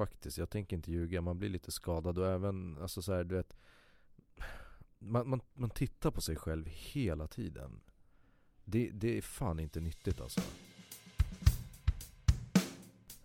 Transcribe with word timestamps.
Faktiskt, 0.00 0.38
jag 0.38 0.50
tänker 0.50 0.76
inte 0.76 0.92
ljuga, 0.92 1.20
man 1.20 1.38
blir 1.38 1.48
lite 1.48 1.72
skadad 1.72 2.18
och 2.18 2.26
även, 2.26 2.78
alltså 2.78 3.02
så 3.02 3.12
här, 3.12 3.24
du 3.24 3.34
vet 3.34 3.56
man, 4.98 5.28
man, 5.28 5.40
man 5.54 5.70
tittar 5.70 6.10
på 6.10 6.20
sig 6.20 6.36
själv 6.36 6.66
hela 6.66 7.26
tiden. 7.26 7.80
Det, 8.64 8.90
det 8.90 9.18
är 9.18 9.22
fan 9.22 9.60
inte 9.60 9.80
nyttigt 9.80 10.20
alltså. 10.20 10.40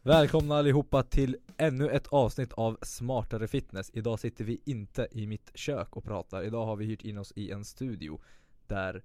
Välkomna 0.01 0.55
allihopa 0.55 1.03
till 1.03 1.37
ännu 1.57 1.89
ett 1.89 2.07
avsnitt 2.07 2.53
av 2.53 2.77
Smartare 2.81 3.47
Fitness. 3.47 3.91
Idag 3.93 4.19
sitter 4.19 4.43
vi 4.43 4.61
inte 4.65 5.07
i 5.11 5.27
mitt 5.27 5.51
kök 5.53 5.97
och 5.97 6.03
pratar. 6.03 6.43
Idag 6.43 6.65
har 6.65 6.75
vi 6.75 6.85
hyrt 6.85 7.05
in 7.05 7.17
oss 7.17 7.33
i 7.35 7.51
en 7.51 7.65
studio 7.65 8.21
Där 8.67 9.03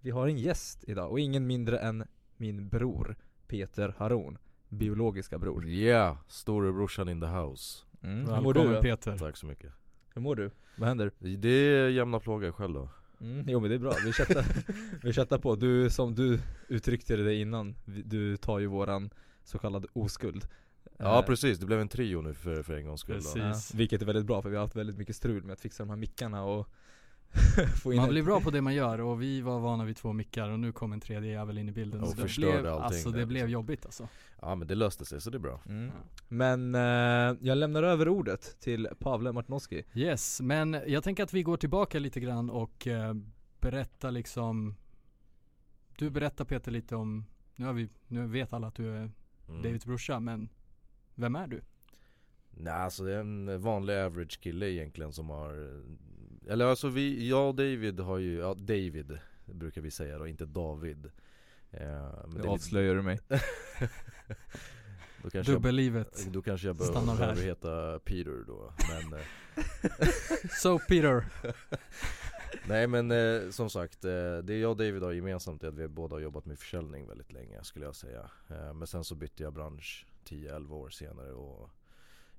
vi 0.00 0.10
har 0.10 0.26
en 0.26 0.38
gäst 0.38 0.84
idag 0.84 1.10
och 1.10 1.20
ingen 1.20 1.46
mindre 1.46 1.78
än 1.78 2.04
min 2.36 2.68
bror 2.68 3.16
Peter 3.46 3.94
Haron. 3.98 4.38
Biologiska 4.70 5.38
bror. 5.38 5.64
Ja, 5.64 5.70
yeah, 5.70 6.16
storebrorsan 6.26 7.08
in 7.08 7.20
the 7.20 7.26
house. 7.26 7.84
Mm. 8.02 8.34
Hur 8.34 8.40
mår 8.40 8.54
du? 8.54 8.80
Peter. 8.80 9.18
Tack 9.18 9.36
så 9.36 9.46
mycket. 9.46 9.72
Hur 10.14 10.22
mår 10.22 10.36
du? 10.36 10.50
Vad 10.76 10.88
händer? 10.88 11.10
Det 11.18 11.48
är 11.48 11.88
jämna 11.88 12.20
plågor 12.20 12.52
själv 12.52 12.74
då. 12.74 12.88
Mm, 13.20 13.48
jo 13.48 13.60
men 13.60 13.70
det 13.70 13.76
är 13.76 13.78
bra, 13.78 13.94
vi 14.04 14.12
chattar, 14.12 14.44
vi 15.02 15.12
chattar 15.12 15.38
på. 15.38 15.56
Du, 15.56 15.90
som 15.90 16.14
du 16.14 16.40
uttryckte 16.68 17.16
det 17.16 17.34
innan, 17.34 17.74
du 17.84 18.36
tar 18.36 18.58
ju 18.58 18.66
våran 18.66 19.10
så 19.44 19.58
kallade 19.58 19.88
oskuld. 19.92 20.48
Ja 20.98 21.18
Eh, 21.18 21.26
precis, 21.26 21.58
det 21.58 21.66
blev 21.66 21.80
en 21.80 21.88
trio 21.88 22.20
nu 22.22 22.34
för, 22.34 22.62
för 22.62 22.74
en 22.74 22.86
gångs 22.86 23.00
skull 23.00 23.20
ja, 23.36 23.54
Vilket 23.74 24.02
är 24.02 24.06
väldigt 24.06 24.26
bra 24.26 24.42
för 24.42 24.50
vi 24.50 24.56
har 24.56 24.62
haft 24.62 24.76
väldigt 24.76 24.98
mycket 24.98 25.16
strul 25.16 25.44
med 25.44 25.52
att 25.52 25.60
fixa 25.60 25.82
de 25.82 25.90
här 25.90 25.96
mickarna 25.96 26.44
och 26.44 26.68
Man 27.84 28.08
blir 28.08 28.22
bra 28.22 28.40
på 28.40 28.50
det 28.50 28.62
man 28.62 28.74
gör 28.74 29.00
och 29.00 29.22
vi 29.22 29.40
var 29.40 29.60
vana 29.60 29.84
vid 29.84 29.96
två 29.96 30.12
mickar 30.12 30.48
och 30.48 30.60
nu 30.60 30.72
kom 30.72 30.92
en 30.92 31.00
tredje 31.00 31.30
jävel 31.30 31.58
in 31.58 31.68
i 31.68 31.72
bilden 31.72 32.00
Och 32.00 32.08
så 32.08 32.14
det 32.14 32.22
förstörde 32.22 32.60
blev, 32.60 32.72
allting 32.72 32.84
alltså 32.84 33.10
där, 33.10 33.18
det 33.18 33.26
blev 33.26 33.42
liksom. 33.42 33.52
jobbigt 33.52 33.86
alltså 33.86 34.08
Ja 34.40 34.54
men 34.54 34.68
det 34.68 34.74
löste 34.74 35.04
sig 35.04 35.20
så 35.20 35.30
det 35.30 35.36
är 35.36 35.38
bra 35.38 35.60
Mm. 35.66 35.90
Men 36.28 36.74
eh, 36.74 37.38
jag 37.40 37.58
lämnar 37.58 37.82
över 37.82 38.08
ordet 38.08 38.60
till 38.60 38.88
Pavle 38.98 39.32
Martinoski 39.32 39.84
Yes, 39.94 40.40
men 40.40 40.80
jag 40.86 41.04
tänker 41.04 41.22
att 41.22 41.32
vi 41.32 41.42
går 41.42 41.56
tillbaka 41.56 41.98
lite 41.98 42.20
grann 42.20 42.50
och 42.50 42.86
eh, 42.86 43.14
berättar 43.60 44.10
liksom 44.10 44.74
Du 45.98 46.10
berättar 46.10 46.44
Peter 46.44 46.70
lite 46.70 46.96
om, 46.96 47.24
nu, 47.56 47.66
har 47.66 47.72
vi, 47.72 47.88
nu 48.06 48.26
vet 48.26 48.52
alla 48.52 48.66
att 48.66 48.74
du 48.74 48.88
är 48.88 49.10
mm. 49.48 49.62
Davids 49.62 49.86
brorsa 49.86 50.20
men 50.20 50.48
Vem 51.14 51.36
är 51.36 51.46
du? 51.46 51.60
Nej 52.50 52.72
alltså 52.72 53.04
det 53.04 53.14
är 53.14 53.20
en 53.20 53.60
vanlig 53.60 53.94
average 53.94 54.40
kille 54.40 54.70
egentligen 54.70 55.12
som 55.12 55.30
har 55.30 55.82
Eller 56.50 56.64
alltså 56.66 56.88
vi, 56.88 57.28
jag 57.28 57.48
och 57.48 57.54
David 57.54 58.00
har 58.00 58.18
ju, 58.18 58.38
ja 58.38 58.54
David 58.54 59.18
brukar 59.44 59.80
vi 59.80 59.90
säga 59.90 60.18
då, 60.18 60.26
inte 60.26 60.46
David. 60.46 61.10
Eh, 61.70 62.26
men 62.28 62.48
avslöjar 62.48 62.94
du 62.94 63.02
mig? 63.02 63.18
Då 65.22 65.30
kanske, 65.30 65.52
jag, 65.52 65.60
Dubbellivet. 65.60 66.26
då 66.32 66.42
kanske 66.42 66.66
jag 66.66 66.76
behöver, 66.76 67.06
här. 67.06 67.16
behöver 67.16 67.42
heta 67.42 67.98
Peter 68.04 68.44
då 68.46 68.72
Men 68.88 69.18
eh, 69.20 69.26
So 70.62 70.78
Peter. 70.88 71.24
Nej 72.66 72.86
men 72.86 73.10
eh, 73.10 73.50
som 73.50 73.70
sagt, 73.70 74.04
eh, 74.04 74.38
det 74.42 74.58
jag 74.58 74.70
och 74.70 74.76
David 74.76 75.02
har 75.02 75.12
gemensamt 75.12 75.62
är 75.62 75.68
att 75.68 75.74
vi 75.74 75.88
båda 75.88 76.16
har 76.16 76.20
jobbat 76.20 76.46
med 76.46 76.58
försäljning 76.58 77.06
väldigt 77.08 77.32
länge 77.32 77.64
skulle 77.64 77.84
jag 77.84 77.96
säga. 77.96 78.30
Eh, 78.48 78.74
Men 78.74 78.86
sen 78.86 79.04
så 79.04 79.14
bytte 79.14 79.42
jag 79.42 79.52
bransch 79.52 80.06
10-11 80.24 80.72
år 80.72 80.90
senare 80.90 81.32
och 81.32 81.70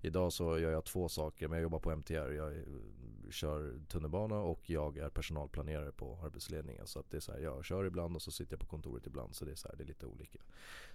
Idag 0.02 0.34
så 0.34 0.60
gör 0.60 0.72
jag 0.72 0.86
två 0.86 1.10
saker, 1.10 1.48
men 1.48 1.58
jag 1.58 1.64
jobbar 1.64 1.80
på 1.80 1.92
MTR 1.92 2.32
Jag 2.32 2.54
kör 3.30 3.80
tunnelbana 3.88 4.36
och 4.36 4.70
jag 4.70 4.98
är 4.98 5.10
personalplanerare 5.10 5.92
på 5.92 6.20
arbetsledningen. 6.24 6.88
Så 6.88 7.00
att 7.00 7.12
det 7.12 7.18
är 7.18 7.22
så 7.22 7.32
här, 7.32 7.40
jag 7.40 7.66
kör 7.66 7.86
ibland 7.86 8.16
och 8.16 8.22
så 8.22 8.32
sitter 8.32 8.54
jag 8.54 8.60
på 8.60 8.66
kontoret 8.66 9.08
ibland. 9.08 9.36
Så 9.36 9.46
det 9.46 9.52
är 9.52 9.56
så 9.56 9.68
här, 9.68 9.76
det 9.76 9.84
är 9.84 9.88
lite 9.88 10.06
olika. 10.06 10.40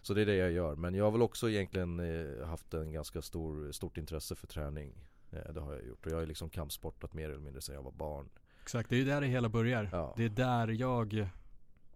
Så 0.03 0.15
det 0.15 0.23
är 0.23 0.27
det 0.27 0.37
jag 0.37 0.53
gör, 0.53 0.77
men 0.77 0.95
jag 0.95 1.05
har 1.05 1.11
väl 1.11 1.23
också 1.23 1.51
egentligen 1.51 2.01
eh, 2.01 2.47
haft 2.47 2.75
en 2.75 2.93
ganska 2.93 3.23
stor, 3.23 3.73
stort 3.73 3.97
intresse 3.99 4.35
för 4.35 4.47
träning. 4.47 5.09
Eh, 5.31 5.53
Det 5.53 5.61
har 5.61 5.75
jag 5.75 5.87
gjort. 5.87 6.07
Och 6.07 6.13
jag 6.13 6.17
har 6.17 6.27
liksom 6.27 6.51
kampsportat 6.51 7.15
mer 7.15 7.29
eller 7.29 7.41
mindre 7.41 7.63
sedan 7.63 7.75
jag 7.75 7.83
var 7.83 7.93
barn. 7.93 8.29
Exakt, 8.63 8.91
det 8.91 8.97
är 8.97 8.99
ju 8.99 9.05
där 9.05 9.21
det 9.21 9.27
hela 9.27 9.49
börjar. 9.49 9.89
Ja. 9.93 10.15
Det 10.17 10.25
är 10.25 10.29
där 10.29 10.69
jag 10.69 11.29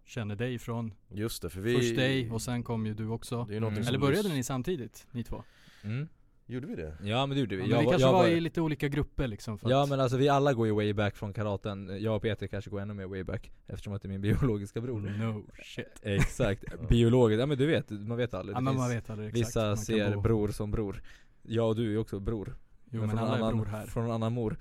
känner 0.05 0.35
dig 0.35 0.53
ifrån. 0.53 0.93
Just 1.09 1.41
det, 1.41 1.49
för 1.49 1.61
vi 1.61 1.75
Först 1.75 1.95
dig 1.95 2.31
och 2.31 2.41
sen 2.41 2.63
kom 2.63 2.85
ju 2.85 2.93
du 2.93 3.07
också. 3.07 3.47
Mm. 3.49 3.77
Eller 3.77 3.99
började 3.99 4.29
ni 4.29 4.43
samtidigt, 4.43 5.07
ni 5.11 5.23
två? 5.23 5.43
mm. 5.83 6.07
Gjorde 6.51 6.67
vi 6.67 6.75
det? 6.75 6.97
Ja 7.03 7.25
men 7.25 7.35
det 7.35 7.39
gjorde 7.39 7.55
vi. 7.55 7.61
Ja, 7.61 7.67
men 7.67 7.71
jag, 7.71 7.79
vi 7.79 7.85
var- 7.85 7.91
kanske 7.91 8.07
jag 8.07 8.13
var 8.13 8.19
var, 8.19 8.27
i 8.29 8.39
lite 8.39 8.61
olika 8.61 8.87
grupper 8.87 9.27
liksom 9.27 9.57
för 9.57 9.69
Ja 9.69 9.83
att, 9.83 9.89
men 9.89 9.99
alltså 9.99 10.17
vi 10.17 10.29
alla 10.29 10.53
går 10.53 10.67
ju 10.67 10.73
way 10.73 10.93
back 10.93 11.15
från 11.15 11.33
karaten. 11.33 11.97
Jag 11.99 12.15
och 12.15 12.21
Peter 12.21 12.47
kanske 12.47 12.69
går 12.69 12.79
ännu 12.81 12.93
mer 12.93 13.05
way 13.05 13.23
back 13.23 13.51
Eftersom 13.67 13.93
att 13.93 14.01
det 14.01 14.05
är 14.05 14.09
min 14.09 14.21
biologiska 14.21 14.81
bror. 14.81 14.99
No 14.99 15.45
shit. 15.63 15.99
Exakt, 16.01 16.63
biologiskt, 16.89 17.39
ja 17.39 17.45
men 17.45 17.57
du 17.57 17.65
vet, 17.65 17.89
man 17.89 18.17
vet 18.17 18.33
aldrig. 18.33 18.55
Ja 18.57 18.61
men 18.61 18.75
man 18.75 18.89
vet 18.89 19.09
aldrig 19.09 19.29
exakt. 19.29 19.47
Vissa 19.47 19.75
ser 19.75 20.15
bo. 20.15 20.21
bror 20.21 20.47
som 20.47 20.71
bror. 20.71 21.01
Jag 21.41 21.67
och 21.69 21.75
du 21.75 21.93
är 21.93 21.97
också 21.97 22.19
bror. 22.19 22.55
Jo 22.91 22.99
men 22.99 23.09
från 23.09 23.19
en 23.19 23.25
alla 23.25 23.35
är 23.37 23.41
annan, 23.41 23.57
bror 23.57 23.65
här. 23.65 23.85
Från 23.85 24.05
en 24.05 24.11
annan 24.11 24.33
mor 24.33 24.57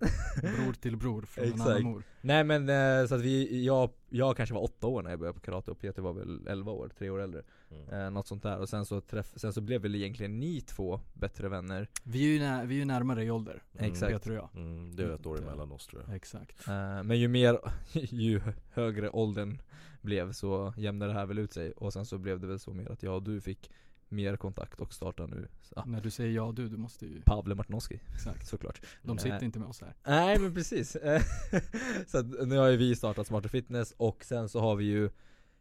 Bror 0.42 0.72
till 0.72 0.96
bror 0.96 1.22
från 1.22 1.44
en 1.44 1.50
Exakt. 1.50 1.70
annan 1.70 1.82
mor 1.82 2.02
Nej 2.20 2.44
men 2.44 2.68
eh, 2.68 3.06
så 3.06 3.14
att 3.14 3.20
vi, 3.20 3.64
jag, 3.64 3.90
jag 4.08 4.36
kanske 4.36 4.54
var 4.54 4.62
åtta 4.62 4.86
år 4.86 5.02
när 5.02 5.10
jag 5.10 5.18
började 5.18 5.34
på 5.34 5.44
karate 5.44 5.70
och 5.70 5.78
Peter 5.78 6.02
var 6.02 6.12
väl 6.12 6.46
11 6.48 6.72
år, 6.72 6.90
tre 6.98 7.10
år 7.10 7.20
äldre 7.20 7.42
Mm. 7.72 7.88
eh, 8.04 8.10
Något 8.10 8.26
sånt 8.26 8.42
där 8.42 8.58
och 8.58 8.68
sen 8.68 8.86
så, 8.86 9.00
träff, 9.00 9.32
sen 9.36 9.52
så 9.52 9.60
blev 9.60 9.82
väl 9.82 9.94
egentligen 9.94 10.40
ni 10.40 10.60
två 10.60 11.00
bättre 11.14 11.48
vänner 11.48 11.88
Vi 12.04 12.24
är 12.24 12.32
ju, 12.32 12.38
när, 12.38 12.66
vi 12.66 12.74
är 12.74 12.78
ju 12.78 12.84
närmare 12.84 13.24
i 13.24 13.30
ålder 13.30 13.62
Mm. 13.78 13.92
Exakt. 13.92 14.12
Peter 14.12 14.30
och 14.30 14.36
jag 14.36 14.48
Mm, 14.54 14.96
det 14.96 15.02
är 15.02 15.10
ett 15.10 15.26
år 15.26 15.36
Mm. 15.38 15.48
emellan 15.48 15.72
oss 15.72 15.86
tror 15.86 16.02
jag 16.06 16.16
Exakt 16.16 16.68
eh, 16.68 17.02
Men 17.02 17.18
ju 17.18 17.28
mer, 17.28 17.58
ju 17.92 18.40
högre 18.72 19.10
åldern 19.10 19.62
blev 20.00 20.32
så 20.32 20.74
jämnade 20.76 21.12
det 21.12 21.18
här 21.18 21.26
väl 21.26 21.38
ut 21.38 21.52
sig 21.52 21.72
Och 21.72 21.92
sen 21.92 22.06
så 22.06 22.18
blev 22.18 22.40
det 22.40 22.46
väl 22.46 22.58
så 22.58 22.72
mer 22.74 22.90
att 22.92 23.02
jag 23.02 23.14
och 23.14 23.22
du 23.22 23.40
fick 23.40 23.70
mer 24.10 24.36
kontakt 24.36 24.80
och 24.80 24.92
starta 24.92 25.26
nu. 25.26 25.48
Ja, 25.76 25.84
När 25.86 26.00
du 26.00 26.10
säger 26.10 26.30
ja 26.30 26.52
du, 26.52 26.68
du 26.68 26.76
måste 26.76 27.06
ju 27.06 27.22
Pavle 27.22 27.54
Martinoski 27.54 28.00
Exakt. 28.14 28.46
såklart. 28.46 28.80
De 29.02 29.18
sitter 29.18 29.36
Nej. 29.36 29.44
inte 29.44 29.58
med 29.58 29.68
oss 29.68 29.80
här. 29.80 29.94
Nej 30.06 30.38
men 30.38 30.54
precis. 30.54 30.96
Eh, 30.96 31.22
Så 32.06 32.18
att 32.18 32.26
nu 32.48 32.56
har 32.56 32.68
ju 32.68 32.76
vi 32.76 32.96
startat 32.96 33.26
Smarter 33.26 33.48
Fitness 33.48 33.94
och 33.96 34.24
sen 34.24 34.48
så 34.48 34.60
har 34.60 34.76
vi 34.76 34.84
ju 34.84 35.10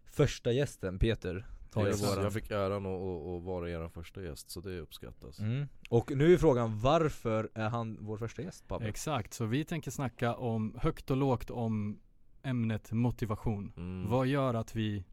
Första 0.05 0.51
gästen 0.51 0.99
Peter. 0.99 1.45
Tar 1.71 1.87
jag, 1.87 1.97
våran 1.97 2.23
jag 2.23 2.33
fick 2.33 2.51
äran 2.51 2.85
att, 2.85 3.01
att, 3.01 3.27
att 3.27 3.43
vara 3.43 3.69
er 3.69 3.89
första 3.89 4.21
gäst 4.21 4.49
så 4.49 4.59
det 4.59 4.79
uppskattas. 4.79 5.39
Mm. 5.39 5.67
Och 5.89 6.11
nu 6.15 6.33
är 6.33 6.37
frågan 6.37 6.79
varför 6.79 7.49
är 7.53 7.69
han 7.69 7.97
vår 8.01 8.17
första 8.17 8.41
gäst 8.41 8.67
Pablo? 8.67 8.87
Exakt, 8.87 9.33
så 9.33 9.45
vi 9.45 9.65
tänker 9.65 9.91
snacka 9.91 10.35
om 10.35 10.75
högt 10.81 11.11
och 11.11 11.17
lågt 11.17 11.49
om 11.49 11.99
ämnet 12.43 12.91
motivation. 12.91 13.73
Mm. 13.77 14.09
Vad 14.09 14.27
gör 14.27 14.53
att 14.53 14.75
vi 14.75 15.05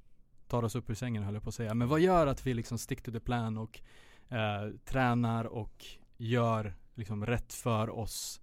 tar 0.49 0.62
oss 0.62 0.75
upp 0.75 0.91
ur 0.91 0.95
sängen 0.95 1.23
höll 1.23 1.34
jag 1.34 1.43
på 1.43 1.49
att 1.49 1.55
säga 1.55 1.75
Men 1.75 1.89
vad 1.89 2.01
gör 2.01 2.27
att 2.27 2.47
vi 2.47 2.55
liksom 2.55 2.79
stick 2.79 3.03
to 3.03 3.12
the 3.12 3.21
plan 3.21 3.59
och 3.59 3.81
eh, 4.29 4.71
tränar 4.84 5.45
och 5.45 5.84
gör 6.17 6.75
liksom 6.95 7.27
rätt 7.27 7.53
för 7.53 7.91
oss 7.91 8.41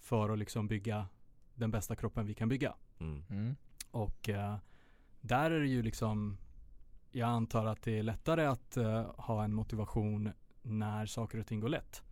För 0.00 0.30
att 0.30 0.38
liksom 0.38 0.68
bygga 0.68 1.06
den 1.54 1.70
bästa 1.70 1.96
kroppen 1.96 2.26
vi 2.26 2.34
kan 2.34 2.48
bygga 2.48 2.74
Mm. 3.00 3.22
Mm. 3.30 3.56
Och 3.90 4.28
eh, 4.28 4.56
där 5.20 5.50
är 5.50 5.60
det 5.60 5.66
ju 5.68 5.82
liksom 5.82 6.36
Jag 7.10 7.28
antar 7.28 7.66
att 7.66 7.82
det 7.82 7.98
är 7.98 8.02
lättare 8.02 8.44
att 8.46 8.76
eh, 8.76 9.02
ha 9.16 9.44
en 9.44 9.54
motivation 9.54 10.30
när 10.62 11.06
saker 11.06 11.38
och 11.38 11.46
ting 11.46 11.60
går 11.60 11.68
lätt. 11.68 12.02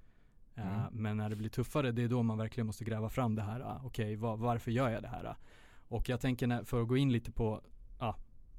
Eh, 0.55 0.67
Mm. 0.79 0.81
Men 0.93 1.17
när 1.17 1.29
det 1.31 1.37
blir 1.37 1.49
tuffare, 1.49 1.93
det 1.93 2.03
är 2.03 2.09
då 2.09 2.23
man 2.23 2.39
verkligen 2.39 2.67
måste 2.67 2.85
gräva 2.85 3.09
fram 3.11 3.35
det 3.35 3.43
här. 3.43 3.61
ah, 3.61 3.81
Okej, 3.85 4.17
va- 4.17 4.37
varför 4.37 4.71
gör 4.71 4.89
jag 4.89 5.03
det 5.03 5.09
här? 5.09 5.25
ah? 5.25 5.37
Och 5.89 6.09
jag 6.09 6.21
tänker 6.21 6.47
när, 6.47 6.65
för 6.65 6.83
att 6.83 6.89
gå 6.89 6.97
in 6.97 7.13
lite 7.13 7.33
på, 7.33 7.61
ja, 7.99 8.17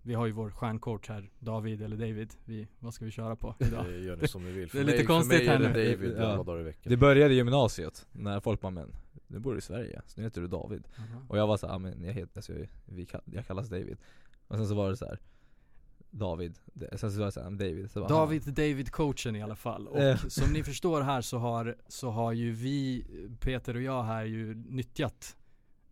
vi 0.08 0.14
har 0.14 0.26
ju 0.26 0.32
vår 0.32 0.50
stjärncoach 0.52 1.10
här, 1.10 1.30
David 1.40 1.82
eller 1.82 1.98
David. 1.98 2.34
Vi, 2.46 2.68
vad 2.80 2.94
ska 2.94 3.06
vi 3.06 3.12
köra 3.12 3.36
på 3.36 3.56
idag? 3.60 3.86
Det 3.86 3.98
gör 3.98 4.16
ni 4.18 4.28
som 4.28 4.44
ni 4.44 4.52
vill. 4.52 4.70
För 4.72 4.78
Det 4.78 4.82
är 4.82 4.86
mig, 4.86 4.94
lite 4.94 5.04
för 5.04 5.14
konstigt 5.14 5.38
mig 5.38 5.48
är 5.48 5.52
här 5.52 5.60
det 5.60 5.74
nu. 5.74 5.96
David 5.96 6.16
Ja. 6.18 6.26
alla 6.26 6.44
dagar 6.44 6.60
i 6.60 6.64
veckan. 6.64 6.90
Det 6.90 6.98
började 6.98 7.34
i 7.34 7.38
gymnasiet, 7.38 8.08
när 8.12 8.40
folk 8.40 8.62
bara 8.62 8.72
men 8.72 8.92
du 9.28 9.40
bor 9.40 9.58
i 9.58 9.62
Sverige, 9.62 10.02
så 10.06 10.20
nu 10.20 10.24
heter 10.24 10.42
du 10.42 10.48
David 10.48 10.88
Och 11.28 11.38
jag 11.38 11.48
var 11.48 11.58
såhär, 11.58 11.80
men 11.80 12.04
jag 12.04 12.14
heter, 12.14 12.38
alltså, 12.38 12.54
vi, 12.86 13.08
jag 13.26 13.48
kallas 13.48 13.70
David 13.70 13.98
Och 14.48 14.56
sen 14.56 14.68
så 14.68 14.76
var 14.76 14.90
det 14.90 14.98
så 14.98 15.06
här. 15.06 15.20
David, 16.10 16.60
sen 16.96 17.12
så 17.12 17.20
var 17.20 17.26
det 17.26 17.32
såhär, 17.32 17.52
David 17.52 17.92
så 17.92 18.00
bara, 18.00 18.10
David 18.10 18.44
David 18.44 18.92
coachen 18.92 19.36
i 19.36 19.42
alla 19.42 19.56
fall. 19.56 19.88
Och 19.88 20.00
Eh. 20.00 20.18
som 20.18 20.54
ni 20.54 20.64
förstår 20.72 21.02
här 21.02 21.22
så 21.22 21.38
har, 21.38 21.76
så 21.88 22.10
har 22.10 22.34
ju 22.34 22.52
vi, 22.52 23.06
Peter 23.40 23.76
och 23.76 23.82
jag 23.82 24.04
här 24.04 24.26
ju 24.26 24.56
nyttjat 24.56 25.38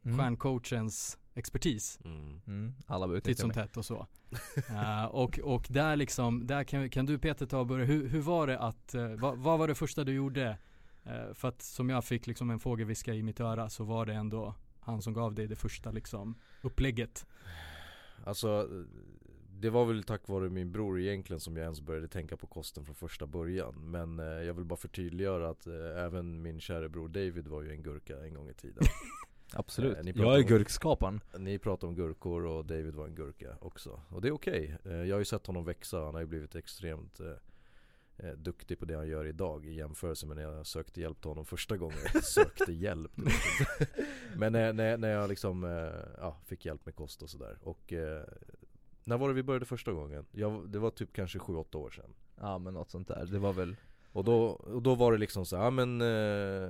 mm. 0.05 0.17
stjärncoachens 0.17 1.17
expertis 1.35 1.99
Mm. 2.05 2.41
Mm. 2.47 2.73
Alla 2.87 3.07
behöver 3.07 3.21
titt 3.21 3.39
som 3.39 3.47
mig 3.47 3.55
tätt 3.55 3.77
och 3.77 3.85
så. 3.85 4.07
Eh, 4.69 5.05
och, 5.05 5.39
och 5.39 5.67
där 5.69 5.95
liksom, 5.95 6.47
där 6.47 6.63
kan, 6.63 6.89
kan 6.89 7.05
du 7.05 7.17
Peter 7.17 7.45
ta 7.45 7.59
och 7.59 7.67
börja, 7.67 7.85
hur, 7.85 8.07
hur 8.07 8.21
var 8.21 8.47
det 8.47 8.59
att, 8.59 8.93
eh, 8.95 9.07
vad, 9.07 9.37
vad 9.37 9.59
var 9.59 9.67
det 9.67 9.75
första 9.75 10.03
du 10.03 10.13
gjorde? 10.13 10.57
Eh, 11.03 11.33
för 11.33 11.47
att 11.47 11.61
som 11.61 11.89
jag 11.89 12.05
fick 12.05 12.27
liksom 12.27 12.49
en 12.49 12.59
fågelviska 12.59 13.13
i 13.13 13.23
mitt 13.23 13.39
öra 13.39 13.69
så 13.69 13.83
var 13.83 14.05
det 14.05 14.13
ändå 14.13 14.55
han 14.79 15.01
som 15.01 15.13
gav 15.13 15.35
dig 15.35 15.47
det 15.47 15.55
första 15.55 15.91
liksom 15.91 16.35
upplägget. 16.61 17.25
Alltså 18.23 18.69
det 19.59 19.69
var 19.69 19.85
väl 19.85 20.03
tack 20.03 20.27
vare 20.27 20.49
min 20.49 20.71
bror 20.71 20.99
egentligen 20.99 21.39
som 21.39 21.57
jag 21.57 21.63
ens 21.63 21.81
började 21.81 22.07
tänka 22.07 22.37
på 22.37 22.47
kosten 22.47 22.85
från 22.85 22.95
första 22.95 23.27
början 23.27 23.91
Men 23.91 24.19
eh, 24.19 24.25
jag 24.25 24.53
vill 24.53 24.65
bara 24.65 24.75
förtydliggöra 24.75 25.49
att 25.49 25.67
eh, 25.67 26.03
även 26.05 26.41
min 26.41 26.59
kära 26.59 26.89
bror 26.89 27.07
David 27.07 27.47
var 27.47 27.61
ju 27.61 27.71
en 27.71 27.83
gurka 27.83 28.25
en 28.25 28.33
gång 28.33 28.49
i 28.49 28.53
tiden 28.53 28.83
Absolut, 29.55 29.97
Eh, 29.97 30.03
jag 30.15 30.33
är 30.35 30.41
om- 30.41 30.47
gurkskaparen. 30.47 31.21
Ni 31.37 31.59
pratar 31.59 31.87
om 31.87 31.95
gurkor 31.95 32.45
och 32.45 32.65
David 32.65 32.95
var 32.95 33.05
en 33.07 33.15
gurka 33.15 33.57
också. 33.61 34.01
Och 34.09 34.21
det 34.21 34.27
är 34.27 34.31
okej, 34.31 34.77
Eh, 34.85 34.91
jag 34.93 35.15
har 35.15 35.19
ju 35.19 35.25
sett 35.25 35.47
honom 35.47 35.65
växa, 35.65 35.99
han 36.05 36.13
har 36.13 36.21
ju 36.21 36.27
blivit 36.27 36.55
extremt 36.55 37.19
eh, 37.19 38.27
eh, 38.27 38.33
duktig 38.33 38.79
på 38.79 38.85
det 38.85 38.95
han 38.95 39.07
gör 39.07 39.25
idag 39.25 39.65
i 39.65 39.73
jämförelse 39.73 40.25
med 40.27 40.35
när 40.37 40.43
jag 40.43 40.65
sökte 40.65 41.01
hjälp 41.01 41.21
till 41.21 41.29
honom 41.29 41.45
första 41.45 41.77
gången. 41.77 41.97
Jag 42.13 42.23
sökte 42.37 42.73
hjälp. 42.73 43.11
Men 44.37 44.53
när, 44.53 44.73
när, 44.73 44.97
när 44.97 45.09
jag 45.09 45.29
liksom, 45.29 45.63
eh, 45.63 46.01
ja, 46.17 46.37
fick 46.45 46.65
hjälp 46.65 46.85
med 46.85 46.95
kost 46.95 47.21
och 47.23 47.29
sådär. 47.29 47.57
Och 47.61 47.93
eh, 47.93 48.23
När 49.03 49.17
var 49.17 49.27
det 49.27 49.33
vi 49.33 49.43
började 49.43 49.65
första 49.65 49.91
gången? 49.91 50.25
Jag, 50.31 50.69
det 50.69 50.79
var 50.79 50.89
typ 50.91 51.13
kanske 51.13 51.39
7-8 51.39 51.75
år 51.75 51.89
sedan. 51.89 52.13
Ja 52.39 52.57
men 52.57 52.73
något 52.73 52.89
sånt 52.91 53.07
där, 53.07 53.25
det 53.25 53.39
var 53.39 53.53
väl 53.53 53.75
Och 54.11 54.23
då, 54.23 54.43
och 54.45 54.81
då 54.81 54.95
var 54.95 55.11
det 55.11 55.17
liksom 55.17 55.45
så 55.45 55.55
ja 55.55 55.69
men 55.69 56.01
eh, 56.01 56.69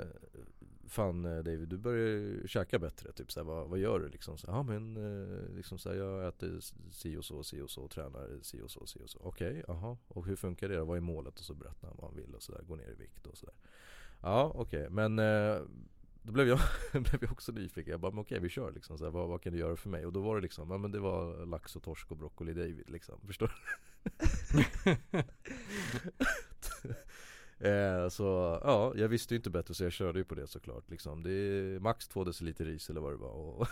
Fan 0.88 1.26
eh, 1.26 1.36
David, 1.36 1.70
du 1.70 1.78
börjar 1.78 2.48
käka 2.48 2.80
bättre, 2.80 3.12
typ 3.12 3.32
så 3.32 3.40
här, 3.40 3.46
vad, 3.46 3.70
vad 3.70 3.80
gör 3.80 4.00
du 4.00 4.10
liksom? 4.10 4.38
Ja 4.48 4.64
men 4.64 4.98
eh, 4.98 5.56
liksom 5.56 5.78
så 5.78 5.90
här, 5.90 5.98
jag 5.98 6.28
äter 6.28 6.60
si 6.92 7.18
och 7.18 7.26
så, 7.26 7.44
si 7.44 7.62
och 7.62 7.70
så, 7.70 7.82
och 7.82 7.92
tränar 7.92 8.40
si 8.42 8.62
och 8.62 8.72
så, 8.72 8.86
si 8.86 9.00
och 9.04 9.10
så 9.10 9.20
Okej, 9.20 9.64
jaha, 9.68 9.98
och 10.08 10.26
hur 10.26 10.36
funkar 10.36 10.70
det 10.70 10.76
då? 10.76 10.86
Vad 10.86 10.98
är 10.98 11.02
målet? 11.02 11.40
Och 11.40 11.46
så 11.46 11.54
berättar 11.54 11.88
han 11.88 11.98
vad 11.98 12.10
han 12.10 12.16
vill 12.16 12.36
och 12.36 12.44
sådär, 12.44 12.62
gå 12.68 12.76
ner 12.76 12.92
i 12.92 12.96
vikt 12.96 13.28
och 13.28 13.38
sådär 13.38 13.56
Ja 14.22 14.52
okej, 14.56 14.90
men 14.90 15.20
eh, 15.20 15.58
då 16.22 16.32
blev 16.32 16.48
jag, 16.48 16.60
blev 16.92 17.18
jag 17.22 17.32
också 17.32 17.52
nyfiken, 17.52 17.92
jag 17.92 18.00
bara 18.00 18.12
men 18.12 18.20
okej 18.20 18.40
vi 18.40 18.50
kör 18.50 18.72
liksom, 18.72 18.98
så 18.98 19.04
här, 19.04 19.12
vad, 19.12 19.28
vad 19.28 19.42
kan 19.42 19.54
du 19.54 19.60
göra 19.60 19.76
för 19.76 19.90
mig? 19.90 20.06
Och 20.06 20.14
då 20.14 20.22
var 20.22 20.36
det 20.36 20.42
liksom, 20.42 20.72
ja 20.72 20.78
men 20.78 20.92
det 20.92 21.00
var 21.00 21.46
lax 21.46 21.76
och 21.76 21.84
torsk 21.84 22.12
och 22.12 22.18
broccoli 22.18 22.54
David 22.54 22.90
liksom, 22.90 23.20
förstår 23.28 23.48
du? 23.48 23.54
Eh, 27.60 28.10
så 28.10 28.60
ja, 28.64 28.94
jag 28.96 29.08
visste 29.08 29.34
ju 29.34 29.38
inte 29.38 29.50
bättre 29.50 29.74
så 29.74 29.84
jag 29.84 29.92
körde 29.92 30.20
ju 30.20 30.26
på 30.26 30.36
det 30.36 30.48
såklart 30.48 30.90
liksom. 30.90 31.24
Det 31.24 31.32
är 31.32 31.80
max 31.80 32.08
två 32.08 32.24
deciliter 32.24 32.66
ris 32.66 32.90
eller 32.90 33.02
vad 33.02 33.14
det 33.14 33.18
var 33.18 33.32
och 33.32 33.68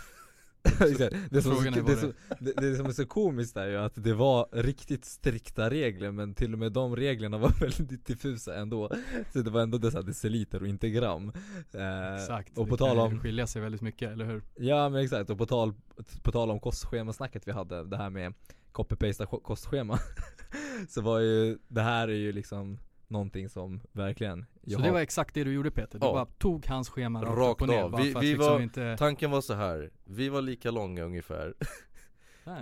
det, 0.78 1.42
som, 1.42 1.52
är 1.52 1.82
det, 1.84 1.96
som, 1.96 2.12
det, 2.38 2.52
det 2.52 2.76
som 2.76 2.86
är 2.86 2.92
så 2.92 3.06
komiskt 3.06 3.56
är 3.56 3.66
ju 3.66 3.76
att 3.76 3.92
det 3.94 4.14
var 4.14 4.48
riktigt 4.52 5.04
strikta 5.04 5.70
regler 5.70 6.10
men 6.10 6.34
till 6.34 6.52
och 6.52 6.58
med 6.58 6.72
de 6.72 6.96
reglerna 6.96 7.38
var 7.38 7.48
väldigt 7.60 8.06
diffusa 8.06 8.56
ändå. 8.56 8.90
Så 9.32 9.38
det 9.38 9.50
var 9.50 9.62
ändå 9.62 9.78
dessa 9.78 10.02
deciliter 10.02 10.62
och 10.62 10.68
inte 10.68 10.90
gram. 10.90 11.32
Eh, 11.72 12.14
Exakt, 12.14 12.58
Och 12.58 12.68
på 12.68 12.76
det 12.76 12.84
kan 12.84 12.96
tal 12.96 12.98
om 12.98 13.20
skilja 13.20 13.46
sig 13.46 13.62
väldigt 13.62 13.80
mycket, 13.80 14.12
eller 14.12 14.24
hur? 14.24 14.42
Ja 14.56 14.88
men 14.88 15.04
exakt, 15.04 15.30
och 15.30 15.38
på 15.38 15.46
tal, 15.46 15.74
på 16.22 16.32
tal 16.32 16.50
om 16.50 16.60
kostschemasnacket 16.60 17.48
vi 17.48 17.52
hade, 17.52 17.84
det 17.84 17.96
här 17.96 18.10
med 18.10 18.34
copy-pasta 18.72 19.26
kostschema 19.26 19.98
Så 20.88 21.00
var 21.00 21.18
ju, 21.18 21.58
det 21.68 21.82
här 21.82 22.08
är 22.08 22.16
ju 22.16 22.32
liksom 22.32 22.78
någonting 23.14 23.48
som 23.48 23.80
verkligen 23.92 24.46
Så 24.66 24.78
det 24.78 24.82
har- 24.84 24.92
var 24.92 25.00
exakt 25.00 25.34
det 25.34 25.44
du 25.44 25.52
gjorde 25.52 25.70
Peter? 25.70 25.98
Du 25.98 26.06
Ja. 26.06 26.12
bara 26.12 26.26
tog 26.26 26.66
hans 26.66 26.88
schema 26.88 27.22
rakt, 27.22 27.38
Rakt 27.38 27.52
upp 27.56 27.62
och 27.62 27.68
ner 27.68 27.82
av. 27.82 27.96
Vi- 27.96 28.14
vi 28.20 28.26
liksom 28.26 28.38
var- 28.46 28.60
inte 28.60 28.96
Tanken 28.98 29.30
var 29.30 29.40
så 29.40 29.54
här. 29.54 29.90
vi 30.04 30.28
var 30.28 30.42
lika 30.42 30.70
långa 30.70 31.02
ungefär. 31.04 31.54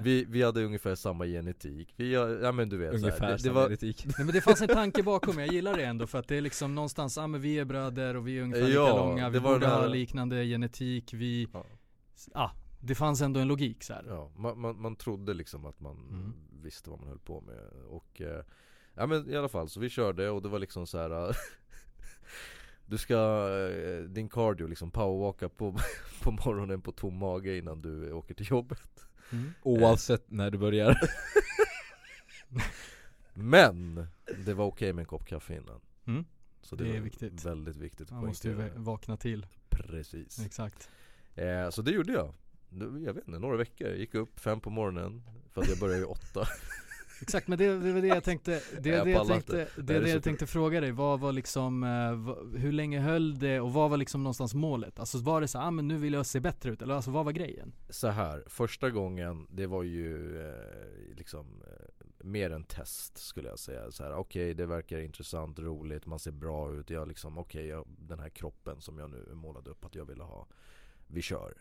Vi, 0.02 0.25
vi 0.28 0.43
hade 0.43 0.64
ungefär 0.64 0.94
samma 0.94 1.26
genetik, 1.26 1.94
vi, 1.96 2.12
ja 2.43 2.52
men 2.52 2.69
du 2.69 2.76
vet 2.76 2.90
så 2.90 2.96
här, 2.96 3.04
ungefär 3.04 3.26
det, 3.26 3.32
det 3.32 3.38
samma 3.38 3.54
var, 3.54 3.70
etik 3.70 4.04
Nej 4.06 4.14
men 4.26 4.34
det 4.34 4.40
fanns 4.40 4.60
en 4.62 4.69
tanke 4.69 5.02
bakom, 5.02 5.38
jag 5.38 5.52
gillar 5.52 5.76
det 5.76 5.84
ändå 5.84 6.06
för 6.06 6.19
att 6.19 6.28
det 6.28 6.37
är 6.37 6.40
liksom 6.40 6.75
någonstans, 6.75 7.16
ja 7.16 7.26
men 7.26 7.40
vi 7.40 7.58
är 7.58 7.64
bröder 7.64 8.16
och 8.16 8.28
vi 8.28 8.38
är 8.38 8.43
ungefär 8.43 8.62
lika 8.66 8.75
Ja, 8.75 8.96
långa, 9.06 9.31
vi 9.31 9.40
borde 9.40 9.66
här- 9.66 9.81
ha 9.81 9.87
liknande 9.87 10.44
genetik, 10.44 11.14
vi, 11.14 11.48
Ja. 11.52 11.64
ja, 12.34 12.50
det 12.81 12.94
fanns 12.94 13.20
ändå 13.22 13.40
en 13.40 13.48
logik 13.48 13.82
så 13.82 13.93
här. 13.93 14.05
Ja, 14.08 14.31
man, 14.37 14.60
man, 14.60 14.81
man 14.81 14.96
trodde 14.96 15.34
liksom 15.34 15.66
att 15.66 15.81
man 15.81 15.96
Mm. 16.10 16.32
visste 16.62 16.90
vad 16.90 16.98
man 17.00 17.08
höll 17.08 17.19
på 17.19 17.40
med 17.40 17.58
och 17.90 18.20
eh, 18.20 18.44
Ja 18.94 19.06
men 19.06 19.31
i 19.31 19.37
alla 19.37 19.49
fall, 19.49 19.69
så 19.69 19.81
vi 19.81 19.89
körde 19.91 20.31
och 20.31 20.43
det 20.43 20.49
var 20.49 20.59
liksom 20.59 20.87
så 20.87 20.99
här. 20.99 21.29
eh, 21.29 21.35
Du 22.87 22.99
ska, 22.99 23.49
eh, 23.71 24.03
din 24.03 24.29
cardio 24.29 24.67
liksom 24.67 24.91
powerwalka 24.91 25.49
på, 25.49 25.77
på 26.23 26.31
morgonen 26.31 26.81
på 26.83 26.93
tom 26.93 27.17
mage 27.17 27.59
innan 27.59 27.83
du 27.83 28.12
åker 28.12 28.35
till 28.35 28.50
jobbet 28.50 29.06
Mm. 29.33 29.53
Oavsett 29.62 30.31
när 30.31 30.50
du 30.50 30.59
börjar 30.59 31.00
Men! 33.35 34.06
Det 34.44 34.55
var 34.55 34.65
okej 34.65 34.93
med 34.93 35.03
en 35.03 35.06
kopp 35.06 35.27
kaffe 35.27 35.55
innan 35.56 35.81
Mm. 36.06 36.25
Så 36.62 36.77
det, 36.77 36.85
Det 36.85 36.91
är 36.91 36.94
var 36.94 37.00
viktigt. 37.00 37.44
väldigt 37.44 37.77
viktigt 37.77 38.11
Man 38.11 38.27
måste 38.27 38.49
ju 38.49 38.71
vakna 38.77 39.17
till, 39.17 39.47
Precis 39.69 40.47
exakt 40.47 40.91
eh, 41.35 41.71
Så 41.71 41.83
det 41.83 41.91
gjorde 41.91 42.12
jag 42.12 42.35
Jag 43.06 43.12
vet 43.15 43.27
inte, 43.29 43.39
några 43.39 43.56
veckor, 43.56 43.89
jag 43.89 43.99
gick 43.99 44.15
upp 44.15 44.41
fem 44.41 44.61
på 44.61 44.71
morgonen 44.71 45.23
För 45.50 45.61
att 45.62 45.69
jag 45.69 45.79
började 45.79 45.99
ju 46.00 46.05
åtta 46.05 46.47
Exakt, 47.22 47.48
men 47.48 47.58
det, 47.58 47.78
det 47.78 47.92
var 47.92 48.00
det 48.00 48.06
jag 48.06 48.24
tänkte, 48.24 48.50
det, 48.80 48.88
Jag 48.88 49.06
det 49.06 49.10
jag 49.10 49.26
tänkte, 49.26 49.69
det, 49.76 49.82
Det 50.00 50.10
jag 50.10 50.22
tänkte 50.22 50.46
fråga 50.46 50.80
dig, 50.80 50.92
vad 50.92 51.20
var 51.20 51.32
liksom, 51.32 51.82
eh, 51.84 52.58
hur 52.60 52.72
länge 52.72 53.00
höll 53.00 53.38
det 53.38 53.60
och 53.60 53.72
vad 53.72 53.90
var 53.90 53.96
liksom 53.96 54.22
någonstans 54.22 54.54
målet? 54.54 54.98
Alltså 54.98 55.19
var 55.19 55.40
det 55.40 55.48
så, 55.48 55.58
ah 55.58 55.70
men 55.70 55.88
nu 55.88 55.96
vill 55.98 56.12
jag 56.12 56.26
se 56.26 56.40
bättre 56.40 56.70
ut, 56.70 56.82
eller 56.82 56.94
alltså 56.94 57.10
vad 57.10 57.24
var 57.24 57.32
grejen? 57.32 57.72
Så 57.90 58.08
här, 58.08 58.44
första 58.46 58.90
gången 58.90 59.46
det 59.50 59.66
var 59.66 59.82
ju 59.82 60.40
eh, 60.48 61.16
liksom 61.16 61.62
eh, 61.66 62.06
mer 62.24 62.50
en 62.50 62.64
test 62.64 63.19
skulle 63.19 63.48
jag 63.48 63.58
säga. 63.58 63.90
Så 63.90 64.04
här, 64.04 64.14
okej 64.14 64.54
det 64.54 64.66
verkar 64.66 64.98
intressant, 64.98 65.58
roligt, 65.58 66.06
man 66.06 66.19
ser 66.19 66.30
bra 66.32 66.72
ut. 66.74 66.90
Jag 66.90 67.08
liksom, 67.08 67.38
okej 67.38 67.66
jag- 67.66 67.86
den 67.98 68.19
här 68.19 68.28
kroppen 68.28 68.80
som 68.80 68.98
jag 68.98 69.10
nu 69.10 69.34
målade 69.34 69.70
upp 69.70 69.84
att 69.84 69.94
jag 69.94 70.04
ville 70.04 70.22
ha. 70.22 70.46
Vi 71.06 71.22
kör. 71.22 71.54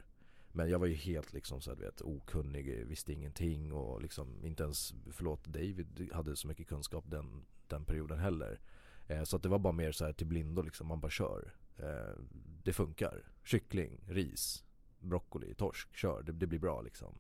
Men 0.52 0.70
jag 0.70 0.80
var 0.80 0.88
ju 0.88 0.94
helt 0.94 1.34
liksom 1.34 1.62
så 1.62 1.70
här, 1.72 1.78
vet, 1.78 2.02
okunnig, 2.02 2.86
visste 2.88 3.14
ingenting 3.14 3.74
och 3.74 4.02
liksom 4.02 4.46
inte 4.46 4.64
ens, 4.64 4.94
förlåt 5.12 5.46
David 5.46 6.10
hade 6.14 6.36
så 6.36 6.48
mycket 6.48 6.68
kunskap 6.68 7.04
den, 7.08 7.46
den 7.68 7.86
perioden 7.86 8.20
heller. 8.20 8.60
Eh, 9.08 9.24
så 9.24 9.36
att 9.36 9.44
det 9.44 9.50
var 9.50 9.60
bara 9.60 9.74
mer 9.74 9.92
så 9.92 10.06
här 10.06 10.14
till 10.14 10.28
blindo 10.28 10.62
liksom, 10.62 10.88
man 10.88 11.00
bara 11.00 11.12
kör. 11.12 11.54
Eh, 11.78 12.22
det 12.64 12.74
funkar. 12.74 13.24
Kyckling, 13.44 14.00
ris, 14.08 14.64
broccoli, 15.00 15.54
torsk, 15.54 15.96
kör, 15.96 16.24
det, 16.24 16.32
det 16.32 16.48
blir 16.48 16.60
bra 16.60 16.82
liksom 16.82 17.18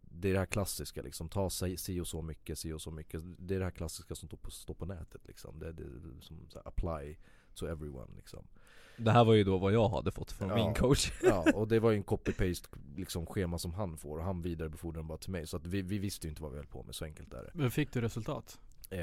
Det 0.00 0.28
är 0.28 0.32
det 0.32 0.38
här 0.38 0.46
klassiska 0.46 1.02
liksom, 1.02 1.28
ta 1.28 1.50
sig 1.50 1.76
si 1.76 2.00
och 2.00 2.08
så 2.08 2.22
mycket, 2.22 2.58
si 2.58 2.72
och 2.72 2.82
så 2.82 2.90
mycket 2.90 3.22
Det 3.38 3.54
är 3.54 3.58
det 3.58 3.64
här 3.64 3.70
klassiska 3.70 4.14
som 4.14 4.28
står 4.28 4.38
på, 4.38 4.50
står 4.50 4.74
på 4.74 4.86
nätet 4.86 5.26
liksom 5.26 5.58
Det 5.58 5.68
är 5.68 5.72
det 5.72 5.84
som 6.20 6.48
så 6.48 6.58
här, 6.58 6.68
apply 6.68 7.16
to 7.54 7.66
everyone 7.66 8.16
liksom 8.16 8.46
det 9.04 9.10
här 9.10 9.24
var 9.24 9.34
ju 9.34 9.44
då 9.44 9.58
vad 9.58 9.72
jag 9.72 9.88
hade 9.88 10.10
fått 10.10 10.32
från 10.32 10.48
Ja. 10.48 10.54
min 10.56 10.74
coach. 10.74 11.12
Ja, 11.22 11.44
och 11.54 11.68
det 11.68 11.80
var 11.80 11.90
ju 11.90 11.96
en 11.96 12.04
copy-paste 12.04 12.68
liksom 12.96 13.26
schema 13.26 13.58
som 13.58 13.74
han 13.74 13.96
får. 13.96 14.18
Och 14.18 14.24
han 14.24 14.42
vidarebefordrade 14.42 15.06
bara 15.06 15.18
till 15.18 15.30
mig. 15.30 15.46
Så 15.46 15.56
att 15.56 15.66
vi, 15.66 15.82
vi 15.82 15.98
visste 15.98 16.26
ju 16.26 16.30
inte 16.30 16.42
vad 16.42 16.50
vi 16.50 16.56
höll 16.56 16.66
på 16.66 16.82
med, 16.82 16.94
så 16.94 17.04
enkelt 17.04 17.32
är 17.34 17.42
det. 17.42 17.50
Men 17.54 17.70
Fick 17.70 17.92
du 17.92 18.00
resultat? 18.00 18.58
Eh, 18.90 19.00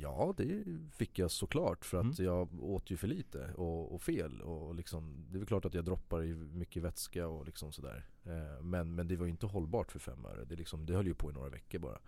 ja, 0.00 0.34
det 0.36 0.64
fick 0.96 1.18
jag 1.18 1.30
såklart 1.30 1.84
för 1.84 1.98
att 2.00 2.18
jag 2.18 2.62
åt 2.64 2.90
ju 2.90 2.96
för 2.96 3.08
lite 3.08 3.52
och, 3.56 3.94
och 3.94 4.02
fel. 4.02 4.40
Och 4.40 4.74
liksom 4.74 5.26
Det 5.30 5.36
är 5.36 5.38
väl 5.38 5.46
klart 5.48 5.64
att 5.64 5.74
jag 5.74 5.84
droppar 5.84 6.24
i 6.24 6.34
mycket 6.34 6.82
vätska 6.82 7.26
och 7.28 7.46
liksom 7.46 7.72
sådär. 7.72 8.06
Eh, 8.24 8.62
men, 8.62 8.94
men 8.94 9.08
det 9.08 9.16
var 9.16 9.24
ju 9.26 9.30
inte 9.30 9.46
hållbart 9.46 9.92
för 9.92 9.98
fem 9.98 10.24
öre, 10.24 10.44
det, 10.44 10.56
liksom, 10.56 10.86
det 10.86 10.94
höll 10.94 11.06
ju 11.06 11.14
på 11.14 11.30
i 11.30 11.34
några 11.34 11.48
veckor 11.48 11.78
bara. 11.78 11.98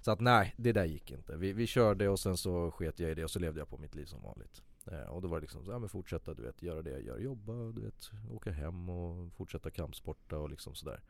Så 0.00 0.10
att 0.10 0.20
nej, 0.20 0.54
det 0.56 0.72
där 0.72 0.84
gick 0.84 1.10
inte. 1.10 1.36
Vi, 1.36 1.52
vi 1.52 1.66
körde 1.66 2.08
och 2.08 2.20
sen 2.20 2.36
så 2.36 2.70
sket 2.70 3.00
jag 3.00 3.10
i 3.10 3.14
det 3.14 3.24
och 3.24 3.30
så 3.30 3.38
levde 3.38 3.60
jag 3.60 3.68
på 3.68 3.78
mitt 3.78 3.94
liv 3.94 4.04
som 4.04 4.22
vanligt 4.22 4.62
Och 4.86 5.22
då 5.22 5.28
var 5.28 5.36
det 5.36 5.40
liksom 5.40 5.64
så, 5.64 5.70
ja 5.70 5.78
men 5.78 5.88
fortsätta 5.88 6.34
du 6.34 6.42
vet, 6.42 6.62
göra 6.62 6.82
det 6.82 6.90
jag 6.90 7.02
gör, 7.02 7.18
jobba, 7.18 7.52
du 7.72 7.80
vet, 7.80 8.10
åka 8.30 8.50
hem 8.50 8.88
och 8.88 9.32
fortsätta 9.32 9.70
kampsporta 9.70 10.38
och 10.38 10.50
liksom 10.50 10.74
sådär 10.74 11.00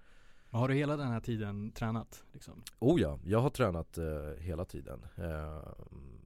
Har 0.50 0.68
du 0.68 0.74
hela 0.74 0.96
den 0.96 1.08
här 1.08 1.20
tiden 1.20 1.72
tränat 1.72 2.24
liksom? 2.32 2.62
Oh 2.78 3.00
ja, 3.00 3.18
jag 3.24 3.38
har 3.38 3.50
tränat 3.50 3.98
eh, 3.98 4.32
hela 4.38 4.64
tiden. 4.64 5.06
Eh, 5.16 5.62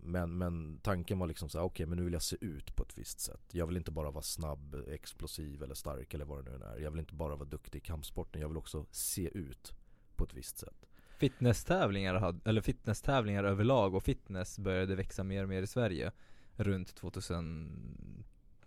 men, 0.02 0.38
men 0.38 0.78
tanken 0.82 1.18
var 1.18 1.26
liksom 1.26 1.48
så 1.48 1.58
här, 1.58 1.64
okej 1.64 1.86
men 1.86 1.98
nu 1.98 2.04
vill 2.04 2.12
jag 2.12 2.22
se 2.22 2.36
ut 2.40 2.76
på 2.76 2.82
ett 2.82 2.98
visst 2.98 3.20
sätt. 3.20 3.44
Jag 3.52 3.66
vill 3.66 3.76
inte 3.76 3.90
bara 3.90 4.10
vara 4.10 4.22
snabb, 4.22 4.76
explosiv 4.88 5.62
eller 5.62 5.74
stark 5.74 6.14
eller 6.14 6.24
vad 6.24 6.44
det 6.44 6.58
nu 6.58 6.64
är. 6.64 6.78
Jag 6.78 6.90
vill 6.90 7.00
inte 7.00 7.14
bara 7.14 7.36
vara 7.36 7.48
duktig 7.48 7.78
i 7.78 7.80
kampsporten, 7.80 8.40
jag 8.40 8.48
vill 8.48 8.56
också 8.56 8.86
se 8.90 9.38
ut 9.38 9.72
på 10.16 10.24
ett 10.24 10.34
visst 10.34 10.58
sätt. 10.58 10.86
Fitnesstävlingar, 11.18 12.14
hade, 12.14 12.50
eller 12.50 12.60
fitnesstävlingar 12.60 13.44
överlag 13.44 13.94
och 13.94 14.02
fitness 14.02 14.58
började 14.58 14.94
växa 14.94 15.24
mer 15.24 15.42
och 15.42 15.48
mer 15.48 15.62
i 15.62 15.66
Sverige 15.66 16.12
Runt 16.56 16.94
2000 16.94 17.94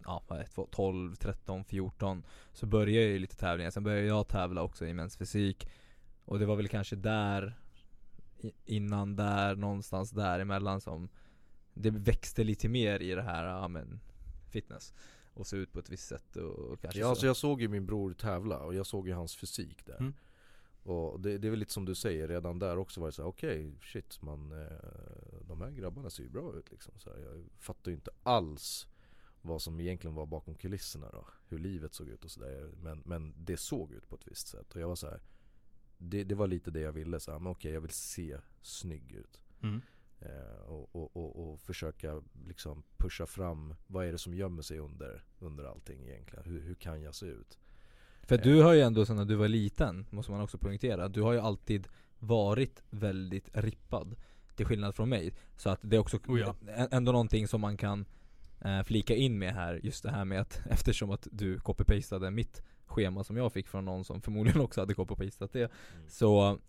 Ja, 0.05 0.23
vad 0.27 0.39
är 0.39 0.43
det, 0.43 0.65
12, 0.71 1.15
13, 1.15 1.63
14 1.65 2.23
Så 2.53 2.65
började 2.65 3.07
ju 3.07 3.19
lite 3.19 3.35
tävlingar, 3.35 3.71
sen 3.71 3.83
började 3.83 4.07
jag 4.07 4.27
tävla 4.27 4.63
också 4.63 4.85
i 4.85 4.93
mens 4.93 5.17
fysik. 5.17 5.69
Och 6.25 6.39
det 6.39 6.45
var 6.45 6.55
väl 6.55 6.67
kanske 6.67 6.95
där 6.95 7.57
Innan 8.65 9.15
där, 9.15 9.55
någonstans 9.55 10.11
däremellan 10.11 10.81
som 10.81 11.09
Det 11.73 11.89
växte 11.89 12.43
lite 12.43 12.69
mer 12.69 12.99
i 12.99 13.15
det 13.15 13.21
här, 13.21 13.45
ja 13.45 13.67
men 13.67 13.99
Fitness. 14.49 14.93
Och 15.33 15.47
se 15.47 15.57
ut 15.57 15.73
på 15.73 15.79
ett 15.79 15.89
visst 15.89 16.07
sätt 16.07 16.35
och 16.35 16.81
kanske 16.81 16.99
Ja, 16.99 17.05
så. 17.05 17.09
alltså 17.09 17.25
jag 17.25 17.35
såg 17.35 17.61
ju 17.61 17.67
min 17.67 17.85
bror 17.85 18.13
tävla 18.13 18.59
och 18.59 18.75
jag 18.75 18.85
såg 18.85 19.07
ju 19.07 19.13
hans 19.13 19.35
fysik 19.35 19.85
där. 19.85 19.97
Mm. 19.99 20.13
Och 20.87 21.19
det, 21.19 21.37
det 21.37 21.47
är 21.47 21.49
väl 21.49 21.59
lite 21.59 21.73
som 21.73 21.85
du 21.85 21.95
säger, 21.95 22.27
redan 22.27 22.59
där 22.59 22.77
också 22.77 22.99
var 23.01 23.07
det 23.07 23.11
så 23.11 23.21
här: 23.21 23.29
okej 23.29 23.75
shit 23.81 24.21
man 24.21 24.51
eh, 24.51 24.67
De 25.41 25.61
här 25.61 25.71
grabbarna 25.71 26.09
ser 26.09 26.23
ju 26.23 26.29
bra 26.29 26.55
ut 26.55 26.71
liksom 26.71 26.93
så 26.99 27.09
här, 27.09 27.19
Jag 27.19 27.45
fattar 27.57 27.91
ju 27.91 27.95
inte 27.95 28.11
alls 28.23 28.87
vad 29.41 29.61
som 29.61 29.79
egentligen 29.79 30.15
var 30.15 30.25
bakom 30.25 30.55
kulisserna 30.55 31.09
då 31.11 31.27
Hur 31.47 31.59
livet 31.59 31.93
såg 31.93 32.07
ut 32.09 32.25
och 32.25 32.31
sådär 32.31 32.71
men, 32.81 33.01
men 33.05 33.33
det 33.37 33.57
såg 33.57 33.91
ut 33.91 34.09
på 34.09 34.15
ett 34.15 34.27
visst 34.27 34.47
sätt 34.47 34.75
och 34.75 34.81
jag 34.81 34.87
var 34.87 34.95
så 34.95 35.07
här. 35.07 35.21
Det, 35.97 36.23
det 36.23 36.35
var 36.35 36.47
lite 36.47 36.71
det 36.71 36.79
jag 36.79 36.91
ville 36.91 37.19
så 37.19 37.31
här, 37.31 37.39
men 37.39 37.51
okej 37.51 37.73
jag 37.73 37.81
vill 37.81 37.91
se 37.91 38.37
snygg 38.61 39.11
ut 39.11 39.41
Mm. 39.61 39.81
eh, 40.19 40.61
och, 40.61 40.95
och, 40.95 41.17
och, 41.17 41.35
och 41.53 41.59
försöka 41.59 42.23
liksom 42.47 42.83
pusha 42.97 43.25
fram 43.25 43.75
Vad 43.87 44.05
är 44.05 44.11
det 44.11 44.17
som 44.17 44.33
gömmer 44.33 44.61
sig 44.61 44.79
under, 44.79 45.23
under 45.39 45.63
allting 45.63 46.07
egentligen? 46.07 46.45
Hur, 46.45 46.61
hur 46.61 46.75
kan 46.75 47.01
jag 47.01 47.15
se 47.15 47.25
ut? 47.25 47.57
För 48.27 48.37
du 48.37 48.61
har 48.61 48.73
ju 48.73 48.81
ändå 48.81 49.05
sen 49.05 49.15
när 49.15 49.25
du 49.25 49.35
var 49.35 49.47
liten, 49.47 50.05
måste 50.09 50.31
man 50.31 50.41
också 50.41 50.57
poängtera, 50.57 51.07
du 51.07 51.21
har 51.21 51.33
ju 51.33 51.39
alltid 51.39 51.87
varit 52.19 52.83
väldigt 52.89 53.49
rippad 53.53 54.15
till 54.55 54.65
skillnad 54.65 54.95
från 54.95 55.09
mig. 55.09 55.33
Så 55.55 55.69
att 55.69 55.79
det 55.81 55.95
är 55.95 55.99
också 55.99 56.19
Oh 56.27 56.39
ja. 56.39 56.55
ändå 56.91 57.11
någonting 57.11 57.47
som 57.47 57.61
man 57.61 57.77
kan 57.77 58.05
eh, 58.61 58.83
flika 58.83 59.15
in 59.15 59.39
med 59.39 59.53
här, 59.53 59.79
just 59.83 60.03
det 60.03 60.11
här 60.11 60.25
med 60.25 60.41
att 60.41 60.61
eftersom 60.69 61.11
att 61.11 61.27
du 61.31 61.57
copy-pastade 61.57 62.31
mitt 62.31 62.61
schema 62.85 63.23
som 63.23 63.37
jag 63.37 63.53
fick 63.53 63.67
från 63.67 63.85
någon 63.85 64.05
som 64.05 64.21
förmodligen 64.21 64.61
också 64.61 64.81
hade 64.81 64.93
copy-pastat 64.93 65.49
det. 65.53 65.71
Så, 66.07 66.59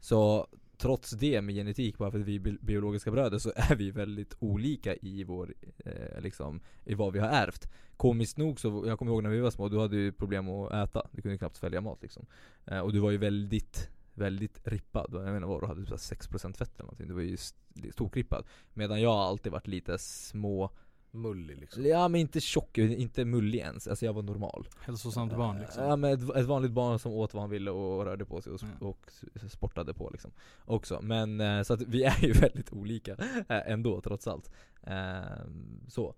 så 0.00 0.46
trots 0.78 1.10
det 1.10 1.42
med 1.42 1.54
genetik, 1.54 1.98
bara 1.98 2.10
för 2.10 2.18
att 2.20 2.24
vi 2.24 2.36
är 2.36 2.40
biologiska 2.60 3.10
bröder, 3.10 3.38
så 3.38 3.52
är 3.56 3.76
vi 3.76 3.90
väldigt 3.90 4.36
olika 4.38 4.94
i 4.94 5.24
vår, 5.24 5.54
eh, 5.84 6.20
liksom, 6.20 6.60
i 6.84 6.94
vad 6.94 7.12
vi 7.12 7.18
har 7.18 7.28
ärvt. 7.28 7.68
Komiskt 7.96 8.36
nog 8.36 8.60
så, 8.60 8.84
jag 8.86 8.98
kommer 8.98 9.12
ihåg 9.12 9.22
när 9.22 9.30
vi 9.30 9.40
var 9.40 9.50
små, 9.50 9.68
du 9.68 9.78
hade 9.78 9.96
ju 9.96 10.12
problem 10.12 10.48
att 10.48 10.72
äta. 10.72 11.06
Du 11.12 11.22
kunde 11.22 11.38
knappt 11.38 11.56
svälja 11.56 11.80
mat 11.80 12.02
liksom. 12.02 12.26
Eh, 12.66 12.80
och 12.80 12.92
du 12.92 12.98
var 12.98 13.10
ju 13.10 13.16
väldigt, 13.18 13.90
väldigt 14.14 14.60
rippad. 14.68 15.10
Jag 15.12 15.32
menar 15.32 15.48
vad, 15.48 15.62
du 15.62 15.66
hade 15.66 15.84
typ 15.84 15.94
6% 15.94 16.56
fett 16.56 16.74
eller 16.74 16.84
någonting. 16.84 17.08
Du 17.08 17.14
var 17.14 17.20
ju 17.22 17.34
st- 17.34 17.92
storkrippad. 17.92 18.44
Medan 18.74 19.00
jag 19.02 19.10
har 19.12 19.24
alltid 19.24 19.52
varit 19.52 19.66
lite 19.66 19.98
små, 19.98 20.70
Mullig 21.10 21.58
liksom. 21.58 21.84
ja 21.86 22.08
men 22.08 22.20
inte 22.20 22.40
tjock, 22.40 22.78
inte 22.78 23.24
mullig 23.24 23.58
ens. 23.58 23.88
Alltså 23.88 24.04
jag 24.06 24.12
var 24.12 24.22
normal. 24.22 24.68
Hälsosamt 24.80 25.36
barn 25.36 25.58
liksom. 25.60 25.84
Ja 25.84 25.96
men 25.96 26.12
ett, 26.12 26.36
ett 26.36 26.46
vanligt 26.46 26.72
barn 26.72 26.98
som 26.98 27.12
åt 27.12 27.34
vad 27.34 27.42
han 27.42 27.50
ville 27.50 27.70
och 27.70 28.04
rörde 28.04 28.24
på 28.24 28.42
sig 28.42 28.52
och, 28.52 28.60
Ja. 28.80 28.86
och 28.86 29.10
sportade 29.50 29.94
på 29.94 30.10
liksom 30.10 30.30
Också, 30.64 31.00
men 31.02 31.40
eh, 31.40 31.62
så 31.62 31.74
att 31.74 31.82
vi 31.82 32.04
är 32.04 32.24
ju 32.24 32.32
väldigt 32.32 32.72
olika 32.72 33.12
eh, 33.48 33.72
ändå 33.72 34.00
trots 34.00 34.26
allt 34.28 34.50
Ehm, 34.82 35.80
Så 35.88 36.14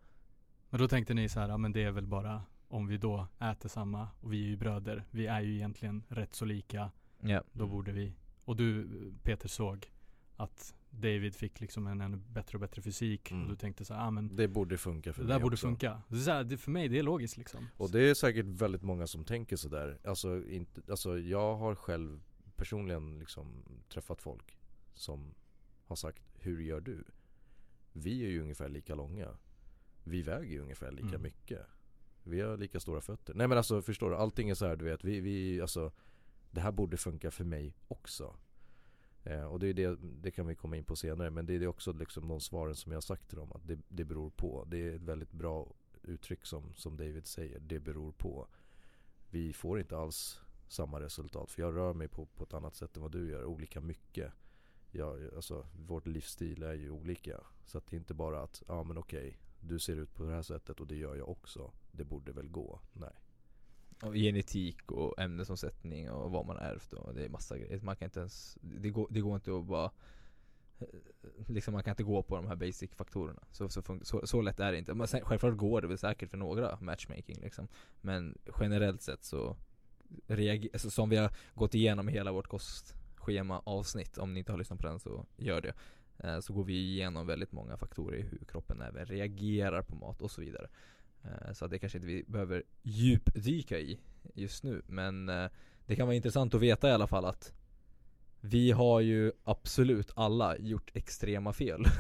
Men 0.71 0.81
då 0.81 0.89
tänkte 0.89 1.15
ni 1.15 1.29
så 1.29 1.41
här, 1.41 1.49
ja 1.49 1.57
men 1.57 1.73
det 1.73 1.83
är 1.85 1.91
väl 1.91 2.07
bara 2.07 2.43
om 2.69 2.87
vi 2.87 2.97
då 2.97 3.27
äter 3.41 3.69
samma 3.69 4.09
och 4.21 4.33
vi 4.33 4.45
är 4.45 4.49
ju 4.49 4.57
bröder. 4.57 5.05
Vi 5.11 5.27
är 5.27 5.41
ju 5.41 5.55
egentligen 5.55 6.03
rätt 6.09 6.35
så 6.35 6.45
lika. 6.45 6.91
Ja, 7.21 7.43
Då 7.53 7.65
Mm. 7.65 7.77
borde 7.77 7.93
vi. 7.93 8.13
Och 8.45 8.57
du 8.57 8.89
Peter 9.23 9.49
såg 9.49 9.91
att 10.37 10.75
David 10.91 11.35
fick 11.35 11.61
liksom 11.61 11.87
en 11.87 12.01
ännu 12.01 12.17
bättre 12.17 12.57
och 12.57 12.61
bättre 12.61 12.83
fysik. 12.83 13.31
Mm. 13.31 13.43
Och 13.45 13.51
du 13.51 13.57
tänkte 13.57 13.85
så 13.85 13.95
här, 13.95 14.01
ja 14.05 14.11
men 14.11 14.37
Det 14.37 14.49
borde 14.49 14.79
funka 14.79 15.13
för 15.13 15.23
det 15.23 15.29
där 15.29 15.41
borde 15.41 15.55
också. 15.55 15.67
funka. 15.67 16.03
Så 16.25 16.31
här, 16.31 16.45
det, 16.45 16.57
för 16.59 16.71
mig 16.71 16.89
det 16.89 16.99
är 16.99 17.03
logiskt 17.03 17.37
liksom. 17.37 17.67
Och 17.77 17.91
det 17.91 18.11
är 18.11 18.15
säkert 18.15 18.47
väldigt 18.47 18.83
många 18.83 19.07
som 19.07 19.25
tänker 19.25 19.57
sådär. 19.57 19.99
Alltså, 20.05 20.45
inte, 20.49 20.83
alltså 20.91 21.19
jag 21.19 21.57
har 21.57 21.75
själv 21.75 22.21
personligen 22.57 23.19
liksom 23.19 23.63
träffat 23.89 24.23
folk 24.23 24.59
som 24.95 25.35
har 25.87 25.97
sagt 25.97 26.23
Hur 26.39 26.61
gör 26.61 26.81
du? 26.81 27.05
Vi 27.93 28.25
är 28.25 28.29
ju 28.29 28.43
ungefär 28.43 28.69
lika 28.69 28.95
långa. 28.95 29.29
Vi 30.05 30.23
väger 30.23 30.51
ju 30.53 30.61
ungefär 30.61 30.91
lika 30.93 31.09
Mm. 31.09 31.23
mycket. 31.23 31.67
Vi 32.23 32.41
har 32.41 32.57
lika 32.57 32.81
stora 32.81 33.01
fötter. 33.01 33.35
Nej 33.35 33.49
men 33.49 33.59
alltså 33.59 33.83
förstår 33.83 34.11
du? 34.11 34.17
Allting 34.17 34.51
är 34.51 34.55
så 34.55 34.67
här, 34.67 34.77
du 34.77 34.85
vet. 34.85 35.05
Vi, 35.05 35.21
vi 35.21 35.61
alltså 35.61 35.93
Det 36.51 36.61
här 36.61 36.73
borde 36.73 36.97
funka 36.97 37.31
för 37.31 37.45
mig 37.45 37.75
också. 37.89 38.37
Eh, 39.25 39.45
och 39.45 39.59
det, 39.59 39.67
är 39.67 39.75
det, 39.75 39.97
det 40.23 40.31
kan 40.31 40.47
vi 40.47 40.55
komma 40.55 40.77
in 40.77 40.85
på 40.85 40.97
senare. 40.97 41.31
Men 41.31 41.47
det 41.47 41.55
är 41.55 41.67
också 41.67 41.93
liksom 41.93 42.29
de 42.29 42.41
svaren 42.41 42.75
som 42.75 42.93
jag 42.93 42.97
har 42.97 43.03
sagt 43.03 43.29
till 43.29 43.39
dem. 43.39 43.53
Att 43.53 43.67
det, 43.67 43.79
det 43.89 44.05
beror 44.05 44.31
på. 44.31 44.65
Det 44.71 44.89
är 44.89 44.97
ett 44.97 45.03
väldigt 45.03 45.33
bra 45.33 45.73
uttryck 46.03 46.47
som, 46.47 46.75
som 46.75 46.97
David 46.97 47.27
säger. 47.27 47.59
Det 47.61 47.81
beror 47.81 48.13
på. 48.13 48.49
Vi 49.31 49.53
får 49.53 49.79
inte 49.79 49.99
alls 49.99 50.41
samma 50.69 51.01
resultat. 51.01 51.51
För 51.51 51.63
jag 51.63 51.77
rör 51.77 51.95
mig 51.95 52.09
på, 52.09 52.27
på 52.27 52.45
ett 52.45 52.55
annat 52.55 52.75
sätt 52.75 52.97
än 52.97 53.03
vad 53.03 53.13
du 53.13 53.31
gör. 53.31 53.45
Olika 53.45 53.81
mycket. 53.81 54.33
Ja, 54.91 55.17
alltså, 55.37 55.67
vårt 55.87 56.07
livsstil 56.07 56.63
är 56.63 56.75
ju 56.75 56.91
olika. 56.91 57.41
Så 57.67 57.79
att 57.79 57.87
det 57.87 57.97
är 57.97 57.99
inte 57.99 58.15
bara 58.15 58.43
att, 58.43 58.63
ja 58.69 58.83
men 58.83 58.99
okej. 58.99 59.39
Du 59.61 59.79
ser 59.79 59.97
ut 59.97 60.15
på 60.15 60.23
det 60.23 60.33
här 60.33 60.43
sättet 60.43 60.81
och 60.81 60.87
det 60.87 60.97
gör 60.97 61.17
jag 61.17 61.29
också. 61.29 61.73
Det 61.93 62.05
borde 62.05 62.33
väl 62.33 62.49
gå. 62.49 62.81
Nej 62.93 63.15
och 64.03 64.15
genetik 64.15 64.91
och 64.91 65.19
ämnesomsättning 65.19 66.11
och 66.11 66.31
vad 66.31 66.47
man 66.47 66.57
har 66.57 66.63
ärvt 66.65 66.93
och 66.93 67.15
det 67.15 67.25
är 67.25 67.29
massa 67.29 67.59
grejer. 67.59 67.81
Man 67.81 67.97
kan 67.97 68.07
inte 68.07 68.21
ens, 68.21 68.59
det 68.61 68.91
går, 68.91 69.07
det 69.11 69.21
går 69.21 69.35
inte 69.35 69.57
att 69.57 69.65
bara 69.65 69.91
eh, 70.79 70.87
Liksom 71.47 71.75
man 71.75 71.83
kan 71.83 71.93
inte 71.93 72.03
gå 72.03 72.23
på 72.23 72.37
de 72.37 72.47
här 72.47 72.57
basic 72.57 72.91
faktorerna. 72.95 73.43
Så, 73.51 73.69
så, 73.69 73.83
så, 74.03 74.27
så 74.27 74.43
lätt 74.43 74.61
är 74.61 74.73
det 74.73 74.79
inte. 74.79 74.95
Men 74.95 75.09
sen, 75.09 75.21
självklart 75.25 75.57
går 75.57 75.81
det 75.81 75.89
väl 75.89 75.99
säkert 75.99 76.31
för 76.31 76.39
några 76.39 76.79
matchmaking 76.81 77.41
liksom. 77.41 77.69
Men 78.01 78.39
generellt 78.61 79.03
sett 79.03 79.25
så 79.25 79.57
reager, 80.27 80.71
alltså, 80.73 80.91
Som 80.91 81.09
vi 81.09 81.17
har 81.17 81.31
gått 81.55 81.75
igenom 81.75 82.09
hela 82.09 82.33
vårt 82.33 82.47
kostschema 82.47 83.63
avsnitt 83.65 84.19
Om 84.19 84.35
ni 84.35 84.39
inte 84.39 84.53
har 84.53 84.59
lyssnat 84.59 84.81
på 84.81 84.87
den 84.87 84.99
så 84.99 85.27
gör 85.37 85.61
det. 85.61 85.75
Eh, 86.19 86.41
Så 86.41 86.53
går 86.53 86.65
vi 86.65 86.75
igenom 86.75 87.27
väldigt 87.27 87.53
många 87.53 87.77
faktorer 87.77 88.17
i 88.17 88.23
hur 88.23 88.45
kroppen 88.49 88.83
även 88.83 89.07
reagerar 89.07 89.83
på 89.83 89.97
mat 89.97 90.23
och 90.23 90.31
så 90.31 90.41
vidare. 90.41 90.65
Eh, 90.65 90.69
Eh, 91.25 91.53
så 91.53 91.67
det 91.67 91.79
kanske 91.79 91.99
inte 91.99 92.07
vi 92.07 92.25
behöver 92.27 92.63
djupdyka 92.83 93.79
i 93.79 94.01
just 94.35 94.65
nu. 94.65 94.83
Men 94.87 95.29
eh, 95.29 95.51
det 95.87 95.97
kan 95.97 96.07
vara 96.07 96.17
intressant 96.17 96.55
att 96.55 96.61
veta 96.61 96.89
i 96.89 96.93
alla 96.93 97.07
fall 97.07 97.25
att 97.25 97.53
Vi 98.41 98.71
har 98.71 99.01
ju 99.01 99.33
absolut 99.45 100.11
alla 100.15 100.59
gjort 100.59 100.91
extrema 100.95 101.53
fel. 101.53 101.85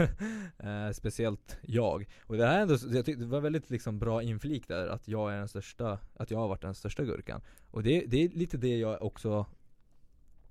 Eh, 0.62 0.90
speciellt 0.90 1.58
jag. 1.62 2.08
Och 2.26 2.36
det 2.36 2.46
här 2.46 2.58
är 2.58 2.62
ändå, 2.62 2.74
jag 2.74 3.04
tyckte 3.04 3.24
det 3.24 3.30
var 3.30 3.40
väldigt 3.40 3.70
liksom 3.70 3.98
bra 3.98 4.22
inflik 4.22 4.68
där 4.68 4.88
att 4.88 5.08
jag 5.08 5.32
är 5.32 5.38
den 5.38 5.48
största 5.48 5.98
Att 6.14 6.30
jag 6.30 6.38
har 6.38 6.48
varit 6.48 6.62
den 6.62 6.74
största 6.74 7.04
gurkan. 7.04 7.40
Och 7.70 7.82
det, 7.82 8.04
det 8.06 8.24
är 8.24 8.28
lite 8.28 8.56
det 8.56 8.78
jag 8.78 9.02
också 9.02 9.46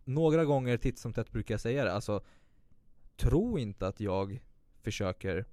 Några 0.06 0.46
gånger 0.46 0.78
titt 0.78 1.00
som 1.00 1.14
tätt 1.14 1.32
brukar 1.32 1.54
jag 1.54 1.62
säga 1.62 1.84
det, 1.84 1.94
alltså 1.94 2.24
Tro 3.18 3.60
inte 3.60 3.88
att 3.88 4.00
jag 4.00 4.40
försöker 4.82 5.46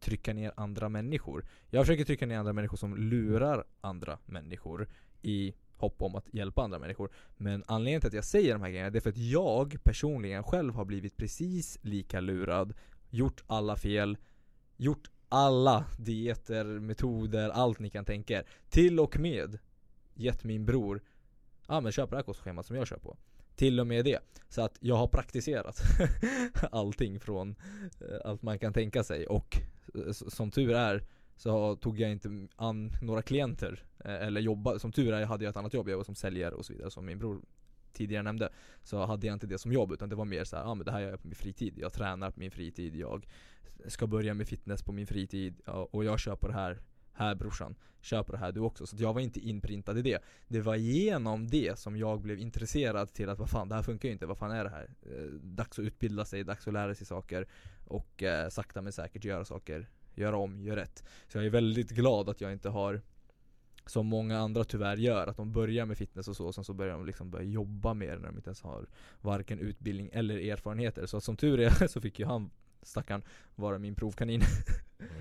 trycka 0.00 0.34
ner 0.34 0.52
andra 0.56 0.88
människor. 0.88 1.44
Jag 1.70 1.86
försöker 1.86 2.04
trycka 2.04 2.26
ner 2.26 2.38
andra 2.38 2.52
människor 2.52 2.76
som 2.76 2.96
lurar 2.96 3.64
andra 3.80 4.18
människor 4.26 4.88
I 5.22 5.54
hopp 5.72 6.02
om 6.02 6.14
att 6.14 6.34
hjälpa 6.34 6.62
andra 6.62 6.78
människor. 6.78 7.10
Men 7.36 7.64
anledningen 7.66 8.00
till 8.00 8.08
att 8.08 8.14
jag 8.14 8.24
säger 8.24 8.52
de 8.52 8.62
här 8.62 8.70
grejerna 8.70 8.90
det 8.90 8.98
är 8.98 9.00
för 9.00 9.10
att 9.10 9.16
jag 9.16 9.84
personligen 9.84 10.42
själv 10.42 10.74
har 10.74 10.84
blivit 10.84 11.16
precis 11.16 11.78
lika 11.82 12.20
lurad 12.20 12.74
Gjort 13.10 13.42
alla 13.46 13.76
fel 13.76 14.16
Gjort 14.76 15.10
alla 15.28 15.84
dieter, 15.98 16.64
metoder, 16.64 17.50
allt 17.50 17.78
ni 17.78 17.90
kan 17.90 18.04
tänka 18.04 18.34
er. 18.38 18.46
Till 18.68 19.00
och 19.00 19.18
med 19.18 19.58
gett 20.14 20.44
min 20.44 20.66
bror 20.66 21.02
Ja 21.66 21.76
ah, 21.76 21.80
men 21.80 21.92
köp 21.92 22.10
det 22.10 22.16
här 22.16 22.22
kostschemat 22.22 22.66
som 22.66 22.76
jag 22.76 22.86
kör 22.86 22.98
på. 22.98 23.16
Till 23.56 23.80
och 23.80 23.86
med 23.86 24.04
det. 24.04 24.18
Så 24.48 24.62
att 24.62 24.78
jag 24.80 24.96
har 24.96 25.06
praktiserat 25.06 25.80
allting 26.72 27.20
från 27.20 27.54
eh, 28.00 28.16
allt 28.24 28.42
man 28.42 28.58
kan 28.58 28.72
tänka 28.72 29.04
sig 29.04 29.26
och 29.26 29.62
Eh, 29.94 30.12
som 30.12 30.50
tur 30.50 30.74
är 30.74 31.04
så 31.36 31.76
tog 31.76 32.00
jag 32.00 32.12
inte 32.12 32.48
an 32.56 32.92
några 33.02 33.22
klienter 33.22 33.84
eh, 34.04 34.26
eller 34.26 34.40
jobba, 34.40 34.78
som 34.78 34.92
tur 34.92 35.12
är 35.12 35.26
hade 35.26 35.44
jag 35.44 35.50
ett 35.50 35.56
annat 35.56 35.74
jobb, 35.74 35.88
jag 35.88 35.96
var 35.96 36.04
som 36.04 36.14
säljare 36.14 36.54
och 36.54 36.66
så 36.66 36.72
vidare 36.72 36.90
som 36.90 37.06
min 37.06 37.18
bror 37.18 37.42
tidigare 37.92 38.22
nämnde 38.22 38.48
Så 38.82 39.04
hade 39.06 39.26
jag 39.26 39.34
inte 39.34 39.46
det 39.46 39.58
som 39.58 39.72
jobb 39.72 39.92
utan 39.92 40.08
det 40.08 40.16
var 40.16 40.24
mer 40.24 40.44
så 40.44 40.56
här, 40.56 40.62
ja 40.62 40.70
ah, 40.70 40.74
men 40.74 40.84
det 40.84 40.92
här 40.92 41.00
gör 41.00 41.10
jag 41.10 41.22
på 41.22 41.28
min 41.28 41.36
fritid, 41.36 41.78
jag 41.78 41.92
tränar 41.92 42.30
på 42.30 42.40
min 42.40 42.50
fritid, 42.50 42.96
jag 42.96 43.26
ska 43.86 44.06
börja 44.06 44.34
med 44.34 44.48
fitness 44.48 44.82
på 44.82 44.92
min 44.92 45.06
fritid 45.06 45.60
och 45.66 46.04
jag 46.04 46.20
kör 46.20 46.36
på 46.36 46.48
det 46.48 46.54
här 46.54 46.78
här 47.20 47.34
brorsan, 47.34 47.74
kör 48.00 48.22
på 48.22 48.32
det 48.32 48.38
här 48.38 48.52
du 48.52 48.60
också. 48.60 48.86
Så 48.86 48.96
jag 48.98 49.12
var 49.12 49.20
inte 49.20 49.40
inprintad 49.40 49.98
i 49.98 50.02
det. 50.02 50.18
Det 50.48 50.60
var 50.60 50.76
genom 50.76 51.46
det 51.46 51.78
som 51.78 51.96
jag 51.96 52.20
blev 52.20 52.38
intresserad 52.38 53.12
till 53.12 53.28
att 53.28 53.38
vad 53.38 53.50
fan 53.50 53.68
det 53.68 53.74
här 53.74 53.82
funkar 53.82 54.08
ju 54.08 54.12
inte, 54.12 54.26
vad 54.26 54.38
fan 54.38 54.50
är 54.50 54.64
det 54.64 54.70
här? 54.70 54.90
Eh, 55.02 55.24
dags 55.42 55.78
att 55.78 55.84
utbilda 55.84 56.24
sig, 56.24 56.44
dags 56.44 56.66
att 56.66 56.72
lära 56.72 56.94
sig 56.94 57.06
saker 57.06 57.48
och 57.86 58.22
eh, 58.22 58.48
sakta 58.48 58.82
men 58.82 58.92
säkert 58.92 59.24
göra 59.24 59.44
saker, 59.44 59.88
göra 60.14 60.36
om, 60.36 60.60
göra 60.60 60.80
rätt. 60.80 61.04
Så 61.28 61.38
jag 61.38 61.46
är 61.46 61.50
väldigt 61.50 61.90
glad 61.90 62.28
att 62.28 62.40
jag 62.40 62.52
inte 62.52 62.68
har 62.68 63.00
som 63.86 64.06
många 64.06 64.38
andra 64.38 64.64
tyvärr 64.64 64.96
gör, 64.96 65.26
att 65.26 65.36
de 65.36 65.52
börjar 65.52 65.86
med 65.86 65.98
fitness 65.98 66.28
och 66.28 66.36
så, 66.36 66.46
och 66.46 66.54
sen 66.54 66.64
så 66.64 66.74
börjar 66.74 66.92
de 66.92 67.06
liksom 67.06 67.30
börja 67.30 67.44
jobba 67.44 67.94
det 67.94 68.18
när 68.18 68.26
de 68.26 68.36
inte 68.36 68.48
ens 68.48 68.62
har 68.62 68.86
varken 69.20 69.58
utbildning 69.58 70.10
eller 70.12 70.38
erfarenheter. 70.52 71.06
Så 71.06 71.20
som 71.20 71.36
tur 71.36 71.60
är 71.60 71.86
så 71.88 72.00
fick 72.00 72.18
ju 72.18 72.24
han, 72.24 72.50
stackaren, 72.82 73.22
vara 73.54 73.78
min 73.78 73.94
provkanin. 73.94 74.42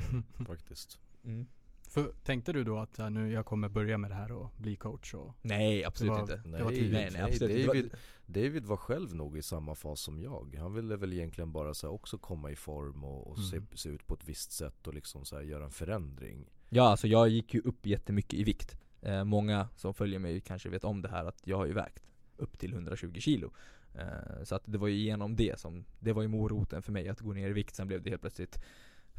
Mm, 0.09 0.23
faktiskt. 0.47 0.99
Mm. 1.23 1.47
För 1.89 2.11
tänkte 2.23 2.53
du 2.53 2.63
då 2.63 2.77
att 2.77 2.99
äh, 2.99 3.09
nu 3.09 3.31
jag 3.31 3.45
kommer 3.45 3.69
börja 3.69 3.97
med 3.97 4.11
det 4.11 4.15
här 4.15 4.31
och 4.31 4.51
bli 4.57 4.75
coach 4.75 5.13
och 5.13 5.35
Nej, 5.41 5.83
absolut 5.85 6.11
var- 6.11 6.21
inte. 6.21 6.35
Det 6.35 6.49
var 6.51 6.59
Nej, 6.71 6.75
tidigt. 6.75 6.93
Nej, 6.93 7.09
nej, 7.13 7.21
absolut. 7.21 7.65
David, 7.67 7.91
David 8.25 8.65
var 8.65 8.77
själv 8.77 9.15
nog 9.15 9.37
i 9.37 9.41
samma 9.41 9.75
fas 9.75 9.99
som 10.01 10.19
jag. 10.21 10.55
Han 10.59 10.73
ville 10.73 10.95
väl 10.95 11.13
egentligen 11.13 11.51
bara 11.51 11.73
så 11.73 11.87
här, 11.87 11.93
också 11.93 12.17
komma 12.17 12.51
i 12.51 12.55
form 12.55 13.03
och, 13.03 13.27
och 13.27 13.37
Mm. 13.37 13.49
se, 13.49 13.77
se 13.77 13.89
ut 13.89 14.07
på 14.07 14.13
ett 14.13 14.25
visst 14.29 14.51
sätt 14.51 14.87
och 14.87 14.93
liksom 14.93 15.25
så 15.25 15.35
här, 15.35 15.43
göra 15.43 15.63
en 15.65 15.71
förändring. 15.71 16.45
Ja, 16.69 16.83
alltså 16.89 17.07
jag 17.07 17.29
gick 17.29 17.53
ju 17.53 17.61
upp 17.61 17.85
jättemycket 17.85 18.33
i 18.33 18.43
vikt. 18.43 18.77
Eh, 19.01 19.23
många 19.23 19.67
som 19.75 19.93
följer 19.93 20.19
mig 20.19 20.41
kanske 20.41 20.69
vet 20.69 20.83
om 20.83 21.01
det 21.01 21.09
här 21.09 21.25
att 21.25 21.41
jag 21.47 21.57
har 21.57 21.65
ju 21.65 21.73
vägt 21.73 22.03
upp 22.37 22.59
till 22.59 22.73
120 22.73 23.19
kilo. 23.19 23.51
Eh, 23.95 24.43
så 24.43 24.55
att 24.55 24.63
det 24.65 24.77
var 24.77 24.87
ju 24.87 24.95
genom 24.95 25.35
det 25.35 25.59
som, 25.59 25.85
det 25.99 26.13
var 26.13 26.21
ju 26.21 26.27
moroten 26.27 26.81
för 26.81 26.91
mig 26.91 27.09
att 27.09 27.19
gå 27.19 27.33
ner 27.33 27.49
i 27.49 27.53
vikt. 27.53 27.75
Sen 27.75 27.87
blev 27.87 28.01
det 28.03 28.09
helt 28.09 28.21
plötsligt 28.21 28.63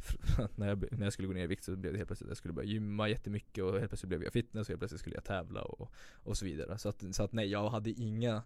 när, 0.55 0.67
jag, 0.67 0.85
när 0.91 1.05
jag 1.05 1.13
skulle 1.13 1.27
gå 1.27 1.33
ner 1.33 1.43
i 1.43 1.47
vikt 1.47 1.63
så 1.63 1.75
blev 1.75 1.93
det 1.93 1.97
helt 1.97 2.09
plötsligt 2.09 2.27
att 2.27 2.31
jag 2.31 2.37
skulle 2.37 2.53
börja 2.53 2.69
gymma 2.69 3.09
jättemycket 3.09 3.63
och 3.63 3.79
helt 3.79 3.89
plötsligt 3.89 4.09
blev 4.09 4.23
jag 4.23 4.33
fitness 4.33 4.67
och 4.67 4.69
helt 4.69 4.79
plötsligt 4.79 4.99
skulle 4.99 5.15
jag 5.15 5.23
tävla 5.23 5.61
och, 5.61 5.91
och 6.23 6.37
så 6.37 6.45
vidare. 6.45 6.77
Så 6.77 6.89
att, 6.89 7.03
så 7.11 7.23
att 7.23 7.33
nej, 7.33 7.47
jag 7.47 7.69
hade 7.69 7.89
inga, 7.89 8.43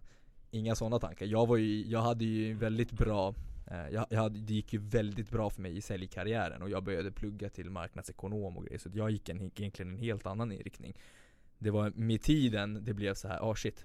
inga 0.50 0.74
sådana 0.74 0.98
tankar. 0.98 1.26
Jag 1.26 1.46
var 1.46 1.56
ju, 1.56 1.86
jag 1.86 2.00
hade 2.00 2.24
ju 2.24 2.54
väldigt 2.54 2.92
bra 2.92 3.34
eh, 3.66 3.88
jag, 3.92 4.06
jag 4.10 4.20
hade, 4.20 4.38
det 4.38 4.54
gick 4.54 4.72
ju 4.72 4.78
väldigt 4.78 5.30
bra 5.30 5.50
för 5.50 5.62
mig 5.62 5.76
i 5.76 5.80
säljkarriären 5.80 6.62
och 6.62 6.70
jag 6.70 6.84
började 6.84 7.12
plugga 7.12 7.48
till 7.48 7.70
marknadsekonom 7.70 8.56
och 8.56 8.64
grejer 8.64 8.78
så 8.78 8.90
jag 8.92 9.10
gick 9.10 9.28
en, 9.28 9.40
egentligen 9.42 9.92
en 9.92 9.98
helt 9.98 10.26
annan 10.26 10.52
inriktning 10.52 10.96
Det 11.58 11.70
var 11.70 11.90
med 11.90 12.22
tiden 12.22 12.84
det 12.84 12.94
blev 12.94 13.14
så 13.14 13.28
här, 13.28 13.50
ah 13.50 13.54
shit 13.54 13.84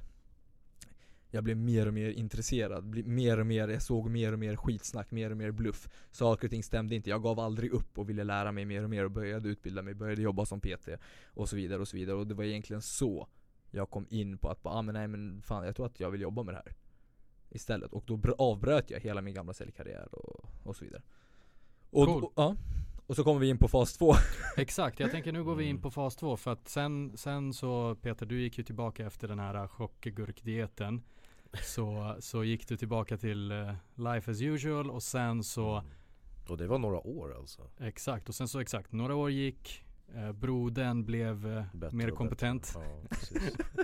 jag 1.33 1.43
blev 1.43 1.57
mer 1.57 1.87
och 1.87 1.93
mer 1.93 2.09
intresserad, 2.09 2.83
bli- 2.85 3.03
mer 3.03 3.39
och 3.39 3.45
mer, 3.47 3.67
jag 3.67 3.81
såg 3.81 4.09
mer 4.09 4.33
och 4.33 4.39
mer 4.39 4.55
skitsnack, 4.55 5.11
mer 5.11 5.31
och 5.31 5.37
mer 5.37 5.51
bluff. 5.51 5.87
Saker 6.11 6.47
och 6.47 6.51
ting 6.51 6.63
stämde 6.63 6.95
inte, 6.95 7.09
jag 7.09 7.23
gav 7.23 7.39
aldrig 7.39 7.71
upp 7.71 7.97
och 7.97 8.09
ville 8.09 8.23
lära 8.23 8.51
mig 8.51 8.65
mer 8.65 8.83
och 8.83 8.89
mer 8.89 9.05
och 9.05 9.11
började 9.11 9.49
utbilda 9.49 9.81
mig, 9.81 9.93
började 9.93 10.21
jobba 10.21 10.45
som 10.45 10.59
PT 10.61 10.89
och 11.33 11.49
så 11.49 11.55
vidare 11.55 11.81
och 11.81 11.87
så 11.87 11.97
vidare. 11.97 12.15
Och 12.17 12.27
det 12.27 12.33
var 12.33 12.43
egentligen 12.43 12.81
så 12.81 13.27
jag 13.71 13.89
kom 13.89 14.05
in 14.09 14.37
på 14.37 14.49
att 14.49 14.63
bara, 14.63 14.73
ah, 14.73 14.81
men 14.81 14.93
nej 14.93 15.07
men 15.07 15.41
fan 15.41 15.65
jag 15.65 15.75
tror 15.75 15.85
att 15.85 15.99
jag 15.99 16.11
vill 16.11 16.21
jobba 16.21 16.43
med 16.43 16.53
det 16.53 16.57
här 16.65 16.75
Istället, 17.49 17.93
och 17.93 18.03
då 18.07 18.17
br- 18.17 18.35
avbröt 18.37 18.89
jag 18.89 18.99
hela 18.99 19.21
min 19.21 19.33
gamla 19.33 19.53
säljkarriär 19.53 20.15
och, 20.15 20.45
och 20.63 20.75
så 20.75 20.85
vidare. 20.85 21.01
Och, 21.89 22.07
Cool. 22.07 22.23
och, 22.23 22.33
ja, 22.35 22.55
och 23.07 23.15
så 23.15 23.23
kommer 23.23 23.39
vi 23.39 23.49
in 23.49 23.57
på 23.57 23.67
fas 23.67 23.93
2 23.97 24.13
Exakt, 24.57 24.99
jag 24.99 25.11
tänker 25.11 25.31
nu 25.31 25.43
går 25.43 25.55
vi 25.55 25.63
in 25.65 25.81
på 25.81 25.91
fas 25.91 26.15
2 26.15 26.37
för 26.37 26.51
att 26.51 26.69
sen, 26.69 27.17
sen 27.17 27.53
så 27.53 27.95
Peter, 27.95 28.25
du 28.25 28.41
gick 28.41 28.57
ju 28.57 28.63
tillbaka 28.63 29.05
efter 29.05 29.27
den 29.27 29.39
här 29.39 29.67
chockgurkdieten 29.67 31.01
så, 31.63 32.15
så 32.19 32.43
gick 32.43 32.67
du 32.67 32.77
tillbaka 32.77 33.17
till 33.17 33.51
eh, 33.51 33.73
life 33.95 34.31
as 34.31 34.41
usual 34.41 34.89
och 34.91 35.03
sen 35.03 35.43
så 35.43 35.77
Mm. 35.77 35.91
Och 36.49 36.57
det 36.57 36.67
var 36.67 36.79
några 36.79 37.07
år 37.07 37.35
alltså. 37.37 37.69
Exakt, 37.79 38.29
och 38.29 38.35
sen 38.35 38.47
så 38.47 38.59
exakt, 38.59 38.91
några 38.91 39.15
år 39.15 39.31
gick 39.31 39.83
eh, 40.15 40.31
Brodern 40.31 41.05
blev 41.05 41.47
eh, 41.47 41.91
mer 41.93 42.09
kompetent. 42.11 42.71
Ja. 42.75 43.01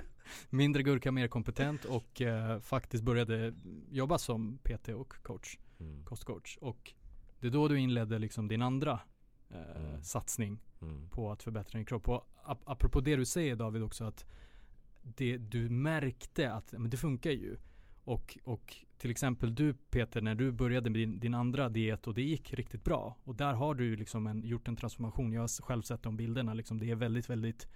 Mindre 0.50 0.82
gurka 0.82 1.12
mer 1.12 1.28
kompetent 1.28 1.84
och 1.84 2.20
eh, 2.20 2.58
faktiskt 2.60 3.04
började 3.04 3.54
jobba 3.90 4.18
som 4.18 4.58
PT 4.58 4.88
och 4.88 5.14
coach, 5.22 5.58
Mm. 5.80 6.04
kostcoach 6.04 6.56
Och 6.60 6.92
det 7.40 7.46
är 7.46 7.50
då 7.50 7.68
du 7.68 7.78
inledde 7.80 8.18
liksom 8.18 8.48
din 8.48 8.62
andra 8.62 9.00
eh, 9.50 9.76
Mm. 9.84 10.02
satsning 10.02 10.58
Mm. 10.82 11.08
på 11.08 11.32
att 11.32 11.42
förbättra 11.42 11.76
din 11.78 11.86
kropp. 11.86 12.08
Och 12.08 12.28
ap- 12.44 12.62
apropå 12.64 13.00
det 13.00 13.16
du 13.16 13.24
säger 13.24 13.56
David 13.56 13.82
också 13.82 14.04
att 14.04 14.26
det, 15.16 15.36
du 15.36 15.68
märkte 15.68 16.52
att 16.52 16.72
men 16.72 16.90
det 16.90 16.96
funkar 16.96 17.30
ju. 17.30 17.56
Och, 18.04 18.38
och 18.44 18.76
till 18.98 19.10
exempel 19.10 19.54
du 19.54 19.74
Peter, 19.74 20.20
när 20.20 20.34
du 20.34 20.52
började 20.52 20.90
med 20.90 21.00
din, 21.00 21.20
din 21.20 21.34
andra 21.34 21.68
diet 21.68 22.06
och 22.06 22.14
det 22.14 22.22
gick 22.22 22.54
riktigt 22.54 22.84
bra. 22.84 23.16
Och 23.24 23.34
där 23.34 23.52
har 23.52 23.74
du 23.74 23.96
liksom 23.96 24.26
en, 24.26 24.44
gjort 24.44 24.68
en 24.68 24.76
transformation. 24.76 25.32
Jag 25.32 25.40
har 25.40 25.62
själv 25.62 25.82
sett 25.82 26.02
de 26.02 26.16
bilderna. 26.16 26.54
Liksom, 26.54 26.78
det 26.78 26.90
är 26.90 26.94
väldigt, 26.94 27.30
väldigt 27.30 27.68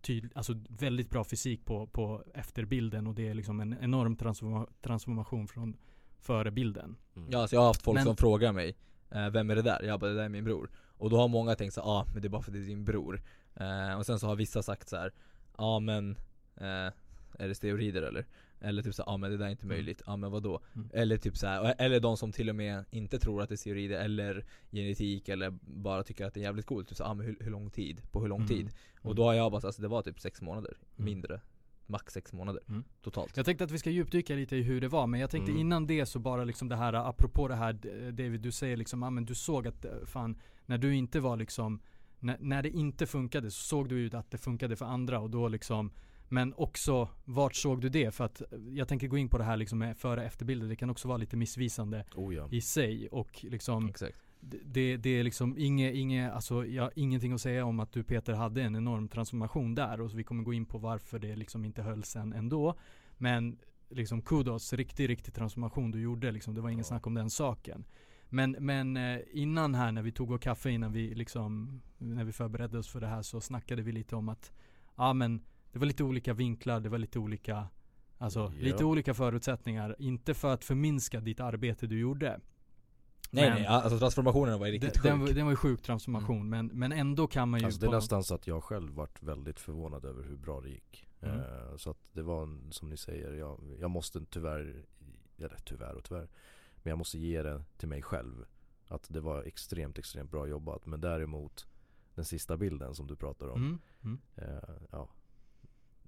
tydligt, 0.00 0.36
alltså 0.36 0.54
väldigt 0.68 1.10
bra 1.10 1.24
fysik 1.24 1.64
på, 1.64 1.86
på 1.86 2.24
efterbilden 2.34 3.06
och 3.06 3.14
det 3.14 3.28
är 3.28 3.34
liksom 3.34 3.60
en 3.60 3.76
enorm 3.80 4.16
transforma, 4.16 4.66
transformation 4.82 5.48
från 5.48 5.76
före 6.20 6.50
bilden. 6.50 6.96
Mm. 7.16 7.28
Ja, 7.32 7.38
alltså 7.38 7.56
jag 7.56 7.60
har 7.60 7.66
haft 7.66 7.82
folk 7.82 7.94
Men- 7.94 8.04
som 8.04 8.16
frågar 8.16 8.52
mig 8.52 8.76
eh, 9.10 9.28
Vem 9.28 9.50
är 9.50 9.56
det 9.56 9.62
där? 9.62 9.82
Jag 9.82 10.00
bara, 10.00 10.10
det 10.10 10.16
där 10.16 10.24
är 10.24 10.28
min 10.28 10.44
bror 10.44 10.70
Och 10.98 11.10
då 11.10 11.16
har 11.16 11.28
många 11.28 11.54
tänkt 11.54 11.74
så 11.74 11.80
ja 11.80 11.84
ah, 11.86 12.06
men 12.12 12.22
det 12.22 12.28
är 12.28 12.30
bara 12.30 12.42
för 12.42 12.50
att 12.50 12.54
det 12.54 12.60
är 12.60 12.66
din 12.66 12.84
bror 12.84 13.22
eh, 13.54 13.98
Och 13.98 14.06
sen 14.06 14.18
så 14.18 14.26
har 14.26 14.36
vissa 14.36 14.62
sagt 14.62 14.88
så 14.88 14.96
här, 14.96 15.12
ja 15.58 15.64
ah, 15.64 15.80
men 15.80 16.16
eh, 16.60 16.92
Är 17.40 17.48
det 17.48 17.54
steroider 17.54 18.02
eller? 18.02 18.26
Eller 18.60 18.82
typ 18.82 18.94
så 18.94 19.02
ja 19.06 19.12
ah, 19.12 19.16
men 19.16 19.30
det 19.30 19.36
där 19.36 19.46
är 19.46 19.50
inte 19.50 19.66
Mm. 19.66 19.76
möjligt, 19.76 20.02
ja 20.06 20.12
ah, 20.12 20.16
men 20.16 20.30
vadå? 20.30 20.60
Mm. 20.74 20.88
Eller 20.92 21.16
typ 21.16 21.36
så 21.36 21.46
här, 21.46 21.74
eller 21.78 22.00
de 22.00 22.16
som 22.16 22.32
till 22.32 22.48
och 22.48 22.56
med 22.56 22.84
inte 22.90 23.18
tror 23.18 23.42
att 23.42 23.48
det 23.48 23.54
är 23.54 23.56
steroider 23.56 24.00
eller 24.04 24.44
genetik 24.72 25.28
eller 25.28 25.50
bara 25.62 26.02
tycker 26.02 26.26
att 26.26 26.34
det 26.34 26.40
är 26.40 26.42
jävligt 26.42 26.66
coolt 26.66 26.88
Typ 26.88 26.96
så 26.96 27.02
ja 27.02 27.08
ah, 27.08 27.14
men 27.14 27.26
hur, 27.26 27.36
hur 27.40 27.50
lång 27.50 27.70
tid? 27.70 28.02
På 28.12 28.20
hur 28.20 28.28
lång 28.28 28.38
Mm. 28.40 28.48
tid? 28.48 28.70
Och 29.02 29.14
då 29.14 29.24
har 29.24 29.34
jag 29.34 29.52
bara, 29.52 29.66
alltså 29.66 29.82
det 29.82 29.88
var 29.88 30.02
typ 30.02 30.20
sex 30.20 30.42
månader, 30.42 30.76
Mm. 30.96 31.04
mindre 31.04 31.40
Max 31.86 32.12
sex 32.12 32.32
månader 32.32 32.62
Mm. 32.68 32.84
totalt 33.02 33.36
Jag 33.36 33.46
tänkte 33.46 33.64
att 33.64 33.70
vi 33.70 33.78
ska 33.78 33.90
djupdyka 33.90 34.34
lite 34.34 34.56
i 34.56 34.62
hur 34.62 34.80
det 34.80 34.88
var, 34.88 35.06
men 35.06 35.20
jag 35.20 35.30
tänkte 35.30 35.50
Mm. 35.50 35.60
innan 35.60 35.86
det 35.86 36.06
så 36.06 36.18
bara 36.18 36.44
liksom 36.44 36.68
det 36.68 36.76
här, 36.76 36.92
apropå 36.92 37.48
det 37.48 37.54
här 37.54 37.72
David, 38.12 38.40
du 38.40 38.52
säger 38.52 38.76
liksom, 38.76 39.02
ja 39.02 39.10
men 39.10 39.24
du 39.24 39.34
såg 39.34 39.66
att, 39.68 39.84
eh, 39.84 39.90
fan, 40.04 40.38
när 40.66 40.78
du 40.78 40.94
inte 40.94 41.20
var 41.20 41.36
liksom, 41.36 41.80
när, 42.20 42.36
när 42.40 42.62
det 42.62 42.70
inte 42.70 43.06
funkade 43.06 43.50
så 43.50 43.62
såg 43.64 43.88
du 43.88 44.00
ju 44.00 44.16
att 44.16 44.30
det 44.30 44.38
funkade 44.38 44.76
för 44.76 44.86
andra 44.86 45.20
och 45.20 45.30
då 45.30 45.48
liksom 45.48 45.90
men 46.28 46.54
också, 46.56 47.08
vart 47.24 47.54
såg 47.54 47.80
du 47.80 47.88
det? 47.88 48.10
För 48.14 48.24
att 48.24 48.42
jag 48.72 48.88
tänker 48.88 49.08
gå 49.08 49.18
in 49.18 49.28
på 49.28 49.38
det 49.38 49.44
här 49.44 49.56
liksom 49.56 49.78
med 49.78 49.96
före 49.96 50.20
och 50.20 50.26
efterbilder, 50.26 50.68
det 50.68 50.76
kan 50.76 50.90
också 50.90 51.08
vara 51.08 51.18
lite 51.18 51.36
missvisande 51.36 52.04
Oh 52.14 52.34
ja. 52.34 52.48
i 52.50 52.60
sig 52.60 53.08
och 53.08 53.44
liksom 53.44 53.88
Exakt 53.88 54.18
det- 54.40 54.96
det, 54.96 55.10
är 55.10 55.24
liksom 55.24 55.54
inget, 55.58 55.94
inget, 55.94 56.32
alltså 56.32 56.66
jag 56.66 56.82
har 56.82 56.92
ingenting 56.96 57.32
att 57.32 57.40
säga 57.40 57.64
om 57.64 57.80
att 57.80 57.92
du 57.92 58.02
Peter 58.04 58.32
hade 58.32 58.62
en 58.62 58.76
enorm 58.76 59.08
transformation 59.08 59.74
där 59.74 60.00
och 60.00 60.10
så 60.10 60.16
vi 60.16 60.24
kommer 60.24 60.42
gå 60.44 60.52
in 60.52 60.64
på 60.66 60.78
varför 60.78 61.18
det 61.18 61.36
liksom 61.36 61.64
inte 61.64 61.82
höll 61.82 62.04
sen 62.04 62.32
ändå. 62.32 62.74
Men 63.16 63.58
liksom 63.90 64.22
kudos, 64.22 64.72
riktig, 64.72 65.08
riktig 65.08 65.34
transformation 65.34 65.90
du 65.90 66.00
gjorde 66.00 66.32
liksom, 66.32 66.54
det 66.54 66.60
var 66.60 66.68
ingen 66.70 66.78
Ja. 66.78 66.84
snack 66.84 67.06
om 67.06 67.14
den 67.14 67.30
saken. 67.30 67.84
Men, 68.30 68.50
men 68.60 68.96
eh, 68.96 69.18
innan 69.32 69.74
här 69.74 69.92
när 69.92 70.02
vi 70.02 70.12
tog 70.12 70.28
vår 70.28 70.38
kaffe 70.38 70.70
innan 70.70 70.92
vi 70.92 71.14
liksom, 71.14 71.80
när 71.98 72.24
vi 72.24 72.32
förberedde 72.32 72.78
oss 72.78 72.88
för 72.88 73.00
det 73.00 73.06
här 73.06 73.22
så 73.22 73.40
snackade 73.40 73.82
vi 73.82 73.92
lite 73.92 74.16
om 74.16 74.28
att, 74.28 74.52
ja 74.96 75.12
men 75.12 75.40
det 75.72 75.78
var 75.78 75.86
lite 75.86 76.04
olika 76.04 76.34
vinklar, 76.34 76.80
det 76.80 76.88
var 76.88 76.98
lite 76.98 77.18
olika, 77.18 77.68
alltså 78.18 78.40
Ja. 78.40 78.52
lite 78.64 78.84
olika 78.84 79.14
förutsättningar. 79.14 79.96
Inte 79.98 80.34
för 80.34 80.54
att 80.54 80.64
förminska 80.64 81.20
ditt 81.20 81.40
arbete 81.40 81.86
du 81.86 81.98
gjorde. 82.00 82.40
Nej 83.30 83.50
Men- 83.50 83.58
nej, 83.58 83.66
alltså 83.66 83.98
transformationerna 83.98 84.58
var 84.58 84.66
ju 84.66 84.72
riktigt 84.72 85.02
Den, 85.02 85.18
sjuk 85.20 85.28
var- 85.28 85.34
den 85.34 85.44
var 85.44 85.52
ju 85.52 85.56
sjuk 85.56 85.82
transformation 85.82 86.48
men, 86.48 86.66
men 86.66 86.92
ändå 86.92 87.26
kan 87.26 87.48
man 87.48 87.60
ju 87.60 87.66
Alltså 87.66 87.80
det 87.80 87.86
är 87.86 87.90
nästan 87.90 88.24
så 88.24 88.34
att 88.34 88.46
jag 88.46 88.64
själv 88.64 88.92
varit 88.92 89.22
väldigt 89.22 89.60
förvånad 89.60 90.04
över 90.04 90.22
hur 90.22 90.36
bra 90.36 90.60
det 90.60 90.68
gick. 90.68 91.08
Mm. 91.20 91.40
Eh, 91.40 91.76
så 91.76 91.90
att 91.90 91.98
det 92.12 92.22
var 92.22 92.42
en, 92.42 92.72
som 92.72 92.88
ni 92.88 92.96
säger, 92.96 93.32
jag, 93.32 93.60
jag 93.80 93.90
måste 93.90 94.24
tyvärr, 94.30 94.84
eller 95.38 95.56
tyvärr 95.64 95.94
och 95.94 96.04
tyvärr, 96.04 96.28
men 96.82 96.90
jag 96.90 96.98
måste 96.98 97.18
ge 97.18 97.42
det 97.42 97.64
till 97.76 97.88
mig 97.88 98.02
själv. 98.02 98.44
Att 98.88 99.06
det 99.10 99.20
var 99.20 99.42
extremt, 99.42 99.98
extremt 99.98 100.30
bra 100.30 100.46
jobbat. 100.46 100.86
Men 100.86 101.00
däremot 101.00 101.66
den 102.14 102.24
sista 102.24 102.56
bilden 102.56 102.94
som 102.94 103.06
du 103.06 103.16
pratar 103.16 103.48
om, 103.48 103.62
mm, 103.62 103.78
mm. 104.04 104.18
eh, 104.34 104.70
ja. 104.90 105.08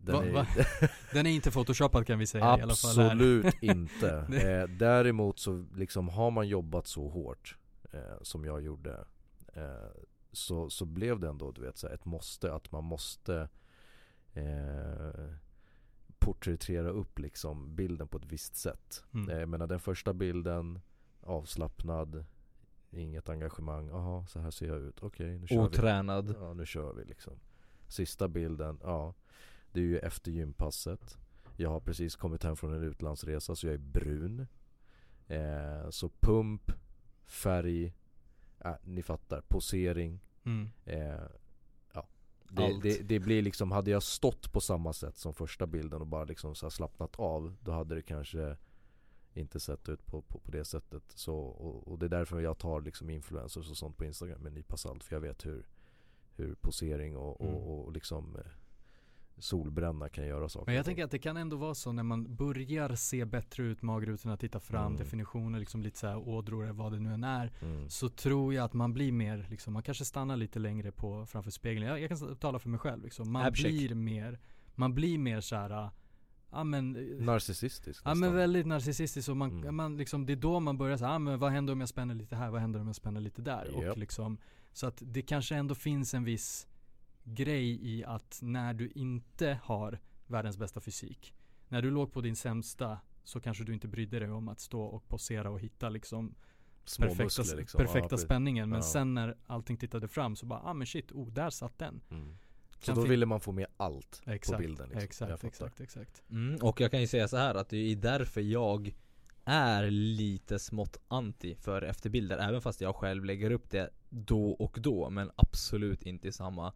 Den 0.03 0.15
Va- 0.15 0.25
är, 0.25 0.33
va? 0.33 0.47
Den 1.13 1.27
är 1.27 1.31
inte 1.31 1.51
photoshopad 1.51 2.07
kan 2.07 2.19
vi 2.19 2.27
säga 2.27 2.45
i 2.59 2.63
alla 2.63 2.75
fall. 2.75 3.01
Absolut 3.01 3.55
inte. 3.63 4.11
Eh, 4.11 4.77
däremot 4.77 5.39
så 5.39 5.67
liksom 5.75 6.09
har 6.09 6.31
man 6.31 6.49
jobbat 6.49 6.87
så 6.87 7.09
hårt 7.09 7.57
eh, 7.93 8.23
som 8.23 8.45
jag 8.45 8.63
gjorde 8.63 9.05
eh, 9.53 10.03
så, 10.33 10.71
så 10.71 10.85
blev 10.85 11.21
det 11.21 11.29
ändå 11.29 11.53
du 11.53 11.61
vet, 11.61 11.79
så 11.79 11.87
här, 11.87 11.95
ett 11.95 12.05
måste 12.05 12.55
att 12.55 12.73
man 12.73 12.85
måste 12.85 13.49
eh, 14.33 15.35
porträttera 16.19 16.89
upp 16.89 17.19
liksom 17.19 17.75
bilden 17.77 18.09
på 18.09 18.17
ett 18.19 18.27
visst 18.27 18.57
sätt. 18.57 19.05
Mm. 19.15 19.29
Eh, 19.31 19.39
Jag 19.39 19.49
menar 19.49 19.67
den 19.67 19.81
första 19.81 20.13
bilden 20.15 20.81
avslappnad 21.21 22.25
Inget 22.93 23.29
engagemang, 23.29 23.89
jaha 23.89 24.27
så 24.27 24.41
här 24.41 24.51
ser 24.51 24.67
jag 24.67 24.79
ut, 24.79 25.03
okej 25.03 25.39
nu 25.39 25.47
kör 25.47 25.57
vi 25.57 25.63
Otränad 25.63 26.35
Ja 26.41 26.55
nu 26.55 26.67
kör 26.67 26.93
vi 26.93 27.05
liksom 27.05 27.33
Sista 27.89 28.29
bilden, 28.29 28.79
ja 28.83 29.15
Det 29.72 29.80
är 29.80 29.85
ju 29.85 29.98
efter 29.98 30.30
gympasset. 30.30 31.18
Jag 31.56 31.70
har 31.70 31.80
precis 31.80 32.16
kommit 32.16 32.42
hem 32.44 32.56
från 32.56 32.74
en 32.74 32.83
utlandsresa 32.83 33.56
så 33.56 33.66
jag 33.66 33.74
är 33.74 33.78
brun. 33.78 34.46
Eh, 35.26 35.90
Så 35.90 36.09
pump, 36.20 36.72
färg, 37.26 37.94
äh, 38.59 38.74
ni 38.83 39.02
fattar, 39.02 39.40
posering. 39.48 40.20
Mm. 40.44 40.68
eh, 40.85 41.20
Ja. 41.92 42.09
Det, 42.48 42.80
det, 42.83 43.02
det 43.02 43.20
blir 43.20 43.42
liksom, 43.42 43.70
hade 43.72 43.90
jag 43.90 44.02
stått 44.02 44.52
på 44.52 44.61
samma 44.61 44.92
sätt 44.92 45.16
som 45.18 45.35
första 45.35 45.66
bilden 45.66 46.00
och 46.00 46.06
bara 46.06 46.24
liksom 46.24 46.54
slappnat 46.54 47.16
av 47.16 47.56
Då 47.61 47.72
hade 47.72 47.94
det 47.94 48.02
kanske 48.02 48.56
inte 49.35 49.61
sett 49.61 49.88
ut 49.88 50.06
på, 50.06 50.22
på, 50.22 50.38
på 50.38 50.50
det 50.50 50.64
sättet. 50.64 51.02
Så, 51.14 51.37
och, 51.37 51.88
och 51.88 51.98
det 51.98 52.06
är 52.06 52.11
därför 52.11 52.40
jag 52.40 52.59
tar 52.59 52.80
liksom 52.80 53.11
influencers 53.11 53.70
och 53.70 53.76
sånt 53.76 53.96
på 53.96 54.04
Instagram 54.04 54.40
med 54.40 54.48
en 54.50 54.54
nypa 54.54 54.76
salt 54.76 55.04
För 55.04 55.16
jag 55.16 55.20
vet 55.20 55.46
hur, 55.46 55.66
hur 56.37 56.54
posering 56.54 57.16
och, 57.16 57.40
Mm. 57.40 57.54
och, 57.54 57.85
och 57.87 57.92
liksom 57.92 58.37
eh, 58.37 58.42
solbränna 59.40 60.09
kan 60.09 60.26
göra 60.26 60.48
saker 60.48 60.66
Men 60.66 60.74
jag 60.74 60.85
tänker 60.85 61.05
att 61.05 61.11
det 61.11 61.18
kan 61.18 61.37
ändå 61.37 61.57
vara 61.57 61.74
så 61.74 61.92
när 61.92 62.03
man 62.03 62.37
börjar 62.37 62.94
se 62.94 63.24
bättre 63.24 63.62
ut, 63.62 63.83
magrutorna 63.83 64.37
titta 64.37 64.61
fram, 64.61 64.87
Mm. 64.87 64.98
definitioner, 64.98 65.59
liksom 65.59 65.83
lite 65.83 65.98
så 65.98 66.07
här 66.07 66.29
ådror 66.29 66.66
vad 66.72 66.92
det 66.92 66.98
nu 66.98 67.12
än 67.14 67.24
är. 67.24 67.53
mm. 67.62 67.88
Så 67.90 68.09
tror 68.09 68.55
jag 68.55 68.64
att 68.64 68.72
man 68.72 68.92
blir 68.92 69.12
mer, 69.12 69.46
liksom, 69.50 69.72
man 69.72 69.83
kanske 69.83 70.05
stannar 70.05 70.37
lite 70.37 70.59
längre 70.59 70.92
på 70.92 71.26
framför 71.26 71.50
spegeln. 71.50 71.87
Jag, 71.87 72.00
jag 72.00 72.09
kan 72.09 72.37
tala 72.37 72.59
för 72.59 72.68
mig 72.68 72.79
själv 72.81 73.03
liksom. 73.03 73.33
Man 73.33 73.46
Abcheck. 73.46 73.66
blir 73.66 73.94
mer, 73.94 74.40
man 74.74 74.94
blir 74.94 75.18
mer 75.18 75.40
såhär, 75.40 75.90
ja 76.53 76.64
men 76.64 76.96
eh, 76.96 77.24
Narcissistisk 77.24 78.03
Ja 78.05 78.14
men 78.14 78.35
väldigt 78.35 78.66
narcissistisk 78.66 79.29
och 79.29 79.37
man, 79.37 79.50
Mm. 79.61 79.76
man 79.76 79.96
liksom, 79.96 80.26
det 80.26 80.33
är 80.33 80.37
då 80.37 80.61
man 80.61 80.79
börjar 80.79 80.96
säga, 80.96 81.11
ah, 81.11 81.18
men 81.18 81.38
vad 81.38 81.53
händer 81.53 81.72
om 81.72 81.81
jag 81.81 81.88
spänner 81.88 82.14
lite 82.14 82.37
här, 82.37 82.50
vad 82.50 82.61
händer 82.61 82.81
om 82.81 82.87
jag 82.87 82.96
spänner 82.96 83.20
lite 83.20 83.42
där? 83.42 83.64
Japp. 83.83 83.90
Och 83.92 83.98
liksom, 83.98 84.38
så 84.72 84.87
att 84.87 85.03
det 85.07 85.22
kanske 85.22 85.55
ändå 85.57 85.74
finns 85.74 86.14
en 86.14 86.24
viss 86.24 86.66
grej 87.35 87.88
i 87.97 88.05
att 88.05 88.38
när 88.43 88.75
du 88.75 88.90
inte 88.95 89.59
har 89.62 89.99
världens 90.27 90.59
bästa 90.59 90.81
fysik, 90.81 91.35
när 91.69 91.83
du 91.83 91.90
låg 91.90 92.12
på 92.12 92.21
din 92.21 92.37
sämsta 92.37 92.99
så 93.25 93.40
kanske 93.40 93.64
du 93.64 93.75
inte 93.75 93.88
brydde 93.88 94.19
dig 94.19 94.31
om 94.31 94.49
att 94.49 94.61
stå 94.61 94.83
och 94.83 95.09
posera 95.09 95.51
och 95.51 95.61
hitta 95.61 95.88
liksom 95.88 96.35
Små 96.85 97.07
perfekta, 97.07 97.43
liksom. 97.57 97.79
perfekta 97.79 98.09
Ja, 98.11 98.19
spänningen. 98.19 98.69
Men 98.69 98.79
Ja. 98.79 98.83
sen 98.83 99.14
när 99.14 99.37
allting 99.47 99.77
tittade 99.77 100.09
fram 100.09 100.37
så 100.37 100.47
bara, 100.47 100.61
ah 100.61 100.75
men 100.75 100.87
shit, 100.87 101.12
oh 101.12 101.33
där 101.33 101.51
satt 101.51 101.79
den. 101.79 102.01
mm. 102.11 102.38
Så 102.83 102.93
då 102.93 103.01
ville 103.03 103.27
man 103.27 103.40
få 103.40 103.53
med 103.53 103.66
allt 103.77 104.23
Exakt, 104.27 104.57
på 104.57 104.62
bilden 104.62 104.88
liksom. 104.88 105.05
Exakt, 105.05 105.45
exakt, 105.45 105.81
exakt. 105.81 106.23
mm, 106.31 106.59
Och 106.62 106.81
jag 106.81 106.90
kan 106.90 107.01
ju 107.01 107.07
säga 107.07 107.29
så 107.29 107.37
här 107.37 107.55
att 107.55 107.69
det 107.69 107.77
är 107.77 107.97
därför 107.97 108.40
jag 108.40 108.95
är 109.45 109.90
lite 109.90 110.59
smått 110.59 110.97
anti 111.09 111.55
för 111.55 111.83
efterbilder 111.83 112.38
Även 112.38 112.62
fast 112.62 112.81
jag 112.81 112.97
själv 112.97 113.25
lägger 113.25 113.51
upp 113.51 113.71
det 113.71 113.90
då 114.09 114.51
och 114.51 114.79
då 114.81 115.11
Men 115.11 115.31
absolut 115.37 116.03
inte 116.03 116.29
i 116.29 116.33
samma 116.33 116.73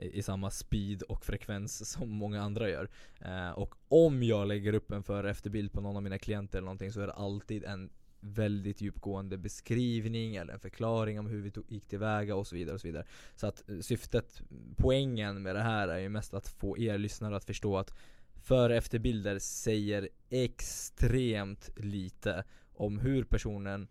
i, 0.00 0.22
samma 0.22 0.50
speed 0.50 1.02
och 1.02 1.24
frekvens 1.24 1.90
som 1.90 2.10
många 2.10 2.42
andra 2.42 2.70
gör. 2.70 2.88
Eh, 3.20 3.50
och 3.50 3.74
om 3.88 4.22
jag 4.22 4.48
lägger 4.48 4.72
upp 4.72 4.90
en 4.90 5.02
före 5.02 5.30
efterbild 5.30 5.72
på 5.72 5.80
någon 5.80 5.96
av 5.96 6.02
mina 6.02 6.18
klienter 6.18 6.58
eller 6.58 6.66
någonting 6.66 6.92
så 6.92 7.00
är 7.00 7.06
det 7.06 7.12
alltid 7.12 7.64
en 7.64 7.90
väldigt 8.20 8.80
djupgående 8.80 9.38
beskrivning 9.38 10.36
eller 10.36 10.52
en 10.52 10.60
förklaring 10.60 11.18
om 11.18 11.26
hur 11.26 11.42
vi 11.42 11.50
tog, 11.50 11.64
gick 11.68 11.88
tillväga 11.88 12.36
och 12.36 12.46
så 12.46 12.54
vidare 12.54 12.74
och 12.74 12.80
så 12.80 12.86
vidare. 12.86 13.06
Så 13.36 13.46
att 13.46 13.68
eh, 13.68 13.78
syftet, 13.80 14.42
poängen 14.76 15.42
med 15.42 15.54
det 15.54 15.62
här 15.62 15.88
är 15.88 15.98
ju 15.98 16.08
mest 16.08 16.34
att 16.34 16.48
få 16.48 16.78
er 16.78 16.98
lyssnare 16.98 17.36
att 17.36 17.44
förstå 17.44 17.78
att 17.78 17.94
före 18.42 18.76
efterbilder 18.76 19.38
säger 19.38 20.08
extremt 20.30 21.70
lite 21.76 22.44
om 22.74 22.98
hur 22.98 23.24
personen 23.24 23.88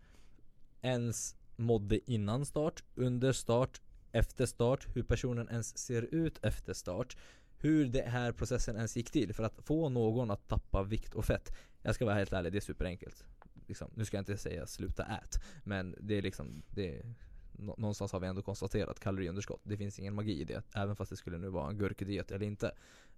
ens 0.82 1.36
mådde 1.56 2.10
innan 2.10 2.46
start, 2.46 2.84
under 2.94 3.32
start, 3.32 3.80
efter 4.12 4.46
start, 4.46 4.86
hur 4.94 5.02
personen 5.02 5.48
ens 5.48 5.78
ser 5.78 6.02
ut 6.14 6.38
efter 6.42 6.72
start 6.72 7.16
hur 7.62 7.86
den 7.86 8.10
här 8.10 8.32
processen 8.32 8.76
ens 8.76 8.96
gick 8.96 9.10
till 9.10 9.34
för 9.34 9.42
att 9.42 9.54
få 9.64 9.88
någon 9.88 10.30
att 10.30 10.48
tappa 10.48 10.82
vikt 10.82 11.14
och 11.14 11.24
fett. 11.24 11.56
Jag 11.82 11.94
ska 11.94 12.04
vara 12.04 12.14
helt 12.14 12.32
ärlig, 12.32 12.52
det 12.52 12.58
är 12.58 12.60
superenkelt. 12.60 13.24
Liksom, 13.66 13.90
nu 13.94 14.04
ska 14.04 14.16
jag 14.16 14.22
inte 14.22 14.36
säga 14.36 14.66
sluta 14.66 15.04
ät, 15.04 15.42
men 15.64 15.94
det 16.00 16.14
är 16.14 16.22
liksom, 16.22 16.62
det 16.68 16.98
är, 16.98 17.14
någonstans 17.52 18.12
har 18.12 18.20
vi 18.20 18.26
ändå 18.26 18.42
konstaterat 18.42 19.00
kaloriunderskott. 19.00 19.60
Det 19.64 19.76
finns 19.76 19.98
ingen 19.98 20.14
magi 20.14 20.40
i 20.40 20.44
det, 20.44 20.62
även 20.74 20.96
fast 20.96 21.10
det 21.10 21.16
skulle 21.16 21.38
nu 21.38 21.48
vara 21.48 21.70
en 21.70 21.78
gurkdiet 21.78 22.30
eller 22.30 22.46
inte. 22.46 22.72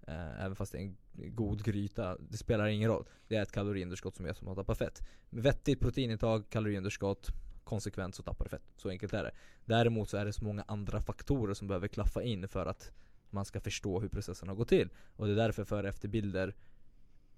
Eh, 0.07 0.45
även 0.45 0.57
fast 0.57 0.73
det 0.73 0.79
är 0.79 0.83
en 0.83 0.97
god 1.13 1.65
gryta, 1.65 2.19
det 2.19 2.37
spelar 2.37 2.67
ingen 2.67 2.91
roll. 2.91 3.05
Det 3.29 3.37
är 3.37 3.43
ett 3.43 3.53
kaloriunderskott 3.53 4.17
som 4.17 4.25
gör 4.25 4.33
att 4.33 4.43
man 4.43 4.55
tappar 4.55 4.75
fett. 4.75 5.09
Vettigt 5.31 5.81
proteinintag, 5.81 6.51
kaloriunderskott, 6.51 7.29
konsekvent 7.65 8.15
så 8.15 8.23
tappar 8.23 8.45
du 8.45 8.49
fett. 8.49 8.63
Så 8.77 8.89
enkelt 8.89 9.13
är 9.13 9.25
det. 9.25 9.33
Däremot 9.65 10.11
så 10.11 10.17
är 10.17 10.25
det 10.25 10.33
så 10.33 10.45
många 10.45 10.65
andra 10.69 11.01
faktorer 11.01 11.55
som 11.55 11.69
behöver 11.69 11.89
klaffa 11.89 12.23
in 12.23 12.49
för 12.49 12.67
att 12.67 12.93
man 13.31 13.45
ska 13.45 13.61
förstå 13.61 14.01
hur 14.01 14.09
processen 14.09 14.49
har 14.49 14.55
gått 14.55 14.69
till. 14.69 14.89
Och 15.17 15.27
det 15.27 15.33
är 15.33 15.37
därför 15.37 15.65
före 15.65 15.89
efterbilder 15.89 16.55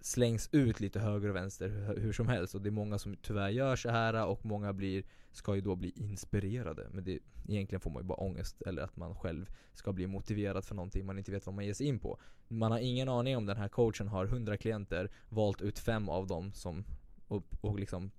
slängs 0.00 0.48
ut 0.52 0.80
lite 0.80 1.00
höger 1.00 1.28
och 1.28 1.37
vänster 1.37 1.68
hur, 1.68 2.00
hur 2.00 2.12
som 2.12 2.28
helst. 2.28 2.54
Och 2.54 2.62
det 2.62 2.68
är 2.68 2.70
många 2.70 2.98
som 2.98 3.16
tyvärr 3.16 3.48
gör 3.48 3.76
så 3.76 3.90
här 3.90 4.26
och 4.26 4.44
många 4.44 4.72
blir, 4.72 5.04
ska 5.32 5.54
ju 5.54 5.60
då 5.60 5.76
bli 5.76 5.92
inspirerade. 5.96 6.88
Men 6.90 7.04
det, 7.04 7.18
egentligen 7.48 7.80
får 7.80 7.90
man 7.90 8.02
ju 8.02 8.06
bara 8.06 8.18
ångest 8.18 8.62
eller 8.62 8.82
att 8.82 8.96
man 8.96 9.14
själv 9.14 9.50
ska 9.72 9.92
bli 9.92 10.06
motiverad 10.06 10.64
för 10.64 10.74
någonting 10.74 11.06
man 11.06 11.18
inte 11.18 11.32
vet 11.32 11.46
vad 11.46 11.54
man 11.54 11.66
ger 11.66 11.74
sig 11.74 11.87
in 11.87 11.98
på. 11.98 12.20
Man 12.48 12.72
har 12.72 12.78
ingen 12.78 13.08
aning 13.08 13.37
om 13.37 13.46
den 13.46 13.56
här 13.56 13.68
coachen 13.68 14.08
har 14.08 14.24
100 14.24 14.56
klienter, 14.56 15.10
valt 15.28 15.62
ut 15.62 15.78
fem 15.78 16.08
av 16.08 16.26
dem 16.26 16.52
som 16.52 16.84
och, 17.28 17.44
och 17.60 17.78
liksom 17.78 18.10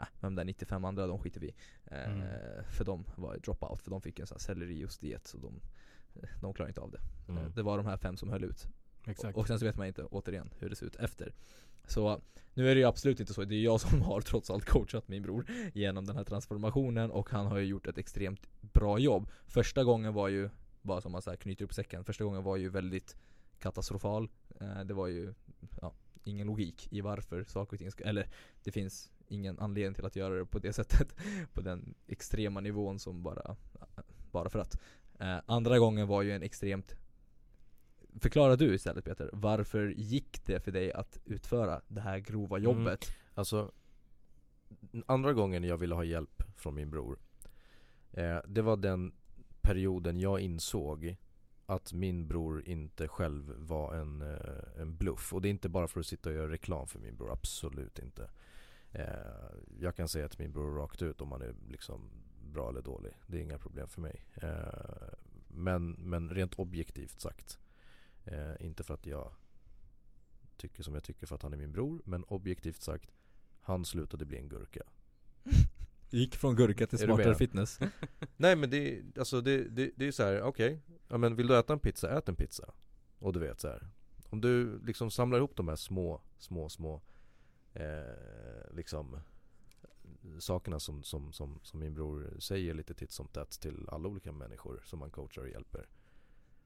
äh, 0.00 0.06
de 0.20 0.34
där 0.34 0.44
95 0.44 0.84
andra 0.84 1.06
de 1.06 1.18
skiter 1.18 1.40
vi 1.40 1.54
eh, 1.84 2.12
mm. 2.12 2.26
För 2.70 2.84
de 2.84 3.04
var 3.16 3.36
dropout, 3.36 3.82
för 3.82 3.90
de 3.90 4.00
fick 4.00 4.18
en 4.18 4.26
sån 4.26 4.34
här 4.34 4.40
sellerijuice-diet 4.40 5.26
så 5.26 5.38
de, 5.38 5.60
de 6.40 6.54
klarar 6.54 6.68
inte 6.68 6.80
av 6.80 6.90
det. 6.90 7.00
Mm. 7.28 7.52
Det 7.54 7.62
var 7.62 7.76
de 7.76 7.86
här 7.86 7.96
fem 7.96 8.16
som 8.16 8.28
höll 8.28 8.44
ut. 8.44 8.66
Exakt. 9.06 9.38
Och 9.38 9.46
sen 9.46 9.58
så 9.58 9.64
vet 9.64 9.76
man 9.76 9.86
inte 9.86 10.04
återigen 10.04 10.50
hur 10.58 10.70
det 10.70 10.76
ser 10.76 10.86
ut 10.86 10.96
efter. 10.96 11.34
Så 11.86 12.20
nu 12.54 12.70
är 12.70 12.74
det 12.74 12.80
ju 12.80 12.86
absolut 12.86 13.20
inte 13.20 13.34
så, 13.34 13.44
det 13.44 13.54
är 13.54 13.62
jag 13.62 13.80
som 13.80 14.02
har 14.02 14.20
trots 14.20 14.50
allt 14.50 14.64
coachat 14.64 15.08
min 15.08 15.22
bror 15.22 15.46
genom 15.74 16.06
den 16.06 16.16
här 16.16 16.24
transformationen 16.24 17.10
och 17.10 17.30
han 17.30 17.46
har 17.46 17.58
ju 17.58 17.64
gjort 17.64 17.86
ett 17.86 17.98
extremt 17.98 18.48
bra 18.60 18.98
jobb. 18.98 19.30
Första 19.46 19.84
gången 19.84 20.14
var 20.14 20.28
ju, 20.28 20.50
bara 20.82 21.00
som 21.00 21.12
man 21.12 21.22
så 21.22 21.30
här 21.30 21.36
knyter 21.36 21.64
upp 21.64 21.74
säcken, 21.74 22.04
första 22.04 22.24
gången 22.24 22.42
var 22.42 22.56
ju 22.56 22.68
väldigt 22.68 23.16
katastrofal. 23.58 24.28
Eh, 24.60 24.80
det 24.80 24.94
var 24.94 25.06
ju 25.06 25.34
ja, 25.80 25.92
ingen 26.24 26.46
logik 26.46 26.88
i 26.92 27.00
varför 27.00 27.44
saker 27.44 27.76
och 27.76 27.78
ting 27.78 27.90
ska, 27.90 28.04
eller 28.04 28.28
det 28.64 28.72
finns 28.72 29.12
ingen 29.28 29.58
anledning 29.58 29.94
till 29.94 30.04
att 30.04 30.16
göra 30.16 30.34
det 30.34 30.46
på 30.46 30.58
det 30.58 30.72
sättet. 30.80 31.16
På 31.52 31.60
den 31.60 31.94
extrema 32.06 32.60
nivån 32.60 32.98
som 32.98 33.22
bara, 33.22 33.56
bara 34.32 34.48
för 34.48 34.58
att. 34.58 34.80
Eh, 35.18 35.38
andra 35.46 35.78
gången 35.78 36.08
var 36.08 36.22
ju 36.22 36.32
en 36.32 36.42
extremt 36.42 36.94
Förklara 38.20 38.56
du 38.56 38.74
istället 38.74 39.04
Peter, 39.04 39.30
varför 39.32 39.88
gick 39.88 40.46
det 40.46 40.60
för 40.60 40.72
dig 40.72 40.92
att 40.92 41.18
utföra 41.24 41.80
det 41.88 42.00
här 42.00 42.18
grova 42.18 42.56
mm. 42.56 42.64
jobbet? 42.64 43.08
Mm. 43.08 43.18
Alltså 43.34 43.72
Andra 45.06 45.32
gången 45.32 45.64
jag 45.64 45.76
ville 45.76 45.94
ha 45.94 46.04
hjälp 46.04 46.42
från 46.56 46.74
min 46.74 46.90
bror 46.90 47.18
eh, 48.12 48.38
Det 48.46 48.62
var 48.62 48.76
den 48.76 49.12
perioden 49.60 50.20
jag 50.20 50.40
insåg 50.40 51.16
att 51.66 51.92
min 51.92 52.28
bror 52.28 52.68
inte 52.68 53.08
själv 53.08 53.54
var 53.58 53.94
en, 53.94 54.22
eh, 54.22 54.80
en 54.80 54.96
bluff. 54.96 55.34
Och 55.34 55.42
det 55.42 55.48
är 55.48 55.50
inte 55.50 55.68
bara 55.68 55.88
för 55.88 56.00
att 56.00 56.06
sitta 56.06 56.28
och 56.28 56.34
göra 56.34 56.50
reklam 56.50 56.86
för 56.86 56.98
min 56.98 57.16
bror, 57.16 57.32
absolut 57.32 57.98
inte. 57.98 58.30
Eh, 58.94 59.06
jag 59.80 59.96
kan 59.96 60.08
säga 60.08 60.28
till 60.28 60.40
min 60.40 60.52
bror 60.52 60.74
rakt 60.74 61.02
ut 61.02 61.20
om 61.20 61.32
han 61.32 61.42
är 61.42 61.54
liksom 61.68 62.10
bra 62.52 62.68
eller 62.68 62.82
dålig. 62.82 63.12
Det 63.26 63.36
är 63.36 63.40
inga 63.40 63.58
problem 63.58 63.88
för 63.88 64.00
mig. 64.00 64.26
Eh, 64.34 65.14
men, 65.48 65.90
men 65.90 66.30
rent 66.30 66.54
objektivt 66.54 67.20
sagt. 67.20 67.58
Eh, 68.24 68.52
inte 68.60 68.84
för 68.84 68.94
att 68.94 69.06
jag 69.06 69.32
tycker 70.56 70.82
som 70.82 70.94
jag 70.94 71.04
tycker 71.04 71.26
för 71.26 71.34
att 71.34 71.42
han 71.42 71.52
är 71.52 71.56
min 71.56 71.72
bror. 71.72 72.02
Men 72.04 72.24
objektivt 72.24 72.82
sagt. 72.82 73.10
Han 73.60 73.84
slutade 73.84 74.24
bli 74.24 74.38
en 74.38 74.48
gurka. 74.48 74.82
Gick 76.10 76.36
från 76.36 76.56
gurka 76.56 76.86
till 76.86 76.98
smartare 76.98 77.34
fitness. 77.34 77.80
Nej 78.36 78.56
men 78.56 78.70
det, 78.70 79.02
alltså 79.18 79.40
det, 79.40 79.68
det, 79.68 79.90
det 79.96 80.06
är 80.06 80.12
så 80.12 80.22
här, 80.22 80.42
okej. 80.42 80.72
Okay. 80.72 80.80
Ja 81.08 81.18
men 81.18 81.36
vill 81.36 81.46
du 81.46 81.58
äta 81.58 81.72
en 81.72 81.78
pizza, 81.78 82.18
ät 82.18 82.28
en 82.28 82.36
pizza. 82.36 82.74
Och 83.18 83.32
du 83.32 83.40
vet 83.40 83.60
så 83.60 83.68
här. 83.68 83.88
Om 84.30 84.40
du 84.40 84.80
liksom 84.84 85.10
samlar 85.10 85.38
ihop 85.38 85.56
de 85.56 85.68
här 85.68 85.76
små, 85.76 86.20
små, 86.38 86.68
små 86.68 87.02
eh, 87.74 88.74
liksom 88.74 89.16
sakerna 90.38 90.80
som, 90.80 91.02
som, 91.02 91.32
som, 91.32 91.60
som 91.62 91.80
min 91.80 91.94
bror 91.94 92.36
säger 92.38 92.74
lite 92.74 92.94
titt 92.94 93.12
som 93.12 93.28
tätt 93.28 93.60
till 93.60 93.88
alla 93.88 94.08
olika 94.08 94.32
människor 94.32 94.82
som 94.84 94.98
man 94.98 95.10
coachar 95.10 95.42
och 95.42 95.48
hjälper. 95.48 95.88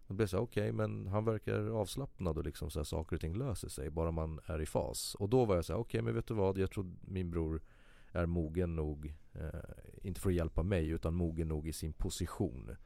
Då 0.06 0.14
blir 0.14 0.24
det 0.24 0.30
så 0.30 0.38
okej 0.38 0.62
okay, 0.62 0.72
men 0.72 1.06
han 1.06 1.24
verkar 1.24 1.68
avslappnad 1.68 2.38
och 2.38 2.44
liksom 2.44 2.70
så 2.70 2.78
här, 2.78 2.84
saker 2.84 3.16
och 3.16 3.20
ting 3.20 3.38
löser 3.38 3.68
sig 3.68 3.90
bara 3.90 4.10
man 4.10 4.40
är 4.46 4.60
i 4.60 4.66
fas. 4.66 5.14
Och 5.14 5.28
då 5.28 5.44
var 5.44 5.54
jag 5.54 5.64
så 5.64 5.72
här, 5.72 5.80
okej 5.80 5.98
okay, 5.98 6.02
men 6.02 6.14
vet 6.14 6.26
du 6.26 6.34
vad, 6.34 6.58
jag 6.58 6.70
tror 6.70 6.92
min 7.00 7.30
bror 7.30 7.62
är 8.12 8.26
mogen 8.26 8.76
nog, 8.76 9.14
eh, 9.32 9.48
inte 10.02 10.20
för 10.20 10.30
att 10.30 10.36
hjälpa 10.36 10.62
mig 10.62 10.88
utan 10.88 11.14
mogen 11.14 11.48
nog 11.48 11.68
i 11.68 11.72
sin 11.72 11.92
position 11.92 12.76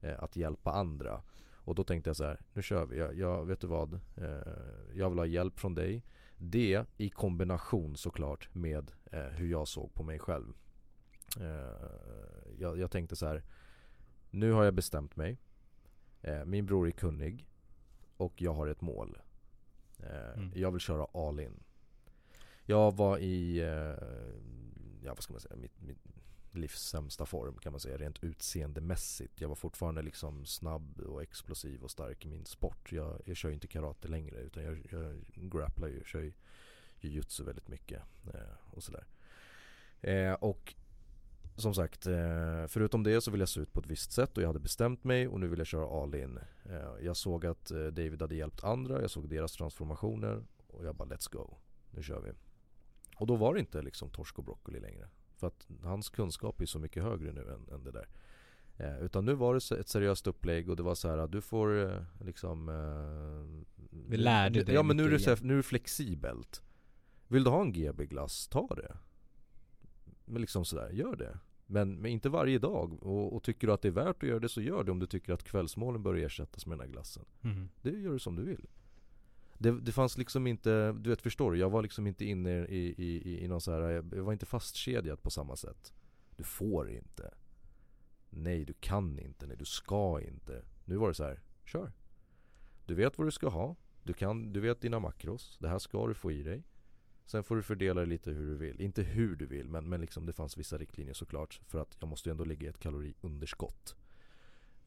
eh, 0.00 0.22
att 0.22 0.36
hjälpa 0.36 0.72
andra. 0.72 1.22
Och 1.54 1.74
då 1.74 1.84
tänkte 1.84 2.10
jag 2.10 2.16
så 2.16 2.24
här, 2.24 2.40
nu 2.52 2.62
kör 2.62 2.86
vi. 2.86 2.98
Jag, 2.98 3.14
jag 3.14 3.46
vet 3.46 3.60
du 3.60 3.66
vad, 3.66 3.94
eh, 3.94 4.52
jag 4.94 5.10
vill 5.10 5.18
ha 5.18 5.26
hjälp 5.26 5.60
från 5.60 5.74
dig. 5.74 6.04
Det 6.42 6.84
i 6.96 7.10
kombination 7.10 7.96
såklart 7.96 8.54
med 8.54 8.92
eh, 9.12 9.20
hur 9.20 9.50
jag 9.50 9.68
såg 9.68 9.94
på 9.94 10.02
mig 10.02 10.18
själv. 10.18 10.54
Eh, 11.40 11.86
jag, 12.58 12.78
jag, 12.78 12.90
tänkte 12.90 13.16
så 13.16 13.26
här, 13.26 13.42
nu 14.30 14.52
har 14.52 14.64
jag 14.64 14.74
bestämt 14.74 15.16
mig. 15.16 15.38
Eh, 16.22 16.44
min 16.44 16.66
bror 16.66 16.86
är 16.86 16.90
kunnig 16.90 17.46
och 18.16 18.42
jag 18.42 18.54
har 18.54 18.66
ett 18.66 18.80
mål. 18.80 19.18
Eh, 19.98 20.38
mm. 20.38 20.52
Jag 20.54 20.70
vill 20.70 20.80
köra 20.80 21.06
all 21.14 21.40
in. 21.40 21.62
Jag 22.64 22.96
var 22.96 23.18
i, 23.18 23.58
eh, 23.58 24.08
ja 25.02 25.14
vad 25.14 25.22
ska 25.22 25.32
man 25.32 25.40
säga, 25.40 25.56
mitt, 25.56 25.82
mitt 25.82 26.09
livs 26.52 26.82
sämsta 26.82 27.26
form 27.26 27.58
kan 27.58 27.72
man 27.72 27.80
säga 27.80 27.98
rent 27.98 28.24
utseendemässigt. 28.24 29.40
Jag 29.40 29.48
var 29.48 29.56
fortfarande 29.56 30.02
liksom 30.02 30.46
snabb 30.46 31.00
och 31.00 31.22
explosiv 31.22 31.82
och 31.82 31.90
stark 31.90 32.24
i 32.24 32.28
min 32.28 32.44
sport. 32.44 32.92
Jag, 32.92 33.20
jag 33.24 33.36
kör 33.36 33.50
inte 33.50 33.66
karate 33.66 34.08
längre 34.08 34.36
utan 34.36 34.64
jag, 34.64 34.86
jag 34.90 35.20
grapplar 35.34 35.88
ju, 35.88 36.04
kör 36.04 36.20
ju 36.20 36.32
jujutsu 37.00 37.44
väldigt 37.44 37.68
mycket 37.68 38.02
eh, 38.34 38.40
och 38.70 38.82
sådär. 38.82 39.04
Eh, 40.00 40.32
och 40.32 40.74
som 41.56 41.74
sagt, 41.74 42.06
eh, 42.06 42.66
förutom 42.68 43.02
det 43.02 43.20
så 43.20 43.30
vill 43.30 43.40
jag 43.40 43.48
se 43.48 43.60
ut 43.60 43.72
på 43.72 43.80
ett 43.80 43.86
visst 43.86 44.12
sätt 44.12 44.36
och 44.36 44.42
jag 44.42 44.48
hade 44.48 44.60
bestämt 44.60 45.04
mig 45.04 45.28
och 45.28 45.40
nu 45.40 45.48
vill 45.48 45.58
jag 45.58 45.66
köra 45.66 46.02
all 46.02 46.14
in. 46.14 46.38
Eh, 46.64 47.04
jag 47.04 47.16
såg 47.16 47.46
att 47.46 47.70
eh, 47.70 47.86
David 47.86 48.22
hade 48.22 48.34
hjälpt 48.34 48.64
andra, 48.64 49.00
jag 49.00 49.10
såg 49.10 49.28
deras 49.28 49.52
transformationer 49.52 50.44
och 50.66 50.84
jag 50.84 50.94
bara 50.94 51.08
let's 51.08 51.32
go. 51.32 51.56
Nu 51.90 52.02
kör 52.02 52.20
vi. 52.20 52.32
Och 53.16 53.26
då 53.26 53.36
var 53.36 53.54
det 53.54 53.60
inte 53.60 53.82
liksom 53.82 54.10
torsk 54.10 54.38
och 54.38 54.44
broccoli 54.44 54.80
längre. 54.80 55.08
För 55.40 55.46
att 55.46 55.66
hans 55.82 56.08
kunskap 56.08 56.60
är 56.60 56.66
så 56.66 56.78
mycket 56.78 57.02
högre 57.02 57.32
nu 57.32 57.40
än, 57.40 57.74
än 57.74 57.84
det 57.84 57.90
där. 57.90 58.08
Eh, 58.76 59.04
utan 59.04 59.24
nu 59.24 59.34
var 59.34 59.54
det 59.54 59.80
ett 59.80 59.88
seriöst 59.88 60.26
upplägg 60.26 60.70
och 60.70 60.76
det 60.76 60.82
var 60.82 60.94
så 60.94 61.08
här 61.08 61.18
att 61.18 61.32
du 61.32 61.40
får 61.40 61.82
eh, 61.82 62.02
liksom 62.24 62.68
eh, 62.68 63.76
Vi 64.08 64.16
lärde 64.16 64.62
dig 64.62 64.74
Ja 64.74 64.82
men 64.82 64.96
nu 64.96 65.04
är, 65.04 65.10
det 65.10 65.18
så 65.18 65.30
här, 65.30 65.38
nu 65.42 65.52
är 65.52 65.56
det 65.56 65.62
flexibelt. 65.62 66.62
Vill 67.28 67.44
du 67.44 67.50
ha 67.50 67.62
en 67.62 67.72
GB-glass, 67.72 68.48
ta 68.48 68.68
det. 68.76 68.96
Men 70.24 70.40
liksom 70.40 70.64
sådär, 70.64 70.90
gör 70.90 71.16
det. 71.16 71.38
Men, 71.66 71.94
men 71.94 72.10
inte 72.10 72.28
varje 72.28 72.58
dag. 72.58 73.02
Och, 73.02 73.36
och, 73.36 73.42
tycker 73.42 73.66
du 73.66 73.72
att 73.72 73.82
det 73.82 73.88
är 73.88 73.92
värt 73.92 74.22
att 74.22 74.28
göra 74.28 74.40
det 74.40 74.48
så 74.48 74.60
gör 74.60 74.84
det 74.84 74.90
om 74.92 74.98
du 74.98 75.06
tycker 75.06 75.32
att 75.32 75.44
kvällsmålen 75.44 76.02
bör 76.02 76.14
ersättas 76.14 76.66
med 76.66 76.78
den 76.78 76.86
här 76.86 76.92
glassen. 76.92 77.24
Mm. 77.42 77.68
Det 77.82 77.90
gör 77.90 78.12
du 78.12 78.18
som 78.18 78.36
du 78.36 78.42
vill 78.42 78.66
det, 79.62 79.80
det 79.80 79.92
fanns 79.92 80.18
liksom 80.18 80.46
inte, 80.46 80.92
du 80.92 81.10
vet 81.10 81.22
förstår 81.22 81.52
du? 81.52 81.58
Jag 81.58 81.70
var 81.70 81.82
liksom 81.82 82.06
inte 82.06 82.24
inne 82.24 82.50
i, 82.50 82.94
i, 82.98 83.22
i, 83.30 83.44
i 83.44 83.48
någon 83.48 83.60
så 83.60 83.72
här, 83.72 83.80
jag 83.80 84.24
var 84.24 84.32
inte 84.32 84.46
fastkedjad 84.46 85.22
på 85.22 85.30
samma 85.30 85.56
sätt 85.56 85.92
Du 86.36 86.44
får 86.44 86.90
inte 86.90 87.34
Nej 88.30 88.64
du 88.64 88.72
kan 88.72 89.18
inte, 89.18 89.46
nej 89.46 89.56
du 89.56 89.64
ska 89.64 90.20
inte 90.20 90.62
Nu 90.84 90.96
var 90.96 91.08
det 91.08 91.14
så 91.14 91.24
här, 91.24 91.40
kör 91.64 91.92
Du 92.86 92.94
vet 92.94 93.18
vad 93.18 93.26
du 93.26 93.30
ska 93.30 93.48
ha 93.48 93.76
Du, 94.02 94.12
kan, 94.12 94.52
du 94.52 94.60
vet 94.60 94.80
dina 94.80 94.98
makros, 94.98 95.58
det 95.60 95.68
här 95.68 95.78
ska 95.78 96.06
du 96.06 96.14
få 96.14 96.32
i 96.32 96.42
dig 96.42 96.62
Sen 97.26 97.44
får 97.44 97.56
du 97.56 97.62
fördela 97.62 98.00
det 98.00 98.06
lite 98.06 98.30
hur 98.30 98.46
du 98.46 98.54
vill. 98.54 98.80
Inte 98.80 99.02
hur 99.02 99.36
du 99.36 99.46
vill 99.46 99.68
men, 99.68 99.88
men 99.88 100.00
liksom 100.00 100.26
det 100.26 100.32
fanns 100.32 100.58
vissa 100.58 100.78
riktlinjer 100.78 101.14
såklart. 101.14 101.60
För 101.66 101.78
att 101.78 101.96
jag 102.00 102.08
måste 102.08 102.28
ju 102.28 102.30
ändå 102.30 102.44
ligga 102.44 102.66
i 102.66 102.70
ett 102.70 102.78
kaloriunderskott 102.78 103.96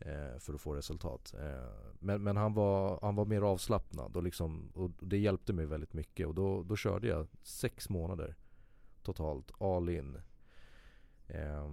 eh, 0.05 0.39
för 0.39 0.53
att 0.53 0.61
få 0.61 0.75
resultat. 0.75 1.33
Eh, 1.39 1.69
men 1.99 2.23
men 2.23 2.37
han, 2.37 2.53
var, 2.53 2.99
han 3.01 3.15
var 3.15 3.25
mer 3.25 3.41
avslappnad 3.41 4.15
och, 4.15 4.23
liksom, 4.23 4.71
och 4.75 4.91
det 4.99 5.17
hjälpte 5.17 5.53
mig 5.53 5.65
väldigt 5.65 5.93
mycket 5.93 6.27
och 6.27 6.35
då, 6.35 6.63
då 6.63 6.75
körde 6.75 7.07
jag 7.07 7.27
sex 7.43 7.89
månader 7.89 8.35
totalt 9.03 9.51
all 9.61 9.89
in. 9.89 10.21
Eh, 11.27 11.69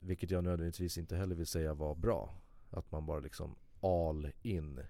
vilket 0.00 0.30
jag 0.30 0.44
nödvändigtvis 0.44 0.98
inte 0.98 1.16
heller 1.16 1.34
vill 1.34 1.46
säga 1.46 1.74
var 1.74 1.94
bra. 1.94 2.34
Att 2.70 2.92
man 2.92 3.06
bara 3.06 3.20
liksom 3.20 3.54
all 3.80 4.30
in 4.42 4.80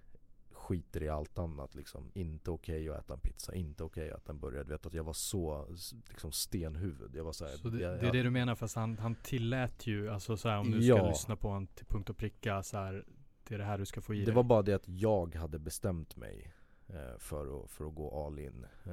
skiter 0.69 1.03
i 1.03 1.09
allt 1.09 1.39
annat 1.39 1.75
liksom. 1.75 2.11
Inte 2.15 2.51
okej 2.51 2.91
okay 2.91 2.99
att 2.99 3.05
äta 3.05 3.15
en 3.15 3.21
pizza, 3.21 3.55
inte 3.55 3.85
okej 3.85 4.05
okay 4.05 4.15
att 4.15 4.23
äta 4.23 4.33
en 4.33 4.41
burgare. 4.41 4.65
Du 4.65 4.71
vet 4.71 4.87
att 4.87 4.95
jag 4.95 5.05
var 5.05 5.13
så 5.13 5.67
liksom 6.09 6.33
stenhuvud. 6.33 7.17
Jag 7.17 7.25
var 7.25 7.33
så, 7.33 7.45
här, 7.45 7.57
så 7.57 7.69
det, 7.69 7.81
jag, 7.81 8.01
det 8.01 8.09
är 8.09 8.13
det 8.13 8.23
du 8.23 8.31
menar 8.31 8.55
fast 8.55 8.77
han, 8.77 8.99
han 8.99 9.15
tillät 9.15 9.87
ju, 9.87 10.11
alltså 10.11 10.37
så 10.37 10.49
här, 10.49 10.59
om 10.59 10.71
du 10.71 10.83
ska 10.83 10.97
ja. 10.97 11.09
lyssna 11.09 11.37
på 11.37 11.49
honom 11.49 11.67
till 11.67 11.87
punkt 11.87 12.11
och 12.11 12.17
pricka 12.17 12.63
så 12.63 12.77
här, 12.77 13.05
Det 13.45 13.55
är 13.55 13.59
det 13.59 13.65
här 13.65 13.79
du 13.79 13.87
ska 13.87 14.01
få 14.01 14.15
i 14.15 14.19
Det 14.19 14.25
dig. 14.25 14.35
var 14.35 14.43
bara 14.43 14.63
det 14.63 14.75
att 14.75 14.89
jag 14.89 15.35
hade 15.35 15.59
bestämt 15.59 16.17
mig 16.17 16.55
eh, 16.87 17.19
för, 17.19 17.65
att, 17.65 17.71
för 17.71 17.85
att 17.85 17.95
gå 17.95 18.27
all 18.27 18.39
in. 18.39 18.67
Eh, 18.85 18.93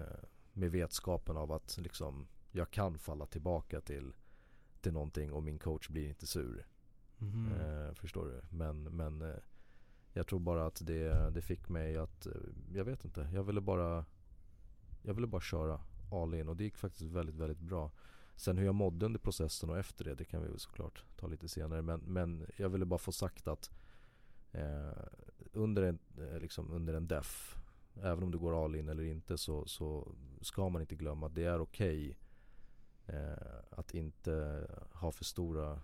med 0.53 0.71
vetskapen 0.71 1.37
av 1.37 1.51
att 1.51 1.77
liksom 1.77 2.27
jag 2.51 2.71
kan 2.71 2.97
falla 2.97 3.25
tillbaka 3.25 3.81
till, 3.81 4.13
till 4.81 4.93
någonting 4.93 5.31
och 5.31 5.43
min 5.43 5.59
coach 5.59 5.89
blir 5.89 6.09
inte 6.09 6.27
sur. 6.27 6.65
Mm. 7.21 7.51
Eh, 7.51 7.93
förstår 7.93 8.25
du? 8.25 8.41
Men, 8.49 8.83
men 8.83 9.21
eh, 9.21 9.35
jag 10.15 10.27
tror 10.27 10.39
bara 10.39 10.65
att 10.65 10.85
det, 10.85 11.29
det 11.29 11.41
fick 11.41 11.69
mig 11.69 11.97
att, 11.97 12.25
eh, 12.25 12.31
jag 12.73 12.85
vet 12.85 13.05
inte, 13.05 13.29
jag 13.33 13.43
ville 13.43 13.61
bara 13.61 14.05
Jag 15.03 15.13
ville 15.13 15.27
bara 15.27 15.41
köra 15.41 15.79
all 16.11 16.33
in 16.33 16.49
och 16.49 16.55
det 16.55 16.63
gick 16.63 16.77
faktiskt 16.77 17.11
väldigt, 17.11 17.35
väldigt 17.35 17.59
bra. 17.59 17.91
Sen 18.35 18.57
hur 18.57 18.65
jag 18.65 18.75
mådde 18.75 19.05
under 19.05 19.19
processen 19.19 19.69
och 19.69 19.77
efter 19.77 20.05
det, 20.05 20.15
det 20.15 20.25
kan 20.25 20.41
vi 20.41 20.47
väl 20.47 20.59
såklart 20.59 21.03
ta 21.15 21.27
lite 21.27 21.47
senare. 21.47 21.81
Men, 21.81 21.99
men 21.99 22.45
jag 22.57 22.69
ville 22.69 22.85
bara 22.85 22.97
få 22.97 23.11
sagt 23.11 23.47
att 23.47 23.71
eh, 24.51 25.03
under, 25.53 25.83
en, 25.83 25.99
eh, 26.17 26.39
liksom 26.39 26.71
under 26.71 26.93
en 26.93 27.07
def, 27.07 27.57
även 28.01 28.23
om 28.23 28.31
du 28.31 28.37
går 28.37 28.65
all 28.65 28.75
in 28.75 28.89
eller 28.89 29.03
inte 29.03 29.37
så, 29.37 29.65
så 29.65 30.11
ska 30.41 30.69
man 30.69 30.81
inte 30.81 30.95
glömma 30.95 31.25
att 31.25 31.35
det 31.35 31.43
är 31.43 31.59
okej 31.59 32.17
okay, 33.05 33.17
eh, 33.17 33.59
att 33.69 33.93
inte 33.93 34.67
ha 34.91 35.11
för 35.11 35.23
stora 35.23 35.79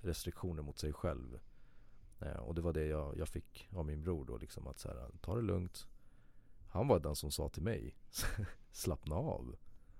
restriktioner 0.00 0.62
mot 0.62 0.78
sig 0.78 0.92
själv. 0.92 1.40
Eh, 2.20 2.36
och 2.36 2.54
det 2.54 2.60
var 2.60 2.72
det 2.72 2.86
jag, 2.86 3.18
jag 3.18 3.28
fick 3.28 3.68
av 3.72 3.86
min 3.86 4.02
bror 4.02 4.24
då 4.24 4.36
liksom 4.36 4.66
att 4.66 4.78
så 4.78 4.88
här, 4.88 5.10
ta 5.20 5.36
det 5.36 5.42
lugnt. 5.42 5.86
Han 6.68 6.88
var 6.88 7.00
den 7.00 7.16
som 7.16 7.30
sa 7.30 7.48
till 7.48 7.62
mig, 7.62 7.96
slappna 8.72 9.14
av. 9.14 9.56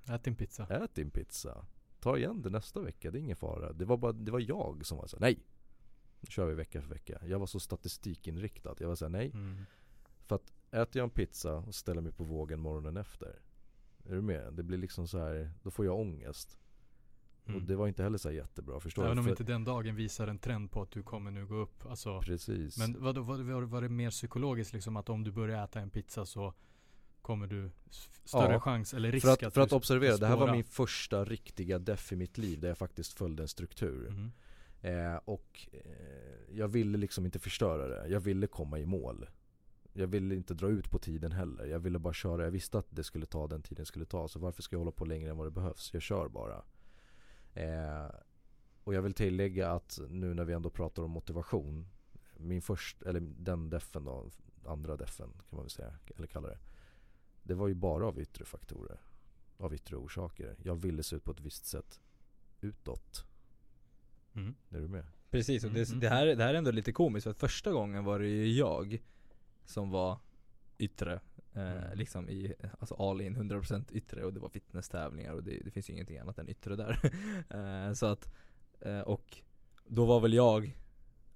Ät 0.09 0.25
din 0.25 0.37
pizza. 0.37 0.67
Ät 0.67 0.95
din 0.95 1.11
pizza. 1.11 1.67
Ta 2.01 2.19
igen 2.19 2.43
det 2.43 2.51
nästa 2.51 2.81
vecka, 2.81 3.11
det 3.11 3.19
är 3.19 3.21
ingen 3.21 3.37
fara. 3.37 3.73
Det 3.73 3.85
var 3.85 3.97
bara, 3.97 4.13
det 4.13 4.33
var 4.33 4.41
jag 4.41 4.87
som 4.87 4.99
var 4.99 5.07
så 5.07 5.17
här, 5.17 5.21
nej. 5.21 5.47
Nu 6.21 6.27
kör 6.31 6.47
vi 6.47 6.55
vecka 6.55 6.83
för 6.83 6.89
vecka. 6.89 7.21
Jag 7.27 7.39
var 7.39 7.47
så 7.47 7.61
statistikinriktad. 7.61 8.75
Jag 8.79 8.89
var 8.89 8.95
såhär, 8.95 9.11
nej. 9.11 9.31
Mm. 9.31 9.65
För 10.27 10.35
att 10.35 10.53
äter 10.71 10.97
jag 11.01 11.05
en 11.05 11.11
pizza 11.11 11.57
och 11.57 11.75
ställer 11.75 12.01
mig 12.01 12.13
på 12.13 12.25
vågen 12.25 12.61
morgonen 12.61 12.97
efter. 12.97 13.43
Är 14.05 14.15
du 14.15 14.23
med? 14.23 14.53
Det 14.53 14.63
blir 14.63 14.79
liksom 14.79 15.09
så 15.09 15.19
här, 15.19 15.53
då 15.63 15.71
får 15.71 15.85
jag 15.85 15.99
ångest. 15.99 16.59
Mm. 17.47 17.61
Och 17.61 17.67
det 17.67 17.77
var 17.77 17.89
inte 17.89 18.03
heller 18.03 18.19
så 18.19 18.31
jättebra, 18.31 18.81
förstår 18.81 19.05
Även 19.05 19.19
om 19.19 19.29
inte 19.29 19.45
den 19.45 19.65
dagen 19.65 19.97
visar 19.97 20.27
en 20.27 20.39
trend 20.39 20.71
på 20.71 20.83
att 20.83 20.91
du 20.91 21.03
kommer 21.03 21.31
nu 21.31 21.47
gå 21.47 21.55
upp. 21.55 21.87
Alltså, 21.87 22.21
Precis. 22.21 22.79
Men 22.79 23.03
vad, 23.03 23.19
vad, 23.19 23.41
var, 23.41 23.63
var 23.63 23.83
det 23.83 23.89
mer 23.89 24.11
psykologiskt 24.11 24.73
liksom 24.73 24.97
att 24.97 25.09
om 25.09 25.25
du 25.25 25.31
börjar 25.31 25.65
äta 25.65 25.81
en 25.81 25.91
pizza 25.91 26.27
så 26.27 26.55
kommer 27.23 27.47
du 27.47 27.71
större 28.25 28.53
ja, 28.53 28.61
chans 28.61 28.95
eller 28.95 29.13
risk 29.13 29.27
för 29.27 29.33
att, 29.33 29.43
att 29.43 29.55
För 29.55 29.61
att 29.61 29.73
observera, 29.73 30.17
det 30.17 30.27
här 30.27 30.37
var 30.37 30.53
min 30.53 30.65
första 30.65 31.25
riktiga 31.25 31.79
deff 31.79 32.13
i 32.13 32.17
mitt 32.17 32.39
liv 32.39 32.61
där 32.61 32.69
jag 32.69 32.79
faktiskt 32.79 33.13
följde 33.13 33.43
en 33.43 33.49
struktur. 33.49 34.09
Mm. 34.09 34.33
Eh, 34.81 35.21
och 35.25 35.69
eh, 35.73 36.57
jag 36.57 36.69
ville 36.69 36.99
liksom 36.99 37.25
inte 37.25 37.39
förstöra 37.39 37.89
det. 37.89 38.09
Jag 38.09 38.21
ville 38.21 38.47
komma 38.47 38.79
i 38.79 38.87
mål. 38.87 39.27
Jag 39.93 40.07
ville 40.07 40.35
inte 40.35 40.55
dra 40.55 40.69
ut 40.69 40.91
på 40.91 40.99
tiden 40.99 41.33
heller. 41.33 41.67
Jag 41.67 41.79
ville 41.79 41.99
bara 41.99 42.15
köra. 42.15 42.45
Jag 42.45 42.51
visste 42.51 42.79
att 42.79 42.87
det 42.91 43.05
skulle 43.05 43.27
ta 43.27 43.47
den 43.47 43.63
tiden 43.63 43.83
det 43.83 43.87
skulle 43.87 44.05
ta. 44.05 44.29
Så 44.29 44.39
varför 44.39 44.63
ska 44.63 44.75
jag 44.75 44.81
hålla 44.81 44.93
på 44.93 45.05
längre 45.05 45.31
än 45.31 45.37
vad 45.37 45.47
det 45.47 45.51
behövs? 45.51 45.91
Jag 45.93 46.03
kör 46.03 46.29
bara. 46.29 46.63
Eh, 47.55 48.11
och 48.85 48.95
jag 48.95 49.03
vill 49.03 49.15
tillägga 49.15 49.71
att 49.71 49.99
nu 50.09 50.35
när 50.35 50.45
vi 50.45 50.53
ändå 50.53 50.71
pratar 50.71 51.03
om 51.03 51.11
motivation 51.11 51.87
Min 52.37 52.63
första, 52.63 53.09
eller 53.09 53.21
den 53.21 53.71
defen 53.71 54.05
då, 54.05 54.31
andra 54.67 54.97
defen 54.97 55.31
kan 55.33 55.57
man 55.57 55.61
väl 55.61 55.71
säga, 55.71 55.95
eller 56.17 56.27
kalla 56.27 56.49
det 56.49 56.59
Det 57.43 57.55
var 57.55 57.69
ju 57.69 57.75
bara 57.75 58.07
av 58.07 58.21
yttre 58.21 58.45
faktorer 58.45 59.01
Av 59.59 59.75
yttre 59.75 59.97
orsaker 59.97 60.57
Jag 60.63 60.77
ville 60.77 61.03
se 61.03 61.17
ut 61.17 61.25
på 61.25 61.31
ett 61.31 61.41
visst 61.41 61.67
sätt 61.67 62.01
utåt 62.61 63.27
mm. 64.35 64.55
Är 64.71 64.81
du 64.81 64.89
med? 64.89 65.05
Precis, 65.31 65.65
och 65.65 65.71
det, 65.71 65.89
mm. 65.89 66.01
det, 66.01 66.09
här, 66.09 66.27
det 66.27 66.45
här 66.45 66.55
är 66.55 66.59
ändå 66.59 66.71
lite 66.71 66.93
komiskt 66.93 67.25
för 67.25 67.31
att 67.31 67.41
första 67.41 67.73
gången 67.73 68.05
var 68.05 68.19
det 68.19 68.29
ju 68.29 68.53
jag 68.53 69.03
Som 69.65 69.91
var 69.91 70.19
yttre 70.79 71.21
mm. 71.55 71.99
liksom 71.99 72.29
i, 72.29 72.55
alltså 72.79 72.95
all 72.95 73.21
in 73.21 73.37
100% 73.37 73.93
yttre 73.93 74.25
och 74.25 74.33
det 74.33 74.41
var 74.41 74.49
fitnesstävlingar 74.49 75.33
och 75.33 75.43
det, 75.43 75.61
det 75.65 75.71
finns 75.71 75.91
ju 75.91 75.93
ingenting 75.93 76.19
annat 76.19 76.39
än 76.39 76.49
yttre 76.49 76.77
där. 76.77 76.99
eh, 77.89 77.93
så 77.93 78.07
att, 78.07 78.29
eh, 78.81 79.01
och 79.01 79.37
då 79.87 80.05
var 80.05 80.21
väl 80.21 80.33
jag 80.33 80.79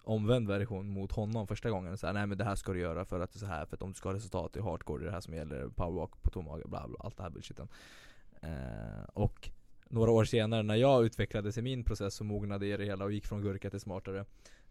omvänd 0.03 0.49
version 0.49 0.89
mot 0.89 1.13
honom 1.13 1.47
första 1.47 1.71
gången. 1.71 1.99
Så 1.99 2.07
här, 2.07 2.15
nej 2.15 2.27
men 2.27 2.39
det 2.39 2.45
här 2.45 2.55
ska 2.55 2.73
du 2.73 2.81
göra 2.81 3.05
för 3.05 3.21
att 3.21 3.33
det 3.33 3.37
är 3.37 3.41
så 3.41 3.47
här, 3.47 3.67
för 3.67 3.77
att 3.77 3.83
om 3.83 3.89
du 3.89 3.95
ska 3.95 4.09
ha 4.09 4.17
resultat 4.17 4.57
i 4.57 4.61
hardcore, 4.61 4.99
det 4.99 5.05
är 5.05 5.07
det 5.07 5.13
här 5.13 5.21
som 5.21 5.35
gäller, 5.35 5.69
powerwalk 5.69 6.23
på 6.23 6.31
tom 6.31 6.45
mage, 6.45 6.63
bla 6.69 6.89
bla, 6.89 6.97
allt 7.01 7.17
det 7.17 7.23
här 7.23 7.31
bullshiten. 7.31 7.69
Eh, 8.43 9.05
och 9.13 9.51
några 9.89 10.11
år 10.11 10.25
senare 10.25 10.63
när 10.63 10.75
jag 10.75 11.05
utvecklades 11.05 11.59
i 11.59 11.63
min 11.63 11.85
process 11.85 12.21
och 12.21 12.27
mognade 12.27 12.67
i 12.67 12.77
det 12.77 12.85
hela 12.85 13.05
och 13.05 13.13
gick 13.13 13.27
från 13.27 13.43
gurka 13.43 13.71
till 13.71 13.81
smartare 13.81 14.25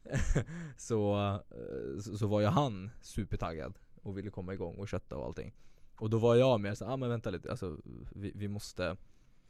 så, 0.78 1.16
eh, 1.52 2.00
så, 2.02 2.18
så 2.18 2.28
var 2.28 2.42
ju 2.42 2.48
han 2.48 2.92
supertaggad 3.02 3.80
och 4.08 4.18
ville 4.18 4.30
komma 4.30 4.54
igång 4.54 4.76
och 4.76 4.88
kötta 4.88 5.18
och 5.18 5.26
allting. 5.26 5.54
Och 6.00 6.10
då 6.10 6.18
var 6.18 6.36
jag 6.36 6.62
mer 6.62 6.76
så 6.76 6.86
ah 6.86 6.98
men 6.98 7.10
vänta 7.10 7.30
lite, 7.30 7.52
alltså 7.52 7.78
vi, 8.16 8.32
vi 8.36 8.48
måste 8.48 8.98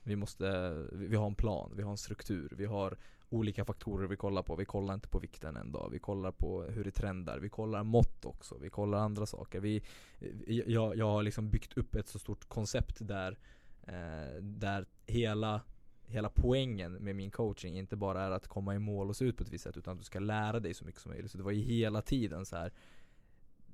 vi 0.03 0.15
måste, 0.15 0.73
vi, 0.91 1.07
vi 1.07 1.15
har 1.15 1.27
en 1.27 1.35
plan, 1.35 1.71
vi 1.75 1.83
har 1.83 1.91
en 1.91 1.97
struktur, 1.97 2.53
vi 2.57 2.65
har 2.65 2.97
olika 3.29 3.65
faktorer 3.65 4.07
vi 4.07 4.15
kollar 4.15 4.43
på. 4.43 4.55
Vi 4.55 4.65
kollar 4.65 4.93
inte 4.93 5.07
på 5.07 5.19
vikten 5.19 5.55
en 5.55 5.71
dag, 5.71 5.89
vi 5.91 5.99
kollar 5.99 6.31
på 6.31 6.63
hur 6.63 6.83
det 6.83 6.91
trendar, 6.91 7.39
vi 7.39 7.49
kollar 7.49 7.83
mått 7.83 8.25
också, 8.25 8.57
vi 8.61 8.69
kollar 8.69 8.97
andra 8.97 9.25
saker. 9.25 9.59
Vi, 9.59 9.81
eh, 10.19 10.71
jag, 10.71 10.97
jag 10.97 11.05
har 11.05 11.23
liksom 11.23 11.49
byggt 11.49 11.77
upp 11.77 11.95
ett 11.95 12.07
så 12.07 12.19
stort 12.19 12.49
koncept 12.49 12.97
där, 12.99 13.37
eh, 13.83 14.41
där 14.41 14.85
hela 15.05 15.61
Hela 16.09 16.29
poängen 16.29 16.93
med 16.93 17.15
min 17.15 17.31
coaching 17.31 17.77
inte 17.77 17.95
bara 17.95 18.23
är 18.23 18.31
att 18.31 18.47
komma 18.47 18.75
i 18.75 18.79
mål 18.79 19.09
och 19.09 19.15
se 19.15 19.25
ut 19.25 19.37
på 19.37 19.43
ett 19.43 19.49
visst 19.49 19.63
sätt 19.63 19.77
utan 19.77 19.93
att 19.93 19.99
du 19.99 20.05
ska 20.05 20.19
lära 20.19 20.59
dig 20.59 20.73
så 20.73 20.85
mycket 20.85 21.01
som 21.01 21.11
möjligt. 21.11 21.31
Så 21.31 21.37
det 21.37 21.43
var 21.43 21.51
ju 21.51 21.61
hela 21.61 22.01
tiden 22.01 22.45
så 22.45 22.55
här 22.55 22.71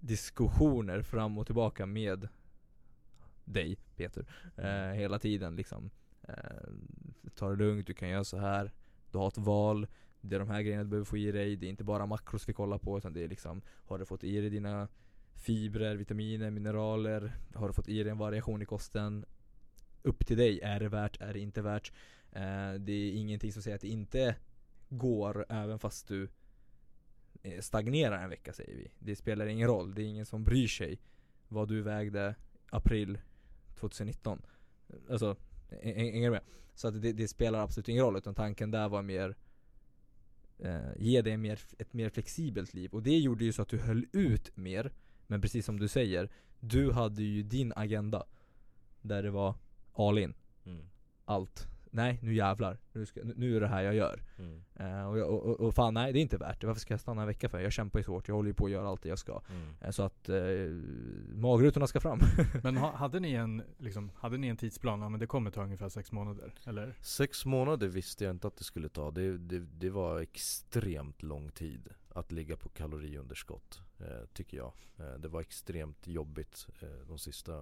diskussioner 0.04 1.02
fram 1.02 1.38
och 1.38 1.46
tillbaka 1.46 1.86
med 1.86 2.28
dig 3.46 3.78
Peter. 3.96 4.26
Eh, 4.58 4.94
hela 4.94 5.20
tiden 5.20 5.56
liksom. 5.56 5.90
Eh, 6.22 6.36
ta 7.36 7.50
det 7.50 7.56
lugnt, 7.56 7.88
du 7.88 7.94
kan 7.94 8.10
göra 8.10 8.24
så 8.24 8.38
här. 8.38 8.72
Du 9.12 9.18
har 9.18 9.28
ett 9.28 9.38
val. 9.38 9.88
Det 10.22 10.36
är 10.36 10.40
de 10.40 10.50
här 10.50 10.62
grejerna 10.62 10.84
du 10.84 10.90
behöver 10.90 11.06
få 11.06 11.18
i 11.18 11.32
dig. 11.32 11.56
Det 11.56 11.66
är 11.66 11.70
inte 11.70 11.84
bara 11.84 12.06
makros 12.06 12.50
vi 12.50 12.54
kollar 12.54 12.78
på 12.78 12.98
utan 12.98 13.14
det 13.14 13.24
är 13.24 13.28
liksom 13.28 13.62
Har 13.68 13.98
du 13.98 14.06
fått 14.06 14.24
i 14.24 14.40
dig 14.42 14.50
dina 14.50 14.88
fibrer, 15.34 15.96
vitaminer, 15.96 16.52
mineraler? 16.52 17.36
Har 17.54 17.68
du 17.68 17.74
fått 17.74 17.90
i 17.90 18.04
dig 18.04 18.12
en 18.12 18.18
variation 18.18 18.62
i 18.62 18.66
kosten? 18.66 19.26
Upp 20.02 20.26
till 20.26 20.38
dig. 20.38 20.62
Är 20.62 20.80
det 20.80 20.90
värt? 20.90 21.22
Är 21.22 21.34
det 21.34 21.40
inte 21.40 21.62
värt? 21.62 21.92
Eh, 22.32 22.74
det 22.80 22.92
är 22.92 23.14
ingenting 23.14 23.54
som 23.54 23.62
säger 23.62 23.76
att 23.76 23.82
det 23.82 23.88
inte 23.88 24.36
går 24.90 25.46
även 25.50 25.80
fast 25.80 26.08
du 26.08 26.30
stagnerar 27.60 28.24
en 28.24 28.30
vecka 28.30 28.54
säger 28.54 28.76
vi. 28.76 28.92
Det 29.00 29.16
spelar 29.16 29.46
ingen 29.46 29.68
roll, 29.68 29.94
det 29.94 30.02
är 30.02 30.06
ingen 30.06 30.26
som 30.26 30.44
bryr 30.44 30.68
sig 30.68 31.00
vad 31.48 31.68
du 31.68 31.82
vägde 31.82 32.36
april 32.70 33.20
2019. 33.76 34.42
Alltså, 35.10 35.36
hänger 35.82 36.32
med? 36.32 36.42
Så 36.76 36.88
att 36.88 37.02
det, 37.02 37.14
det, 37.14 37.28
spelar 37.28 37.60
absolut 37.60 37.90
ingen 37.90 38.04
roll, 38.04 38.18
utan 38.18 38.36
tanken 38.36 38.72
där 38.72 38.90
var 38.90 39.02
mer 39.02 39.36
eh, 40.60 40.80
Ge 40.98 41.22
dig 41.22 41.38
mer, 41.38 41.60
ett 41.78 41.94
mer 41.94 42.10
flexibelt 42.10 42.74
liv. 42.74 42.94
Och 42.94 43.04
det 43.04 43.20
gjorde 43.20 43.46
ju 43.46 43.54
så 43.54 43.62
att 43.62 43.70
du 43.70 43.78
höll 43.78 44.06
ut 44.12 44.58
mer. 44.58 44.92
Men 45.28 45.42
precis 45.42 45.66
som 45.66 45.80
du 45.80 45.88
säger, 45.88 46.30
du 46.60 46.92
hade 46.92 47.24
ju 47.24 47.44
din 47.44 47.74
agenda. 47.76 48.26
Där 49.02 49.24
det 49.24 49.32
var 49.32 49.56
all 49.94 50.18
in. 50.18 50.34
Mm. 50.66 50.86
Allt 51.26 51.68
nej 51.94 52.20
nu 52.22 52.34
jävlar, 52.34 52.78
nu, 52.94 53.06
ska, 53.06 53.22
nu 53.36 53.56
är 53.56 53.60
det 53.60 53.68
här 53.68 53.82
jag 53.82 53.96
gör. 53.96 54.24
Mm. 54.38 54.64
Uh, 54.80 55.06
och, 55.06 55.50
och, 55.50 55.60
och, 55.60 55.76
fan 55.76 55.94
nej 55.94 56.14
det 56.14 56.20
är 56.20 56.22
inte 56.22 56.38
värt 56.38 56.62
det, 56.62 56.68
varför 56.68 56.82
ska 56.82 56.94
jag 56.94 57.02
stanna 57.02 57.22
en 57.22 57.28
vecka 57.28 57.50
för? 57.50 57.60
Jag 57.60 57.72
kämpar 57.72 58.00
ju 58.00 58.04
svårt, 58.04 58.28
jag 58.28 58.36
håller 58.36 58.50
ju 58.50 58.54
på 58.54 58.66
att 58.66 58.72
göra 58.72 58.88
allt 58.88 59.02
det 59.02 59.10
jag 59.10 59.20
ska. 59.20 59.42
Mm. 59.50 59.76
Uh, 59.86 59.90
så 59.90 60.04
att 60.04 60.30
uh, 60.30 60.72
magrutorna 61.36 61.88
ska 61.88 62.00
fram. 62.00 62.20
men 62.64 62.78
ha, 62.78 62.96
hade 62.96 63.20
ni 63.20 63.34
en, 63.34 63.64
liksom, 63.78 64.12
hade 64.16 64.38
ni 64.38 64.48
en 64.48 64.58
tidsplan? 64.58 65.02
Ja 65.02 65.10
men 65.10 65.20
det 65.20 65.28
kommer 65.28 65.52
ta 65.52 65.64
ungefär 65.64 65.90
sex 65.90 66.12
månader, 66.12 66.54
eller? 66.66 66.96
Sex 67.02 67.46
månader 67.46 67.88
visste 67.88 68.24
jag 68.24 68.32
inte 68.32 68.48
att 68.48 68.58
det 68.58 68.64
skulle 68.64 68.90
ta. 68.90 69.12
Det, 69.12 69.38
det, 69.38 69.60
det 69.60 69.90
var 69.90 70.20
extremt 70.20 71.24
lång 71.24 71.52
tid 71.52 71.90
att 72.10 72.32
ligga 72.32 72.58
på 72.58 72.70
kaloriunderskott, 72.70 73.82
tycker 74.34 74.58
jag. 74.58 74.74
det 75.20 75.28
var 75.28 75.42
extremt 75.42 76.08
jobbigt 76.08 76.68
de 77.08 77.20
sista 77.20 77.54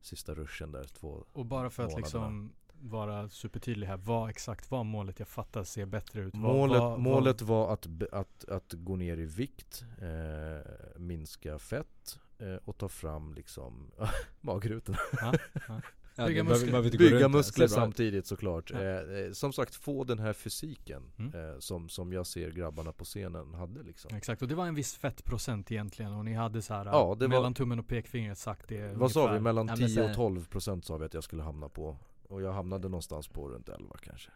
Sista 0.00 0.34
ruschen 0.34 0.72
där, 0.72 0.84
två 0.84 1.24
Och 1.32 1.46
bara 1.46 1.70
för 1.70 1.82
att 1.82 1.96
liksom 1.96 2.52
vara 2.80 3.28
supertydlig 3.28 3.86
här. 3.86 3.96
Vad 3.96 4.30
exakt 4.30 4.70
var 4.70 4.84
målet? 4.84 5.18
Jag 5.18 5.28
fattar, 5.28 5.64
se 5.64 5.86
bättre 5.86 6.20
ut. 6.22 6.34
Vad- 6.34 6.42
Målet, 6.56 6.78
vad- 6.80 7.00
målet 7.00 7.42
var 7.42 7.72
att, 7.72 7.86
att, 8.12 8.44
att 8.48 8.72
gå 8.72 8.96
ner 8.96 9.16
i 9.16 9.24
vikt, 9.26 9.84
eh, 10.00 10.98
minska 11.00 11.58
fett 11.58 12.18
eh, 12.38 12.54
och 12.64 12.78
ta 12.78 12.88
fram 12.88 13.34
liksom 13.34 13.90
magrutorna. 14.40 14.98
Ja, 15.20 15.32
ja. 15.68 15.80
Ja, 16.20 16.26
Bygga 16.26 16.44
muskler. 16.44 16.98
Bygga 16.98 17.28
muskler 17.28 17.66
Ser 17.66 17.74
samtidigt 17.74 18.26
såklart. 18.26 18.70
Ja. 18.70 18.80
Eh, 18.82 19.18
eh, 19.18 19.32
som 19.32 19.52
sagt, 19.52 19.74
få 19.74 20.04
den 20.04 20.18
här 20.18 20.32
fysiken 20.32 21.02
Mm. 21.18 21.34
eh, 21.52 21.58
som, 21.58 21.88
som 21.88 22.12
jag 22.12 22.26
ser 22.26 22.50
grabbarna 22.50 22.92
på 22.92 23.04
scenen 23.04 23.54
hade 23.54 23.82
liksom. 23.82 24.16
Exakt, 24.16 24.42
och 24.42 24.48
det 24.48 24.54
var 24.54 24.66
en 24.66 24.74
viss 24.74 24.94
fettprocent 24.96 25.72
egentligen 25.72 26.12
och 26.12 26.24
ni 26.24 26.34
hade 26.34 26.62
så 26.62 26.74
här 26.74 26.84
Ja, 26.86 27.16
det 27.18 27.26
var- 27.26 27.28
mellan 27.36 27.54
tummen 27.54 27.78
och 27.78 27.88
pekfingret 27.88 28.38
sagt 28.38 28.68
det 28.68 28.92
Vad 28.96 29.12
sa 29.12 29.20
vi? 29.20 29.26
ungefär. 29.26 29.40
Mellan 29.42 29.66
Ja, 29.66 29.72
men 29.78 29.88
10 29.88 29.94
så 29.94 30.00
här- 30.02 30.10
och 30.10 30.16
12 30.16 30.44
procent 30.48 30.84
sa 30.84 30.96
vi 30.96 31.04
att 31.04 31.14
jag 31.14 31.24
skulle 31.24 31.42
hamna 31.42 31.68
på. 31.68 31.96
Och 32.28 32.42
jag 32.42 32.52
hamnade 32.52 32.88
någonstans 32.88 33.28
på 33.28 33.48
runt 33.48 33.68
11 33.68 33.96
kanske. 34.02 34.30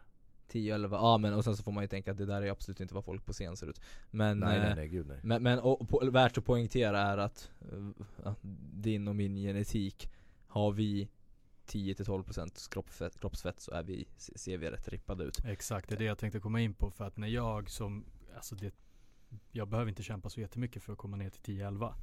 10, 0.48 0.74
11, 0.74 0.96
ja 0.96 1.18
men 1.18 1.34
och 1.34 1.44
sen 1.44 1.56
så 1.56 1.62
får 1.62 1.72
man 1.72 1.84
ju 1.84 1.88
tänka 1.88 2.10
att 2.10 2.18
det 2.18 2.26
där 2.26 2.42
är 2.42 2.50
absolut 2.50 2.80
inte 2.80 2.94
vad 2.94 3.04
folk 3.04 3.24
på 3.24 3.32
scen 3.32 3.56
ser 3.56 3.66
ut. 3.66 3.80
Men, 4.10 4.38
nej 4.38 4.56
eh, 4.56 4.62
nej 4.62 4.74
nej 4.74 4.88
gud 4.88 5.06
nej. 5.06 5.20
men, 5.22 5.42
men 5.42 5.58
och, 5.58 5.88
på, 5.88 6.10
värt 6.10 6.38
att 6.38 6.44
poängtera 6.44 7.00
är 7.00 7.18
att, 7.18 7.50
eh, 7.60 8.28
att 8.28 8.38
din 8.72 9.08
och 9.08 9.16
min 9.16 9.36
genetik, 9.36 10.10
har 10.46 10.72
vi 10.72 11.08
10-12% 11.66 12.70
kroppsfett, 12.70 13.20
kroppsfett 13.20 13.60
så 13.60 13.72
är 13.72 13.82
vi, 13.82 14.08
ser 14.16 14.58
vi 14.58 14.70
rätt 14.70 14.88
rippade 14.88 15.24
ut. 15.24 15.44
Exakt, 15.44 15.88
det 15.88 15.94
är 15.94 15.98
det 15.98 16.04
jag 16.04 16.18
tänkte 16.18 16.40
komma 16.40 16.60
in 16.60 16.74
på 16.74 16.90
för 16.90 17.04
att 17.04 17.16
när 17.16 17.28
jag 17.28 17.70
som, 17.70 18.04
alltså 18.36 18.54
det, 18.54 18.74
jag 19.50 19.68
behöver 19.68 19.88
inte 19.88 20.02
kämpa 20.02 20.28
så 20.28 20.40
jättemycket 20.40 20.82
för 20.82 20.92
att 20.92 20.98
komma 20.98 21.16
ner 21.16 21.30
till 21.30 21.56
10-11. 21.56 21.94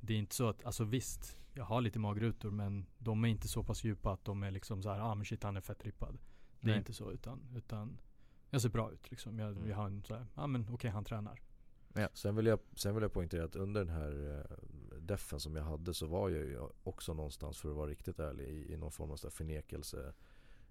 Det 0.00 0.14
är 0.14 0.18
inte 0.18 0.34
så 0.34 0.48
att, 0.48 0.64
alltså 0.64 0.84
visst, 0.84 1.36
jag 1.54 1.64
har 1.64 1.80
lite 1.80 1.98
magrutor 1.98 2.50
men 2.50 2.86
de 2.98 3.24
är 3.24 3.28
inte 3.28 3.48
så 3.48 3.62
pass 3.62 3.84
djupa 3.84 4.12
att 4.12 4.24
de 4.24 4.42
är 4.42 4.50
liksom 4.50 4.82
så 4.82 4.90
här, 4.90 5.00
ah 5.00 5.14
men 5.14 5.24
shit 5.24 5.42
han 5.42 5.56
är 5.56 5.60
fett 5.60 5.84
rippad. 5.84 6.18
Det 6.60 6.66
är 6.66 6.70
Nej. 6.70 6.78
inte 6.78 6.92
så 6.92 7.12
utan, 7.12 7.40
utan 7.56 7.98
jag 8.50 8.62
ser 8.62 8.68
bra 8.68 8.92
ut 8.92 9.10
liksom. 9.10 9.38
Jag, 9.38 9.50
Mm. 9.56 9.68
jag 9.68 9.76
har 9.76 9.86
en 9.86 10.02
så 10.02 10.14
här, 10.14 10.26
ja 10.34 10.42
ah, 10.42 10.46
men 10.46 10.66
okej 10.72 10.90
han 10.90 11.04
tränar. 11.04 11.40
Sen 12.12 12.36
vill, 12.36 12.46
jag, 12.46 12.58
sen 12.74 12.94
vill 12.94 13.02
jag 13.02 13.12
poängtera 13.12 13.44
att 13.44 13.56
under 13.56 13.84
den 13.84 13.94
här 13.94 14.38
eh, 14.38 14.98
defen 15.00 15.40
som 15.40 15.56
jag 15.56 15.64
hade 15.64 15.94
så 15.94 16.06
var 16.06 16.28
jag 16.28 16.44
ju 16.44 16.58
också 16.82 17.14
någonstans 17.14 17.58
för 17.58 17.70
att 17.70 17.76
vara 17.76 17.90
riktigt 17.90 18.18
ärlig 18.18 18.48
i, 18.48 18.72
i 18.72 18.76
någon 18.76 18.92
form 18.92 19.10
av 19.10 19.16
så 19.16 19.26
här 19.26 19.32
förnekelse 19.32 20.12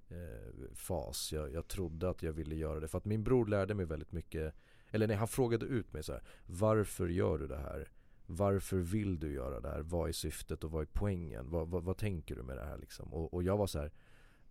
eh, 0.10 0.74
fas. 0.74 1.32
Jag, 1.34 1.54
jag 1.54 1.68
trodde 1.68 2.10
att 2.10 2.24
jag 2.24 2.34
ville 2.34 2.56
göra 2.56 2.80
det 2.80 2.88
för 2.88 2.98
att 2.98 3.06
min 3.06 3.24
bror 3.24 3.46
lärde 3.46 3.74
mig 3.74 3.86
väldigt 3.86 4.12
mycket 4.12 4.56
Eller 4.92 5.08
nej, 5.08 5.18
han 5.18 5.28
frågade 5.28 5.66
ut 5.66 5.94
mig 5.94 6.04
så 6.04 6.12
här. 6.12 6.24
Varför 6.46 7.08
gör 7.08 7.38
du 7.38 7.48
det 7.48 7.58
här? 7.58 7.88
Varför 8.32 8.78
vill 8.78 9.20
du 9.20 9.34
göra 9.34 9.60
det 9.60 9.70
här? 9.70 9.82
Vad 9.82 10.10
är 10.10 10.14
syftet 10.14 10.64
och 10.64 10.72
vad 10.72 10.82
är 10.82 10.88
poängen? 10.94 11.50
Vad, 11.50 11.68
vad, 11.68 11.84
vad 11.84 11.98
tänker 11.98 12.36
du 12.36 12.44
med 12.44 12.58
det 12.58 12.66
här 12.66 12.78
liksom? 12.78 13.14
Och, 13.14 13.34
och 13.34 13.44
jag 13.44 13.58
var 13.58 13.68
så 13.68 13.80
här. 13.80 13.92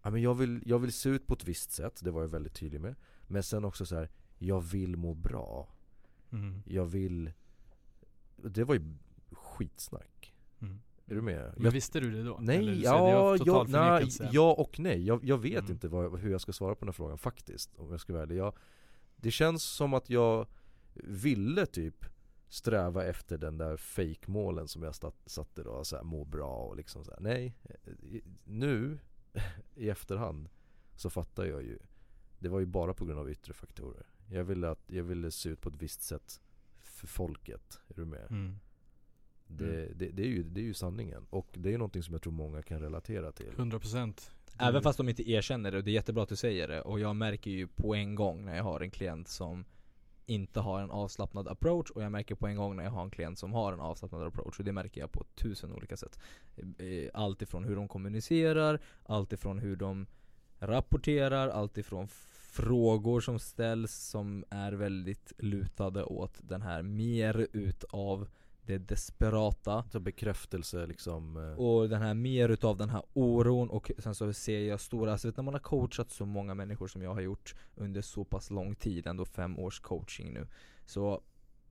Ja, 0.03 0.11
men 0.11 0.23
jag, 0.23 0.35
vill, 0.35 0.63
jag 0.67 0.79
vill 0.79 0.93
se 0.93 1.09
ut 1.09 1.27
på 1.27 1.35
ett 1.35 1.45
visst 1.45 1.71
sätt, 1.71 2.01
det 2.05 2.11
var 2.11 2.21
jag 2.21 2.29
väldigt 2.29 2.55
tydlig 2.55 2.81
med 2.81 2.95
Men 3.27 3.43
sen 3.43 3.65
också 3.65 3.87
så 3.87 3.97
här. 3.97 4.11
Jag 4.39 4.61
vill 4.61 4.97
må 4.97 5.15
bra 5.15 5.69
Mm. 6.33 6.63
jag 6.67 6.85
vill 6.85 7.33
Det 8.37 8.65
var 8.65 8.75
ju 8.75 8.95
skitsnack 9.33 10.35
Mm. 10.61 10.81
Är 11.07 11.15
du 11.15 11.23
med? 11.23 11.53
Men 11.57 11.65
Jag, 11.65 11.71
visste 11.71 12.01
du 12.01 12.11
det 12.13 12.23
då? 12.23 12.37
Eller 12.37 12.47
nej, 12.47 12.67
det 12.67 12.75
ja, 12.75 13.15
av 13.17 13.39
total 13.39 13.47
ja, 13.71 13.81
nej, 13.81 13.89
förnekelse? 13.91 14.29
ja 14.33 14.53
och 14.59 14.79
nej 14.81 15.07
jag, 15.07 15.25
jag 15.25 15.39
vet 15.39 15.59
Mm. 15.59 15.73
inte 15.73 15.89
vad, 15.89 16.19
hur 16.21 16.31
jag 16.31 16.41
ska 16.41 16.53
svara 16.53 16.75
på 16.75 16.81
den 16.81 16.89
här 16.89 16.93
frågan 16.93 17.19
faktiskt 17.19 17.75
Om 17.77 17.91
jag 17.91 18.01
ska 18.01 18.13
vara 18.13 18.23
ärlig 18.23 18.37
jag, 18.37 18.55
Det 19.17 19.31
känns 19.31 19.63
som 19.63 19.95
att 19.95 20.11
jag 20.11 20.47
ville 20.95 21.67
typ 21.67 22.05
sträva 22.49 23.05
efter 23.05 23.39
den 23.39 23.59
där 23.59 23.77
fake-målen 23.77 24.69
som 24.69 24.83
jag 24.83 24.95
satt, 24.95 25.15
satte 25.27 25.63
då, 25.63 25.85
så 25.85 25.97
här, 25.97 26.03
må 26.03 26.25
bra 26.25 26.55
och 26.55 26.77
liksom 26.77 27.05
så 27.05 27.11
här. 27.11 27.21
Nej, 27.21 27.55
nu 28.45 28.99
i 29.75 29.89
efterhand 29.89 30.49
så 30.97 31.11
fattar 31.11 31.45
jag 31.45 31.63
ju 31.63 31.79
Det 32.39 32.49
var 32.49 32.61
ju 32.61 32.67
bara 32.67 32.95
på 32.95 33.05
grund 33.05 33.21
av 33.21 33.31
yttre 33.31 33.53
faktorer 33.55 34.07
Jag 34.31 34.45
ville, 34.45 34.71
att, 34.71 34.83
jag 34.87 35.05
ville 35.05 35.31
se 35.31 35.49
ut 35.49 35.61
på 35.61 35.69
ett 35.69 35.83
visst 35.83 36.03
sätt 36.03 36.41
för 36.79 37.07
folket, 37.07 37.81
är 37.89 37.95
du 37.95 38.05
med? 38.05 38.31
Mm. 38.31 38.59
Det, 39.47 39.95
det, 39.95 40.11
det, 40.11 40.23
är 40.23 40.27
ju, 40.27 40.43
det 40.43 40.61
är 40.61 40.65
ju 40.65 40.75
sanningen 40.75 41.27
och 41.31 41.49
det 41.53 41.69
är 41.69 41.71
ju 41.71 41.79
någonting 41.79 42.03
som 42.03 42.15
jag 42.15 42.23
tror 42.23 42.33
många 42.33 42.63
kan 42.63 42.81
relatera 42.81 43.33
till 43.33 43.49
100 43.49 43.79
procent. 43.79 44.31
Även 44.59 44.83
fast 44.83 44.97
de 44.97 45.09
inte 45.09 45.31
erkänner 45.31 45.71
det, 45.71 45.79
och 45.79 45.85
det 45.85 45.91
är 45.91 45.93
jättebra 45.93 46.23
att 46.23 46.29
du 46.29 46.37
säger 46.37 46.69
det, 46.69 46.83
och 46.83 47.01
jag 47.01 47.17
märker 47.17 47.51
ju 47.51 47.67
på 47.67 47.95
en 47.95 48.15
gång 48.15 48.45
när 48.45 48.57
jag 48.57 48.65
har 48.65 48.81
en 48.81 48.91
klient 48.91 49.29
som 49.29 49.65
inte 50.29 50.61
har 50.61 50.81
en 50.81 50.91
avslappnad 50.91 51.49
approach 51.49 51.91
och 51.91 52.03
jag 52.03 52.13
märker 52.13 52.35
på 52.35 52.47
en 52.47 52.57
gång 52.57 52.77
när 52.77 52.85
jag 52.85 52.91
har 52.91 53.03
en 53.03 53.11
klient 53.11 53.39
som 53.39 53.53
har 53.53 53.73
en 53.73 53.81
avslappnad 53.81 54.27
approach 54.27 54.59
och 54.59 54.65
det 54.65 54.73
märker 54.73 55.01
jag 55.01 55.13
på 55.13 55.25
tusen 55.35 55.73
olika 55.73 55.97
sätt. 55.97 56.19
Eh, 56.57 56.87
eh, 56.87 57.11
allt 57.15 57.43
ifrån 57.43 57.65
hur 57.65 57.77
de 57.77 57.89
kommunicerar, 57.89 58.81
allt 59.07 59.33
ifrån 59.33 59.59
hur 59.59 59.77
de 59.77 60.07
rapporterar, 60.59 61.49
allt 61.49 61.79
ifrån 61.79 62.09
frågor 62.59 63.21
som 63.21 63.39
ställs 63.39 63.95
som 63.95 64.45
är 64.51 64.73
väldigt 64.73 65.33
lutade 65.39 66.05
åt 66.05 66.39
den 66.43 66.63
här 66.63 66.83
mer 66.83 67.47
utav 67.53 68.29
det 68.69 68.79
desperata. 68.79 69.85
Så 69.91 70.01
bekräftelse 70.01 70.87
liksom 70.87 71.37
eh, 71.37 71.53
och 71.53 71.89
den 71.89 72.03
här 72.03 72.15
mer 72.15 72.49
utav 72.49 72.77
den 72.77 72.91
här 72.91 73.03
oron 73.13 73.71
och 73.71 73.91
sen 73.99 74.15
så 74.15 74.33
ser 74.33 74.61
jag 74.61 74.81
stora, 74.81 75.13
alltså 75.13 75.29
vet, 75.29 75.37
när 75.37 75.45
man 75.45 75.55
har 75.55 75.61
coachat 75.61 76.11
så 76.11 76.27
många 76.27 76.55
människor 76.55 76.87
som 76.87 77.03
jag 77.03 77.15
har 77.15 77.21
gjort 77.21 77.55
under 77.77 78.03
så 78.03 78.25
pass 78.25 78.51
lång 78.51 78.75
tid, 78.75 79.07
ändå 79.07 79.25
fem 79.25 79.59
års 79.59 79.81
coaching 79.81 80.33
nu 80.33 80.47
Så 80.87 81.23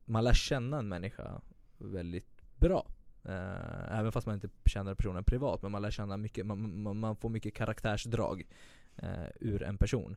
man 0.06 0.24
lär 0.24 0.34
känna 0.34 0.80
en 0.80 0.88
människa 0.88 1.42
väldigt 1.78 2.42
bra. 2.56 2.88
Eh, 3.24 4.00
Även 4.00 4.12
fast 4.12 4.28
man 4.28 4.36
inte 4.36 4.50
känner 4.66 4.96
personen 4.96 5.24
privat, 5.24 5.62
men 5.62 5.72
man 5.72 5.82
lär 5.82 5.92
känna 5.92 6.18
mycket, 6.18 6.46
man, 6.46 6.82
man, 6.82 7.00
man 7.00 7.16
får 7.16 7.30
mycket 7.30 7.54
karaktärsdrag 7.54 8.48
eh, 8.96 9.28
ur 9.40 9.64
en 9.64 9.78
person. 9.78 10.16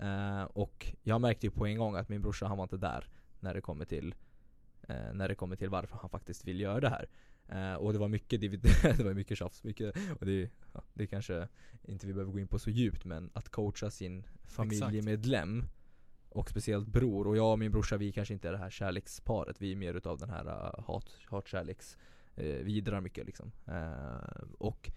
Eh, 0.00 0.42
Och 0.42 0.94
jag 1.02 1.20
märkte 1.20 1.46
ju 1.46 1.50
på 1.50 1.66
en 1.66 1.78
gång 1.78 1.96
att 1.96 2.08
min 2.08 2.22
brorsa 2.22 2.46
han 2.46 2.56
var 2.56 2.64
inte 2.64 2.76
där 2.76 3.08
när 3.40 3.54
det 3.54 3.60
kommer 3.60 3.84
till 3.84 4.14
eh, 4.88 5.12
när 5.12 5.28
det 5.28 5.34
kommer 5.34 5.56
till 5.56 5.68
varför 5.68 5.98
han 6.00 6.10
faktiskt 6.10 6.44
vill 6.44 6.60
göra 6.60 6.80
det 6.80 6.88
här. 6.88 7.08
Eh, 7.48 7.74
och 7.74 7.92
det 7.92 7.98
var 7.98 8.08
mycket, 8.08 8.40
det 8.82 9.04
var 9.04 9.14
mycket 9.14 9.38
tjafs, 9.38 9.64
mycket, 9.64 9.96
och 10.20 10.26
det, 10.26 10.50
ja, 10.72 10.82
det 10.94 11.06
kanske 11.06 11.48
inte 11.82 12.06
vi 12.06 12.12
behöver 12.12 12.32
gå 12.32 12.38
in 12.38 12.48
på 12.48 12.58
så 12.58 12.70
djupt 12.70 13.04
men 13.04 13.30
att 13.32 13.48
coacha 13.48 13.90
sin 13.90 14.24
familjemedlem 14.44 15.64
och 16.28 16.50
speciellt 16.50 16.88
bror, 16.88 17.26
och 17.26 17.36
jag 17.36 17.52
och 17.52 17.58
min 17.58 17.72
brorsa 17.72 17.96
vi 17.96 18.12
kanske 18.12 18.34
inte 18.34 18.48
är 18.48 18.52
det 18.52 18.58
här 18.58 18.70
kärleksparet, 18.70 19.62
vi 19.62 19.72
är 19.72 19.76
mer 19.76 19.94
utav 19.94 20.18
den 20.18 20.30
här 20.30 20.44
uh, 20.44 20.84
hat, 20.84 21.18
hatkärleks, 21.26 21.96
uh, 22.38 22.44
vi 22.44 22.80
drar 22.80 23.00
mycket 23.00 23.26
liksom. 23.26 23.52
Uh, 23.68 24.44
och 24.58 24.90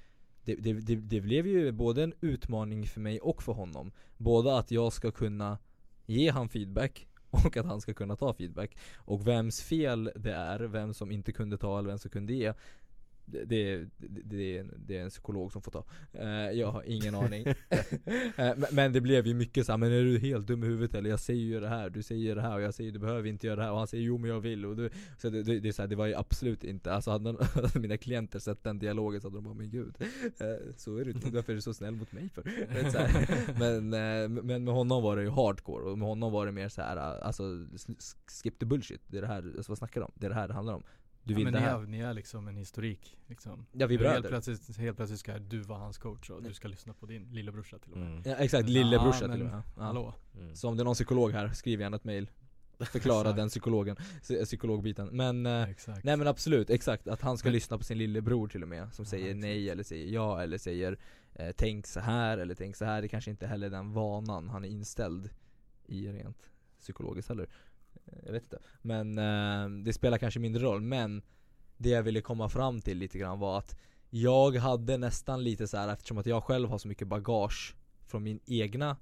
det, 0.44 0.56
det, 0.56 0.74
det, 0.74 0.96
det 0.96 1.22
blev 1.22 1.48
ju 1.48 1.72
både 1.72 2.04
en 2.04 2.14
utmaning 2.22 2.88
för 2.88 3.02
mig 3.02 3.20
och 3.20 3.44
för 3.44 3.54
honom. 3.54 3.92
Både 4.18 4.58
att 4.58 4.72
jag 4.72 4.94
ska 4.94 5.12
kunna 5.12 5.58
ge 6.06 6.32
han 6.32 6.50
feedback 6.50 7.08
och 7.46 7.58
att 7.58 7.66
han 7.66 7.82
ska 7.82 7.94
kunna 7.94 8.16
ta 8.16 8.34
feedback. 8.34 8.78
Och 8.98 9.28
vems 9.28 9.62
fel 9.62 10.12
det 10.16 10.34
är, 10.34 10.60
vem 10.60 10.94
som 10.94 11.12
inte 11.12 11.32
kunde 11.32 11.58
ta 11.58 11.80
eller 11.80 11.90
vem 11.90 12.00
som 12.00 12.12
kunde 12.12 12.34
ge 12.34 12.54
det, 13.26 13.46
det, 13.46 13.86
det, 14.24 14.58
är, 14.58 14.66
det 14.78 14.98
är 14.98 15.04
en 15.04 15.10
psykolog 15.10 15.52
som 15.52 15.62
får 15.62 15.72
ta. 15.72 15.84
Eh, 16.14 16.52
jag 16.52 16.72
har 16.72 16.84
ingen 16.84 17.16
aning. 17.16 17.46
Eh, 18.36 18.54
men, 18.72 18.94
det 18.94 19.02
blev 19.02 19.28
ju 19.28 19.34
mycket 19.34 19.66
så 19.66 19.72
här, 19.72 19.78
men 19.78 19.92
är 19.92 20.04
du 20.04 20.20
helt 20.20 20.48
dum 20.48 20.64
i 20.64 20.68
huvudet 20.68 20.96
eller? 20.96 21.10
Jag 21.10 21.20
säger 21.20 21.42
ju 21.42 21.60
det 21.60 21.68
här, 21.68 21.90
du 21.90 22.04
säger 22.04 22.36
det 22.36 22.42
här 22.42 22.56
och 22.56 22.62
jag 22.62 22.74
säger 22.74 22.92
du 22.92 23.00
behöver 23.00 23.30
inte 23.30 23.48
göra 23.48 23.56
det 23.56 23.64
här 23.64 23.72
och 23.72 23.78
han 23.78 23.88
säger 23.88 24.04
jo 24.04 24.18
men 24.18 24.30
jag 24.30 24.40
vill 24.40 24.66
och 24.66 24.76
du, 24.76 24.90
Så 25.18 25.30
det, 25.30 25.44
det, 25.44 25.60
det, 25.60 25.74
så 25.74 25.82
här, 25.82 25.90
det 25.90 25.96
var 25.96 26.06
ju 26.06 26.16
absolut 26.16 26.64
inte, 26.64 26.94
alltså 26.94 27.12
hade, 27.12 27.46
hade 27.54 27.70
mina 27.80 27.98
klienter 27.98 28.40
sett 28.40 28.64
den 28.64 28.80
dialogen 28.80 29.22
så 29.22 29.28
hade 29.28 29.38
de 29.38 29.44
bara 29.44 29.54
men 29.54 29.70
gud 29.70 29.96
eh, 30.38 30.74
Så 30.78 30.98
är 30.98 31.06
du 31.06 31.12
inte, 31.12 31.30
varför 31.30 31.52
är 31.52 31.56
du 31.56 31.62
så 31.62 31.74
snäll 31.74 31.96
mot 31.96 32.12
mig 32.12 32.30
för? 32.30 32.44
Men, 33.60 33.90
men 34.46 34.64
med 34.64 34.74
honom 34.74 35.04
var 35.04 35.16
det 35.16 35.24
ju 35.24 35.30
hardcore 35.30 35.84
och 35.84 35.98
med 35.98 36.08
honom 36.08 36.32
var 36.32 36.46
det 36.46 36.52
mer 36.52 36.70
så 36.70 36.82
här, 36.82 36.98
alltså 36.98 37.44
skip 38.28 38.60
the 38.60 38.66
bullshit, 38.66 39.02
det 39.08 39.18
är 39.18 39.22
det 39.22 39.28
här, 39.28 39.54
alltså, 39.58 39.72
vad 39.72 39.78
snackar 39.78 40.02
du 40.02 40.06
om? 40.06 40.12
Det 40.16 40.26
är 40.26 40.30
det 40.30 40.36
här 40.36 40.48
det 40.48 40.54
handlar 40.54 40.74
om 40.74 40.84
Du 41.24 41.34
ja, 41.34 41.36
vill 41.38 41.44
men 41.46 41.54
det 41.54 41.60
ni, 41.60 41.66
här 41.66 41.80
är, 41.82 41.86
ni 41.88 42.00
är 42.00 42.14
liksom 42.14 42.48
en 42.48 42.56
historik 42.58 43.18
liksom. 43.28 43.66
Ja 43.72 43.88
vi 43.88 43.98
Nu 43.98 44.04
helt 44.04 44.14
bröder 44.22 44.30
plötsligt, 44.30 44.78
helt 44.78 44.98
plötsligt 44.98 45.20
ska 45.20 45.40
du 45.40 45.60
vara 45.62 45.80
hans 45.80 45.98
coach 45.98 46.30
och 46.30 46.44
du 46.44 46.54
ska 46.54 46.68
lyssna 46.68 46.94
på 46.94 47.06
din 47.06 47.24
lillebrorsa 47.32 47.80
till 47.80 47.92
och 47.92 47.98
med. 47.98 48.08
mm, 48.12 48.22
Ja 48.26 48.36
exakt, 48.36 48.70
Ja, 48.70 48.74
lillebrorsa 48.74 49.28
men 49.28 49.32
till 49.38 49.46
och 49.48 49.52
med 49.54 49.62
ja. 49.78 49.84
Hallå? 49.84 50.14
mm. 50.40 50.56
Så 50.56 50.68
om 50.70 50.78
det 50.78 50.84
är 50.84 50.86
någon 50.86 50.94
psykolog 50.94 51.32
här, 51.32 51.50
skriv 51.50 51.82
gärna 51.82 51.96
ett 51.98 52.04
mail 52.04 52.30
Förklara 52.80 53.32
den 53.32 53.50
psykologen, 53.50 53.96
psy- 54.22 54.46
psykologbiten 54.46 55.08
Men 55.12 55.46
eh, 55.46 55.70
Exakt. 55.70 56.04
Nej 56.04 56.18
men 56.18 56.28
absolut, 56.28 56.70
exakt. 56.70 57.08
Att 57.08 57.22
han 57.22 57.38
ska 57.38 57.48
Men- 57.48 57.54
lyssna 57.54 57.78
på 57.78 57.84
sin 57.84 57.98
lillebror 57.98 58.48
till 58.48 58.64
och 58.64 58.70
med 58.70 58.94
Som 58.94 59.04
Ja, 59.06 59.10
säger 59.10 59.26
exakt. 59.26 59.42
nej 59.42 59.70
eller 59.70 59.84
säger 59.84 60.14
ja 60.14 60.42
eller 60.44 60.58
säger 60.58 60.98
eh, 61.34 61.52
Tänk 61.58 61.88
så 61.88 62.00
här 62.00 62.38
eller 62.38 62.56
tänk 62.56 62.76
så 62.76 62.86
här 62.86 63.02
Det 63.02 63.08
kanske 63.08 63.32
inte 63.32 63.48
heller 63.48 63.68
är 63.68 63.72
den 63.72 63.94
vanan 63.94 64.50
han 64.50 64.64
är 64.66 64.70
inställd 64.70 65.30
i 65.86 66.08
rent 66.08 66.38
psykologiskt 66.80 67.30
heller 67.30 67.44
Eh, 67.44 67.50
jag 68.26 68.32
vet 68.32 68.44
inte. 68.44 68.60
Men 68.82 69.18
eh, 69.18 69.84
det 69.84 69.94
spelar 69.94 70.18
kanske 70.18 70.40
mindre 70.40 70.64
roll. 70.64 70.82
Men 70.82 71.22
Det 71.78 71.90
jag 71.90 72.04
ville 72.04 72.22
komma 72.22 72.50
fram 72.50 72.82
till 72.82 72.98
lite 72.98 73.18
grann 73.18 73.40
var 73.40 73.58
att 73.58 73.78
Jag 74.10 74.56
hade 74.56 74.98
nästan 74.98 75.44
lite 75.44 75.68
så 75.68 75.78
här 75.78 75.94
eftersom 75.94 76.18
att 76.18 76.26
jag 76.26 76.44
själv 76.44 76.70
har 76.70 76.78
så 76.78 76.88
mycket 76.88 77.08
bagage 77.08 77.76
Från 78.06 78.24
min 78.24 78.40
egna 78.46 78.98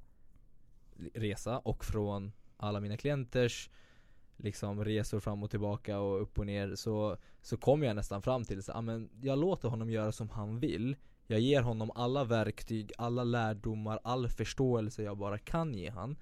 resa 1.14 1.60
och 1.60 1.86
från 1.86 2.32
alla 2.58 2.80
mina 2.80 2.98
klienters 2.98 3.70
liksom 4.38 4.86
resor 4.86 5.20
fram 5.20 5.44
och 5.44 5.50
tillbaka 5.50 6.00
och 6.00 6.22
upp 6.22 6.40
och 6.40 6.46
ner 6.46 6.76
så, 6.76 7.18
så 7.42 7.58
kom 7.58 7.84
jag 7.84 7.96
nästan 7.96 8.22
fram 8.22 8.44
till 8.44 8.64
så, 8.64 8.72
ah, 8.72 8.82
men 8.82 9.10
jag 9.22 9.40
låter 9.40 9.70
honom 9.70 9.90
göra 9.90 10.12
som 10.12 10.30
han 10.30 10.60
vill. 10.60 10.96
Jag 11.28 11.40
ger 11.40 11.62
honom 11.62 11.92
alla 11.96 12.24
verktyg, 12.24 12.92
alla 12.98 13.24
lärdomar, 13.24 14.00
all 14.04 14.30
förståelse 14.30 15.04
jag 15.04 15.18
bara 15.18 15.38
kan 15.38 15.74
ge 15.74 15.90
han. 15.90 16.18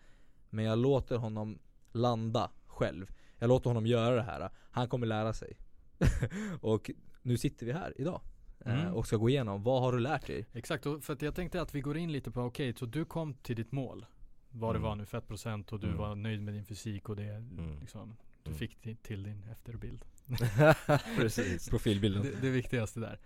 Men 0.50 0.66
jag 0.66 0.80
låter 0.80 1.18
honom 1.18 1.60
landa 1.92 2.52
själv 2.78 3.12
Jag 3.40 3.48
låter 3.48 3.70
honom 3.70 3.86
göra 3.88 4.16
det 4.16 4.22
här, 4.22 4.50
han 4.72 4.88
kommer 4.90 5.08
lära 5.08 5.34
sig 5.34 5.58
Och 6.62 6.92
nu 7.22 7.38
sitter 7.38 7.66
vi 7.66 7.72
här 7.72 7.94
idag 7.98 8.22
eh, 8.66 8.82
Mm. 8.82 8.94
Och 8.94 9.08
ska 9.08 9.16
gå 9.18 9.30
igenom, 9.30 9.64
vad 9.64 9.82
har 9.82 9.92
du 9.92 10.00
lärt 10.00 10.28
dig? 10.28 10.46
Exakt, 10.54 10.84
för 11.02 11.14
att 11.14 11.22
jag 11.22 11.36
tänkte 11.36 11.62
att 11.62 11.76
vi 11.76 11.82
går 11.82 11.98
in 11.98 12.12
lite 12.12 12.32
på, 12.32 12.42
okej, 12.42 12.74
så 12.80 12.86
du 12.86 13.06
kom 13.06 13.34
till 13.34 13.56
ditt 13.56 13.72
mål. 13.72 14.06
Vad 14.50 14.76
det 14.76 14.78
Mm. 14.78 14.90
var 14.90 14.96
nu, 14.96 15.06
fettprocent 15.06 15.74
och 15.74 15.80
du 15.80 15.88
Mm. 15.88 16.00
var 16.00 16.16
nöjd 16.16 16.42
med 16.42 16.54
din 16.54 16.66
fysik 16.66 17.10
och 17.10 17.16
det 17.16 17.24
Mm. 17.24 17.80
liksom, 17.80 18.18
du 18.44 18.50
Mm. 18.50 18.60
fick 18.60 18.78
ti- 18.84 18.98
till 19.04 19.24
din 19.24 19.44
efterbild. 19.52 20.06
Precis. 21.18 21.70
Profilbilden 21.70 22.22
Det, 22.24 22.42
det 22.42 22.50
viktigaste 22.50 23.00
där. 23.00 23.20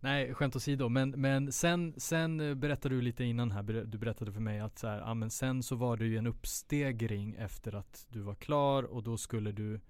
Nej, 0.00 0.34
skämt 0.34 0.56
åsido, 0.56 0.88
men, 0.88 1.10
men 1.10 1.52
sen, 1.52 1.94
sen 1.96 2.60
berättade 2.60 2.94
du 2.94 3.00
lite 3.00 3.24
innan 3.24 3.50
här, 3.50 3.62
du 3.62 3.98
berättade 3.98 4.32
för 4.32 4.40
mig 4.40 4.60
att 4.60 4.78
så 4.78 4.86
här, 4.86 4.98
ja 4.98 5.14
men 5.14 5.30
sen 5.30 5.62
så 5.62 5.76
var 5.76 5.96
det 5.96 6.06
ju 6.06 6.16
en 6.16 6.26
uppstegring 6.26 7.34
efter 7.34 7.74
att 7.74 8.06
du 8.08 8.20
var 8.20 8.34
klar 8.34 8.82
och 8.82 9.02
då 9.02 9.16
skulle 9.16 9.52
du 9.52 9.80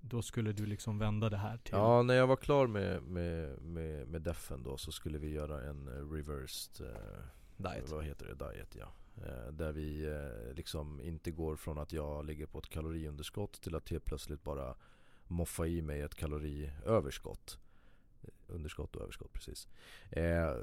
Då 0.00 0.22
skulle 0.22 0.52
du 0.52 0.66
liksom 0.66 0.98
vända 0.98 1.30
det 1.30 1.36
här 1.36 1.56
till 1.56 1.74
Ja, 1.74 2.02
när 2.02 2.14
jag 2.14 2.26
var 2.26 2.36
klar 2.36 2.66
med, 2.66 3.02
med, 3.02 3.62
med, 3.62 4.08
med 4.08 4.22
defen 4.22 4.62
då 4.62 4.76
så 4.76 4.92
skulle 4.92 5.18
vi 5.18 5.30
göra 5.30 5.62
en 5.62 5.88
eh, 5.88 6.12
reversed 6.12 6.86
eh, 6.86 7.22
Diet 7.56 7.90
Vad 7.90 8.04
heter 8.04 8.26
det? 8.26 8.34
Diet 8.34 8.76
ja. 8.78 8.92
Eh, 9.26 9.52
där 9.52 9.72
vi 9.72 10.06
eh, 10.06 10.54
liksom 10.54 11.00
inte 11.00 11.30
går 11.30 11.56
från 11.56 11.78
att 11.78 11.92
jag 11.92 12.24
ligger 12.24 12.46
på 12.46 12.58
ett 12.58 12.68
kaloriunderskott 12.68 13.60
till 13.60 13.74
att 13.74 13.88
helt 13.90 14.04
plötsligt 14.04 14.42
bara 14.42 14.74
moffa 15.26 15.66
i 15.66 15.82
mig 15.82 16.00
ett 16.00 16.14
kaloriöverskott. 16.14 17.58
Underskott 18.46 18.96
och 18.96 19.02
överskott 19.02 19.32
precis. 19.32 19.68
Eh, 20.10 20.54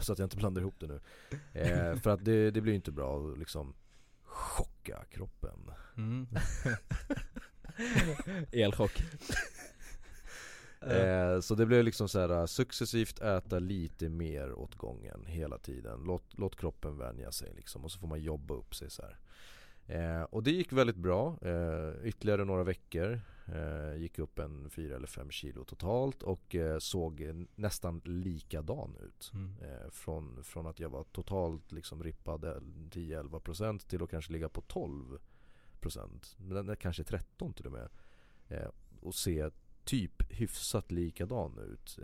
så 0.00 0.12
att 0.12 0.18
jag 0.18 0.26
inte 0.26 0.36
blandar 0.36 0.62
ihop 0.62 0.80
det 0.80 0.86
nu. 0.86 1.00
Eh, 1.52 1.96
för 1.96 2.10
att 2.10 2.24
det, 2.24 2.50
det 2.50 2.60
blir 2.60 2.72
inte 2.72 2.92
bra 2.92 3.18
att 3.18 3.38
liksom 3.38 3.74
chocka 4.22 5.04
kroppen. 5.10 5.70
mm. 5.96 6.26
Elchock 8.52 9.02
Eh, 10.80 11.40
så 11.40 11.54
det 11.54 11.66
blev 11.66 11.84
liksom 11.84 12.08
så 12.08 12.20
här 12.20 12.46
successivt 12.46 13.18
äta 13.18 13.58
lite 13.58 14.08
mer 14.08 14.52
åt 14.52 14.74
gången 14.74 15.24
hela 15.26 15.58
tiden. 15.58 16.00
Låt, 16.04 16.24
låt 16.38 16.56
kroppen 16.56 16.98
vänja 16.98 17.32
sig 17.32 17.52
liksom 17.56 17.84
och 17.84 17.92
så 17.92 17.98
får 17.98 18.06
man 18.06 18.20
jobba 18.20 18.54
upp 18.54 18.74
sig 18.74 18.90
så. 18.90 19.02
Eh, 19.86 20.22
och 20.22 20.42
det 20.42 20.50
gick 20.50 20.72
väldigt 20.72 20.96
bra. 20.96 21.38
Eh, 21.42 21.92
ytterligare 22.04 22.44
några 22.44 22.64
veckor. 22.64 23.20
Eh, 23.48 23.96
gick 23.96 24.18
upp 24.18 24.38
en 24.38 24.70
4 24.70 24.96
eller 24.96 25.06
5 25.06 25.30
kilo 25.30 25.64
totalt 25.64 26.22
och 26.22 26.54
eh, 26.54 26.78
såg 26.78 27.46
nästan 27.54 28.00
likadan 28.04 28.96
ut. 29.06 29.30
Mm. 29.34 29.54
Eh, 29.62 29.90
från, 29.90 30.44
från 30.44 30.66
att 30.66 30.80
jag 30.80 30.88
var 30.88 31.04
totalt 31.04 31.72
liksom 31.72 32.02
rippad 32.02 32.44
10-11% 32.90 33.78
till 33.78 34.02
att 34.02 34.10
kanske 34.10 34.32
ligga 34.32 34.48
på 34.48 34.60
12% 34.60 35.18
Men 36.36 36.66
den- 36.66 36.76
kanske 36.76 37.04
13 37.04 37.52
till 37.52 37.66
och 37.66 37.72
med 37.72 37.88
Och 39.00 39.14
se 39.14 39.50
typ 39.84 40.32
hyfsat 40.32 40.90
likadan 40.92 41.58
ut 41.58 41.98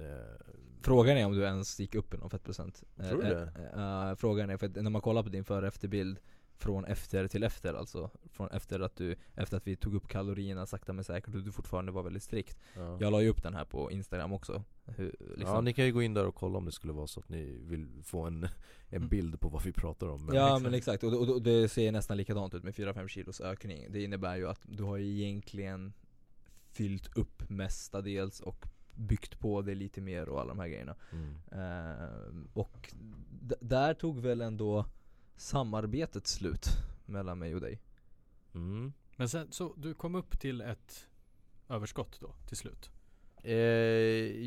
Frågan 0.83 1.17
är 1.17 1.27
om 1.27 1.33
du 1.33 1.43
ens 1.43 1.81
gick 1.81 1.95
upp 1.95 2.15
i 2.15 2.17
någon 2.17 2.31
fettprocent 2.31 2.83
Tror 2.97 3.23
du 3.23 3.29
det? 3.29 4.17
Frågan 4.19 4.51
är, 4.51 4.57
för 4.57 4.83
när 4.83 4.91
man 4.91 5.03
kollar 5.03 5.23
på 5.23 5.29
din 5.29 5.45
före 5.45 5.69
efterbild 5.69 6.19
Från 6.63 6.85
efter 6.85 7.29
till 7.29 7.43
efter 7.43 7.75
alltså 7.75 8.11
Från 8.31 8.51
efter 8.51 8.81
att 8.81 8.97
du, 8.97 9.17
efter 9.35 9.57
att 9.57 9.67
vi 9.67 9.77
tog 9.77 9.95
upp 9.95 10.09
kalorierna 10.09 10.67
sakta 10.67 10.93
men 10.93 11.05
säkert 11.05 11.35
och 11.35 11.43
du 11.43 11.53
fortfarande 11.53 11.93
var 11.93 12.03
väldigt 12.03 12.23
strikt 12.23 12.59
ja. 12.77 12.97
Jag 13.01 13.11
la 13.13 13.23
ju 13.23 13.29
upp 13.29 13.43
den 13.43 13.55
här 13.55 13.65
på 13.65 13.91
instagram 13.91 14.33
också 14.33 14.65
Hur, 14.85 15.17
liksom. 15.37 15.55
ja 15.55 15.61
ni 15.61 15.73
kan 15.73 15.85
ju 15.85 15.93
gå 15.93 16.03
in 16.03 16.15
där 16.15 16.27
och 16.27 16.35
kolla 16.35 16.59
om 16.59 16.65
det 16.65 16.73
skulle 16.73 16.93
vara 16.93 17.07
så 17.07 17.21
att 17.21 17.29
ni 17.29 17.59
vill 17.63 17.89
få 18.05 18.23
en, 18.23 18.45
en 18.45 18.49
Mm. 18.97 19.09
bild 19.09 19.41
på 19.41 19.49
vad 19.49 19.63
vi 19.65 19.73
pratar 19.73 20.07
om 20.07 20.31
ja 20.35 20.47
liksom- 20.49 20.63
men 20.63 20.75
exakt, 20.75 21.05
och, 21.05 21.13
och, 21.13 21.29
och 21.29 21.43
det 21.43 21.69
ser 21.69 21.93
nästan 21.93 22.17
likadant 22.17 22.55
ut 22.55 22.65
med 22.65 22.75
4-5 22.75 23.09
kilos 23.09 23.41
ökning 23.41 23.87
Det 23.91 24.03
innebär 24.03 24.37
ju 24.37 24.49
att 24.49 24.61
du 24.65 24.83
har 24.83 24.97
ju 24.97 25.21
egentligen 25.23 25.93
fyllt 26.73 27.17
upp 27.17 27.51
mestadels 27.51 28.41
och 28.41 28.67
byggt 28.95 29.39
på 29.39 29.63
det 29.63 29.75
lite 29.75 30.01
mer 30.01 30.29
och 30.29 30.41
alla 30.41 30.49
de 30.49 30.59
här 30.59 30.69
grejerna 30.69 30.95
mm. 31.13 31.35
Eh, 31.53 32.49
och 32.53 32.93
d- 33.41 33.55
där 33.61 33.95
tog 33.95 34.21
väl 34.21 34.41
ändå 34.41 34.85
samarbetet 35.43 36.27
slut 36.27 36.69
mellan 37.07 37.39
mig 37.39 37.55
och 37.55 37.61
dig? 37.61 37.81
Mm. 38.55 38.93
Men 39.17 39.29
sen, 39.29 39.53
så 39.53 39.75
du 39.77 39.95
kom 39.95 40.15
upp 40.15 40.41
till 40.41 40.61
ett 40.61 41.07
överskott 41.69 42.21
då 42.21 42.35
till 42.49 42.57
slut? 42.57 42.91
Eh, 43.45 43.55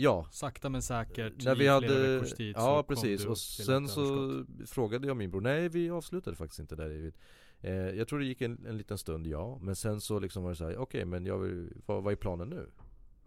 ja 0.01 0.27
Sakta 0.31 0.69
men 0.69 0.81
säkert 0.81 1.43
När 1.45 1.55
vi 1.55 1.67
hade, 1.67 2.25
tid 2.25 2.55
ja 2.57 2.83
precis 2.87 3.25
och 3.25 3.37
sen 3.37 3.87
så 3.87 4.01
överskott. 4.01 4.69
frågade 4.69 5.07
jag 5.07 5.17
min 5.17 5.31
bror, 5.31 5.41
nej 5.41 5.69
vi 5.69 5.89
avslutade 5.89 6.35
faktiskt 6.35 6.59
inte 6.59 6.75
där 6.75 6.89
David 6.89 7.13
eh, 7.61 7.73
Jag 7.73 8.07
tror 8.07 8.19
det 8.19 8.25
gick 8.25 8.41
en, 8.41 8.65
en 8.65 8.77
liten 8.77 8.97
stund 8.97 9.27
ja, 9.27 9.57
men 9.61 9.75
sen 9.75 10.01
så 10.01 10.19
liksom 10.19 10.43
var 10.43 10.49
det 10.49 10.55
så 10.55 10.65
här: 10.65 10.77
okej 10.77 11.05
men 11.05 11.25
jag 11.25 11.37
vill, 11.37 11.81
vad, 11.85 12.03
vad 12.03 12.11
är 12.11 12.17
planen 12.17 12.49
nu? 12.49 12.69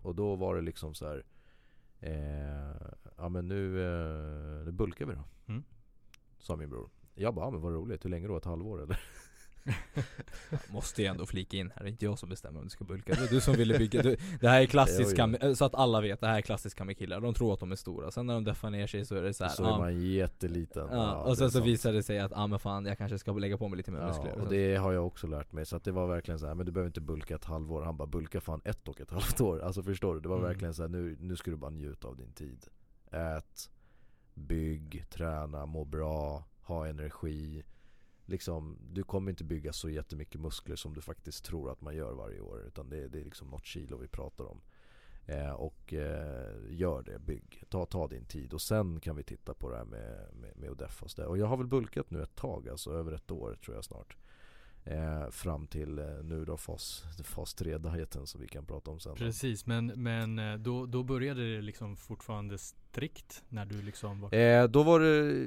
Och 0.02 0.14
då 0.14 0.36
var 0.36 0.56
det 0.56 0.62
liksom 0.62 0.94
så 0.94 1.06
här. 1.06 1.24
Eh, 2.00 2.88
ja 3.16 3.28
men 3.28 3.48
nu, 3.48 3.82
eh, 3.82 4.64
nu 4.64 4.72
bulkar 4.72 5.06
vi 5.06 5.14
då 5.14 5.24
Mm. 5.48 5.64
Sa 6.38 6.56
min 6.56 6.70
bror 6.70 6.90
Jag 7.18 7.34
bara, 7.34 7.46
ja, 7.46 7.50
men 7.50 7.60
vad 7.60 7.72
roligt, 7.72 8.04
hur 8.04 8.10
länge 8.10 8.28
då? 8.28 8.36
Ett 8.36 8.44
halvår 8.44 8.82
eller? 8.82 9.00
Måste 10.72 11.02
jag 11.02 11.10
ändå 11.10 11.26
flika 11.26 11.56
in 11.56 11.70
här, 11.74 11.82
det 11.82 11.88
är 11.88 11.90
inte 11.90 12.04
jag 12.04 12.18
som 12.18 12.28
bestämmer 12.28 12.58
om 12.58 12.64
du 12.64 12.70
ska 12.70 12.84
bulka 12.84 13.14
Det 13.14 13.24
är 13.24 13.28
du 13.28 13.40
som 13.40 13.54
ville 13.54 13.78
bygga, 13.78 14.02
du, 14.02 14.16
det 14.40 14.48
här 14.48 14.60
är 14.62 14.66
klassiska, 14.66 15.54
så 15.54 15.64
att 15.64 15.74
alla 15.74 16.00
vet, 16.00 16.20
det 16.20 16.26
här 16.26 16.36
är 16.36 16.40
klassiska 16.42 16.84
med 16.84 16.98
killar 16.98 17.20
De 17.20 17.34
tror 17.34 17.54
att 17.54 17.60
de 17.60 17.72
är 17.72 17.76
stora, 17.76 18.10
sen 18.10 18.26
när 18.26 18.34
de 18.34 18.44
deffar 18.44 18.70
ner 18.70 18.86
sig 18.86 19.04
så 19.04 19.14
är 19.14 19.22
det 19.22 19.34
så 19.34 19.44
här, 19.44 19.50
så 19.50 19.64
är 19.64 19.78
man 19.78 20.00
jätteliten 20.00 20.88
ja, 20.90 21.14
och 21.14 21.38
sen 21.38 21.50
så 21.50 21.58
sant. 21.58 21.66
visar 21.66 21.92
det 21.92 22.02
sig 22.02 22.18
att, 22.18 22.30
ja 22.30 22.36
ah, 22.36 22.46
men 22.46 22.58
fan 22.58 22.86
jag 22.86 22.98
kanske 22.98 23.18
ska 23.18 23.32
lägga 23.32 23.58
på 23.58 23.68
mig 23.68 23.76
lite 23.76 23.90
mer 23.90 24.06
muskler 24.06 24.32
Ja, 24.36 24.42
och 24.42 24.48
det 24.48 24.76
har 24.76 24.92
jag 24.92 25.06
också 25.06 25.26
lärt 25.26 25.52
mig. 25.52 25.66
Så 25.66 25.76
att 25.76 25.84
det 25.84 25.92
var 25.92 26.06
verkligen 26.06 26.38
så 26.38 26.46
här, 26.46 26.54
men 26.54 26.66
du 26.66 26.72
behöver 26.72 26.88
inte 26.88 27.00
bulka 27.00 27.34
ett 27.34 27.44
halvår. 27.44 27.82
Han 27.82 27.96
bara, 27.96 28.06
bulka 28.06 28.40
fan 28.40 28.60
ett 28.64 28.88
och 28.88 29.00
ett 29.00 29.10
halvt 29.10 29.40
år. 29.40 29.60
Alltså 29.60 29.82
förstår 29.82 30.14
du? 30.14 30.20
Det 30.20 30.28
var 30.28 30.36
Mm. 30.36 30.48
verkligen 30.48 30.74
så 30.74 30.82
här, 30.82 30.88
nu, 30.88 31.16
nu 31.20 31.36
ska 31.36 31.50
du 31.50 31.56
bara 31.56 31.70
njuta 31.70 32.08
av 32.08 32.16
din 32.16 32.32
tid. 32.32 32.66
Ät, 33.10 33.70
bygg, 34.34 35.04
träna, 35.10 35.66
må 35.66 35.84
bra, 35.84 36.44
ha 36.68 36.86
energi. 36.86 37.62
Liksom, 38.26 38.78
du 38.90 39.04
kommer 39.04 39.30
inte 39.30 39.44
bygga 39.44 39.72
så 39.72 39.90
jättemycket 39.90 40.40
muskler 40.40 40.76
som 40.76 40.94
du 40.94 41.00
faktiskt 41.00 41.44
tror 41.44 41.70
att 41.70 41.80
man 41.80 41.96
gör 41.96 42.12
varje 42.12 42.40
år. 42.40 42.62
Utan 42.66 42.90
det, 42.90 43.08
det 43.08 43.20
är 43.20 43.24
liksom 43.24 43.48
något 43.48 43.66
kilo 43.66 43.96
vi 43.96 44.08
pratar 44.08 44.44
om. 44.44 44.60
Eh, 45.26 45.52
och 45.52 45.94
eh, 45.94 46.54
gör 46.70 47.02
det, 47.02 47.18
bygg. 47.18 47.64
Ta, 47.68 47.86
ta 47.86 48.08
din 48.08 48.24
tid 48.24 48.52
och 48.52 48.60
sen 48.60 49.00
kan 49.00 49.16
vi 49.16 49.22
titta 49.22 49.54
på 49.54 49.70
det 49.70 49.76
här 49.76 49.84
med, 49.84 50.28
med, 50.34 50.56
med 50.56 50.70
att 50.70 50.78
deffa 50.78 51.04
oss 51.04 51.14
där. 51.14 51.26
Och 51.26 51.38
jag 51.38 51.46
har 51.46 51.56
väl 51.56 51.66
bulkat 51.66 52.10
nu 52.10 52.22
ett 52.22 52.34
tag, 52.34 52.68
alltså 52.68 52.92
över 52.92 53.12
ett 53.12 53.30
år 53.30 53.58
tror 53.64 53.76
jag 53.76 53.84
snart. 53.84 54.16
Eh, 54.84 55.30
fram 55.30 55.66
till 55.66 55.98
eh, 55.98 56.04
nu 56.24 56.44
då 56.44 56.56
fas, 56.56 57.04
fas 57.24 57.56
3-dieten 57.56 58.26
som 58.26 58.40
vi 58.40 58.48
kan 58.48 58.66
prata 58.66 58.90
om 58.90 59.00
sen. 59.00 59.14
Precis, 59.14 59.66
men, 59.66 59.86
men 59.86 60.38
eh, 60.38 60.54
då, 60.54 60.86
då 60.86 61.02
började 61.02 61.54
det 61.54 61.62
liksom 61.62 61.96
fortfarande 61.96 62.58
strikt 62.58 63.44
när 63.48 63.66
du 63.66 63.82
liksom 63.82 64.20
var 64.20 64.34
Eh, 64.34 64.64
då 64.68 64.82
var 64.82 65.00
det 65.00 65.46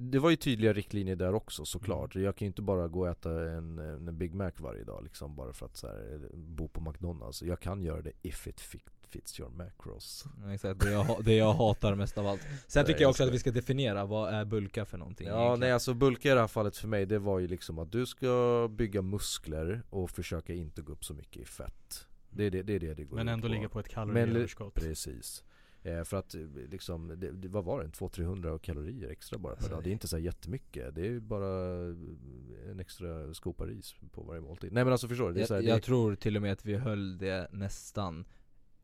Det 0.00 0.18
var 0.18 0.30
ju 0.30 0.36
tydliga 0.36 0.72
riktlinjer 0.72 1.16
där 1.16 1.34
också 1.34 1.64
såklart. 1.64 2.14
Jag 2.14 2.36
kan 2.36 2.46
ju 2.46 2.48
inte 2.48 2.62
bara 2.62 2.88
gå 2.88 3.00
och 3.00 3.08
äta 3.08 3.30
en, 3.50 3.78
en 3.78 4.18
Big 4.18 4.34
Mac 4.34 4.50
varje 4.56 4.84
dag 4.84 5.02
liksom 5.04 5.36
bara 5.36 5.52
för 5.52 5.66
att 5.66 5.76
så 5.76 5.86
här, 5.86 6.20
bo 6.34 6.68
på 6.68 6.80
McDonalds. 6.80 7.42
Jag 7.42 7.60
kan 7.60 7.82
göra 7.82 8.02
det 8.02 8.12
if 8.22 8.46
it 8.46 8.60
fit, 8.60 8.84
fits 9.08 9.40
your 9.40 9.50
macros. 9.50 10.24
Ja, 10.44 10.54
Exakt, 10.54 10.80
det 10.80 10.90
jag, 10.90 11.24
det 11.24 11.34
jag 11.34 11.52
hatar 11.52 11.94
mest 11.94 12.18
av 12.18 12.26
allt 12.26 12.40
Sen 12.66 12.86
tycker 12.86 13.00
jag 13.00 13.10
också 13.10 13.24
att 13.24 13.32
vi 13.32 13.38
ska 13.38 13.50
definiera, 13.50 14.04
vad 14.04 14.34
är 14.34 14.44
bulka 14.44 14.84
för 14.84 14.98
någonting 14.98 15.26
Ja 15.26 15.32
egentligen? 15.34 15.60
nej 15.60 15.72
alltså 15.72 15.94
bulka 15.94 16.30
i 16.30 16.34
det 16.34 16.40
här 16.40 16.46
fallet 16.48 16.76
för 16.76 16.88
mig 16.88 17.06
det 17.06 17.18
var 17.18 17.38
ju 17.38 17.48
liksom 17.48 17.78
att 17.78 17.92
du 17.92 18.06
ska 18.06 18.68
bygga 18.72 19.02
muskler 19.02 19.82
och 19.90 20.10
försöka 20.10 20.52
inte 20.54 20.82
gå 20.82 20.92
upp 20.92 21.04
så 21.04 21.14
mycket 21.14 21.42
i 21.42 21.44
fett. 21.44 22.06
Det 22.30 22.44
är 22.44 22.50
det 22.50 22.62
det, 22.62 22.74
är 22.74 22.80
det, 22.80 22.94
det 22.94 23.04
går 23.04 23.16
Men 23.16 23.28
ändå 23.28 23.48
på. 23.48 23.54
ligga 23.54 23.68
på 23.68 23.80
ett 23.80 23.88
kaloriöverskott 23.88 24.74
Precis. 24.74 25.44
Eh, 25.82 26.04
för 26.04 26.16
att 26.16 26.34
eh, 26.34 26.40
liksom, 26.70 27.08
det, 27.08 27.30
det, 27.30 27.48
vad 27.48 27.64
var 27.64 27.82
det? 27.82 27.88
200-300 27.88 28.58
kalorier 28.58 29.10
extra 29.10 29.38
bara 29.38 29.54
per 29.54 29.58
Alltså, 29.58 29.74
dag. 29.74 29.84
Det 29.84 29.90
är 29.90 29.92
inte 29.92 30.08
så 30.08 30.18
jättemycket. 30.18 30.94
Det 30.94 31.00
är 31.00 31.04
ju 31.04 31.20
bara 31.20 31.88
eh, 31.88 32.70
en 32.70 32.80
extra 32.80 33.34
skopa 33.34 33.66
ris 33.66 33.94
på 34.12 34.22
varje 34.22 34.40
måltid. 34.40 34.72
Nej 34.72 34.84
men 34.84 34.92
alltså 34.92 35.08
förstår 35.08 35.32
du? 35.32 35.46
Så 35.46 35.54
här, 35.54 35.62
jag, 35.62 35.76
jag 35.76 35.82
tror 35.82 36.14
till 36.14 36.36
och 36.36 36.42
med 36.42 36.52
att 36.52 36.66
vi 36.66 36.76
höll 36.76 37.18
det 37.18 37.48
nästan 37.52 38.24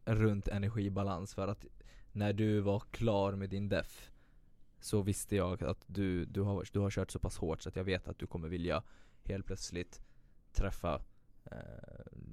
runt 0.04 0.48
energibalans 0.48 1.34
för 1.34 1.48
att 1.48 1.66
när 2.12 2.32
du 2.32 2.60
var 2.60 2.80
klar 2.80 3.32
med 3.32 3.50
din 3.50 3.68
def 3.68 4.10
så 4.80 5.02
visste 5.02 5.36
jag 5.36 5.64
att 5.64 5.84
du, 5.86 6.24
du, 6.24 6.40
har, 6.40 6.64
du 6.72 6.78
har 6.78 6.90
kört 6.90 7.10
så 7.10 7.18
pass 7.18 7.36
hårt 7.36 7.62
så 7.62 7.68
att 7.68 7.76
jag 7.76 7.84
vet 7.84 8.08
att 8.08 8.18
du 8.18 8.26
kommer 8.26 8.48
vilja 8.48 8.82
helt 9.24 9.46
plötsligt 9.46 10.00
träffa 10.52 11.00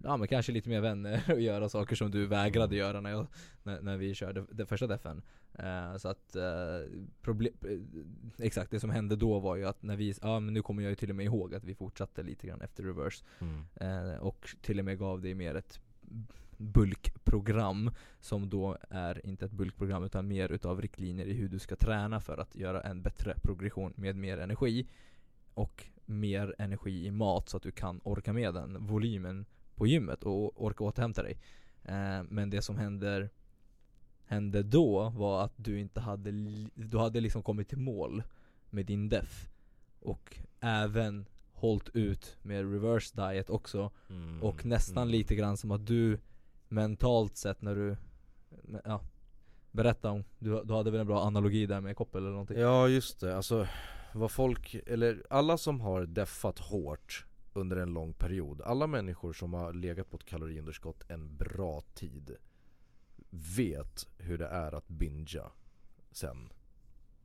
Ja 0.03 0.17
men 0.17 0.27
kanske 0.27 0.51
lite 0.51 0.69
mer 0.69 0.81
vänner 0.81 1.23
och 1.33 1.41
göra 1.41 1.69
saker 1.69 1.95
som 1.95 2.11
du 2.11 2.27
vägrade 2.27 2.75
göra 2.75 3.01
när, 3.01 3.09
jag, 3.09 3.27
när, 3.63 3.81
när 3.81 3.97
vi 3.97 4.13
körde 4.13 4.45
den 4.51 4.67
första 4.67 4.87
defen. 4.87 5.21
Eh, 5.53 5.97
Så 5.97 6.07
att 6.07 6.35
eh, 6.35 6.79
problem, 7.21 7.53
eh, 7.61 8.45
Exakt 8.45 8.71
det 8.71 8.79
som 8.79 8.89
hände 8.89 9.15
då 9.15 9.39
var 9.39 9.55
ju 9.55 9.65
att 9.65 9.83
när 9.83 9.95
vi, 9.95 10.13
ja 10.21 10.39
men 10.39 10.53
nu 10.53 10.61
kommer 10.61 10.83
jag 10.83 10.89
ju 10.89 10.95
till 10.95 11.09
och 11.09 11.15
med 11.15 11.25
ihåg 11.25 11.55
att 11.55 11.63
vi 11.63 11.75
fortsatte 11.75 12.23
lite 12.23 12.47
grann 12.47 12.61
efter 12.61 12.83
reverse. 12.83 13.23
Mm. 13.39 13.63
Eh, 13.75 14.17
och 14.19 14.55
till 14.61 14.79
och 14.79 14.85
med 14.85 14.99
gav 14.99 15.21
dig 15.21 15.33
mer 15.33 15.55
ett 15.55 15.79
bulkprogram 16.57 17.91
som 18.19 18.49
då 18.49 18.77
är 18.89 19.25
inte 19.25 19.45
ett 19.45 19.51
bulkprogram 19.51 20.03
utan 20.03 20.27
mer 20.27 20.51
utav 20.51 20.81
riktlinjer 20.81 21.25
i 21.25 21.33
hur 21.33 21.49
du 21.49 21.59
ska 21.59 21.75
träna 21.75 22.19
för 22.21 22.37
att 22.37 22.55
göra 22.55 22.81
en 22.81 23.01
bättre 23.01 23.35
progression 23.43 23.93
med 23.95 24.15
mer 24.15 24.37
energi 24.37 24.87
och 25.53 25.85
mer 26.05 26.55
energi 26.57 27.05
i 27.05 27.11
mat 27.11 27.49
så 27.49 27.57
att 27.57 27.63
du 27.63 27.71
kan 27.71 28.01
orka 28.03 28.33
med 28.33 28.53
den 28.53 28.87
volymen 28.87 29.45
på 29.75 29.87
gymmet 29.87 30.23
och 30.23 30.65
orka 30.65 30.83
återhämta 30.83 31.23
dig. 31.23 31.37
Eh, 31.83 32.23
men 32.29 32.49
det 32.49 32.61
som 32.61 32.77
händer 32.77 33.29
hände 34.25 34.63
då 34.63 35.09
var 35.09 35.43
att 35.43 35.53
du 35.55 35.79
inte 35.79 35.99
hade, 35.99 36.31
du 36.73 36.97
hade 36.97 37.19
liksom 37.19 37.43
kommit 37.43 37.69
till 37.69 37.77
mål 37.77 38.23
med 38.69 38.85
din 38.85 39.09
def 39.09 39.49
och 39.99 40.37
även 40.59 41.25
hållit 41.53 41.89
ut 41.89 42.37
med 42.41 42.71
reverse 42.71 43.15
diet 43.15 43.49
också 43.49 43.91
Mm, 44.09 44.43
och 44.43 44.65
nästan 44.65 45.03
mm. 45.03 45.11
lite 45.11 45.35
grann 45.35 45.57
som 45.57 45.71
att 45.71 45.87
du 45.87 46.19
mentalt 46.67 47.37
sett 47.37 47.61
när 47.61 47.75
du 47.75 47.97
Ja 48.85 49.01
Berätta 49.71 50.11
om, 50.11 50.23
du, 50.39 50.61
du 50.63 50.73
hade 50.73 50.91
väl 50.91 50.99
en 50.99 51.07
bra 51.07 51.23
analogi 51.23 51.65
där 51.65 51.81
med 51.81 51.95
koppel 51.95 52.21
eller 52.21 52.31
någonting? 52.31 52.59
Ja 52.59 52.87
just 52.87 53.19
det, 53.19 53.37
alltså 53.37 53.67
vad 54.13 54.31
folk, 54.31 54.73
eller 54.73 55.23
alla 55.29 55.57
som 55.57 55.81
har 55.81 56.05
deffat 56.05 56.59
hårt 56.59 57.25
under 57.53 57.77
en 57.77 57.93
lång 57.93 58.13
period 58.13 58.61
Alla 58.61 58.87
människor 58.87 59.33
som 59.33 59.53
har 59.53 59.73
legat 59.73 60.09
på 60.09 60.17
ett 60.17 60.25
kaloriunderskott 60.25 61.03
en 61.07 61.37
bra 61.37 61.81
tid 61.93 62.35
Vet 63.29 64.07
hur 64.17 64.37
det 64.37 64.47
är 64.47 64.71
att 64.71 64.87
bingea 64.87 65.51
sen 66.11 66.49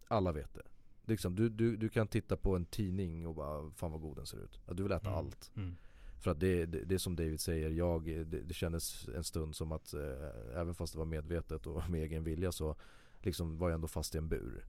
Alla 0.09 0.32
vet 0.32 0.55
det 0.55 0.62
liksom, 1.07 1.37
du, 1.37 1.49
du, 1.49 1.76
du 1.76 1.89
kan 1.89 2.09
titta 2.09 2.37
på 2.37 2.57
en 2.57 2.64
tidning 2.64 3.26
och 3.26 3.34
bara 3.34 3.70
Fan 3.70 3.93
vad 3.93 4.01
god 4.01 4.16
den 4.16 4.26
ser 4.26 4.39
ut, 4.39 4.61
ja, 4.66 4.74
du 4.74 4.82
vill 4.82 4.93
äta 4.93 5.09
Mm. 5.09 5.18
allt 5.18 5.51
Mm. 5.57 5.76
För 6.18 6.30
att 6.30 6.41
det, 6.41 6.66
det, 6.66 6.84
det 6.84 6.95
är 6.95 6.99
som 6.99 7.16
David 7.16 7.41
säger, 7.41 7.70
jag, 7.70 8.05
det, 8.05 8.24
det 8.24 8.55
kändes 8.55 9.09
en 9.09 9.24
stund 9.24 9.57
som 9.57 9.72
att 9.72 9.95
eh, 9.95 10.61
även 10.61 10.74
fast 10.74 10.93
det 10.93 10.99
var 10.99 11.07
medvetet 11.07 11.66
och 11.66 11.91
med 11.91 12.03
egen 12.03 12.24
vilja 12.24 12.53
så 12.53 12.76
liksom 13.20 13.59
var 13.59 13.68
jag 13.68 13.74
ändå 13.74 13.89
fast 13.89 14.14
i 14.14 14.18
en 14.18 14.28
bur. 14.28 14.66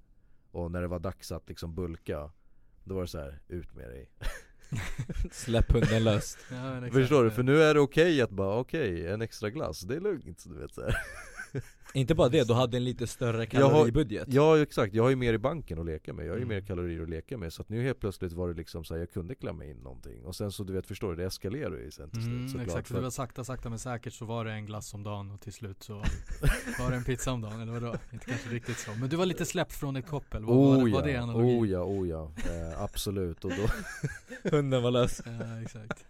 Och 0.57 0.71
när 0.71 0.81
det 0.81 0.87
var 0.87 0.99
dags 0.99 1.31
att 1.31 1.49
liksom 1.49 1.75
bulka, 1.75 2.31
då 2.83 2.95
var 2.95 3.01
det 3.01 3.07
så 3.07 3.17
här, 3.17 3.39
ut 3.47 3.75
med 3.75 3.89
dig. 3.89 4.09
Släpp 5.31 5.71
hunden 5.71 6.03
löst 6.03 6.37
Ja. 6.51 6.91
Förstår 6.91 7.23
du? 7.23 7.31
För 7.31 7.43
nu 7.43 7.61
är 7.61 7.73
det 7.73 7.79
okej 7.79 8.21
att 8.21 8.29
bara, 8.29 8.59
okej, 8.59 9.07
en 9.07 9.21
extra 9.21 9.49
glass, 9.49 9.81
det 9.81 9.95
är 9.95 9.99
lugnt. 9.99 10.43
Du 10.45 10.59
vet, 10.59 10.73
så 10.73 10.81
här. 10.81 10.97
Inte 11.93 12.15
bara 12.15 12.29
det, 12.29 12.47
du 12.47 12.53
hade 12.53 12.77
en 12.77 12.83
lite 12.83 13.07
större 13.07 13.47
Jag 13.51 13.61
har- 13.61 13.69
kaloribudget. 13.69 14.27
Ja 14.31 14.61
exakt, 14.61 14.93
jag 14.93 15.03
har 15.03 15.09
ju 15.09 15.15
mer 15.15 15.33
i 15.33 15.37
banken 15.37 15.79
att 15.79 15.85
leka 15.85 16.13
med, 16.13 16.25
jag 16.25 16.31
har 16.31 16.37
ju 16.37 16.43
Mm. 16.43 16.55
mer 16.55 16.61
kalorier 16.65 17.01
att 17.03 17.09
leka 17.09 17.37
med. 17.37 17.53
Så 17.53 17.61
att 17.61 17.69
nu 17.69 17.83
helt 17.83 17.99
plötsligt 17.99 18.33
var 18.33 18.47
det 18.47 18.53
liksom 18.53 18.83
så 18.83 18.93
här, 18.93 18.99
jag 19.01 19.11
kunde 19.11 19.35
klämma 19.35 19.65
in 19.65 19.77
någonting. 19.77 20.25
Och 20.25 20.35
sen 20.35 20.51
så 20.51 20.63
du 20.63 20.73
vet, 20.73 20.87
förstår 20.87 21.09
du, 21.09 21.15
det 21.15 21.25
eskalerar 21.25 21.77
ju 21.77 21.91
sen 21.91 22.09
till 22.09 22.21
slut 22.23 22.53
Mm, 22.53 22.59
exakt, 22.65 22.89
det 22.93 22.99
var 23.01 23.09
sakta, 23.09 23.43
sakta 23.43 23.69
men 23.69 23.79
säkert 23.79 24.13
så 24.13 24.25
var 24.25 24.45
det 24.45 24.51
en 24.51 24.65
glass 24.65 24.93
om 24.93 25.03
dagen 25.03 25.31
och 25.31 25.41
till 25.41 25.53
slut 25.53 25.83
så 25.83 25.93
var 26.79 26.89
det 26.91 26.95
en 26.97 27.03
pizza 27.03 27.31
om 27.31 27.41
dagen, 27.41 27.61
eller 27.61 27.71
vadå? 27.73 27.95
Inte 28.13 28.25
kanske 28.25 28.49
riktigt 28.49 28.77
så, 28.77 28.91
men 28.99 29.09
du 29.09 29.15
var 29.15 29.25
lite 29.25 29.45
släppt 29.45 29.73
från 29.73 29.95
ett 29.95 30.07
koppel, 30.07 30.43
var, 30.45 30.53
Oh 30.55 30.85
det, 30.85 30.91
var 30.91 31.03
det 31.03 31.11
ja, 31.11 31.21
analogi? 31.21 31.57
oh 31.59 31.69
ja, 31.69 31.79
oh 31.83 32.07
ja, 32.09 32.31
eh, 32.37 32.81
absolut. 32.81 33.45
Och 33.45 33.51
då 33.51 33.67
Hunden 34.57 34.83
var 34.83 34.91
lös. 34.91 35.21
Ja, 35.25 35.61
exakt 35.61 36.05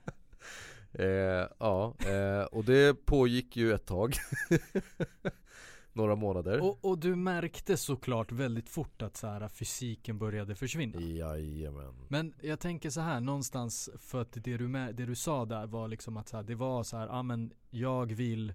Eh, 1.00 1.48
ja, 1.60 1.94
eh, 2.00 2.44
och 2.44 2.64
det 2.66 3.06
pågick 3.06 3.58
ju 3.58 3.74
ett 3.74 3.86
tag 3.86 4.16
Några 5.94 6.16
månader 6.16 6.62
och, 6.62 6.86
och 6.86 6.98
du 7.00 7.16
märkte 7.16 7.78
såklart 7.78 8.32
väldigt 8.32 8.70
fort 8.70 9.02
att 9.02 9.18
så 9.18 9.28
här, 9.28 9.48
fysiken 9.48 10.18
började 10.20 10.56
försvinna 10.56 11.02
Jajamän 11.02 11.94
Men 12.08 12.34
jag 12.42 12.60
tänker 12.60 12.90
så 12.90 13.02
här 13.02 13.20
någonstans 13.20 13.90
för 14.00 14.22
att 14.22 14.32
det 14.32 14.58
du, 14.58 14.68
det 14.68 15.06
du 15.06 15.16
sa 15.16 15.46
där 15.46 15.68
var 15.68 15.88
liksom 15.88 16.18
att 16.18 16.30
så 16.30 16.38
här, 16.38 16.44
det 16.44 16.56
var 16.56 16.84
så 16.84 16.98
här, 16.98 17.08
ja 17.08 17.24
men 17.24 17.54
jag 17.70 18.14
vill 18.14 18.54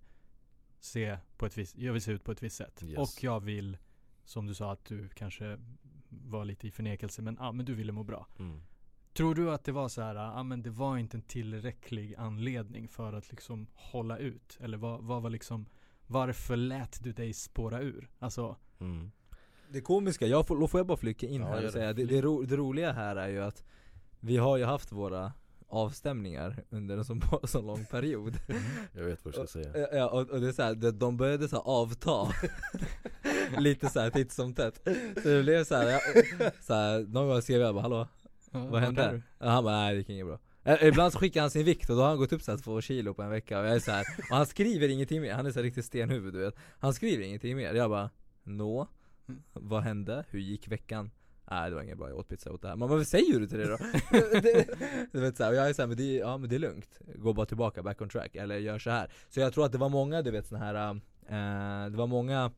se 0.80 1.18
på 1.36 1.46
ett 1.46 1.58
visst, 1.58 1.78
jag 1.78 1.92
vill 1.92 2.02
se 2.02 2.12
ut 2.12 2.24
på 2.24 2.32
ett 2.32 2.42
visst 2.42 2.56
sätt 2.56 2.82
Yes. 2.82 2.98
och 2.98 3.24
jag 3.24 3.40
vill 3.40 3.78
som 4.24 4.46
du 4.46 4.54
sa 4.54 4.72
att 4.72 4.84
du 4.84 5.08
kanske 5.08 5.58
var 6.08 6.44
lite 6.44 6.66
i 6.66 6.70
förnekelse 6.70 7.22
men 7.22 7.36
ja 7.40 7.52
men 7.52 7.66
du 7.66 7.74
ville 7.74 7.92
må 7.92 8.02
bra. 8.04 8.26
mm. 8.38 8.62
Tror 9.12 9.34
du 9.34 9.50
att 9.50 9.64
det 9.64 9.72
var 9.72 9.88
så 9.88 10.02
här, 10.02 10.14
ja 10.14 10.42
men 10.42 10.62
det 10.62 10.70
var 10.70 10.98
inte 10.98 11.16
en 11.16 11.22
tillräcklig 11.22 12.14
anledning 12.18 12.88
för 12.88 13.12
att 13.12 13.30
liksom 13.30 13.66
hålla 13.74 14.18
ut? 14.18 14.58
Eller 14.60 14.78
vad, 14.78 15.02
vad 15.04 15.22
var 15.22 15.30
liksom, 15.30 15.66
varför 16.06 16.56
lät 16.56 17.02
du 17.04 17.12
dig 17.12 17.32
spåra 17.32 17.80
ur? 17.80 18.10
Alltså, 18.18 18.56
Mm. 18.80 19.10
Det 19.68 19.80
komiska, 19.80 20.26
jag 20.26 20.46
får, 20.46 20.60
då 20.60 20.68
får 20.68 20.80
jag 20.80 20.86
bara 20.86 20.96
flika 20.96 21.26
in 21.26 21.40
Ja, 21.40 21.46
här 21.46 21.56
och 21.56 21.62
det. 21.62 21.72
säga 21.72 21.92
det, 21.92 22.04
det, 22.04 22.20
ro, 22.22 22.42
det 22.42 22.56
roliga 22.56 22.92
här 22.92 23.16
är 23.16 23.28
ju 23.28 23.42
att 23.42 23.64
Vi 24.20 24.36
har 24.36 24.56
ju 24.56 24.64
haft 24.64 24.92
våra 24.92 25.32
avstämningar 25.68 26.64
under 26.70 26.96
en 26.98 27.04
så, 27.04 27.18
så 27.44 27.60
lång 27.62 27.84
period 27.84 28.36
Jag 28.94 29.04
vet 29.04 29.24
vad 29.24 29.34
du 29.34 29.46
ska 29.46 29.46
säga 29.46 29.88
Ja, 29.92 30.08
och, 30.08 30.30
och 30.30 30.40
det 30.40 30.48
är 30.48 30.52
så 30.52 30.62
här, 30.62 30.74
de, 30.74 30.90
de 30.90 31.16
började 31.16 31.48
så 31.48 31.56
här 31.56 31.62
avta 31.66 32.28
Lite 33.58 33.88
så 33.88 34.00
här 34.00 34.10
titt 34.10 34.32
som 34.32 34.54
tätt 34.54 34.80
Så 35.22 35.28
det 35.28 35.42
blev 35.42 35.64
så 35.64 35.74
här, 35.74 35.90
jag, 35.90 36.00
så 36.60 36.74
här 36.74 37.00
någon 37.00 37.28
gång 37.28 37.42
skrev 37.42 37.60
jag 37.60 37.74
bara 37.74 37.82
hallå, 37.82 38.08
ja, 38.52 38.66
vad 38.66 38.80
hände? 38.80 39.22
Han 39.38 39.64
bara 39.64 39.76
nej 39.76 39.92
det 39.92 39.98
gick 39.98 40.10
inget 40.10 40.26
bra 40.26 40.38
Ibland 40.80 41.12
så 41.12 41.18
skickar 41.18 41.40
han 41.40 41.50
sin 41.50 41.64
vikt 41.64 41.90
och 41.90 41.96
då 41.96 42.02
har 42.02 42.08
han 42.08 42.18
gått 42.18 42.32
upp 42.32 42.42
så 42.42 42.50
här 42.50 42.58
två 42.58 42.80
kilo 42.80 43.14
på 43.14 43.22
en 43.22 43.30
vecka 43.30 43.60
och 43.60 43.66
jag 43.66 43.74
är 43.74 43.78
så 43.78 43.90
här, 43.90 44.04
och 44.30 44.36
han 44.36 44.46
skriver 44.46 44.88
ingenting 44.88 45.20
mer, 45.20 45.34
han 45.34 45.46
är 45.46 45.50
så 45.50 45.58
här 45.58 45.64
riktigt 45.64 45.84
stenhuvud 45.84 46.34
du 46.34 46.38
vet 46.38 46.54
Han 46.78 46.94
skriver 46.94 47.24
ingenting 47.24 47.56
mer, 47.56 47.74
jag 47.74 47.90
bara 47.90 48.10
Nå? 48.44 48.88
Vad 49.52 49.82
hände? 49.82 50.24
Hur 50.28 50.38
gick 50.38 50.68
veckan? 50.68 51.10
Nej 51.50 51.70
det 51.70 51.76
var 51.76 51.82
inget 51.82 51.98
bra, 51.98 52.08
jag 52.08 52.18
åt 52.18 52.28
pizza, 52.28 52.52
åt 52.52 52.62
det 52.62 52.68
här. 52.68 52.76
Men 52.76 52.88
vad 52.88 53.06
säger 53.06 53.40
du 53.40 53.46
till 53.46 53.58
det 53.58 53.68
då? 53.68 53.78
du 55.12 55.20
vet 55.20 55.36
så 55.36 55.44
här, 55.44 55.50
och 55.50 55.56
jag 55.56 55.68
är 55.68 55.72
såhär, 55.72 55.86
men 55.86 55.96
det, 55.96 56.14
ja 56.14 56.38
men 56.38 56.48
det 56.48 56.54
är 56.54 56.58
lugnt 56.58 57.00
Gå 57.14 57.32
bara 57.32 57.46
tillbaka, 57.46 57.82
back 57.82 58.00
on 58.00 58.08
track, 58.08 58.36
eller 58.36 58.56
gör 58.56 58.78
så 58.78 58.90
här 58.90 59.10
Så 59.28 59.40
jag 59.40 59.52
tror 59.52 59.66
att 59.66 59.72
det 59.72 59.78
var 59.78 59.88
många, 59.88 60.22
du 60.22 60.30
vet 60.30 60.46
såna 60.46 60.64
här 60.64 60.90
eh, 61.26 61.90
Det 61.90 61.96
var 61.96 62.06
många 62.06 62.52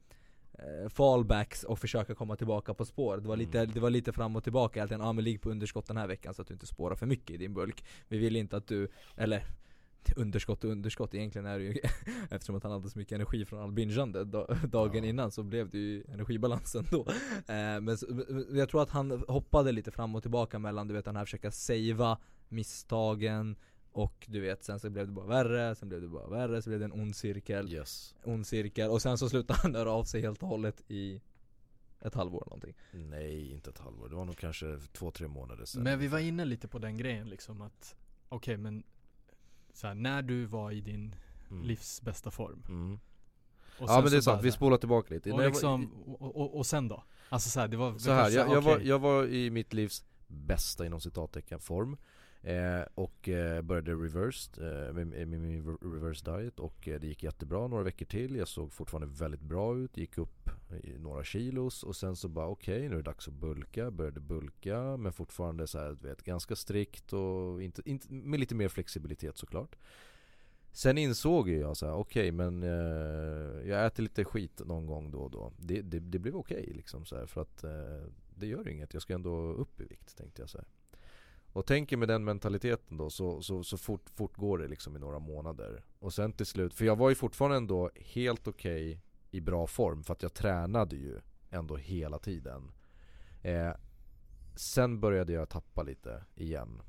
fallbacks 0.88 1.64
och 1.64 1.78
försöka 1.78 2.14
komma 2.14 2.36
tillbaka 2.36 2.74
på 2.74 2.84
spår 2.84 3.16
Det 3.16 3.28
var 3.28 3.36
lite, 3.36 3.58
Mm. 3.60 3.70
det 3.74 3.80
var 3.80 3.90
lite 3.90 4.12
fram 4.12 4.36
och 4.36 4.44
tillbaka, 4.44 4.82
alltid, 4.82 4.98
ja 4.98 5.12
men 5.12 5.24
ligg 5.24 5.40
på 5.42 5.50
underskott 5.50 5.86
den 5.86 5.96
här 5.96 6.06
veckan 6.06 6.34
så 6.34 6.42
att 6.42 6.48
du 6.48 6.54
inte 6.54 6.66
spårar 6.66 6.94
för 6.96 7.06
mycket 7.06 7.30
i 7.30 7.36
din 7.36 7.54
bulk 7.54 7.84
Vi 8.08 8.18
vill 8.18 8.36
inte 8.36 8.56
att 8.56 8.66
du, 8.66 8.88
eller 9.16 9.44
Underskott 10.16 10.64
och 10.64 10.70
underskott 10.70 11.14
egentligen 11.14 11.46
är 11.46 11.58
det 11.58 11.64
ju 11.64 11.74
Eftersom 12.30 12.56
att 12.56 12.62
han 12.62 12.72
hade 12.72 12.90
så 12.90 12.98
mycket 12.98 13.12
energi 13.16 13.44
från 13.44 13.60
all 13.60 13.72
bingeande 13.72 14.24
da- 14.24 14.46
dagen 14.68 15.04
Ja. 15.04 15.08
innan 15.10 15.30
så 15.30 15.42
blev 15.42 15.70
det 15.70 15.78
ju 15.78 16.04
energibalansen 16.12 16.86
då 16.90 17.00
eh, 17.48 17.80
Men 17.80 17.98
så, 17.98 18.06
men 18.28 18.56
jag 18.58 18.68
tror 18.68 18.82
att 18.82 18.90
han 18.90 19.24
hoppade 19.28 19.72
lite 19.72 19.90
fram 19.90 20.14
och 20.14 20.22
tillbaka 20.22 20.58
mellan 20.58 20.88
du 20.88 20.94
vet 20.94 21.04
den 21.04 21.16
här 21.16 21.24
försöka 21.24 21.50
savea 21.50 22.18
misstagen 22.48 23.56
och 23.94 24.26
du 24.28 24.40
vet 24.40 24.64
sen 24.64 24.80
så 24.80 24.90
blev 24.90 25.06
det 25.06 25.12
bara 25.12 25.26
värre, 25.26 25.74
sen 25.74 25.88
blev 25.88 26.00
det 26.00 26.08
bara 26.08 26.26
värre, 26.26 26.62
så 26.62 26.70
blev 26.70 26.78
det 26.80 26.84
en 26.84 26.92
ond 26.92 27.16
cirkel, 27.16 27.72
Yes. 27.72 28.14
Ond 28.24 28.46
cirkel. 28.46 28.90
Och 28.90 29.02
sen 29.02 29.18
så 29.18 29.28
slutade 29.28 29.60
han 29.62 29.74
höra 29.74 29.92
av 29.92 30.04
sig 30.04 30.20
helt 30.20 30.42
och 30.42 30.48
hållet 30.48 30.82
i 30.88 31.20
ett 32.00 32.14
halvår 32.14 32.44
någonting. 32.46 32.74
Nej, 32.92 33.52
inte 33.52 33.70
ett 33.70 33.78
halvår, 33.78 34.08
det 34.08 34.14
var 34.14 34.24
nog 34.24 34.38
kanske 34.38 34.78
två, 34.92 35.10
tre 35.10 35.28
månader 35.28 35.64
sedan. 35.64 35.82
Men 35.82 35.98
vi 35.98 36.08
var 36.08 36.18
inne 36.18 36.44
lite 36.44 36.68
på 36.68 36.78
den 36.78 36.96
grejen 36.96 37.28
liksom 37.28 37.60
att 37.62 37.96
Okej 38.28 38.56
men 38.56 38.84
så 39.72 39.86
här, 39.86 39.94
när 39.94 40.22
du 40.22 40.44
var 40.44 40.70
i 40.70 40.80
din 40.80 41.14
mm. 41.50 41.62
livs 41.64 42.02
bästa 42.02 42.30
form. 42.30 42.62
Mm. 42.68 42.94
och 42.94 43.00
Ja 43.78 43.86
sen 43.86 44.02
men 44.02 44.10
det 44.12 44.16
är 44.16 44.20
sant, 44.20 44.42
vi 44.42 44.52
spolar 44.52 44.76
tillbaka 44.76 45.14
lite. 45.14 45.28
När 45.28 45.34
och, 45.36 45.42
var- 45.42 45.48
liksom, 45.48 45.92
och, 46.06 46.36
och, 46.36 46.56
och 46.56 46.66
sen 46.66 46.88
då? 46.88 47.04
Alltså 47.28 47.50
så 47.50 47.60
här, 47.60 47.68
det 47.68 47.76
var 47.76 47.98
Så 47.98 48.12
här, 48.12 48.30
jag, 48.30 48.50
jag, 48.50 48.60
var, 48.62 48.74
okej. 48.74 48.88
jag 48.88 48.98
var 48.98 49.26
i 49.26 49.50
mitt 49.50 49.72
livs 49.72 50.04
bästa 50.26 50.86
inom 50.86 51.00
citattecken 51.00 51.60
form 51.60 51.96
eh, 52.44 52.82
Och 52.94 53.28
eh, 53.28 53.62
började 53.62 53.92
reversed, 53.92 54.62
eh, 54.62 54.92
med, 54.92 55.06
med 55.06 55.40
min 55.40 55.76
reverse 55.80 56.24
diet. 56.24 56.60
Och 56.60 56.88
eh, 56.88 57.00
det 57.00 57.06
gick 57.06 57.22
jättebra 57.22 57.66
några 57.66 57.84
veckor 57.84 58.06
till. 58.06 58.36
Jag 58.36 58.48
såg 58.48 58.72
fortfarande 58.72 59.18
väldigt 59.18 59.40
bra 59.40 59.76
ut, 59.76 59.96
gick 59.96 60.18
upp 60.18 60.50
i 60.82 60.98
några 60.98 61.24
kilos. 61.24 61.82
Och 61.82 61.96
sen 61.96 62.16
så 62.16 62.28
bara 62.28 62.46
okej 62.46 62.88
nu 62.88 62.94
är 62.94 62.96
det 62.96 63.02
dags 63.02 63.28
att 63.28 63.34
bulka, 63.34 63.90
började 63.90 64.20
bulka 64.20 64.96
men 64.96 65.12
fortfarande 65.12 65.66
så 65.66 65.78
här, 65.78 65.96
du 66.00 66.08
vet, 66.08 66.22
ganska 66.22 66.56
strikt 66.56 67.12
och 67.12 67.62
inte, 67.62 67.82
inte, 67.84 68.12
med 68.12 68.40
lite 68.40 68.54
mer 68.54 68.68
flexibilitet 68.68 69.38
såklart. 69.38 69.76
Sen 70.72 70.98
insåg 70.98 71.48
jag 71.48 71.76
så 71.76 71.86
här, 71.86 71.94
okej 71.94 72.32
men 72.32 72.62
eh, 72.62 73.68
jag 73.68 73.86
äter 73.86 74.02
lite 74.02 74.24
skit 74.24 74.60
någon 74.64 74.86
gång 74.86 75.10
då 75.10 75.18
och 75.18 75.30
då. 75.30 75.52
Det, 75.58 75.82
det, 75.82 76.00
det 76.00 76.18
blev 76.18 76.36
okej 76.36 76.72
liksom 76.74 77.04
så 77.04 77.16
här, 77.16 77.26
för 77.26 77.40
att 77.40 77.64
eh, 77.64 78.08
det 78.34 78.46
gör 78.46 78.68
inget, 78.68 78.92
jag 78.92 79.02
ska 79.02 79.14
ändå 79.14 79.52
upp 79.52 79.80
i 79.80 79.84
vikt 79.84 80.16
tänkte 80.16 80.42
jag 80.42 80.50
så 80.50 80.58
här. 80.58 80.66
Och 81.54 81.66
tänker 81.66 81.96
med 81.96 82.08
den 82.08 82.24
mentaliteten 82.24 82.96
då 82.96 83.10
så, 83.10 83.42
så, 83.42 83.64
så 83.64 83.76
fort, 83.78 84.10
fort 84.10 84.36
går 84.36 84.58
det 84.58 84.68
liksom 84.68 84.96
i 84.96 84.98
några 84.98 85.18
månader. 85.18 85.84
Och 85.98 86.14
sen 86.14 86.32
till 86.32 86.46
slut, 86.46 86.74
för 86.74 86.84
jag 86.84 86.96
var 86.96 87.08
ju 87.08 87.14
fortfarande 87.14 87.56
ändå 87.56 87.90
helt 87.96 88.48
okej 88.48 89.00
i 89.30 89.40
bra 89.40 89.66
form 89.66 90.02
för 90.02 90.12
att 90.12 90.22
jag 90.22 90.34
tränade 90.34 90.96
ju 90.96 91.20
ändå 91.50 91.76
hela 91.76 92.18
tiden. 92.18 92.70
Eh, 93.42 93.72
Sen 94.56 95.00
började 95.00 95.32
jag 95.32 95.48
tappa 95.48 95.82
lite 95.82 96.24
igen 96.34 96.82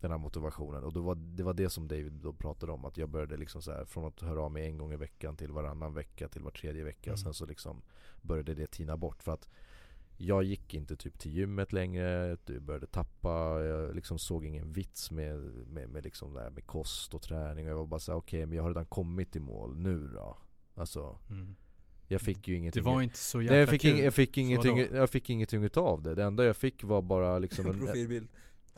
Den 0.00 0.10
här 0.10 0.18
motivationen. 0.18 0.84
Och 0.84 0.92
då 0.92 1.00
var, 1.00 1.14
det 1.14 1.42
var 1.42 1.54
det 1.54 1.70
som 1.70 1.88
David 1.88 2.12
då 2.12 2.32
pratade 2.32 2.72
om 2.72 2.84
Att 2.84 2.96
jag 2.96 3.08
började 3.08 3.36
liksom 3.36 3.62
så 3.62 3.72
här, 3.72 3.84
från 3.84 4.04
att 4.04 4.20
höra 4.20 4.42
av 4.42 4.52
mig 4.52 4.66
en 4.66 4.78
gång 4.78 4.92
i 4.92 4.96
veckan 4.96 5.36
till 5.36 5.52
varannan 5.52 5.94
vecka 5.94 6.28
till 6.28 6.42
var 6.42 6.50
tredje 6.50 6.84
vecka 6.84 7.10
Mm. 7.10 7.18
Sen 7.18 7.34
så 7.34 7.46
liksom 7.46 7.82
började 8.22 8.54
det 8.54 8.70
tina 8.70 8.96
bort. 8.96 9.22
För 9.22 9.32
att 9.32 9.48
Jag 10.18 10.44
gick 10.44 10.74
inte 10.74 10.96
typ 10.96 11.18
till 11.18 11.32
gymmet 11.32 11.72
längre, 11.72 12.36
jag 12.46 12.62
började 12.62 12.86
tappa, 12.86 13.64
jag 13.64 13.94
liksom 13.94 14.18
såg 14.18 14.44
ingen 14.44 14.72
vits 14.72 15.10
med, 15.10 15.38
med, 15.66 15.88
med, 15.88 16.04
liksom 16.04 16.34
det 16.34 16.40
här 16.40 16.50
med 16.50 16.66
kost 16.66 17.14
och 17.14 17.22
träning 17.22 17.64
och 17.64 17.70
jag 17.70 17.76
var 17.76 17.86
bara 17.86 18.00
såhär 18.00 18.18
okej 18.18 18.38
okay, 18.38 18.46
men 18.46 18.56
jag 18.56 18.62
har 18.62 18.70
redan 18.70 18.86
kommit 18.86 19.36
i 19.36 19.40
mål, 19.40 19.76
nu 19.76 20.08
då? 20.14 20.38
Alltså 20.74 21.18
Mm. 21.30 21.56
jag 22.08 22.20
fick 22.20 22.48
ju 22.48 22.56
ingenting 22.56 22.82
Det 22.82 22.90
var 22.90 23.02
inte 23.02 23.18
så 23.18 23.42
jävla 23.42 23.52
Nej, 23.52 23.60
jag 23.60 23.68
fick, 23.68 23.82
kul. 23.82 23.98
jag, 23.98 24.14
fick 24.14 24.38
ingenting, 24.38 24.78
jag 24.78 25.10
fick 25.10 25.30
ingenting 25.30 25.62
utav 25.64 26.02
det. 26.02 26.14
Det 26.14 26.24
enda 26.24 26.44
jag 26.44 26.56
fick 26.56 26.84
var 26.84 27.02
bara 27.02 27.38
liksom 27.38 27.66
en, 27.70 27.78
Profilbild. 27.78 28.28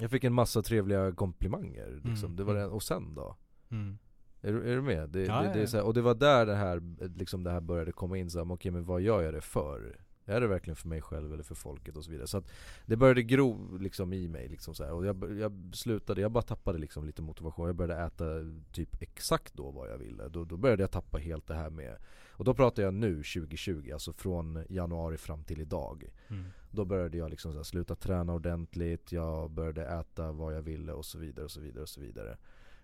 Jag 0.01 0.11
fick 0.11 0.24
en 0.24 0.34
massa 0.34 0.62
trevliga 0.62 1.12
komplimanger 1.12 2.01
liksom. 2.05 2.24
Mm, 2.24 2.36
det 2.36 2.45
var 2.45 2.55
mm. 2.55 2.62
det, 2.62 2.74
och 2.74 2.82
sen 2.82 3.14
då? 3.14 3.36
Mm. 3.70 3.99
Är, 4.43 4.53
du- 4.53 4.72
är 4.72 4.76
du 4.76 4.82
med? 4.82 5.09
Det, 5.09 5.24
Ja, 5.24 5.43
det, 5.43 5.53
det 5.55 5.62
är 5.62 5.66
så 5.66 5.76
här, 5.76 5.84
och 5.84 5.95
det 5.95 6.03
var 6.03 6.14
där 6.14 6.47
det 6.47 6.55
här, 6.55 7.09
liksom 7.18 7.45
det 7.45 7.51
här 7.51 7.61
började 7.61 7.93
komma 7.93 8.18
in 8.18 8.30
så 8.30 8.39
här, 8.45 8.53
okej 8.53 8.70
men 8.70 8.84
vad 8.84 9.01
gör 9.01 9.22
jag 9.22 9.34
det 9.34 9.41
för? 9.41 10.01
Är 10.29 10.41
det 10.41 10.47
verkligen 10.47 10.76
för 10.76 10.89
mig 10.89 11.03
själv 11.03 11.33
eller 11.33 11.43
för 11.43 11.55
folket 11.55 11.97
och 11.97 12.05
så 12.05 12.11
vidare? 12.11 12.26
Så 12.26 12.39
att 12.39 12.51
det 12.87 12.97
började 12.97 13.22
gro 13.22 13.76
liksom 13.76 14.12
i 14.12 14.29
mig 14.29 14.49
liksom 14.49 14.74
så 14.74 14.85
här. 14.85 14.93
och 14.93 15.07
jag, 15.07 15.39
jag 15.39 15.53
slutade, 15.72 16.20
jag 16.20 16.33
bara 16.33 16.43
tappade 16.43 16.79
liksom 16.79 17.07
lite 17.07 17.22
motivation 17.22 17.66
Jag 17.66 17.76
började 17.76 18.03
äta 18.03 18.24
typ 18.72 19.03
exakt 19.03 19.55
då 19.55 19.70
vad 19.70 19.91
jag 19.91 19.99
ville 19.99 20.29
Då, 20.29 20.45
då 20.45 20.57
började 20.57 20.83
jag 20.83 20.91
tappa 20.91 21.18
helt 21.18 21.47
det 21.47 21.55
här 21.55 21.70
med 21.70 21.97
Och 22.31 22.45
då 22.45 22.55
pratar 22.55 22.83
jag 22.83 22.95
nu 22.95 23.14
2020, 23.14 23.91
alltså 23.93 24.12
från 24.12 24.64
januari 24.68 25.16
fram 25.16 25.45
till 25.45 25.61
idag 25.61 26.11
Mm. 26.29 26.45
då 26.70 26.85
började 26.85 27.18
jag 27.18 27.31
liksom 27.31 27.53
så 27.53 27.59
här 27.59 27.64
sluta 27.64 27.95
träna 27.95 28.33
ordentligt, 28.33 29.12
jag 29.12 29.51
började 29.51 29.87
äta 29.87 30.33
vad 30.33 30.55
jag 30.55 30.62
ville 30.62 30.93
och 30.93 31.05
så 31.05 31.18
vidare 31.18 31.45
och 31.45 31.51
så 31.51 31.61
vidare 31.61 31.83
och 31.83 31.89
så 31.89 32.01
vidare. 32.01 32.37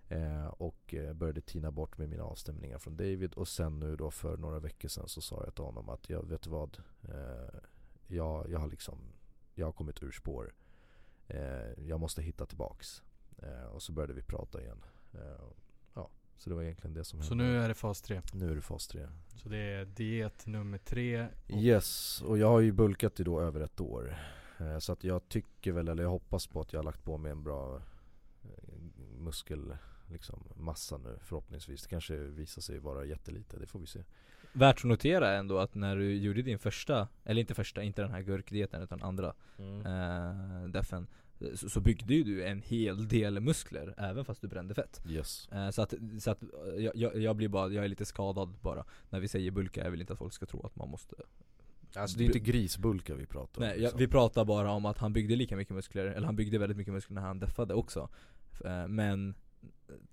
Eh, 0.09 0.47
och 0.47 0.95
eh, 0.95 1.13
började 1.13 1.41
tina 1.41 1.71
bort 1.71 1.99
med 1.99 2.09
mina 2.09 2.23
avstämningar 2.25 2.79
från 2.79 2.97
David 2.97 3.35
och 3.35 3.49
sen 3.49 3.81
nu 3.81 3.97
då 3.97 4.11
för 4.11 4.37
några 4.37 4.59
veckor 4.59 4.89
sedan 4.89 5.09
så 5.09 5.21
sa 5.21 5.43
jag 5.45 5.55
till 5.55 5.65
honom 5.65 5.89
att 5.89 6.11
jag 6.11 6.29
vet 6.29 6.47
vad, 6.47 6.79
eh, 7.09 7.59
jag, 8.07 8.51
jag 8.51 8.59
har 8.59 8.69
liksom, 8.69 8.99
jag 9.55 9.67
har 9.67 9.73
kommit 9.73 10.03
ur 10.03 10.11
spår. 10.13 10.55
Eh, 11.29 11.85
jag 11.87 12.01
måste 12.01 12.23
hitta 12.23 12.47
tillbaks. 12.47 13.03
Och 13.73 13.83
så 13.83 13.93
började 13.93 14.13
vi 14.13 14.23
prata 14.23 14.61
igen. 14.61 14.85
Ja, 15.95 16.11
så 16.37 16.51
det 16.51 16.57
var 16.57 16.63
egentligen 16.63 16.95
det 16.95 17.05
som 17.05 17.23
Så 17.23 17.29
hände. 17.29 17.45
nu 17.45 17.59
är 17.59 17.69
det 17.69 17.75
fas 17.75 18.03
3. 18.03 18.21
nu 18.33 18.51
är 18.51 18.55
det 18.55 18.61
fas 18.63 18.87
3. 18.87 19.09
Så 19.37 19.49
det 19.49 19.57
är 19.59 19.85
diet 19.85 20.47
nummer 20.47 20.79
tre. 20.79 21.27
och- 21.49 21.51
Yes, 21.57 22.23
och 22.23 22.39
jag 22.39 22.49
har 22.49 22.61
ju 22.61 22.73
bulkat 22.73 23.21
i 23.21 23.25
då 23.25 23.41
över 23.41 23.61
ett 23.61 23.81
år. 23.81 24.17
Så 24.81 24.93
att 24.93 25.05
jag 25.05 25.29
tycker 25.29 25.73
väl, 25.73 25.89
eller 25.89 26.03
jag 26.03 26.11
hoppas 26.11 26.47
på 26.47 26.61
att 26.61 26.73
jag 26.73 26.79
har 26.81 26.85
lagt 26.85 27.05
på 27.05 27.19
mig 27.19 27.33
en 27.33 27.43
bra 27.45 27.83
muskel 29.19 29.77
liksom, 30.09 30.49
massa 30.57 30.99
nu 30.99 31.19
förhoppningsvis. 31.23 31.83
Det 31.83 31.89
kanske 31.89 32.17
visar 32.17 32.63
sig 32.63 32.79
vara 32.79 33.05
jättelite, 33.05 33.57
det 33.59 33.67
får 33.67 33.79
vi 33.79 33.87
se. 33.87 34.01
Värt 34.53 34.77
att 34.77 34.85
notera 34.85 35.33
ändå 35.33 35.59
att 35.59 35.75
när 35.75 35.97
du 35.97 36.15
gjorde 36.15 36.43
din 36.43 36.59
första, 36.59 37.09
eller 37.25 37.41
inte 37.41 37.55
första, 37.55 37.83
inte 37.83 38.03
den 38.03 38.11
här 38.11 38.23
gurkdieten 38.23 38.83
utan 38.83 39.03
andra 39.03 39.35
eh, 39.59 40.69
defen 40.69 41.07
så, 41.55 41.71
så 41.71 41.81
byggde 41.81 42.15
ju 42.15 42.25
du 42.25 42.45
en 42.45 42.63
hel 42.63 43.09
del 43.09 43.41
muskler 43.41 43.95
även 43.99 44.25
fast 44.25 44.41
du 44.41 44.49
brände 44.49 44.75
fett. 44.75 45.03
Yes. 45.09 45.49
Eh, 45.53 45.71
så 45.71 45.83
att, 45.83 45.95
så 46.19 46.31
att 46.31 46.43
jag, 46.95 47.17
jag, 47.17 47.37
blir 47.37 47.49
bara, 47.49 47.69
jag 47.69 47.85
är 47.85 47.89
lite 47.89 48.05
skadad 48.05 48.57
bara 48.61 48.85
När 49.11 49.21
vi 49.21 49.29
säger 49.29 49.51
bulka, 49.51 49.85
jag 49.85 49.91
vill 49.91 50.01
inte 50.01 50.13
att 50.13 50.19
folk 50.19 50.33
ska 50.33 50.47
tro 50.47 50.67
att 50.67 50.77
man 50.77 50.89
måste 50.89 51.17
Alltså 51.97 52.19
det 52.19 52.25
är 52.25 52.27
inte 52.27 52.39
grisbulkar 52.39 53.15
vi 53.15 53.27
pratar 53.27 53.63
om. 53.63 53.69
Nej, 53.69 53.79
liksom. 53.79 53.99
vi 53.99 54.09
pratar 54.09 54.45
bara 54.45 54.71
om 54.71 54.87
att 54.87 54.99
han 54.99 55.13
byggde 55.13 55.37
lika 55.37 55.57
mycket 55.57 55.75
muskler, 55.75 56.07
eller 56.07 56.27
han 56.27 56.37
byggde 56.37 56.59
väldigt 56.59 56.77
mycket 56.77 56.95
muskler 56.95 57.15
när 57.15 57.23
han 57.23 57.39
deffade 57.39 57.75
också 57.75 58.09
Eh, 58.61 58.89
Men 58.89 59.35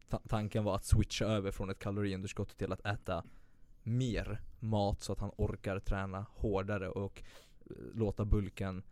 ta- 0.09 0.21
tanken 0.29 0.63
var 0.63 0.75
att 0.75 0.85
switcha 0.85 1.25
över 1.25 1.51
från 1.51 1.69
ett 1.69 1.79
kaloriunderskott 1.79 2.57
till 2.57 2.71
att 2.71 2.85
äta 2.85 3.23
mer 3.83 4.41
mat 4.59 5.01
så 5.01 5.13
att 5.13 5.19
han 5.19 5.31
orkar 5.37 5.79
träna 5.79 6.25
hårdare 6.31 6.89
och 6.89 7.23
eh, 7.69 7.75
låta 7.93 8.25
bulken 8.25 8.83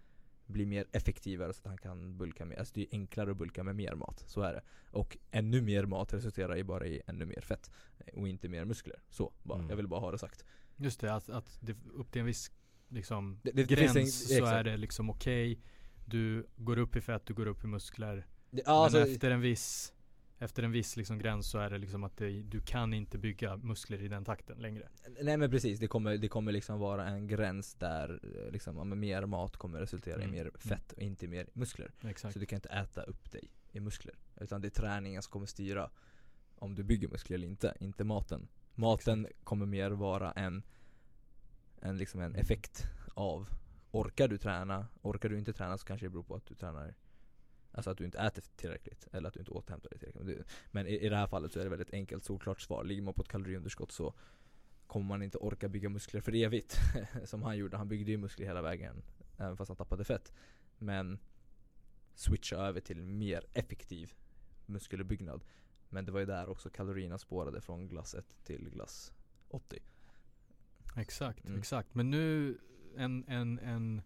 bli 0.45 0.65
mer 0.65 0.86
effektivare 0.91 1.53
så 1.53 1.59
att 1.59 1.65
han 1.65 1.77
kan 1.77 2.17
bulka 2.17 2.45
mer. 2.45 2.59
Alltså 2.59 2.73
det 2.73 2.82
är 2.82 2.88
enklare 2.91 3.32
att 3.32 3.38
bulka 3.38 3.63
med 3.63 3.75
mer 3.75 3.95
mat, 3.95 4.23
så 4.27 4.41
är 4.41 4.53
det. 4.53 4.61
Och 4.91 5.17
ännu 5.32 5.61
mer 5.61 5.86
mat 5.86 6.13
resulterar 6.13 6.55
ju 6.55 6.63
bara 6.63 6.86
i 6.88 7.01
ännu 7.07 7.25
mer 7.25 7.41
fett 7.41 7.71
och 8.13 8.27
inte 8.27 8.49
mer 8.49 8.65
muskler. 8.65 9.01
Så, 9.09 9.34
bara. 9.43 9.57
Mm. 9.57 9.69
Jag 9.69 9.77
vill 9.77 9.88
bara 9.88 9.99
ha 9.99 10.11
det 10.11 10.17
sagt. 10.17 10.45
Just 10.75 10.99
det, 10.99 11.13
att, 11.13 11.30
att 11.30 11.57
det, 11.61 11.75
upp 11.93 12.11
till 12.11 12.19
en 12.19 12.25
viss 12.25 12.51
liksom, 12.88 13.39
Det- 13.43 13.51
det- 13.51 13.69
gräns 13.69 13.95
en- 13.95 14.07
så 14.07 14.34
exakt. 14.34 14.51
är 14.55 14.63
det 14.63 14.77
liksom 14.77 15.09
okej. 15.09 15.59
Du 16.05 16.47
går 16.55 16.77
upp 16.80 16.95
i 16.95 17.01
fett, 17.01 17.25
du 17.25 17.34
går 17.34 17.45
upp 17.45 17.63
i 17.63 17.67
muskler. 17.67 18.15
Det, 18.15 18.61
Men 18.65 18.73
alltså, 18.75 18.99
efter 18.99 19.32
en 19.32 19.41
viss 19.41 19.93
efter 20.39 20.63
en 20.63 20.71
viss 20.71 20.97
liksom 20.97 21.19
gräns 21.19 21.49
så 21.49 21.59
är 21.59 21.69
det 21.69 21.77
liksom 21.77 22.03
att 22.03 22.17
det, 22.17 22.41
du 22.41 22.61
kan 22.61 22.93
inte 22.93 23.17
bygga 23.17 23.57
muskler 23.57 24.01
i 24.01 24.07
den 24.07 24.25
takten 24.25 24.57
längre. 24.57 24.89
Nej 25.21 25.37
men 25.37 25.49
precis, 25.49 25.79
det 25.79 25.87
kommer, 25.87 26.17
det 26.17 26.27
kommer 26.27 26.51
liksom 26.51 26.79
vara 26.79 27.07
en 27.07 27.27
gräns 27.27 27.73
där 27.73 28.19
eh, 28.23 28.51
liksom, 28.51 28.99
mer 28.99 29.25
mat 29.25 29.57
kommer 29.57 29.79
resultera 29.79 30.15
Mm. 30.15 30.29
i 30.29 30.31
mer 30.31 30.51
fett 30.59 30.91
och 30.91 31.01
inte 31.01 31.27
mer 31.27 31.47
muskler. 31.53 31.91
Exakt. 32.03 32.33
Så 32.33 32.39
du 32.39 32.45
kan 32.45 32.57
inte 32.57 32.69
äta 32.69 33.03
upp 33.03 33.31
dig 33.31 33.51
i 33.71 33.79
muskler. 33.79 34.15
Utan 34.39 34.61
det 34.61 34.67
är 34.67 34.81
träningen 34.81 35.21
som 35.21 35.31
kommer 35.31 35.45
styra 35.45 35.89
om 36.55 36.75
du 36.75 36.83
bygger 36.83 37.07
muskler 37.07 37.37
eller 37.37 37.47
inte, 37.47 37.77
inte 37.79 38.03
maten. 38.03 38.47
Maten 38.75 39.27
kommer 39.43 39.65
mer 39.65 39.91
vara 39.91 40.31
en, 40.31 40.63
en, 41.81 41.97
liksom 41.97 42.21
en 42.21 42.35
effekt 42.35 42.87
av 43.13 43.49
Orkar 43.91 44.27
du 44.27 44.37
träna, 44.37 44.87
orkar 45.01 45.29
du 45.29 45.37
inte 45.37 45.53
träna 45.53 45.77
så 45.77 45.85
kanske 45.85 46.05
det 46.05 46.09
beror 46.09 46.23
på 46.23 46.35
att 46.35 46.45
du 46.45 46.55
tränar 46.55 46.95
Alltså 47.72 47.89
att 47.89 47.97
du 47.97 48.05
inte 48.05 48.17
äter 48.20 48.43
tillräckligt, 48.55 49.07
eller 49.11 49.28
att 49.28 49.34
du 49.34 49.39
inte 49.39 49.51
återhämtar 49.51 49.89
dig 49.89 49.99
tillräckligt. 49.99 50.47
Men 50.72 50.88
i, 50.88 50.97
i 50.99 51.09
det 51.09 51.15
här 51.15 51.28
fallet 51.28 51.51
så 51.53 51.59
är 51.59 51.63
det 51.63 51.70
väldigt 51.70 51.93
enkelt, 51.93 52.24
solklart 52.24 52.61
svar. 52.61 52.84
Ligger 52.84 53.01
man 53.01 53.13
på 53.13 53.22
ett 53.22 53.28
kaloriunderskott 53.28 53.91
så 53.91 54.13
kommer 54.88 55.05
man 55.05 55.24
inte 55.24 55.38
orka 55.38 55.70
bygga 55.70 55.89
muskler 55.89 56.22
för 56.22 56.36
evigt. 56.36 56.78
Som 57.26 57.43
han 57.43 57.57
gjorde, 57.57 57.78
han 57.78 57.88
byggde 57.88 58.11
ju 58.11 58.17
muskler 58.17 58.45
hela 58.47 58.61
vägen. 58.61 59.01
Även 59.38 59.57
fast 59.57 59.70
han 59.70 59.78
tappade 59.78 60.03
fett. 60.03 60.34
Men 60.78 61.20
switcha 62.15 62.55
över 62.55 62.82
till 62.82 63.01
mer 63.01 63.45
effektiv 63.53 64.13
muskelbyggnad. 64.65 65.43
Men 65.89 66.05
det 66.05 66.11
var 66.11 66.20
ju 66.20 66.26
där 66.26 66.49
också 66.49 66.70
kalorierna 66.70 67.17
spårade 67.17 67.61
från 67.61 67.88
glass 67.88 68.13
1 68.15 68.26
till 68.43 68.70
glass 68.70 69.13
80. 69.47 69.80
Exakt, 70.97 71.45
Mm. 71.45 71.59
exakt. 71.59 71.95
Men 71.95 72.09
nu 72.09 72.57
en, 72.97 73.24
en, 73.28 73.59
en 73.59 74.01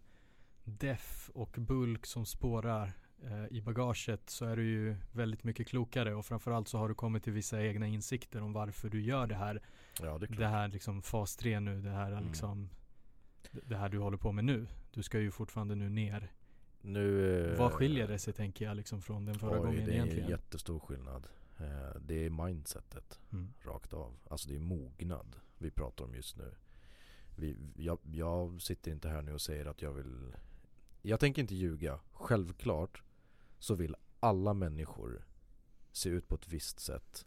def 0.64 1.30
och 1.34 1.56
bulk 1.58 2.06
som 2.06 2.26
spårar 2.26 2.92
eh, 3.24 3.46
i 3.56 3.60
bagaget 3.62 4.30
så 4.30 4.44
är 4.44 4.56
du 4.56 4.64
ju 4.64 4.96
väldigt 5.12 5.44
mycket 5.44 5.66
klokare 5.68 6.14
och 6.14 6.26
framförallt 6.26 6.68
så 6.68 6.78
har 6.78 6.88
du 6.88 6.94
kommit 6.94 7.24
till 7.24 7.32
vissa 7.32 7.62
egna 7.62 7.86
insikter 7.86 8.42
om 8.42 8.52
varför 8.52 8.88
du 8.90 9.02
gör 9.02 9.26
det 9.26 9.34
här. 9.34 9.62
Ja 10.00 10.18
det. 10.18 10.26
Det 10.26 10.46
här 10.46 10.68
liksom 10.68 11.02
fas 11.02 11.36
3 11.36 11.60
nu, 11.60 11.80
det 11.80 11.90
här 11.90 12.12
Mm. 12.12 12.24
liksom 12.24 12.70
det 13.52 13.76
här 13.76 13.88
du 13.88 13.98
håller 13.98 14.16
på 14.18 14.32
med 14.32 14.44
nu. 14.44 14.66
Du 14.92 15.02
ska 15.02 15.20
ju 15.20 15.30
fortfarande 15.30 15.74
nu 15.74 15.88
ner. 15.90 16.32
Nu, 16.80 17.36
eh, 17.52 17.58
Vad 17.58 17.72
skiljer 17.72 18.08
det 18.08 18.18
sig 18.18 18.32
tänker 18.34 18.64
jag 18.64 18.76
liksom 18.76 19.02
från 19.02 19.24
den 19.24 19.34
förra 19.34 19.50
oj, 19.60 19.66
gången 19.66 19.84
det 19.84 19.90
är 19.90 19.94
egentligen? 19.94 20.24
en 20.24 20.30
jättestor 20.30 20.78
skillnad. 20.78 21.26
Eh, 21.58 22.00
Det 22.00 22.26
är 22.26 22.30
mindsetet 22.30 23.20
Mm. 23.32 23.52
rakt 23.62 23.92
av. 23.92 24.16
Alltså 24.30 24.48
det 24.48 24.54
är 24.56 24.60
mognad 24.60 25.36
vi 25.58 25.70
pratar 25.70 26.04
om 26.04 26.14
just 26.14 26.36
nu. 26.36 26.54
Vi, 27.36 27.56
jag, 27.76 27.98
jag 28.12 28.62
sitter 28.62 28.90
inte 28.92 29.08
här 29.08 29.22
nu 29.22 29.32
och 29.32 29.40
säger 29.40 29.66
att 29.66 29.82
jag 29.82 29.92
vill 29.92 30.34
Jag 31.02 31.20
tänker 31.20 31.42
inte 31.42 31.54
ljuga. 31.54 32.00
Självklart 32.12 33.02
så 33.64 33.74
vill 33.74 33.96
alla 34.20 34.54
människor 34.54 35.24
se 35.92 36.08
ut 36.08 36.28
på 36.28 36.34
ett 36.34 36.48
visst 36.48 36.80
sätt 36.80 37.26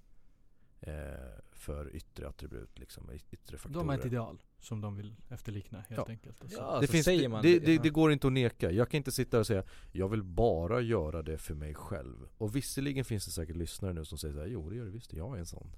eh, 0.81 0.93
för 1.51 1.95
yttre 1.95 2.27
attribut, 2.27 2.79
liksom, 2.79 3.09
yttre 3.31 3.57
faktorer. 3.57 3.79
De 3.83 3.89
har 3.89 3.97
ett 3.97 4.05
ideal 4.05 4.41
som 4.59 4.81
de 4.81 4.95
vill 4.95 5.15
efterlikna 5.29 5.79
helt 5.79 5.97
Ja. 5.97 6.05
enkelt. 6.09 6.41
Alltså. 6.41 6.57
Ja, 6.57 6.79
det, 6.79 6.87
så 6.87 6.91
finns, 6.91 7.05
säger 7.05 7.21
det, 7.21 7.29
man 7.29 7.41
det, 7.43 7.59
det. 7.59 7.65
det, 7.65 7.77
det 7.83 7.89
går 7.89 8.11
inte 8.11 8.27
att 8.27 8.33
neka. 8.33 8.71
Jag 8.71 8.89
kan 8.89 8.97
inte 8.97 9.11
sitta 9.11 9.39
och 9.39 9.47
säga 9.47 9.63
Jag 9.91 10.09
vill 10.09 10.23
bara 10.23 10.81
göra 10.81 11.21
det 11.21 11.37
för 11.37 11.53
mig 11.53 11.73
själv. 11.73 12.27
Och 12.37 12.55
visserligen 12.55 13.05
finns 13.05 13.25
det 13.25 13.31
säkert 13.31 13.55
lyssnare 13.55 13.93
nu 13.93 14.05
som 14.05 14.17
säger 14.17 14.33
så 14.33 14.39
här, 14.39 14.47
Jo 14.47 14.69
det 14.69 14.75
gör 14.75 14.85
det 14.85 14.91
visst, 14.91 15.13
jag 15.13 15.35
är 15.35 15.39
en 15.39 15.45
sån. 15.45 15.75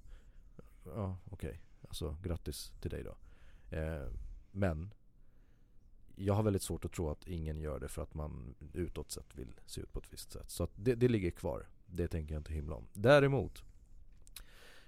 Ja 0.85 1.17
okej, 1.29 1.61
alltså 1.87 2.17
grattis 2.23 2.71
till 2.81 2.91
dig 2.91 3.03
då. 3.03 3.17
Eh, 3.77 4.07
men 4.51 4.93
jag 6.21 6.33
har 6.33 6.43
väldigt 6.43 6.61
svårt 6.61 6.85
att 6.85 6.91
tro 6.91 7.09
att 7.09 7.27
ingen 7.27 7.59
gör 7.59 7.79
det 7.79 7.87
för 7.87 8.01
att 8.03 8.13
man 8.13 8.55
utåt 8.73 9.11
sett 9.11 9.35
vill 9.35 9.59
se 9.65 9.81
ut 9.81 9.93
på 9.93 9.99
ett 9.99 10.13
visst 10.13 10.31
sätt. 10.31 10.49
Så 10.49 10.63
att 10.63 10.71
det, 10.75 10.95
det 10.95 11.07
ligger 11.07 11.31
kvar. 11.31 11.67
Det 11.85 12.07
tänker 12.07 12.33
jag 12.33 12.39
inte 12.39 12.53
himla 12.53 12.75
om. 12.75 12.87
Däremot 12.93 13.63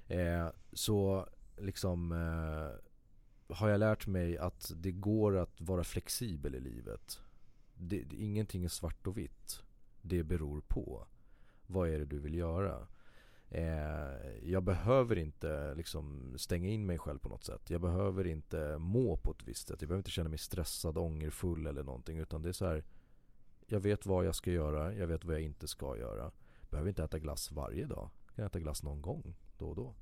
eh, 0.07 0.47
så 0.73 1.29
liksom 1.57 2.11
eh, 2.11 3.55
har 3.55 3.69
jag 3.69 3.79
lärt 3.79 4.07
mig 4.07 4.37
att 4.37 4.71
det 4.75 4.91
går 4.91 5.37
att 5.37 5.61
vara 5.61 5.83
flexibel 5.83 6.55
i 6.55 6.59
livet. 6.59 7.21
Det, 7.75 8.03
det, 8.03 8.15
ingenting 8.15 8.63
är 8.63 8.69
svart 8.69 9.07
och 9.07 9.17
vitt. 9.17 9.61
Det 10.01 10.23
beror 10.23 10.61
på. 10.67 11.07
Vad 11.67 11.89
är 11.89 11.99
det 11.99 12.05
du 12.05 12.19
vill 12.19 12.35
göra? 12.35 12.87
Eh, 13.53 14.39
jag 14.43 14.63
behöver 14.63 15.17
inte 15.17 15.75
liksom 15.75 16.33
stänga 16.37 16.69
in 16.69 16.85
mig 16.85 16.97
själv 16.97 17.19
på 17.19 17.29
något 17.29 17.43
sätt. 17.43 17.69
Jag 17.69 17.81
behöver 17.81 18.27
inte 18.27 18.77
må 18.77 19.17
på 19.17 19.31
ett 19.31 19.43
visst 19.47 19.67
sätt. 19.67 19.81
Jag 19.81 19.87
behöver 19.87 19.99
inte 19.99 20.11
känna 20.11 20.29
mig 20.29 20.37
stressad, 20.37 20.97
ångerfull 20.97 21.67
eller 21.67 21.83
någonting. 21.83 22.17
Utan 22.17 22.41
det 22.41 22.49
är 22.49 22.53
så 22.53 22.65
här. 22.65 22.83
Jag 23.65 23.79
vet 23.79 24.05
vad 24.05 24.25
jag 24.25 24.35
ska 24.35 24.51
göra. 24.51 24.93
Jag 24.93 25.07
vet 25.07 25.25
vad 25.25 25.35
jag 25.35 25.41
inte 25.41 25.67
ska 25.67 25.97
göra. 25.97 26.31
Behöver 26.69 26.89
inte 26.89 27.03
äta 27.03 27.19
glass 27.19 27.51
varje 27.51 27.85
dag. 27.85 28.09
Jag 28.25 28.35
kan 28.35 28.45
äta 28.45 28.59
glass 28.59 28.83
någon 28.83 29.01
gång, 29.01 29.35
då 29.57 29.69
och 29.69 29.75
då. 29.75 29.95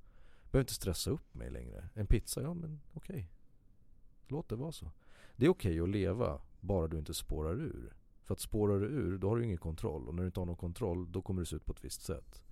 Behöver 0.52 0.64
inte 0.64 0.74
stressa 0.74 1.12
upp 1.12 1.34
mig 1.34 1.50
längre. 1.50 1.90
En 1.94 2.08
pizza, 2.08 2.42
ja 2.42 2.54
men 2.54 2.82
okej. 2.94 3.30
Låt 4.28 4.50
det 4.50 4.56
vara 4.56 4.72
så. 4.72 4.92
Det 5.36 5.46
är 5.46 5.50
okej 5.50 5.80
att 5.80 5.90
leva 5.90 6.42
Bara 6.60 6.88
du 6.88 6.98
inte 6.98 7.14
spårar 7.14 7.54
ur. 7.54 7.94
För 8.24 8.34
att 8.34 8.40
spårar 8.40 8.80
du 8.80 8.86
ur, 8.86 9.18
då 9.18 9.30
har 9.30 9.38
du 9.38 9.44
ingen 9.44 9.58
kontroll. 9.58 10.08
Och 10.08 10.16
när 10.16 10.24
du 10.24 10.28
inte 10.28 10.40
har 10.40 10.46
någon 10.46 10.56
kontroll, 10.56 11.12
då 11.12 11.22
kommer 11.22 11.42
det 11.42 11.46
se 11.46 11.56
ut 11.56 11.66
på 11.66 11.74
ett 11.74 11.86
visst 11.86 12.02
sätt. 12.02 12.44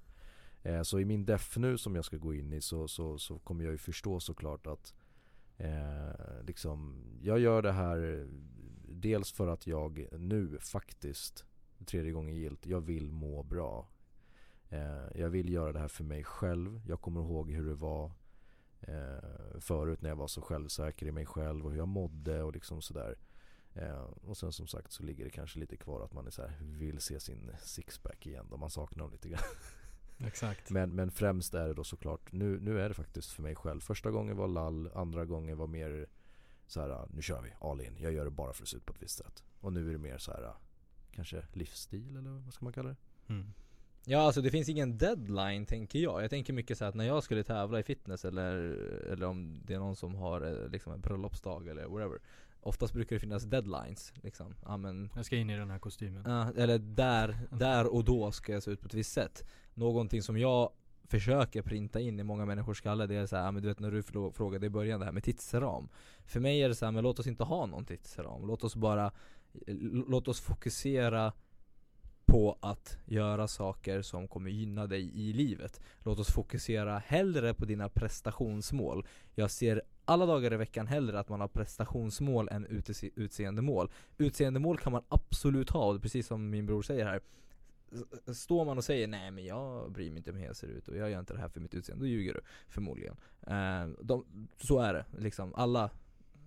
Eh, 0.68 0.82
så 0.82 1.00
i 1.00 1.06
min 1.06 1.26
def 1.26 1.58
nu 1.58 1.78
som 1.78 1.96
jag 1.96 2.06
ska 2.06 2.18
gå 2.18 2.34
in 2.34 2.54
i 2.54 2.62
så, 2.62 2.88
så, 2.88 3.18
så 3.18 3.40
kommer 3.40 3.64
jag 3.64 3.72
ju 3.72 3.78
förstå 3.78 4.20
såklart 4.20 4.68
att 4.68 4.94
eh, 5.58 6.44
liksom, 6.44 7.04
jag 7.22 7.40
gör 7.40 7.62
det 7.62 7.72
här 7.72 8.28
dels 8.88 9.32
för 9.32 9.48
att 9.48 9.68
jag 9.68 10.08
nu 10.12 10.58
faktiskt, 10.60 11.46
tredje 11.86 12.12
gången 12.12 12.36
gilt, 12.36 12.66
jag 12.66 12.82
vill 12.82 13.12
må 13.12 13.44
bra. 13.44 13.88
Eh, 14.70 15.20
jag 15.20 15.30
vill 15.30 15.50
göra 15.50 15.72
det 15.72 15.80
här 15.80 15.88
för 15.88 16.04
mig 16.04 16.24
själv. 16.24 16.82
Jag 16.88 17.02
kommer 17.02 17.22
ihåg 17.22 17.52
hur 17.52 17.68
det 17.68 17.76
var 17.76 18.12
eh, 18.82 19.60
förut 19.60 20.02
när 20.02 20.10
jag 20.10 20.16
var 20.16 20.28
så 20.28 20.42
självsäker 20.42 21.06
i 21.06 21.12
mig 21.12 21.26
själv 21.26 21.66
och 21.66 21.72
hur 21.72 21.78
jag 21.78 21.88
mådde 21.88 22.44
och 22.44 22.54
liksom 22.54 22.82
sådär. 22.82 23.18
Eh, 23.74 24.02
och 24.02 24.38
sen 24.38 24.52
som 24.52 24.68
sagt 24.68 24.92
så 24.92 25.04
ligger 25.04 25.24
det 25.24 25.32
kanske 25.32 25.60
lite 25.60 25.78
kvar 25.78 26.02
att 26.02 26.14
man 26.14 26.28
är 26.28 26.32
så 26.32 26.42
här, 26.42 26.58
vill 26.62 27.00
se 27.00 27.20
sin 27.20 27.52
sixpack 27.60 28.28
igen 28.28 28.48
då 28.50 28.58
man 28.58 28.70
saknar 28.70 29.04
dem 29.04 29.12
lite 29.12 29.30
grann. 29.30 29.44
Exakt. 30.20 30.70
Men, 30.70 30.96
men 30.96 31.12
främst 31.12 31.54
är 31.54 31.68
det 31.68 31.74
då 31.74 31.84
såklart, 31.84 32.32
nu, 32.32 32.60
nu 32.60 32.82
är 32.82 32.90
det 32.90 32.96
faktiskt 32.96 33.32
för 33.32 33.44
mig 33.44 33.56
själv. 33.56 33.80
Första 33.80 34.12
gången 34.12 34.38
var 34.38 34.48
lall, 34.48 34.90
andra 34.94 35.26
gången 35.26 35.58
var 35.58 35.68
mer 35.68 36.08
så 36.68 36.82
här, 36.82 37.08
nu 37.14 37.22
kör 37.22 37.42
vi 37.42 37.50
all 37.62 37.82
in. 37.82 37.98
Jag 38.00 38.14
gör 38.14 38.26
det 38.26 38.32
bara 38.32 38.54
för 38.54 38.64
att 38.64 38.70
se 38.70 38.78
ut 38.78 38.86
på 38.86 38.94
ett 38.94 39.02
visst 39.02 39.18
sätt. 39.18 39.44
Och 39.60 39.74
nu 39.74 39.88
är 39.90 39.92
det 39.92 39.98
mer 39.98 40.18
så 40.18 40.32
här, 40.32 40.54
kanske 41.12 41.44
livsstil 41.54 42.18
eller 42.18 42.30
vad 42.30 42.54
ska 42.54 42.66
man 42.66 42.74
kalla 42.74 42.90
det? 42.90 42.96
Mm. 43.34 43.54
Ja 44.10 44.20
alltså 44.20 44.42
det 44.42 44.52
finns 44.52 44.70
ingen 44.70 44.98
deadline 44.98 45.66
tänker 45.66 46.00
jag. 46.00 46.24
Jag 46.24 46.30
tänker 46.30 46.54
mycket 46.54 46.78
så 46.78 46.86
att 46.86 46.96
när 46.96 47.06
jag 47.06 47.24
skulle 47.24 47.44
tävla 47.44 47.80
i 47.80 47.84
fitness 47.84 48.26
eller, 48.26 48.54
eller 49.12 49.26
om 49.26 49.62
det 49.66 49.74
är 49.74 49.80
någon 49.80 49.96
som 49.96 50.16
har 50.16 50.42
eh, 50.42 50.70
liksom 50.70 50.94
en 50.94 51.02
bröllopsdag 51.02 51.68
eller 51.68 51.86
whatever. 51.86 52.20
Oftast 52.62 52.94
brukar 52.94 53.16
det 53.16 53.20
finnas 53.20 53.44
deadlines 53.44 54.14
liksom. 54.22 54.56
Ja 54.66 54.78
men 54.78 55.10
Jag 55.16 55.26
ska 55.26 55.36
in 55.36 55.50
i 55.50 55.58
den 55.58 55.70
här 55.70 55.80
kostymen. 55.80 56.24
Ja, 56.26 56.52
eller 56.58 56.80
där, 56.80 57.40
där 57.52 57.94
och 57.94 58.04
då 58.04 58.32
ska 58.32 58.54
jag 58.54 58.64
se 58.64 58.72
ut 58.72 58.82
på 58.82 58.86
ett 58.88 58.94
visst 58.94 59.14
sätt. 59.14 59.44
Någonting 59.74 60.22
som 60.22 60.38
jag 60.38 60.72
försöker 61.04 61.62
printa 61.62 62.00
in 62.00 62.20
i 62.20 62.24
många 62.24 62.46
människors 62.46 62.78
skalle 62.78 63.08
det 63.08 63.16
är 63.16 63.26
såhär, 63.26 63.52
men 63.52 63.62
du 63.62 63.68
vet 63.68 63.80
när 63.80 63.92
du 63.92 64.02
frå- 64.02 64.32
frågade 64.32 64.66
i 64.66 64.70
början 64.70 65.00
det 65.00 65.06
här 65.06 65.14
med 65.14 65.24
tidsram. 65.24 65.90
För 66.26 66.40
mig 66.40 66.62
är 66.62 66.70
det 66.70 66.76
så 66.76 66.86
här, 66.86 66.92
men 66.92 67.04
låt 67.04 67.20
oss 67.20 67.28
inte 67.28 67.44
ha 67.44 67.66
någon 67.66 67.86
tidsram. 67.86 68.48
Låt 68.48 68.64
oss 68.64 68.76
bara, 68.76 69.12
låt 70.08 70.28
oss 70.28 70.40
fokusera 70.40 71.34
på 72.26 72.58
att 72.62 72.98
göra 73.06 73.48
saker 73.48 74.02
som 74.02 74.28
kommer 74.28 74.50
gynna 74.50 74.88
dig 74.88 75.30
i 75.30 75.34
livet. 75.34 75.82
Låt 76.00 76.20
oss 76.20 76.32
fokusera 76.32 76.98
hellre 76.98 77.54
på 77.54 77.66
dina 77.66 77.90
prestationsmål. 77.90 79.08
Jag 79.36 79.52
ser 79.52 79.82
alla 80.08 80.26
dagar 80.26 80.54
i 80.54 80.58
veckan 80.58 80.88
hellre 80.88 81.20
att 81.20 81.30
man 81.30 81.42
har 81.42 81.48
prestationsmål 81.48 82.50
än 82.52 82.68
utse- 82.68 83.12
utseendemål. 83.16 83.92
Utseendemål 84.18 84.78
kan 84.78 84.92
man 84.92 85.04
absolut 85.10 85.70
ha, 85.70 85.86
och 85.86 86.02
precis 86.02 86.28
som 86.28 86.50
min 86.50 86.66
bror 86.66 86.82
säger 86.82 87.06
här. 87.06 87.22
Står 88.34 88.66
man 88.66 88.78
och 88.78 88.84
säger 88.84 89.08
nej 89.08 89.32
men 89.32 89.46
jag 89.46 89.92
bryr 89.92 90.10
mig 90.10 90.18
inte 90.18 90.32
om 90.32 90.38
hur 90.38 90.46
jag 90.46 90.56
ser 90.56 90.68
ut 90.68 90.88
och 90.88 90.98
jag 90.98 91.10
gör 91.10 91.20
inte 91.20 91.34
det 91.34 91.40
här 91.40 91.50
för 91.50 91.60
mitt 91.60 91.74
utseende, 91.74 92.06
då 92.06 92.08
ljuger 92.08 92.34
du 92.34 92.42
förmodligen. 92.68 93.16
Eh, 93.48 93.88
de, 94.02 94.48
så 94.58 94.80
är 94.80 94.94
det 94.94 95.06
liksom, 95.18 95.56
alla 95.56 95.90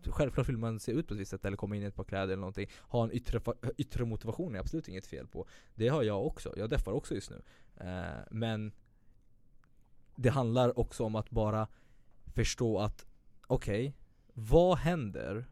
Självklart 0.06 0.48
vill 0.48 0.56
man 0.56 0.80
se 0.80 0.92
ut 0.92 1.06
på 1.06 1.14
ett 1.14 1.20
visst 1.20 1.30
sätt 1.30 1.44
eller 1.44 1.56
komma 1.56 1.76
in 1.76 1.82
i 1.82 1.86
ett 1.86 1.94
par 1.94 2.04
kläder 2.04 2.24
eller 2.24 2.36
någonting 2.36 2.70
Ha 2.80 3.04
en 3.04 3.12
yttre, 3.12 3.40
yttre 3.76 4.04
motivation 4.04 4.54
är 4.54 4.58
absolut 4.58 4.88
inget 4.88 5.06
fel 5.06 5.26
på 5.26 5.46
Det 5.74 5.88
har 5.88 6.02
jag 6.02 6.26
också, 6.26 6.54
jag 6.56 6.70
deffar 6.70 6.92
också 6.92 7.14
just 7.14 7.30
nu 7.30 7.42
eh, 7.76 8.20
Men 8.30 8.72
Det 10.16 10.28
handlar 10.28 10.78
också 10.78 11.04
om 11.04 11.14
att 11.14 11.30
bara 11.30 11.68
förstå 12.34 12.78
att 12.78 13.06
Okej, 13.50 13.94
vad 14.34 14.78
händer 14.78 15.44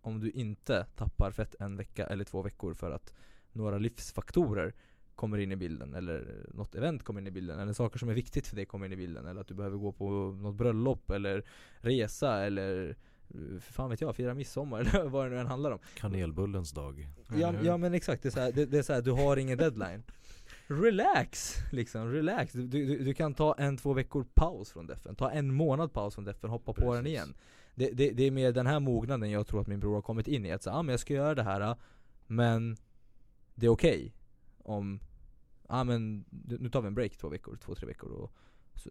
om 0.00 0.20
du 0.20 0.30
inte 0.30 0.86
tappar 0.96 1.30
fett 1.30 1.54
en 1.60 1.76
vecka 1.76 2.06
eller 2.06 2.24
två 2.24 2.42
veckor 2.42 2.74
för 2.74 2.90
att 2.90 3.14
några 3.52 3.78
livsfaktorer 3.78 4.74
kommer 5.14 5.38
in 5.38 5.52
i 5.52 5.56
bilden 5.56 5.94
eller 5.94 6.46
något 6.54 6.74
event 6.74 7.02
kommer 7.02 7.20
in 7.20 7.26
i 7.26 7.30
bilden 7.30 7.58
eller 7.58 7.72
saker 7.72 7.98
som 7.98 8.08
är 8.08 8.14
viktigt 8.14 8.46
för 8.46 8.56
dig 8.56 8.66
kommer 8.66 8.86
in 8.86 8.92
i 8.92 8.96
bilden 8.96 9.26
eller 9.26 9.40
att 9.40 9.48
du 9.48 9.54
behöver 9.54 9.76
gå 9.76 9.92
på 9.92 10.10
något 10.40 10.54
bröllop 10.54 11.10
eller 11.10 11.44
resa 11.78 12.44
eller 12.44 12.96
för 13.60 13.72
fan 13.72 13.90
vet 13.90 14.00
jag, 14.00 14.16
fira 14.16 14.34
midsommar 14.34 14.80
eller 14.94 15.08
vad 15.08 15.26
det 15.26 15.30
nu 15.30 15.38
än 15.38 15.46
handlar 15.46 15.70
om 15.70 15.78
Kanelbullens 15.94 16.72
dag. 16.72 17.08
Ja, 17.36 17.54
ja 17.62 17.76
men 17.76 17.94
exakt, 17.94 18.22
det 18.22 18.28
är, 18.28 18.30
så 18.30 18.40
här, 18.40 18.52
det, 18.52 18.66
det 18.66 18.78
är 18.78 18.82
så 18.82 18.92
här, 18.92 19.02
du 19.02 19.10
har 19.10 19.36
ingen 19.36 19.58
deadline 19.58 20.02
Relax! 20.70 21.54
Liksom, 21.72 22.12
relax. 22.12 22.52
Du, 22.52 22.66
du, 22.66 23.04
du 23.04 23.14
kan 23.14 23.34
ta 23.34 23.54
en, 23.58 23.76
två 23.76 23.92
veckor 23.92 24.26
paus 24.34 24.70
från 24.70 24.86
defen, 24.86 25.14
ta 25.14 25.30
en 25.30 25.54
månad 25.54 25.92
paus 25.92 26.14
från 26.14 26.24
defen, 26.24 26.50
hoppa 26.50 26.72
på 26.72 26.94
den 26.94 27.04
Precis. 27.04 27.16
igen 27.16 27.34
det, 27.78 27.90
det, 27.90 28.10
det 28.10 28.22
är 28.22 28.30
mer 28.30 28.52
den 28.52 28.66
här 28.66 28.80
mognaden 28.80 29.30
jag 29.30 29.46
tror 29.46 29.60
att 29.60 29.66
min 29.66 29.80
bror 29.80 29.94
har 29.94 30.02
kommit 30.02 30.28
in 30.28 30.46
i, 30.46 30.52
att 30.52 30.62
säga, 30.62 30.74
ah, 30.74 30.82
men 30.82 30.92
jag 30.92 31.00
ska 31.00 31.14
göra 31.14 31.34
det 31.34 31.42
här 31.42 31.76
Men 32.26 32.76
det 33.54 33.66
är 33.66 33.70
okej 33.70 34.14
om, 34.58 35.00
ja 35.68 35.80
ah, 35.80 35.84
men 35.84 36.24
nu 36.30 36.70
tar 36.70 36.80
vi 36.82 36.88
en 36.88 36.94
break 36.94 37.16
två 37.16 37.28
veckor, 37.28 37.56
två, 37.56 37.74
tre 37.74 37.86
veckor 37.86 38.10
och 38.10 38.32
så, 38.78 38.90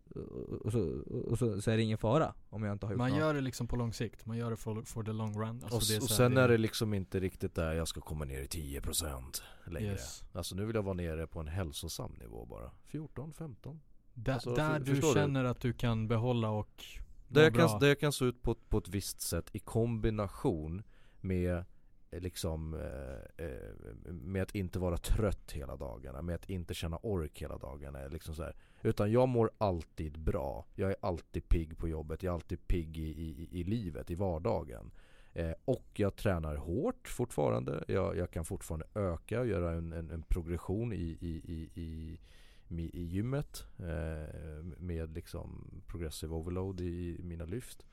och, 0.64 0.72
så, 0.72 1.02
och 1.32 1.40
så, 1.40 1.62
så 1.62 1.72
är 1.72 1.78
det 1.78 1.84
ingen 1.84 1.98
fara 1.98 2.34
om 2.50 2.64
jag 2.64 2.74
inte 2.74 2.86
har 2.86 2.94
gjort 2.94 2.98
Man 2.98 3.10
något 3.10 3.20
gör 3.20 3.34
det 3.34 3.42
liksom 3.42 3.68
på 3.68 3.76
lång 3.76 3.94
sikt, 3.94 4.26
man 4.26 4.38
gör 4.38 4.50
det 4.52 4.58
for, 4.58 4.82
for 4.84 5.04
the 5.04 5.12
long 5.12 5.34
run. 5.42 5.64
Alltså 5.64 5.78
och, 5.78 5.84
det 5.88 5.96
är 5.96 6.02
och 6.02 6.10
sen 6.10 6.38
är 6.38 6.48
det 6.48 6.58
liksom 6.58 6.94
inte 6.94 7.20
riktigt 7.20 7.56
där 7.56 7.74
jag 7.74 7.88
ska 7.88 8.02
komma 8.02 8.26
ner 8.26 8.40
i 8.40 8.46
10% 8.46 9.42
längre. 9.66 9.92
Yes. 9.92 10.24
Alltså 10.34 10.56
nu 10.56 10.66
vill 10.66 10.76
jag 10.76 10.84
vara 10.84 10.94
nere 10.94 11.28
på 11.28 11.40
en 11.40 11.48
hälsosam 11.48 12.12
nivå 12.20 12.46
bara. 12.46 12.72
14, 12.86 13.34
15. 13.34 13.82
Där, 14.14 14.34
Alltså, 14.34 14.56
där 14.56 14.80
du 14.80 14.86
förstår 14.86 15.08
du? 15.08 15.14
känner 15.14 15.44
att 15.44 15.62
du 15.62 15.74
kan 15.74 16.08
behålla 16.08 16.50
och 16.50 16.84
Där 17.28 17.44
jag, 17.44 17.56
kan, 17.56 17.80
där 17.80 17.88
jag 17.88 18.00
kan 18.00 18.12
se 18.14 18.26
ut 18.26 18.42
på, 18.42 18.56
på 18.56 18.78
ett 18.78 18.88
visst 18.90 19.22
sätt 19.22 19.50
i 19.54 19.60
kombination 19.60 20.84
med 21.22 21.66
Eh, 22.12 22.22
liksom 22.22 22.74
eh, 22.74 23.46
eh, 23.46 24.12
med 24.12 24.42
att 24.42 24.56
inte 24.56 24.80
vara 24.80 24.98
trött 24.98 25.52
hela 25.52 25.76
dagarna, 25.76 26.22
med 26.22 26.36
att 26.36 26.50
inte 26.50 26.74
känna 26.74 26.98
ork 26.98 27.42
hela 27.42 27.58
dagarna. 27.58 28.08
Liksom 28.08 28.36
så 28.36 28.44
här. 28.44 28.56
Utan 28.82 29.12
jag 29.12 29.28
mår 29.28 29.52
alltid 29.58 30.20
bra. 30.20 30.66
Jag 30.76 30.90
är 30.90 30.98
alltid 31.02 31.50
pigg 31.50 31.78
på 31.78 31.88
jobbet, 31.88 32.24
jag 32.24 32.32
är 32.32 32.34
alltid 32.34 32.68
pigg 32.68 32.98
i, 32.98 33.10
i, 33.10 33.60
i 33.60 33.64
livet, 33.64 34.12
i 34.12 34.16
vardagen. 34.16 34.92
Eh, 35.34 35.54
och 35.66 35.88
jag 35.94 36.16
tränar 36.16 36.56
hårt 36.56 37.08
fortfarande. 37.08 37.84
Jag, 37.88 38.18
jag 38.18 38.32
kan 38.32 38.46
fortfarande 38.46 38.86
öka 38.96 39.40
och 39.40 39.48
göra 39.48 39.72
en, 39.74 39.94
en, 39.94 40.12
en 40.12 40.22
progression 40.22 40.94
i, 40.94 41.18
i, 41.22 41.42
i, 41.46 41.70
i, 41.82 42.20
i, 42.68 43.00
i 43.00 43.04
gymmet. 43.04 43.64
Eh, 43.80 44.64
med 44.78 45.14
liksom 45.14 45.72
progressive 45.88 46.36
overload 46.36 46.82
i 46.82 47.18
mina 47.24 47.46
lyft. 47.46 47.86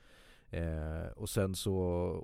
Eh, 0.49 1.07
och 1.15 1.29
sen 1.29 1.55
så, 1.55 1.75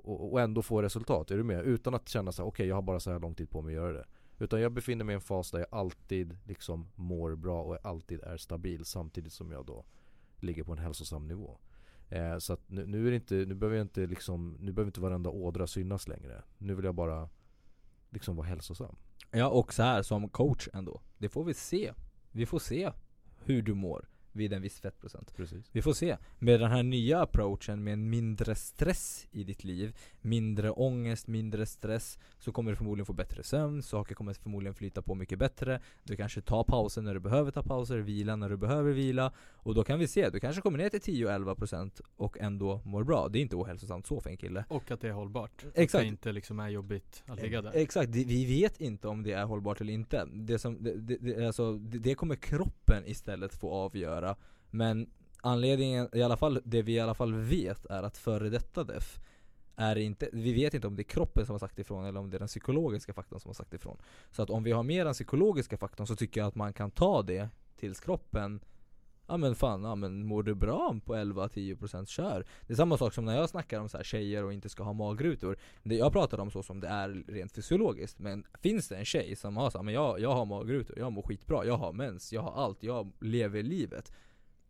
och, 0.04 0.32
och 0.32 0.40
ändå 0.40 0.62
få 0.62 0.82
resultat, 0.82 1.30
är 1.30 1.36
du 1.36 1.42
med? 1.44 1.64
Utan 1.64 1.94
att 1.94 2.08
känna 2.08 2.32
så 2.32 2.42
här, 2.42 2.48
okej 2.48 2.66
jag 2.66 2.74
har 2.74 2.82
bara 2.82 3.00
så 3.00 3.12
här 3.12 3.18
lång 3.18 3.34
tid 3.34 3.50
på 3.50 3.62
mig 3.62 3.74
att 3.74 3.82
göra 3.82 3.92
det. 3.92 4.06
Utan 4.38 4.60
jag 4.60 4.72
befinner 4.72 5.04
mig 5.04 5.12
i 5.12 5.14
en 5.14 5.20
fas 5.20 5.50
där 5.50 5.58
jag 5.58 5.68
alltid 5.70 6.38
liksom 6.44 6.88
mår 6.94 7.34
bra 7.36 7.62
och 7.62 7.78
alltid 7.86 8.20
är 8.20 8.36
stabil 8.36 8.84
samtidigt 8.84 9.32
som 9.32 9.52
jag 9.52 9.66
då 9.66 9.84
ligger 10.36 10.64
på 10.64 10.72
en 10.72 10.78
hälsosam 10.78 11.28
nivå. 11.28 11.58
Eh, 12.08 12.38
så 12.38 12.52
att 12.52 12.70
nu, 12.70 12.86
nu 12.86 13.06
är 13.06 13.10
det 13.10 13.16
inte, 13.16 13.34
nu 13.34 13.54
behöver 13.54 13.76
jag 13.76 13.84
inte 13.84 14.06
liksom, 14.06 14.56
nu 14.60 14.72
behöver 14.72 14.88
inte 14.88 15.00
varenda 15.00 15.30
ådra 15.30 15.66
synas 15.66 16.08
längre. 16.08 16.42
Nu 16.58 16.74
vill 16.74 16.84
jag 16.84 16.94
bara 16.94 17.28
liksom 18.10 18.36
vara 18.36 18.46
hälsosam. 18.46 18.96
Ja 19.30 19.48
och 19.48 19.74
så 19.74 19.82
här 19.82 20.02
som 20.02 20.28
coach 20.28 20.68
ändå, 20.72 21.00
det 21.18 21.28
får 21.28 21.44
vi 21.44 21.54
se 21.54 21.92
Vi 22.32 22.46
får 22.46 22.58
se 22.58 22.92
hur 23.44 23.62
du 23.62 23.74
mår 23.74 24.08
vid 24.32 24.52
en 24.52 24.62
viss 24.62 24.80
fettprocent 24.80 25.36
Precis. 25.36 25.70
Vi 25.72 25.82
får 25.82 25.92
se. 25.92 26.16
Med 26.38 26.60
den 26.60 26.70
här 26.70 26.82
nya 26.82 27.22
approachen 27.22 27.84
med 27.84 27.92
en 27.92 28.10
mindre 28.10 28.54
stress 28.54 29.26
i 29.30 29.44
ditt 29.44 29.64
liv, 29.64 29.96
mindre 30.20 30.70
ångest, 30.70 31.26
mindre 31.26 31.66
stress, 31.66 32.18
så 32.38 32.52
kommer 32.52 32.70
du 32.70 32.76
förmodligen 32.76 33.06
få 33.06 33.12
bättre 33.12 33.42
sömn, 33.42 33.82
saker 33.82 34.14
kommer 34.14 34.34
förmodligen 34.34 34.74
flyta 34.74 35.02
på 35.02 35.14
mycket 35.14 35.38
bättre. 35.38 35.80
Du 36.02 36.16
kanske 36.16 36.40
tar 36.40 36.64
pauser 36.64 37.02
när 37.02 37.14
du 37.14 37.20
behöver 37.20 37.50
ta 37.50 37.62
pauser, 37.62 37.98
vila 37.98 38.36
när 38.36 38.48
du 38.48 38.56
behöver 38.56 38.92
vila. 38.92 39.32
Och 39.52 39.74
då 39.74 39.84
kan 39.84 39.98
vi 39.98 40.08
se, 40.08 40.30
du 40.30 40.40
kanske 40.40 40.62
kommer 40.62 40.78
ner 40.78 40.88
till 40.88 41.00
10-11% 41.00 42.00
och 42.16 42.38
ändå 42.38 42.80
mår 42.84 43.04
bra. 43.04 43.28
Det 43.28 43.38
är 43.38 43.40
inte 43.40 43.56
ohälsosamt 43.56 44.06
så 44.06 44.20
för 44.20 44.30
en 44.30 44.36
kille. 44.36 44.64
Och 44.68 44.90
att 44.90 45.00
det 45.00 45.08
är 45.08 45.12
hållbart. 45.12 45.64
Att 45.64 45.78
Exakt. 45.78 46.02
det 46.02 46.08
inte 46.08 46.32
liksom 46.32 46.60
är 46.60 46.68
jobbigt 46.68 47.22
att 47.26 47.42
ligga 47.42 47.62
där. 47.62 47.72
Exakt, 47.74 48.08
vi 48.14 48.44
vet 48.44 48.80
inte 48.80 49.08
om 49.08 49.22
det 49.22 49.32
är 49.32 49.44
hållbart 49.44 49.80
eller 49.80 49.92
inte. 49.92 50.28
Det, 50.32 50.58
som, 50.58 50.82
det, 50.84 51.16
det, 51.16 51.46
alltså, 51.46 51.72
det 51.78 52.14
kommer 52.14 52.36
kroppen 52.36 53.02
istället 53.06 53.54
få 53.54 53.70
avgöra. 53.70 54.21
Men 54.70 55.10
anledningen, 55.42 56.08
i 56.12 56.22
alla 56.22 56.36
fall, 56.36 56.60
det 56.64 56.82
vi 56.82 56.92
i 56.92 57.00
alla 57.00 57.14
fall 57.14 57.34
vet 57.34 57.86
är 57.86 58.02
att 58.02 58.18
före 58.18 58.48
detta 58.48 58.84
def 58.84 59.20
är 59.76 59.96
inte, 59.96 60.28
vi 60.32 60.52
vet 60.52 60.74
inte 60.74 60.86
om 60.86 60.96
det 60.96 61.02
är 61.02 61.04
kroppen 61.04 61.46
som 61.46 61.52
har 61.52 61.58
sagt 61.58 61.78
ifrån 61.78 62.04
eller 62.04 62.20
om 62.20 62.30
det 62.30 62.36
är 62.36 62.38
den 62.38 62.48
psykologiska 62.48 63.12
faktorn 63.12 63.40
som 63.40 63.48
har 63.48 63.54
sagt 63.54 63.74
ifrån. 63.74 63.98
Så 64.30 64.42
att 64.42 64.50
om 64.50 64.62
vi 64.62 64.72
har 64.72 64.82
mer 64.82 65.04
den 65.04 65.14
psykologiska 65.14 65.76
faktorn 65.76 66.06
så 66.06 66.16
tycker 66.16 66.40
jag 66.40 66.48
att 66.48 66.54
man 66.54 66.72
kan 66.72 66.90
ta 66.90 67.22
det 67.22 67.48
tills 67.76 68.00
kroppen 68.00 68.60
Ja 69.26 69.36
men 69.36 69.54
fan, 69.54 69.84
ja 69.84 69.94
men 69.94 70.26
mår 70.26 70.42
du 70.42 70.54
bra 70.54 71.00
på 71.04 71.14
11-10% 71.14 72.06
kör. 72.06 72.46
Det 72.66 72.72
är 72.72 72.76
samma 72.76 72.98
sak 72.98 73.14
som 73.14 73.24
när 73.24 73.36
jag 73.36 73.50
snackar 73.50 73.80
om 73.80 73.88
så 73.88 73.96
här 73.96 74.04
tjejer 74.04 74.44
och 74.44 74.52
inte 74.52 74.68
ska 74.68 74.82
ha 74.82 74.92
magrutor. 74.92 75.56
Det 75.82 75.94
jag 75.94 76.12
pratar 76.12 76.38
om 76.38 76.50
så 76.50 76.62
som 76.62 76.80
det 76.80 76.88
är 76.88 77.24
rent 77.28 77.52
fysiologiskt. 77.52 78.18
Men 78.18 78.44
finns 78.62 78.88
det 78.88 78.96
en 78.96 79.04
tjej 79.04 79.36
som 79.36 79.56
har 79.56 79.70
så 79.70 79.78
här, 79.78 79.84
men 79.84 79.94
jag, 79.94 80.20
jag 80.20 80.34
har 80.34 80.44
magrutor, 80.44 80.98
jag 80.98 81.12
mår 81.12 81.22
skitbra, 81.22 81.64
jag 81.64 81.76
har 81.76 81.92
mens, 81.92 82.32
jag 82.32 82.42
har 82.42 82.64
allt, 82.64 82.82
jag 82.82 83.12
lever 83.20 83.62
livet. 83.62 84.12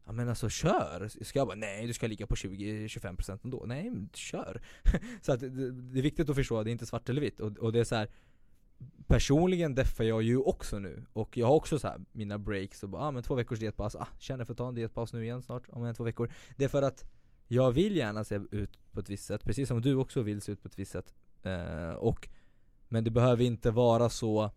Ja 0.05 0.12
men 0.12 0.28
alltså 0.28 0.48
kör! 0.48 1.24
Ska 1.24 1.38
jag 1.38 1.48
bara 1.48 1.57
nej 1.57 1.86
du 1.86 1.92
ska 1.92 2.07
ligga 2.07 2.26
på 2.26 2.34
20-25% 2.34 3.38
ändå. 3.44 3.64
Nej 3.66 3.90
men 3.90 4.11
kör! 4.14 4.62
så 5.22 5.32
att 5.32 5.40
det, 5.40 5.70
det 5.70 5.98
är 6.00 6.03
viktigt 6.03 6.28
att 6.28 6.36
förstå, 6.36 6.62
det 6.62 6.70
är 6.70 6.72
inte 6.72 6.86
svart 6.86 7.09
eller 7.09 7.20
vitt. 7.20 7.40
Och, 7.40 7.59
och 7.59 7.72
det 7.72 7.80
är 7.80 7.84
så 7.84 7.94
här. 7.94 8.09
Personligen 9.07 9.74
deffar 9.74 10.05
jag 10.05 10.22
ju 10.22 10.37
också 10.37 10.78
nu, 10.78 11.05
och 11.12 11.37
jag 11.37 11.47
har 11.47 11.55
också 11.55 11.78
så 11.78 11.89
här 11.89 12.01
mina 12.12 12.39
breaks 12.39 12.83
och 12.83 12.89
bara, 12.89 13.03
ah, 13.03 13.11
men 13.11 13.22
två 13.22 13.35
veckors 13.35 13.59
dietpaus, 13.59 13.95
ah, 13.95 14.09
känner 14.18 14.45
för 14.45 14.53
att 14.53 14.59
ta 14.59 14.68
en 14.68 14.74
dietpaus 14.74 15.12
nu 15.12 15.24
igen 15.24 15.43
snart, 15.43 15.62
om 15.68 15.85
en 15.85 15.95
två 15.95 16.05
veckor 16.05 16.33
Det 16.57 16.64
är 16.64 16.68
för 16.68 16.83
att 16.83 17.05
jag 17.49 17.72
vill 17.72 17.97
gärna 17.97 18.24
se 18.24 18.41
ut 18.51 18.78
på 18.93 19.01
ett 19.01 19.09
visst 19.09 19.26
sätt, 19.26 19.45
precis 19.45 19.68
som 19.68 19.80
du 19.80 19.95
också 19.95 20.22
vill 20.22 20.41
se 20.41 20.53
ut 20.53 20.62
på 20.62 20.68
ett 20.68 20.78
visst 20.78 20.93
sätt 20.93 21.14
eh, 21.43 21.93
och 21.93 22.28
Men 22.89 23.05
det 23.05 23.11
behöver 23.11 23.45
inte 23.45 23.70
vara 23.70 24.09
så 24.09 24.51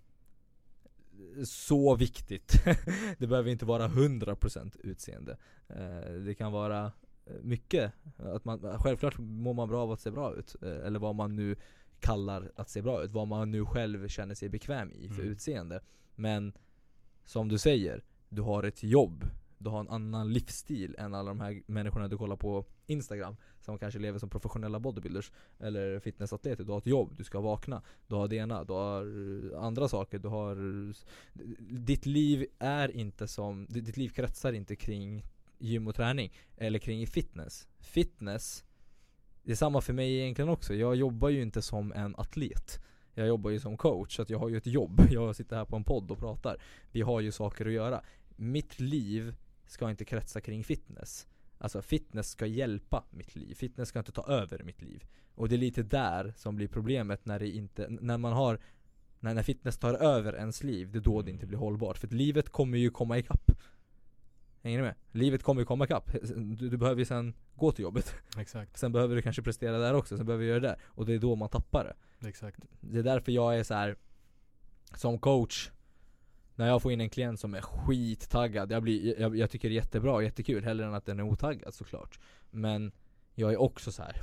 så 1.44 1.96
viktigt. 1.96 2.66
det 3.18 3.28
behöver 3.28 3.52
inte 3.52 3.66
vara 3.66 3.88
100% 3.88 4.78
utseende. 4.84 5.38
Eh, 5.68 6.14
det 6.26 6.36
kan 6.36 6.52
vara 6.52 6.92
eh, 7.26 7.34
mycket. 7.42 7.94
Att 8.18 8.46
man, 8.46 8.80
självklart 8.80 9.18
mår 9.18 9.54
man 9.54 9.70
bra 9.70 9.82
av 9.82 9.92
att 9.92 10.00
se 10.00 10.12
bra 10.12 10.36
ut. 10.36 10.56
Eh, 10.62 10.86
eller 10.86 11.00
vad 11.00 11.16
man 11.16 11.36
nu 11.36 11.56
kallar 12.00 12.52
att 12.56 12.70
se 12.70 12.82
bra 12.82 13.04
ut. 13.04 13.12
Vad 13.12 13.28
man 13.28 13.52
nu 13.52 13.66
själv 13.66 14.08
känner 14.08 14.36
sig 14.36 14.50
bekväm 14.50 14.92
i 14.92 15.08
för 15.08 15.22
mm. 15.22 15.32
utseende. 15.32 15.82
Men 16.16 16.54
som 17.26 17.48
du 17.48 17.58
säger, 17.58 18.04
du 18.30 18.42
har 18.42 18.64
ett 18.64 18.84
jobb. 18.84 19.26
Du 19.58 19.70
har 19.70 19.80
en 19.80 19.90
annan 19.90 20.34
livsstil 20.34 20.96
än 20.98 21.14
alla 21.14 21.30
de 21.30 21.40
här 21.40 21.62
människorna 21.66 22.08
du 22.08 22.18
kollar 22.18 22.36
på 22.36 22.66
Instagram 22.88 23.36
Som 23.62 23.78
kanske 23.78 24.00
lever 24.00 24.20
som 24.20 24.30
professionella 24.30 24.80
bodybuilders 24.80 25.32
Eller 25.60 26.00
fitnessatleter, 26.00 26.64
du 26.64 26.72
har 26.72 26.78
ett 26.78 26.86
jobb, 26.86 27.14
du 27.18 27.24
ska 27.24 27.40
vakna 27.40 27.82
Du 28.08 28.16
har 28.16 28.28
det 28.28 28.36
ena, 28.36 28.64
du 28.64 28.74
har 28.74 29.06
andra 29.58 29.88
saker, 29.88 30.20
du 30.20 30.28
har 30.28 30.58
Ditt 31.60 32.06
liv 32.06 32.46
är 32.60 32.92
inte 32.92 33.28
som, 33.28 33.66
ditt 33.70 33.98
liv 33.98 34.10
kretsar 34.10 34.54
inte 34.54 34.76
kring 34.76 35.24
gym 35.58 35.88
och 35.88 35.96
träning 35.96 36.34
Eller 36.58 36.80
kring 36.80 37.08
fitness 37.08 37.68
Fitness 37.80 38.64
det 39.46 39.52
är 39.52 39.56
samma 39.56 39.82
för 39.82 39.94
mig 39.94 40.20
egentligen 40.20 40.50
också, 40.50 40.74
jag 40.74 40.96
jobbar 40.96 41.30
ju 41.30 41.42
inte 41.42 41.62
som 41.62 41.92
en 41.92 42.16
atlet 42.16 42.80
jag 43.16 43.28
jobbar 43.28 43.52
ju 43.52 43.60
som 43.60 43.78
coach, 43.78 44.16
så 44.16 44.22
att 44.22 44.30
jag 44.30 44.40
har 44.40 44.50
ju 44.50 44.58
ett 44.58 44.68
jobb. 44.68 45.02
Jag 45.12 45.36
sitter 45.36 45.56
här 45.56 45.66
på 45.66 45.76
en 45.76 45.84
podd 45.84 46.12
och 46.12 46.20
pratar. 46.20 46.58
Vi 46.92 47.02
har 47.02 47.22
ju 47.22 47.32
saker 47.32 47.66
att 47.66 47.72
göra. 47.72 48.02
Mitt 48.36 48.80
liv 48.80 49.36
ska 49.68 49.90
inte 49.90 50.06
kretsa 50.06 50.42
kring 50.42 50.64
fitness. 50.64 51.28
Alltså 51.58 51.82
fitness 51.82 52.30
ska 52.30 52.46
hjälpa 52.46 53.04
mitt 53.10 53.36
liv, 53.36 53.54
fitness 53.54 53.90
ska 53.90 54.00
inte 54.00 54.12
ta 54.12 54.28
över 54.28 54.64
mitt 54.64 54.82
liv. 54.82 55.04
Och 55.36 55.50
det 55.50 55.56
är 55.56 55.58
lite 55.58 55.84
där 55.84 56.34
som 56.38 56.56
blir 56.56 56.68
problemet 56.68 57.26
när 57.26 57.40
det 57.40 57.50
inte, 57.50 57.88
när 57.90 58.18
man 58.18 58.34
har 58.34 58.60
när, 59.20 59.34
när 59.34 59.44
fitness 59.44 59.78
tar 59.78 59.94
över 59.94 60.36
ens 60.36 60.64
liv, 60.64 60.92
det 60.92 60.98
är 60.98 61.02
då 61.02 61.22
det 61.22 61.32
inte 61.32 61.46
blir 61.46 61.58
hållbart. 61.58 61.98
För 61.98 62.08
att 62.08 62.14
livet 62.14 62.50
kommer 62.50 62.78
ju 62.78 62.90
komma 62.90 63.18
ikapp. 63.18 63.52
Hänger 64.66 64.78
ni 64.78 64.84
med? 64.84 64.96
Livet 65.12 65.44
kommer 65.44 65.62
ju 65.62 65.66
komma 65.66 65.86
ikapp. 65.86 66.12
Du, 66.24 66.70
du 66.70 66.78
behöver 66.78 67.00
ju 67.00 67.06
sen 67.06 67.34
gå 67.56 67.72
till 67.72 67.84
jobbet. 67.84 68.16
Exakt. 68.38 68.78
Sen 68.78 68.92
behöver 68.92 69.16
du 69.16 69.22
kanske 69.22 69.42
prestera 69.42 69.78
där 69.78 69.94
också, 69.94 70.18
sen 70.18 70.26
behöver 70.26 70.44
du 70.44 70.50
göra 70.50 70.60
det. 70.60 70.76
Och 70.86 71.06
det 71.06 71.14
är 71.14 71.20
då 71.20 71.36
man 71.36 71.50
tappar 71.50 71.84
det. 71.84 72.28
Exakt. 72.28 72.60
Det 72.80 73.00
är 73.00 73.04
därför 73.04 73.32
jag 73.32 73.60
är 73.60 73.64
så 73.64 73.74
här 73.74 73.96
som 74.96 75.20
coach 75.20 75.70
när 76.56 76.68
jag 76.68 76.82
får 76.82 76.92
in 76.92 77.02
en 77.02 77.10
klient 77.10 77.40
som 77.40 77.54
är 77.54 77.62
skittaggad, 77.62 78.72
jag, 78.72 78.84
blir, 78.84 79.20
jag, 79.20 79.38
jag 79.38 79.50
tycker 79.50 79.70
det 79.70 79.74
är 79.74 79.76
jättebra, 79.76 80.24
jättekul, 80.24 80.64
hellre 80.64 80.86
än 80.86 80.94
att 80.94 81.06
den 81.06 81.20
är 81.20 81.24
otaggad 81.24 81.74
såklart 81.74 82.20
Men 82.52 82.92
jag 83.36 83.54
är 83.54 83.62
också 83.62 83.92
så 83.92 84.04
här, 84.04 84.22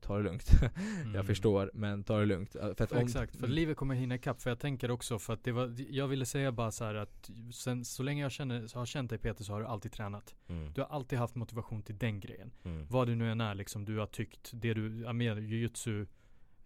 ta 0.00 0.16
det 0.16 0.22
lugnt. 0.22 0.50
Mm. 1.04 1.14
Jag 1.14 1.26
förstår, 1.26 1.70
men 1.74 2.04
ta 2.04 2.18
det 2.18 2.26
lugnt. 2.26 2.52
För 2.52 2.86
för 2.86 2.96
om, 2.96 3.02
Exakt, 3.02 3.36
för 3.36 3.46
livet 3.46 3.76
kommer 3.76 3.94
hinna 3.94 4.14
ikapp, 4.14 4.42
för 4.42 4.50
jag 4.50 4.58
tänker 4.58 4.90
också 4.90 5.18
för 5.18 5.32
att 5.32 5.44
det 5.44 5.52
var 5.52 5.74
Jag 5.90 6.08
ville 6.08 6.26
säga 6.26 6.52
bara 6.52 6.70
så 6.70 6.84
att 6.84 7.30
sen, 7.52 7.84
så 7.84 8.02
länge 8.02 8.22
jag 8.22 8.32
känner, 8.32 8.66
så 8.66 8.78
har 8.78 8.86
känt 8.86 9.10
dig 9.10 9.18
Peter 9.18 9.44
så 9.44 9.52
har 9.52 9.60
du 9.60 9.66
alltid 9.66 9.92
tränat. 9.92 10.34
Mm. 10.48 10.72
Du 10.72 10.80
har 10.80 10.88
alltid 10.88 11.18
haft 11.18 11.34
motivation 11.34 11.82
till 11.82 11.98
den 11.98 12.20
grejen. 12.20 12.52
Mm. 12.64 12.86
Vad 12.90 13.08
det 13.08 13.14
nu 13.14 13.30
än 13.30 13.40
är 13.40 13.54
liksom, 13.54 13.84
du 13.84 13.98
har 13.98 14.06
tyckt, 14.06 14.50
det 14.54 14.74
du, 14.74 15.00
ja 15.00 15.12
med 15.12 15.38
jujutsu 15.38 16.06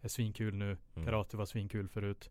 är 0.01 0.09
svinkul 0.09 0.55
nu, 0.55 0.77
mm. 0.95 1.07
karate 1.07 1.37
var 1.37 1.47
svinkul 1.47 1.89
förut. 1.89 2.31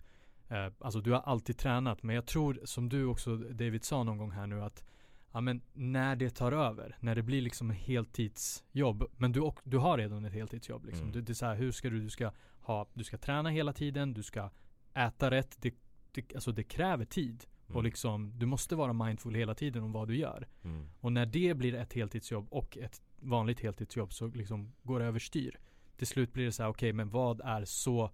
Eh, 0.50 0.68
alltså 0.80 1.02
du 1.02 1.12
har 1.12 1.20
alltid 1.20 1.58
tränat, 1.58 2.04
men 2.04 2.16
jag 2.16 2.26
tror 2.26 2.60
som 2.64 2.90
du 2.90 3.06
också 3.06 3.36
David 3.36 3.84
sa 3.84 4.04
någon 4.04 4.18
gång 4.18 4.32
här 4.32 4.48
nu 4.48 4.64
att 4.64 4.84
Ja 5.32 5.42
men 5.42 5.62
när 5.74 6.16
det 6.16 6.30
tar 6.30 6.52
över, 6.52 6.98
när 7.00 7.16
det 7.16 7.24
blir 7.24 7.42
liksom 7.42 7.72
ett 7.72 7.78
heltidsjobb, 7.78 9.04
men 9.18 9.32
du, 9.32 9.52
du 9.64 9.78
har 9.78 9.98
redan 9.98 10.26
ett 10.26 10.34
heltidsjobb 10.34 10.86
liksom. 10.86 11.04
Mm. 11.04 11.12
Du, 11.12 11.22
det 11.22 11.32
är 11.32 11.34
så 11.34 11.46
här, 11.46 11.56
hur 11.56 11.72
ska 11.72 11.90
du, 11.90 12.02
du 12.02 12.10
ska 12.10 12.32
ha, 12.60 12.88
du 12.94 13.04
ska 13.04 13.18
träna 13.18 13.50
hela 13.50 13.74
tiden, 13.74 14.14
du 14.14 14.24
ska 14.24 14.50
äta 14.94 15.32
rätt, 15.32 15.58
det, 15.62 15.74
det, 16.12 16.36
alltså 16.36 16.52
det 16.52 16.64
kräver 16.64 17.06
tid. 17.06 17.46
Mm. 17.68 17.78
Och 17.78 17.84
liksom, 17.84 18.40
du 18.40 18.46
måste 18.46 18.76
vara 18.76 18.94
mindful 18.94 19.36
hela 19.36 19.56
tiden 19.56 19.84
om 19.84 19.92
vad 19.92 20.08
du 20.08 20.18
gör. 20.18 20.48
Mm. 20.64 20.90
Och 21.00 21.12
när 21.12 21.26
det 21.26 21.54
blir 21.54 21.76
ett 21.76 21.94
heltidsjobb 21.94 22.48
och 22.50 22.78
ett 22.78 23.02
vanligt 23.20 23.60
heltidsjobb 23.60 24.14
så 24.14 24.28
liksom 24.28 24.74
går 24.84 25.00
det 25.00 25.06
överstyr. 25.06 25.60
Till 25.98 26.08
slut 26.08 26.34
blir 26.34 26.46
det 26.46 26.52
så 26.52 26.64
här, 26.64 26.70
okej 26.70 26.88
okay, 26.90 26.94
men 26.94 27.10
vad 27.10 27.42
är 27.42 27.66
så 27.66 28.12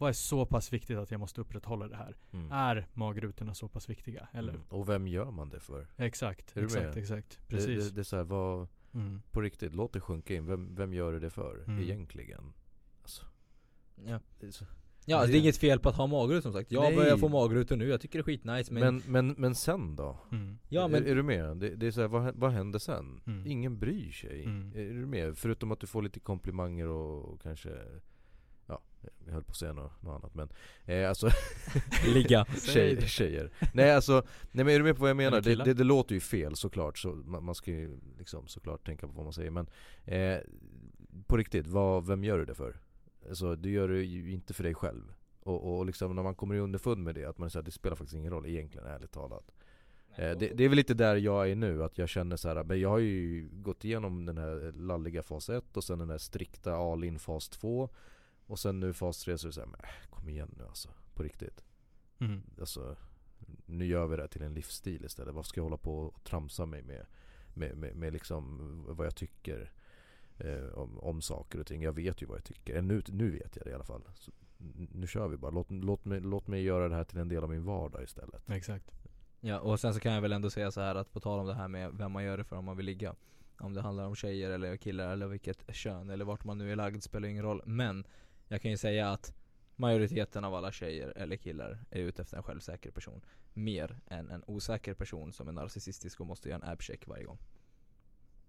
vad 0.00 0.08
är 0.08 0.12
så 0.12 0.46
pass 0.46 0.72
viktigt 0.72 0.98
att 0.98 1.10
jag 1.10 1.20
måste 1.20 1.40
upprätthålla 1.40 1.88
det 1.88 1.96
här? 1.96 2.16
Mm. 2.32 2.52
Är 2.52 2.86
magrutorna 2.92 3.54
så 3.54 3.68
pass 3.68 3.90
viktiga? 3.90 4.28
Eller? 4.32 4.52
Mm. 4.52 4.64
Och 4.68 4.88
vem 4.88 5.08
gör 5.08 5.30
man 5.30 5.48
det 5.48 5.60
för? 5.60 5.86
Exakt, 5.96 6.56
är 6.56 6.64
exakt, 6.64 6.96
exakt. 6.96 7.48
Precis. 7.48 7.66
Det, 7.66 7.84
det, 7.84 7.94
det 7.94 8.00
är 8.00 8.04
så 8.04 8.16
här, 8.16 8.24
vad, 8.24 8.68
mm. 8.94 9.22
på 9.30 9.40
riktigt, 9.40 9.74
låt 9.74 9.92
det 9.92 10.00
sjunka 10.00 10.34
in. 10.34 10.46
Vem, 10.46 10.74
vem 10.74 10.94
gör 10.94 11.12
det 11.12 11.30
för 11.30 11.64
mm. 11.66 11.82
egentligen? 11.82 12.52
Alltså, 13.02 13.24
ja. 14.04 14.20
Det 14.40 14.52
så, 14.52 14.64
Ja, 15.04 15.26
det 15.26 15.32
är 15.32 15.40
inget 15.40 15.56
fel 15.56 15.80
på 15.80 15.88
att 15.88 15.96
ha 15.96 16.06
magrutor 16.06 16.40
som 16.40 16.52
sagt. 16.52 16.72
Jag 16.72 16.82
Nej. 16.82 16.96
börjar 16.96 17.16
få 17.16 17.28
magrutor 17.28 17.76
nu, 17.76 17.88
jag 17.88 18.00
tycker 18.00 18.18
det 18.18 18.20
är 18.20 18.24
skitnice 18.24 18.72
men 18.72 18.82
Men, 18.82 19.02
men, 19.06 19.34
men 19.38 19.54
sen 19.54 19.96
då? 19.96 20.16
Mm. 20.32 20.58
Ja, 20.68 20.88
men... 20.88 21.04
Är, 21.04 21.10
är, 21.10 21.14
du 21.14 21.22
med? 21.22 21.56
Det, 21.56 21.76
det 21.76 21.86
är 21.86 21.90
så 21.90 22.00
här, 22.00 22.08
vad, 22.08 22.36
vad 22.36 22.52
händer 22.52 22.78
sen? 22.78 23.20
Mm. 23.26 23.46
Ingen 23.46 23.78
bryr 23.78 24.10
sig. 24.10 24.44
Mm. 24.44 24.72
Är 24.74 24.94
du 24.94 25.06
med? 25.06 25.38
Förutom 25.38 25.72
att 25.72 25.80
du 25.80 25.86
får 25.86 26.02
lite 26.02 26.20
komplimanger 26.20 26.88
och, 26.88 27.24
och 27.24 27.42
kanske 27.42 27.70
jag 29.26 29.32
höll 29.32 29.44
på 29.44 29.50
att 29.50 29.56
säga 29.56 29.72
något, 29.72 30.02
något 30.02 30.14
annat 30.14 30.34
men 30.34 30.48
eh, 30.84 31.08
alltså 31.08 31.30
Ligga. 32.14 32.44
Tjej, 32.44 33.06
Tjejer. 33.06 33.50
Nej 33.74 33.94
alltså, 33.94 34.22
nej 34.52 34.64
men 34.64 34.74
är 34.74 34.78
du 34.78 34.84
med 34.84 34.96
på 34.96 35.00
vad 35.00 35.10
jag 35.10 35.16
menar? 35.16 35.40
Det, 35.40 35.54
det, 35.54 35.74
det, 35.74 35.84
låter 35.84 36.14
ju 36.14 36.20
fel 36.20 36.56
såklart, 36.56 36.98
så 36.98 37.08
man, 37.08 37.44
man, 37.44 37.54
ska 37.54 37.70
ju 37.70 37.98
liksom 38.18 38.46
såklart 38.46 38.86
tänka 38.86 39.06
på 39.06 39.12
vad 39.12 39.24
man 39.24 39.32
säger 39.32 39.50
men 39.50 39.66
eh, 40.04 40.38
På 41.26 41.36
riktigt, 41.36 41.66
vad, 41.66 42.06
vem 42.06 42.24
gör 42.24 42.38
du 42.38 42.44
det 42.44 42.54
för? 42.54 42.76
Alltså 43.28 43.56
du 43.56 43.70
gör 43.70 43.88
det 43.88 44.02
ju 44.02 44.32
inte 44.32 44.54
för 44.54 44.62
dig 44.62 44.74
själv. 44.74 45.12
Och, 45.42 45.78
och 45.78 45.86
liksom 45.86 46.16
när 46.16 46.22
man 46.22 46.34
kommer 46.34 46.54
underfund 46.54 47.04
med 47.04 47.14
det, 47.14 47.24
att 47.24 47.38
man 47.38 47.50
säger 47.50 47.60
att 47.60 47.66
det 47.66 47.72
spelar 47.72 47.96
faktiskt 47.96 48.16
ingen 48.16 48.32
roll 48.32 48.46
egentligen 48.46 48.86
ärligt 48.86 49.12
talat. 49.12 49.52
Eh, 50.16 50.38
det, 50.38 50.48
det, 50.54 50.64
är 50.64 50.68
väl 50.68 50.76
lite 50.76 50.94
där 50.94 51.16
jag 51.16 51.50
är 51.50 51.54
nu, 51.54 51.84
att 51.84 51.98
jag 51.98 52.08
känner 52.08 52.36
så 52.36 52.48
här, 52.48 52.64
men 52.64 52.80
jag 52.80 52.88
har 52.88 52.98
ju 52.98 53.48
gått 53.52 53.84
igenom 53.84 54.26
den 54.26 54.38
här 54.38 54.72
lalliga 54.72 55.22
fas 55.22 55.48
1 55.48 55.76
och 55.76 55.84
sen 55.84 55.98
den 55.98 56.10
här 56.10 56.18
strikta 56.18 56.74
all-in 56.74 57.18
fas 57.18 57.48
2 57.48 57.88
och 58.50 58.58
sen 58.58 58.80
nu 58.80 58.92
fas 58.92 59.20
3 59.20 59.38
så 59.38 59.46
är 59.46 59.48
det 59.48 59.52
såhär, 59.52 59.68
men 59.68 59.80
äh, 59.80 60.10
kom 60.10 60.28
igen 60.28 60.54
nu 60.58 60.64
alltså, 60.64 60.88
på 61.14 61.22
riktigt. 61.22 61.64
Mm. 62.18 62.42
Alltså, 62.60 62.96
nu 63.66 63.86
gör 63.86 64.06
vi 64.06 64.16
det 64.16 64.22
här 64.22 64.28
till 64.28 64.42
en 64.42 64.54
livsstil 64.54 65.04
istället. 65.04 65.34
Varför 65.34 65.48
ska 65.48 65.58
jag 65.58 65.64
hålla 65.64 65.76
på 65.76 65.98
och 65.98 66.24
tramsa 66.24 66.66
mig 66.66 66.82
med, 66.82 67.06
med, 67.54 67.76
med, 67.76 67.96
med 67.96 68.12
liksom 68.12 68.84
vad 68.88 69.06
jag 69.06 69.16
tycker 69.16 69.72
eh, 70.38 70.64
om, 70.74 70.98
om 70.98 71.22
saker 71.22 71.60
och 71.60 71.66
ting. 71.66 71.82
Jag 71.82 71.92
vet 71.92 72.22
ju 72.22 72.26
vad 72.26 72.36
jag 72.36 72.44
tycker. 72.44 72.82
Nu, 72.82 73.02
nu 73.06 73.30
vet 73.30 73.56
jag 73.56 73.66
det 73.66 73.70
i 73.70 73.74
alla 73.74 73.84
fall. 73.84 74.02
Så, 74.14 74.32
nu 74.92 75.06
kör 75.06 75.28
vi 75.28 75.36
bara. 75.36 75.50
Låt, 75.50 75.70
låt, 75.70 76.04
mig, 76.04 76.20
låt 76.20 76.46
mig 76.46 76.62
göra 76.62 76.88
det 76.88 76.94
här 76.94 77.04
till 77.04 77.18
en 77.18 77.28
del 77.28 77.42
av 77.42 77.50
min 77.50 77.64
vardag 77.64 78.02
istället. 78.02 78.50
Exakt. 78.50 78.92
Ja, 79.40 79.58
och 79.58 79.80
sen 79.80 79.94
så 79.94 80.00
kan 80.00 80.12
jag 80.12 80.22
väl 80.22 80.32
ändå 80.32 80.50
säga 80.50 80.70
så 80.70 80.80
här 80.80 80.94
att 80.94 81.12
på 81.12 81.20
tal 81.20 81.40
om 81.40 81.46
det 81.46 81.54
här 81.54 81.68
med 81.68 81.92
vem 81.92 82.12
man 82.12 82.24
gör 82.24 82.38
det 82.38 82.44
för 82.44 82.56
om 82.56 82.64
man 82.64 82.76
vill 82.76 82.86
ligga. 82.86 83.14
Om 83.58 83.74
det 83.74 83.80
handlar 83.80 84.04
om 84.04 84.14
tjejer 84.14 84.50
eller 84.50 84.76
killar 84.76 85.12
eller 85.12 85.26
vilket 85.26 85.74
kön 85.74 86.10
eller 86.10 86.24
vart 86.24 86.44
man 86.44 86.58
nu 86.58 86.72
är 86.72 86.76
lagd 86.76 87.02
spelar 87.02 87.28
ingen 87.28 87.44
roll. 87.44 87.62
Men 87.64 88.04
jag 88.50 88.62
kan 88.62 88.70
ju 88.70 88.76
säga 88.76 89.10
att 89.10 89.34
majoriteten 89.76 90.44
av 90.44 90.54
alla 90.54 90.72
tjejer 90.72 91.12
eller 91.16 91.36
killar 91.36 91.84
är 91.90 92.00
ute 92.00 92.22
efter 92.22 92.36
en 92.36 92.42
självsäker 92.42 92.90
person. 92.90 93.20
Mer 93.52 94.00
än 94.06 94.30
en 94.30 94.44
osäker 94.46 94.94
person 94.94 95.32
som 95.32 95.48
är 95.48 95.52
narcissistisk 95.52 96.20
och 96.20 96.26
måste 96.26 96.48
göra 96.48 96.60
en 96.64 96.72
abcheck 96.72 97.06
varje 97.06 97.24
gång. 97.24 97.38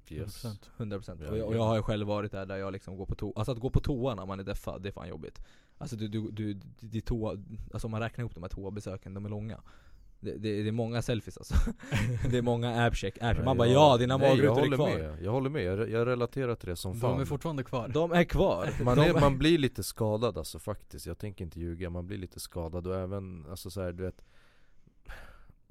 Yes. 0.10 0.46
100%. 0.46 0.58
100%. 0.78 1.30
Och, 1.30 1.38
jag, 1.38 1.48
och 1.48 1.56
jag 1.56 1.64
har 1.64 1.76
ju 1.76 1.82
själv 1.82 2.08
varit 2.08 2.32
där, 2.32 2.46
där 2.46 2.58
jag 2.58 2.74
liksom 2.74 2.98
går 2.98 3.06
på 3.06 3.16
toa. 3.16 3.34
Alltså 3.36 3.52
att 3.52 3.60
gå 3.60 3.70
på 3.70 3.80
toa 3.80 4.16
när 4.16 4.26
man 4.26 4.40
är 4.40 4.44
deffad, 4.44 4.82
det 4.84 4.90
är 4.90 4.94
fan 4.94 5.08
jobbigt. 5.08 5.42
Alltså 5.78 5.96
du, 5.96 6.08
du, 6.08 6.32
du, 6.32 6.60
du 6.80 7.02
toa, 7.02 7.38
alltså 7.74 7.88
om 7.88 7.92
man 7.92 8.02
räknar 8.02 8.22
ihop 8.22 8.34
de 8.34 8.44
här 8.44 8.50
toabesöken, 8.50 9.14
de 9.14 9.26
är 9.26 9.30
långa. 9.30 9.62
Det, 10.22 10.32
det, 10.32 10.64
det, 10.64 10.68
är 10.68 10.72
många 10.72 11.02
selfies 11.02 11.38
alltså. 11.38 11.56
det 12.30 12.38
är 12.38 12.42
många 12.42 12.86
abcheck, 12.86 13.18
abcheck. 13.22 13.46
Man 13.46 13.58
bara 13.58 13.68
ja, 13.68 13.98
dina 13.98 14.18
magrutor 14.18 14.74
är 14.74 14.76
kvar. 14.76 14.98
Med. 14.98 15.18
Jag 15.24 15.32
håller 15.32 15.50
med, 15.50 15.64
jag, 15.64 15.90
jag 15.90 16.08
relaterar 16.08 16.56
till 16.56 16.70
det 16.70 16.76
som 16.76 16.96
fan. 16.96 17.12
De 17.12 17.22
är 17.22 17.26
fortfarande 17.26 17.64
kvar. 17.64 17.88
De 17.88 18.12
är 18.12 18.24
kvar. 18.24 18.70
Man, 18.84 19.00
är, 19.00 19.14
man 19.20 19.38
blir 19.38 19.58
lite 19.58 19.84
skadad 19.84 20.38
alltså 20.38 20.60
faktiskt, 20.60 21.06
jag 21.06 21.18
tänker 21.18 21.46
inte 21.46 21.60
ljuga. 21.60 21.90
Man 21.90 22.08
blir 22.08 22.18
lite 22.18 22.40
skadad 22.40 22.88
och 22.88 22.96
även, 22.96 23.46
alltså 23.50 23.70
så 23.70 23.82
här, 23.82 23.92
du 23.92 24.04
vet 24.04 24.24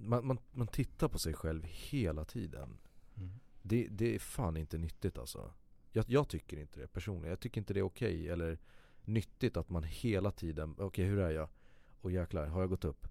man, 0.00 0.26
man, 0.26 0.38
man 0.52 0.66
tittar 0.66 1.08
på 1.08 1.18
sig 1.18 1.34
själv 1.34 1.64
hela 1.64 2.24
tiden. 2.24 2.78
Mm. 3.16 3.30
Det, 3.62 3.88
det 3.90 4.14
är 4.14 4.18
fan 4.18 4.56
inte 4.56 4.78
nyttigt 4.78 5.18
alltså. 5.18 5.52
Jag, 5.92 6.04
jag, 6.08 6.28
tycker 6.28 6.60
inte 6.60 6.80
det 6.80 6.86
personligen. 6.86 7.30
Jag 7.30 7.40
tycker 7.40 7.60
inte 7.60 7.74
det 7.74 7.80
är 7.80 7.84
okej 7.84 8.14
okay, 8.14 8.28
eller 8.28 8.58
nyttigt 9.04 9.56
att 9.56 9.70
man 9.70 9.82
hela 9.82 10.30
tiden, 10.30 10.72
okej 10.72 10.84
okay, 10.84 11.04
hur 11.04 11.18
är 11.18 11.30
jag? 11.30 11.48
Och 12.00 12.10
jäklar, 12.10 12.46
har 12.46 12.60
jag 12.60 12.70
gått 12.70 12.84
upp? 12.84 13.06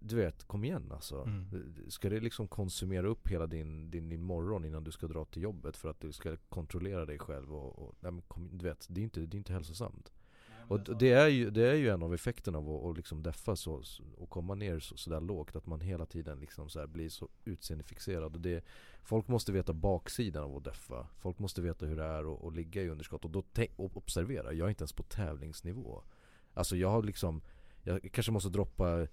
Du 0.00 0.16
vet, 0.16 0.44
kom 0.44 0.64
igen 0.64 0.92
alltså. 0.92 1.22
Mm. 1.22 1.74
Ska 1.88 2.08
det 2.10 2.20
liksom 2.20 2.48
konsumera 2.48 3.06
upp 3.08 3.28
hela 3.28 3.46
din, 3.46 3.90
din, 3.90 4.08
din 4.08 4.22
morgon 4.22 4.64
innan 4.64 4.84
du 4.84 4.90
ska 4.90 5.06
dra 5.06 5.24
till 5.24 5.42
jobbet 5.42 5.76
för 5.76 5.88
att 5.88 6.00
du 6.00 6.12
ska 6.12 6.36
kontrollera 6.48 7.06
dig 7.06 7.18
själv 7.18 7.54
och, 7.54 7.78
och 7.78 7.94
nej, 8.00 8.22
kom, 8.28 8.58
du 8.58 8.64
vet, 8.64 8.86
det 8.90 9.00
är 9.00 9.02
inte, 9.02 9.20
det 9.20 9.36
är 9.36 9.38
inte 9.38 9.52
hälsosamt. 9.52 10.12
Och 10.70 10.80
d- 10.80 10.92
det 10.98 11.12
är, 11.12 11.28
ju, 11.28 11.50
det 11.50 11.70
är 11.70 11.74
ju 11.74 11.88
en 11.88 12.02
av 12.02 12.14
effekterna 12.14 12.58
av 12.58 12.70
att, 12.70 12.84
att 12.84 12.96
liksom 12.96 13.22
deffa 13.22 13.56
så, 13.56 13.82
och 14.18 14.30
komma 14.30 14.54
ner 14.54 14.78
så, 14.78 14.96
så 14.96 15.20
lågt 15.20 15.56
att 15.56 15.66
man 15.66 15.80
hela 15.80 16.06
tiden 16.06 16.40
liksom 16.40 16.68
så 16.68 16.86
blir 16.86 17.08
så 17.08 17.28
utseendefixerad 17.44 18.34
och 18.34 18.40
det, 18.40 18.64
Folk 19.02 19.28
måste 19.28 19.52
veta 19.52 19.72
baksidan 19.72 20.44
av 20.44 20.56
att 20.56 20.64
deffa 20.64 21.06
Folk 21.18 21.38
måste 21.38 21.62
veta 21.62 21.86
hur 21.86 21.96
det 21.96 22.04
är 22.04 22.32
att, 22.34 22.44
att 22.44 22.54
ligga 22.54 22.82
i 22.82 22.88
underskott 22.88 23.24
och 23.24 23.30
då 23.30 23.44
och 23.76 23.96
observera, 23.96 24.52
jag 24.52 24.64
är 24.66 24.68
inte 24.68 24.82
ens 24.82 24.92
på 24.92 25.02
tävlingsnivå 25.02 26.02
Alltså 26.54 26.76
jag 26.76 26.90
har 26.90 27.02
liksom 27.02 27.42
Jag 27.82 28.12
kanske 28.12 28.32
måste 28.32 28.48
droppa 28.48 29.06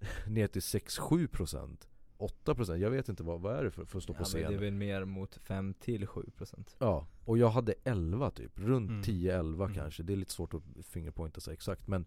ner 0.26 0.46
till 0.46 0.60
6-7% 0.62 1.76
8% 2.18 2.76
jag 2.76 2.90
vet 2.90 3.08
inte 3.08 3.22
vad, 3.22 3.40
vad 3.40 3.56
är 3.56 3.64
det 3.64 3.70
för, 3.70 3.84
för 3.84 3.96
att 3.98 4.02
stå 4.02 4.12
på 4.12 4.16
Ja, 4.16 4.20
men 4.20 4.26
scen? 4.42 4.50
det 4.52 4.56
är 4.58 4.60
väl 4.60 4.72
mer 4.72 5.04
mot 5.04 5.34
5 5.36 5.74
till 5.74 6.06
7% 6.06 6.74
Ja, 6.78 7.06
och 7.24 7.38
jag 7.38 7.48
hade 7.50 7.74
11 7.84 8.30
typ, 8.30 8.58
runt 8.58 8.90
Mm. 8.90 9.02
10-11 9.02 9.62
Mm. 9.64 9.74
kanske, 9.74 10.02
det 10.02 10.12
är 10.12 10.16
lite 10.16 10.32
svårt 10.32 10.54
att 10.54 10.62
fingerpointa 10.86 11.40
sig 11.40 11.54
exakt 11.54 11.86
men 11.86 12.06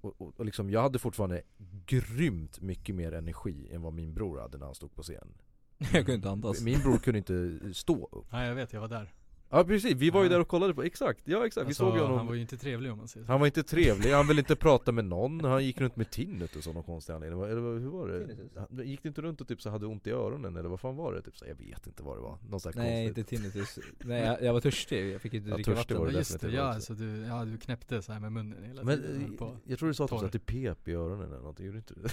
och, 0.00 0.20
och, 0.20 0.32
och 0.40 0.44
liksom, 0.44 0.70
jag 0.70 0.82
hade 0.82 0.98
fortfarande 0.98 1.42
grymt 1.86 2.60
mycket 2.60 2.94
mer 2.94 3.12
energi 3.12 3.68
än 3.72 3.82
vad 3.82 3.92
min 3.92 4.14
bror 4.14 4.38
hade 4.40 4.58
när 4.58 4.66
han 4.66 4.74
stod 4.74 4.94
på 4.94 5.02
scen 5.02 5.28
Jag 5.78 5.90
kunde 5.92 6.14
inte 6.14 6.30
andas 6.30 6.60
Min 6.60 6.80
bror 6.80 6.98
kunde 6.98 7.18
inte 7.18 7.58
stå 7.74 8.08
upp 8.12 8.26
Nej 8.32 8.48
jag 8.48 8.54
vet, 8.54 8.72
jag 8.72 8.80
var 8.80 8.88
där. 8.88 9.12
Ja 9.54 9.64
precis, 9.64 9.94
vi 9.96 10.10
var 10.10 10.22
ju 10.22 10.28
där 10.28 10.40
och 10.40 10.48
kollade 10.48 10.74
på, 10.74 10.82
exakt, 10.82 11.20
ja 11.24 11.46
exakt, 11.46 11.64
vi 11.64 11.68
Alltså, 11.68 11.84
såg 11.84 11.94
ju 11.96 12.00
honom. 12.02 12.16
han 12.18 12.26
var 12.26 12.34
ju 12.34 12.40
inte 12.40 12.56
trevlig 12.56 12.92
om 12.92 12.98
man 12.98 13.08
säger 13.08 13.26
så. 13.26 13.32
Han 13.32 13.40
var 13.40 13.46
inte 13.46 13.62
trevlig, 13.62 14.10
han 14.12 14.26
ville 14.26 14.40
inte 14.40 14.56
prata 14.56 14.92
med 14.92 15.04
någon, 15.04 15.44
han 15.44 15.64
gick 15.64 15.80
runt 15.80 15.96
med 15.96 16.10
tinnitus 16.10 16.66
av 16.66 16.74
någon 16.74 16.82
konstig 16.82 17.12
anledning, 17.12 17.42
eller 17.42 17.78
hur 17.78 17.88
var 17.88 18.08
det? 18.08 18.26
Tinnitus? 18.26 18.86
Gick 18.86 19.02
det 19.02 19.08
inte 19.08 19.22
runt 19.22 19.40
och 19.40 19.48
typ 19.48 19.62
så 19.62 19.70
hade 19.70 19.86
ont 19.86 20.06
i 20.06 20.10
öronen 20.10 20.56
eller 20.56 20.68
vad 20.68 20.80
fan 20.80 20.96
var 20.96 21.12
det? 21.14 21.22
Typ 21.22 21.36
så, 21.36 21.44
jag 21.46 21.54
vet 21.54 21.86
inte 21.86 22.02
vad 22.02 22.16
det 22.16 22.20
var, 22.20 22.38
någon 22.50 22.60
sån 22.60 22.72
här 22.74 22.80
Nej 22.82 23.06
konstigt 23.06 23.32
inte 23.32 23.50
tinnitus, 23.52 23.78
nej 24.04 24.22
jag, 24.24 24.42
jag 24.42 24.52
var 24.52 24.60
törstig, 24.60 25.12
jag 25.14 25.20
fick 25.20 25.34
inte 25.34 25.48
Ja, 25.50 25.54
dricka 25.54 25.74
vatten. 25.74 25.98
var 25.98 26.06
det 26.06 26.12
just 26.12 26.40
det, 26.40 26.50
ja 26.50 26.62
alltså 26.62 26.94
du, 26.94 27.16
ja 27.20 27.44
du 27.44 27.58
knäppte 27.58 28.02
så 28.02 28.12
här 28.12 28.20
med 28.20 28.32
munnen 28.32 28.64
hela 28.64 28.82
Men 28.84 28.96
tiden. 29.02 29.20
höll 29.22 29.32
eh, 29.32 29.36
på. 29.38 29.56
jag 29.64 29.78
tror 29.78 29.88
du 29.88 29.94
sa 29.94 30.08
typ 30.08 30.22
att 30.22 30.32
det 30.32 30.38
pep 30.46 30.88
i 30.88 30.92
öronen 30.92 31.26
eller 31.26 31.36
någonting, 31.38 31.66
gjorde 31.66 31.78
inte 31.78 31.94
det? 31.94 32.10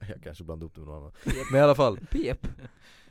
jag 0.08 0.22
kanske 0.22 0.44
blandade 0.44 0.66
upp 0.66 0.74
det 0.74 0.80
med 0.80 0.88
någon 0.88 0.96
annan 0.98 1.12
Men 1.52 1.60
i 1.60 1.62
alla 1.62 1.74
fall, 1.74 1.96
Pep? 2.10 2.46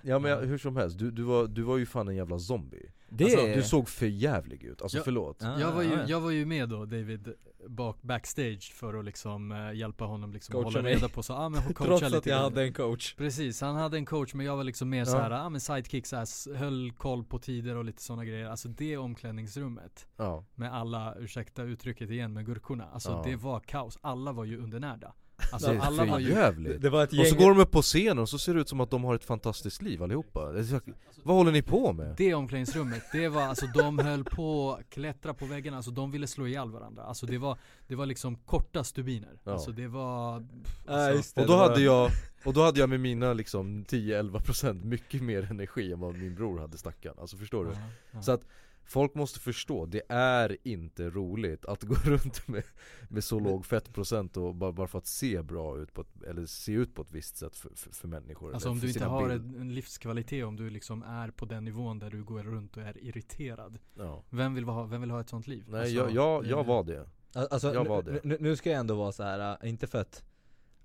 Ja 0.01 0.19
men 0.19 0.31
jag, 0.31 0.41
hur 0.41 0.57
som 0.57 0.75
helst, 0.75 0.97
du, 0.99 1.11
du, 1.11 1.23
var, 1.23 1.47
du 1.47 1.61
var 1.61 1.77
ju 1.77 1.85
fan 1.85 2.07
en 2.07 2.15
jävla 2.15 2.39
zombie 2.39 2.91
Det 3.09 3.23
alltså, 3.23 3.39
är... 3.39 3.55
Du 3.55 3.63
såg 3.63 3.89
för 3.89 4.05
jävlig 4.05 4.63
ut, 4.63 4.81
alltså 4.81 4.97
Ja. 4.97 5.01
förlåt 5.05 5.37
Ja, 5.41 5.59
Jag 5.59 5.71
var, 5.71 5.81
ju, 5.81 5.89
ja, 5.89 5.95
ja. 5.99 6.05
jag 6.07 6.21
var 6.21 6.31
ju 6.31 6.45
med 6.45 6.69
då 6.69 6.85
David 6.85 7.33
bak, 7.67 8.01
backstage 8.01 8.73
för 8.75 8.93
att 8.93 9.05
liksom 9.05 9.51
eh, 9.51 9.73
hjälpa 9.73 10.05
honom 10.05 10.33
liksom 10.33 10.53
Coacha 10.53 10.63
hålla 10.65 10.81
mig. 10.81 10.95
reda 10.95 11.09
på 11.09 11.23
så, 11.23 11.33
ja 11.33 11.49
men 11.49 11.61
coacha 11.73 11.85
Trots 11.85 12.01
lite 12.03 12.17
att 12.17 12.25
jag 12.25 12.37
hade 12.37 12.63
en 12.63 12.73
coach 12.73 13.15
Precis, 13.15 13.61
han 13.61 13.75
hade 13.75 13.97
en 13.97 14.05
coach 14.05 14.33
men 14.33 14.45
jag 14.45 14.57
var 14.57 14.63
liksom 14.63 14.89
mer 14.89 14.99
Ja. 14.99 15.05
så 15.05 15.17
här, 15.17 15.31
ja 15.31 15.49
men 15.49 15.61
sidekick 15.61 16.05
så 16.05 16.15
här, 16.15 16.55
höll 16.57 16.91
koll 16.91 17.23
på 17.23 17.39
tider 17.39 17.75
och 17.77 17.85
lite 17.85 18.01
sådana 18.03 18.25
grejer. 18.25 18.47
Alltså 18.49 18.67
det 18.67 18.97
omklädningsrummet 18.97 20.07
Ja, 20.17 20.43
med 20.55 20.73
alla, 20.73 21.15
ursäkta 21.19 21.63
uttrycket 21.63 22.09
igen, 22.09 22.33
med 22.33 22.45
gurkorna. 22.45 22.85
Alltså 22.93 23.09
Ja. 23.11 23.21
det 23.25 23.35
var 23.35 23.59
kaos. 23.59 23.97
Alla 24.01 24.31
var 24.31 24.45
ju 24.45 24.57
undernärda. 24.57 25.13
Alltså 25.51 25.69
det 25.71 25.77
är 25.77 25.79
alla 25.79 26.05
var 26.05 26.13
för 26.13 26.19
ju 26.19 26.29
jävligt 26.29 26.81
Det 26.81 26.89
var 26.89 27.03
ett 27.03 27.09
Och 27.09 27.15
gäng 27.15 27.25
så 27.25 27.35
går 27.35 27.49
de 27.49 27.59
upp 27.59 27.71
på 27.71 27.81
scenen 27.81 28.19
och 28.19 28.29
så 28.29 28.37
ser 28.39 28.53
det 28.53 28.61
ut 28.61 28.69
som 28.69 28.79
att 28.79 28.89
de 28.89 29.03
har 29.03 29.15
ett 29.15 29.23
fantastiskt 29.23 29.81
liv 29.81 30.03
allihopa 30.03 30.51
Vad 31.23 31.35
håller 31.35 31.51
ni 31.51 31.61
på 31.61 31.93
med? 31.93 32.15
Det 32.17 32.33
omklädningsrummet, 32.33 33.03
det 33.11 33.29
var 33.29 33.41
alltså 33.41 33.65
de 33.67 33.99
höll 33.99 34.23
på 34.23 34.73
att 34.79 34.89
klättra 34.89 35.33
på 35.33 35.45
väggarna, 35.45 35.77
alltså 35.77 35.91
de 35.91 36.11
ville 36.11 36.27
slå 36.27 36.47
ihjäl 36.47 36.71
varandra. 36.71 37.03
Alltså 37.03 37.25
det 37.25 37.37
var, 37.37 37.57
det 37.87 37.95
var 37.95 38.05
liksom 38.05 38.35
korta 38.35 38.83
stubiner. 38.83 39.39
Ja. 39.43 39.51
Alltså 39.51 39.71
det 39.71 39.87
var, 39.87 40.45
alltså, 40.87 41.41
Och 41.41 41.47
då 41.47 41.55
hade 41.55 41.81
jag, 41.81 42.09
och 42.45 42.53
då 42.53 42.63
hade 42.63 42.79
jag 42.79 42.89
med 42.89 42.99
mina 42.99 43.33
liksom 43.33 43.85
10-11% 43.85 44.85
mycket 44.85 45.21
mer 45.21 45.47
energi 45.51 45.91
än 45.91 45.99
vad 45.99 46.15
min 46.15 46.35
bror 46.35 46.59
hade 46.59 46.77
stackarn 46.77 47.15
Alltså 47.21 47.37
förstår 47.37 47.65
du? 47.65 47.71
ja, 47.71 47.77
ja. 48.11 48.21
Så 48.21 48.31
att 48.31 48.41
folk 48.85 49.15
måste 49.15 49.39
förstå, 49.39 49.85
det 49.85 50.01
är 50.09 50.57
inte 50.63 51.09
roligt 51.09 51.65
att 51.65 51.83
gå 51.91 51.95
runt 51.95 52.47
med, 52.47 52.63
med 53.09 53.23
så 53.23 53.39
låg 53.39 53.65
fettprocent 53.65 54.37
och 54.37 54.55
bara, 54.55 54.71
bara 54.71 54.87
för 54.87 54.97
att 54.97 55.07
se 55.07 55.41
bra 55.41 55.77
ut 55.79 55.93
på 55.93 56.01
ett, 56.01 56.23
eller 56.27 56.45
se 56.45 56.71
ut 56.71 56.95
på 56.95 57.01
ett 57.01 57.11
visst 57.11 57.37
sätt 57.37 57.55
för, 57.57 57.69
för, 57.75 57.91
för 57.91 58.07
människor 58.07 58.53
Alltså 58.53 58.67
eller 58.69 58.73
om 58.75 58.79
du 58.79 58.87
inte 58.87 59.05
har 59.05 59.29
bild- 59.29 59.55
en, 59.61 59.73
livskvalitet, 59.73 60.45
om 60.45 60.55
du 60.55 60.69
liksom 60.69 61.03
är 61.03 61.29
på 61.31 61.45
den 61.45 61.65
nivån 61.65 61.99
där 61.99 62.09
du 62.09 62.23
går 62.23 62.43
runt 62.43 62.77
och 62.77 62.83
är 62.83 62.97
irriterad. 63.03 63.79
ja. 63.97 64.23
Vem 64.29 64.53
vill 64.53 64.63
ha, 64.63 64.83
vem 64.85 65.01
vill 65.01 65.11
ha 65.11 65.21
ett 65.21 65.29
sånt 65.29 65.47
liv? 65.47 65.63
Nej 65.67 65.79
Alltså, 65.79 65.95
jag, 65.95 66.11
jag, 66.11 66.43
det- 66.43 66.49
jag 66.49 66.63
var 66.63 66.83
det 66.83 67.09
Alltså, 67.35 67.73
Jag 67.73 67.85
var 67.85 68.03
nu- 68.03 68.11
det. 68.11 68.19
Nu, 68.23 68.37
nu 68.39 68.55
ska 68.55 68.69
jag 68.71 68.79
ändå 68.79 68.95
vara 68.95 69.11
så 69.11 69.23
här, 69.23 69.57
äh, 69.63 69.69
inte 69.69 69.87
för 69.87 69.97
att 70.01 70.23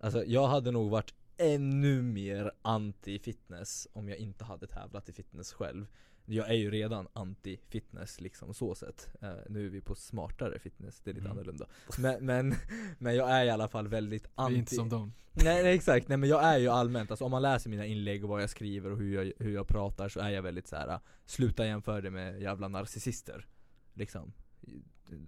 Alltså 0.00 0.24
jag 0.24 0.46
hade 0.48 0.70
nog 0.70 0.90
varit 0.90 1.14
ännu 1.36 2.02
mer 2.02 2.52
anti-fitness 2.62 3.86
om 3.92 4.08
jag 4.08 4.18
inte 4.18 4.44
hade 4.44 4.66
tävlat 4.66 5.08
i 5.08 5.12
fitness 5.12 5.52
själv 5.52 5.86
Jag 6.30 6.48
är 6.48 6.54
ju 6.54 6.70
redan 6.70 7.08
anti-fitness 7.12 8.20
liksom 8.22 8.54
så 8.54 8.74
sett. 8.74 9.08
Eh, 9.22 9.30
Nu 9.48 9.66
är 9.66 9.70
vi 9.70 9.80
på 9.80 9.94
smartare 9.94 10.58
fitness, 10.58 11.00
det 11.04 11.10
är 11.10 11.14
lite 11.14 11.26
Mm. 11.26 11.32
annorlunda. 11.38 11.66
Men, 11.98 12.26
men, 12.26 12.54
men 12.98 13.14
jag 13.16 13.30
är 13.30 13.44
i 13.44 13.50
alla 13.50 13.68
fall 13.68 13.88
väldigt 13.88 14.22
Vi 14.24 14.28
är 14.36 14.42
anti 14.44 14.56
inte 14.58 14.74
som 14.74 14.88
dem. 14.88 15.12
Nej, 15.32 15.62
nej 15.62 15.74
exakt, 15.74 16.08
nej 16.08 16.18
men 16.18 16.28
jag 16.28 16.44
är 16.44 16.58
ju 16.58 16.68
allmänt, 16.68 17.10
alltså 17.10 17.24
om 17.24 17.30
man 17.30 17.42
läser 17.42 17.70
mina 17.70 17.86
inlägg 17.86 18.24
och 18.24 18.30
vad 18.30 18.42
jag 18.42 18.50
skriver 18.50 18.90
och 18.90 18.98
hur 18.98 19.14
jag, 19.24 19.32
hur 19.38 19.54
jag 19.54 19.68
pratar 19.68 20.08
så 20.08 20.20
är 20.20 20.30
jag 20.30 20.42
väldigt 20.42 20.68
så 20.68 20.76
här. 20.76 20.88
äh, 20.88 20.98
Sluta 21.24 21.66
jämföra 21.66 22.00
det 22.00 22.10
med 22.10 22.42
jävla 22.42 22.68
narcissister. 22.68 23.46
Liksom. 23.94 24.32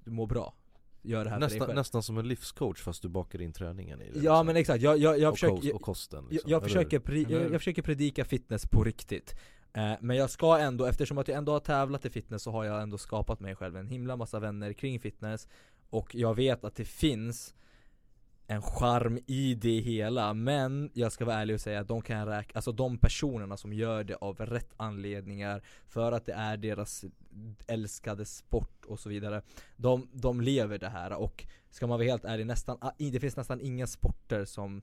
Du 0.04 0.10
mår 0.10 0.26
bra. 0.26 0.54
Gör 1.02 1.24
det 1.24 1.30
här 1.30 1.36
för 1.36 1.40
dig 1.40 1.48
nästan, 1.48 1.66
själv. 1.66 1.76
nästan 1.76 2.02
som 2.02 2.18
en 2.18 2.28
livscoach 2.28 2.82
fast 2.82 3.02
du 3.02 3.08
bakar 3.08 3.40
in 3.40 3.52
träningen 3.52 4.02
i 4.02 4.04
det 4.04 4.10
Ja 4.10 4.14
liksom. 4.32 4.46
men 4.46 4.56
exakt, 4.56 4.82
jag, 4.82 4.98
jag, 4.98 5.18
jag 5.18 5.28
och, 5.32 5.38
försöker 5.38 5.54
kost, 5.56 5.64
jag, 5.66 5.74
och 5.74 5.82
kosten 5.82 6.24
jag, 6.24 6.32
liksom, 6.32 6.50
jag, 6.50 6.58
eller 6.58 6.68
försöker 6.68 6.98
pri, 6.98 7.22
jag, 7.28 7.42
jag 7.42 7.60
försöker 7.60 7.82
predika 7.82 8.24
fitness 8.24 8.66
på 8.66 8.84
riktigt 8.84 9.34
eh, 9.72 9.92
Men 10.00 10.16
jag 10.16 10.30
ska 10.30 10.58
ändå, 10.58 10.86
eftersom 10.86 11.18
att 11.18 11.28
jag 11.28 11.38
ändå 11.38 11.52
har 11.52 11.60
tävlat 11.60 12.04
i 12.04 12.10
fitness 12.10 12.42
så 12.42 12.50
har 12.50 12.64
jag 12.64 12.82
ändå 12.82 12.98
skapat 12.98 13.40
mig 13.40 13.54
själv 13.54 13.76
en 13.76 13.88
himla 13.88 14.16
massa 14.16 14.40
vänner 14.40 14.72
kring 14.72 15.00
fitness. 15.00 15.48
Och 15.90 16.14
jag 16.14 16.34
vet 16.34 16.64
att 16.64 16.74
det 16.74 16.84
finns 16.84 17.54
en 18.50 18.62
charm 18.62 19.18
i 19.26 19.54
det 19.54 19.80
hela, 19.80 20.34
men 20.34 20.90
jag 20.94 21.12
ska 21.12 21.24
vara 21.24 21.36
ärlig 21.36 21.54
och 21.54 21.60
säga 21.60 21.80
att 21.80 21.88
de 21.88 22.02
kan 22.02 22.26
räkna, 22.26 22.58
alltså 22.58 22.72
de 22.72 22.98
personerna 22.98 23.56
som 23.56 23.72
gör 23.72 24.04
det 24.04 24.14
av 24.14 24.36
rätt 24.36 24.74
anledningar 24.76 25.62
För 25.88 26.12
att 26.12 26.26
det 26.26 26.32
är 26.32 26.56
deras 26.56 27.04
älskade 27.66 28.24
sport 28.24 28.84
och 28.86 29.00
så 29.00 29.08
vidare 29.08 29.42
De, 29.76 30.08
de 30.12 30.40
lever 30.40 30.78
det 30.78 30.88
här. 30.88 31.12
Och 31.12 31.46
ska 31.70 31.86
man 31.86 31.98
vara 31.98 32.08
helt 32.08 32.24
ärlig, 32.24 32.46
nästan, 32.46 32.78
ah, 32.80 32.92
det 32.98 33.20
finns 33.20 33.36
nästan 33.36 33.60
inga 33.60 33.86
sporter 33.86 34.44
som 34.44 34.82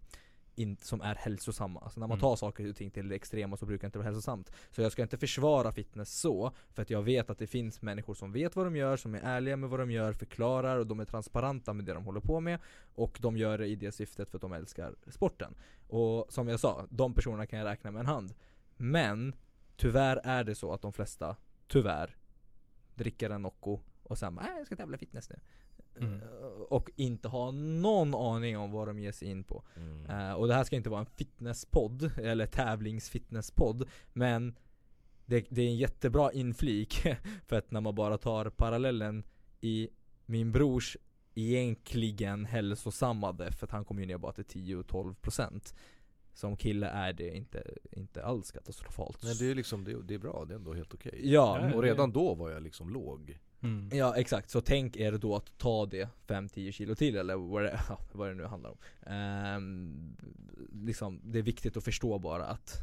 in, 0.57 0.77
som 0.81 1.01
är 1.01 1.15
hälsosamma. 1.15 1.79
Alltså 1.79 1.99
när 1.99 2.07
man 2.07 2.15
Mm. 2.17 2.21
tar 2.21 2.35
saker 2.35 2.69
och 2.69 2.75
ting 2.75 2.91
till 2.91 3.07
det 3.09 3.15
extrema 3.15 3.57
så 3.57 3.65
brukar 3.65 3.81
det 3.81 3.87
inte 3.87 3.97
vara 3.97 4.05
hälsosamt. 4.05 4.51
Så 4.71 4.81
jag 4.81 4.91
ska 4.91 5.01
inte 5.01 5.17
försvara 5.17 5.71
fitness 5.71 6.19
så, 6.19 6.51
för 6.73 6.81
att 6.81 6.89
jag 6.89 7.01
vet 7.03 7.29
att 7.29 7.37
det 7.39 7.47
finns 7.47 7.81
människor 7.81 8.13
som 8.13 8.31
vet 8.31 8.55
vad 8.55 8.65
de 8.65 8.75
gör, 8.75 8.97
som 8.97 9.15
är 9.15 9.19
ärliga 9.23 9.57
med 9.57 9.69
vad 9.69 9.79
de 9.79 9.91
gör, 9.91 10.13
förklarar 10.13 10.77
och 10.77 10.87
de 10.87 10.99
är 10.99 11.05
transparenta 11.05 11.73
med 11.73 11.85
det 11.85 11.93
de 11.93 12.05
håller 12.05 12.19
på 12.21 12.39
med. 12.39 12.59
Och 12.95 13.17
de 13.21 13.37
gör 13.37 13.57
det 13.57 13.67
i 13.67 13.75
det 13.75 13.91
syftet 13.91 14.29
för 14.29 14.37
att 14.37 14.41
de 14.41 14.53
älskar 14.53 14.95
sporten. 15.07 15.55
Och 15.87 16.25
som 16.29 16.47
jag 16.47 16.59
sa, 16.59 16.85
de 16.89 17.13
personerna 17.13 17.45
kan 17.45 17.59
jag 17.59 17.65
räkna 17.65 17.91
med 17.91 17.99
en 17.99 18.05
hand. 18.05 18.33
Men 18.77 19.35
tyvärr 19.75 20.21
är 20.23 20.43
det 20.43 20.55
så 20.55 20.73
att 20.73 20.81
de 20.81 20.93
flesta, 20.93 21.35
tyvärr, 21.67 22.15
dricker 22.95 23.29
en 23.29 23.41
Nocco 23.41 23.79
och 24.03 24.17
sen 24.17 24.35
bara, 24.35 24.45
"Nej, 24.45 24.57
jag 24.57 24.65
ska 24.65 24.75
tävla 24.75 24.97
fitness 24.97 25.29
nu. 25.29 25.39
Mm. 26.01 26.21
Eh, 26.21 26.61
Och 26.69 26.89
inte 26.95 27.27
ha 27.27 27.51
någon 27.51 28.15
aning 28.15 28.57
om 28.57 28.71
vad 28.71 28.87
de 28.87 28.99
ger 28.99 29.11
sig 29.11 29.27
in 29.27 29.43
på. 29.43 29.63
Mm. 29.75 30.05
Eh, 30.05 30.33
och 30.33 30.47
det 30.47 30.53
här 30.53 30.63
ska 30.63 30.75
inte 30.75 30.89
vara 30.89 30.99
en 30.99 31.05
fitnesspodd, 31.05 32.11
eller 32.17 32.45
tävlingsfitnesspodd, 32.45 33.83
men 34.13 34.55
det, 35.25 35.45
det 35.49 35.61
är 35.61 35.67
en 35.67 35.77
jättebra 35.77 36.31
inflik, 36.31 37.03
för 37.47 37.55
att 37.55 37.71
när 37.71 37.81
man 37.81 37.95
bara 37.95 38.17
tar 38.17 38.49
parallellen 38.49 39.23
i 39.61 39.89
min 40.25 40.51
brors 40.51 40.97
egentligen 41.35 42.45
hälsosamma 42.45 43.31
def, 43.31 43.55
för 43.55 43.65
att 43.65 43.71
han 43.71 43.85
kommer 43.85 44.01
ju 44.01 44.07
ner 44.07 44.17
bara 44.17 44.31
till 44.33 44.45
10-12% 44.45 45.73
Som 46.33 46.57
kille 46.57 46.87
är 46.87 47.13
det 47.13 47.35
inte, 47.35 47.63
inte 47.91 48.23
alls 48.25 48.51
katastrofalt 48.51 49.23
Nej 49.23 49.35
det 49.39 49.51
är 49.51 49.55
liksom, 49.55 49.83
det, 49.83 50.01
det 50.03 50.13
är 50.13 50.17
bra, 50.19 50.45
det 50.47 50.53
är 50.53 50.55
ändå 50.55 50.73
helt 50.73 50.93
okej 50.93 51.19
Ja, 51.23 51.59
Ja, 51.69 51.75
Och 51.75 51.83
redan 51.83 52.11
då 52.11 52.35
var 52.35 52.49
jag 52.49 52.63
liksom 52.63 52.89
låg 52.89 53.39
Mm. 53.67 53.97
Ja 53.97 54.15
exakt, 54.15 54.49
så 54.49 54.61
tänk 54.61 54.95
er 54.97 55.11
då 55.11 55.35
att 55.35 55.57
ta 55.57 55.85
det 55.85 56.09
5-10 56.27 56.71
kilo 56.71 56.95
till 56.95 57.15
eller 57.17 57.35
vad 57.35 57.63
det, 57.63 57.79
ja, 57.89 57.99
vad 58.11 58.29
det 58.29 58.33
nu 58.35 58.45
handlar 58.45 58.69
om 58.69 58.77
Ehm, 59.05 60.15
liksom, 60.73 61.21
Det 61.23 61.39
är 61.39 61.43
viktigt 61.43 61.77
att 61.77 61.83
förstå 61.83 62.19
bara 62.19 62.45
att 62.45 62.77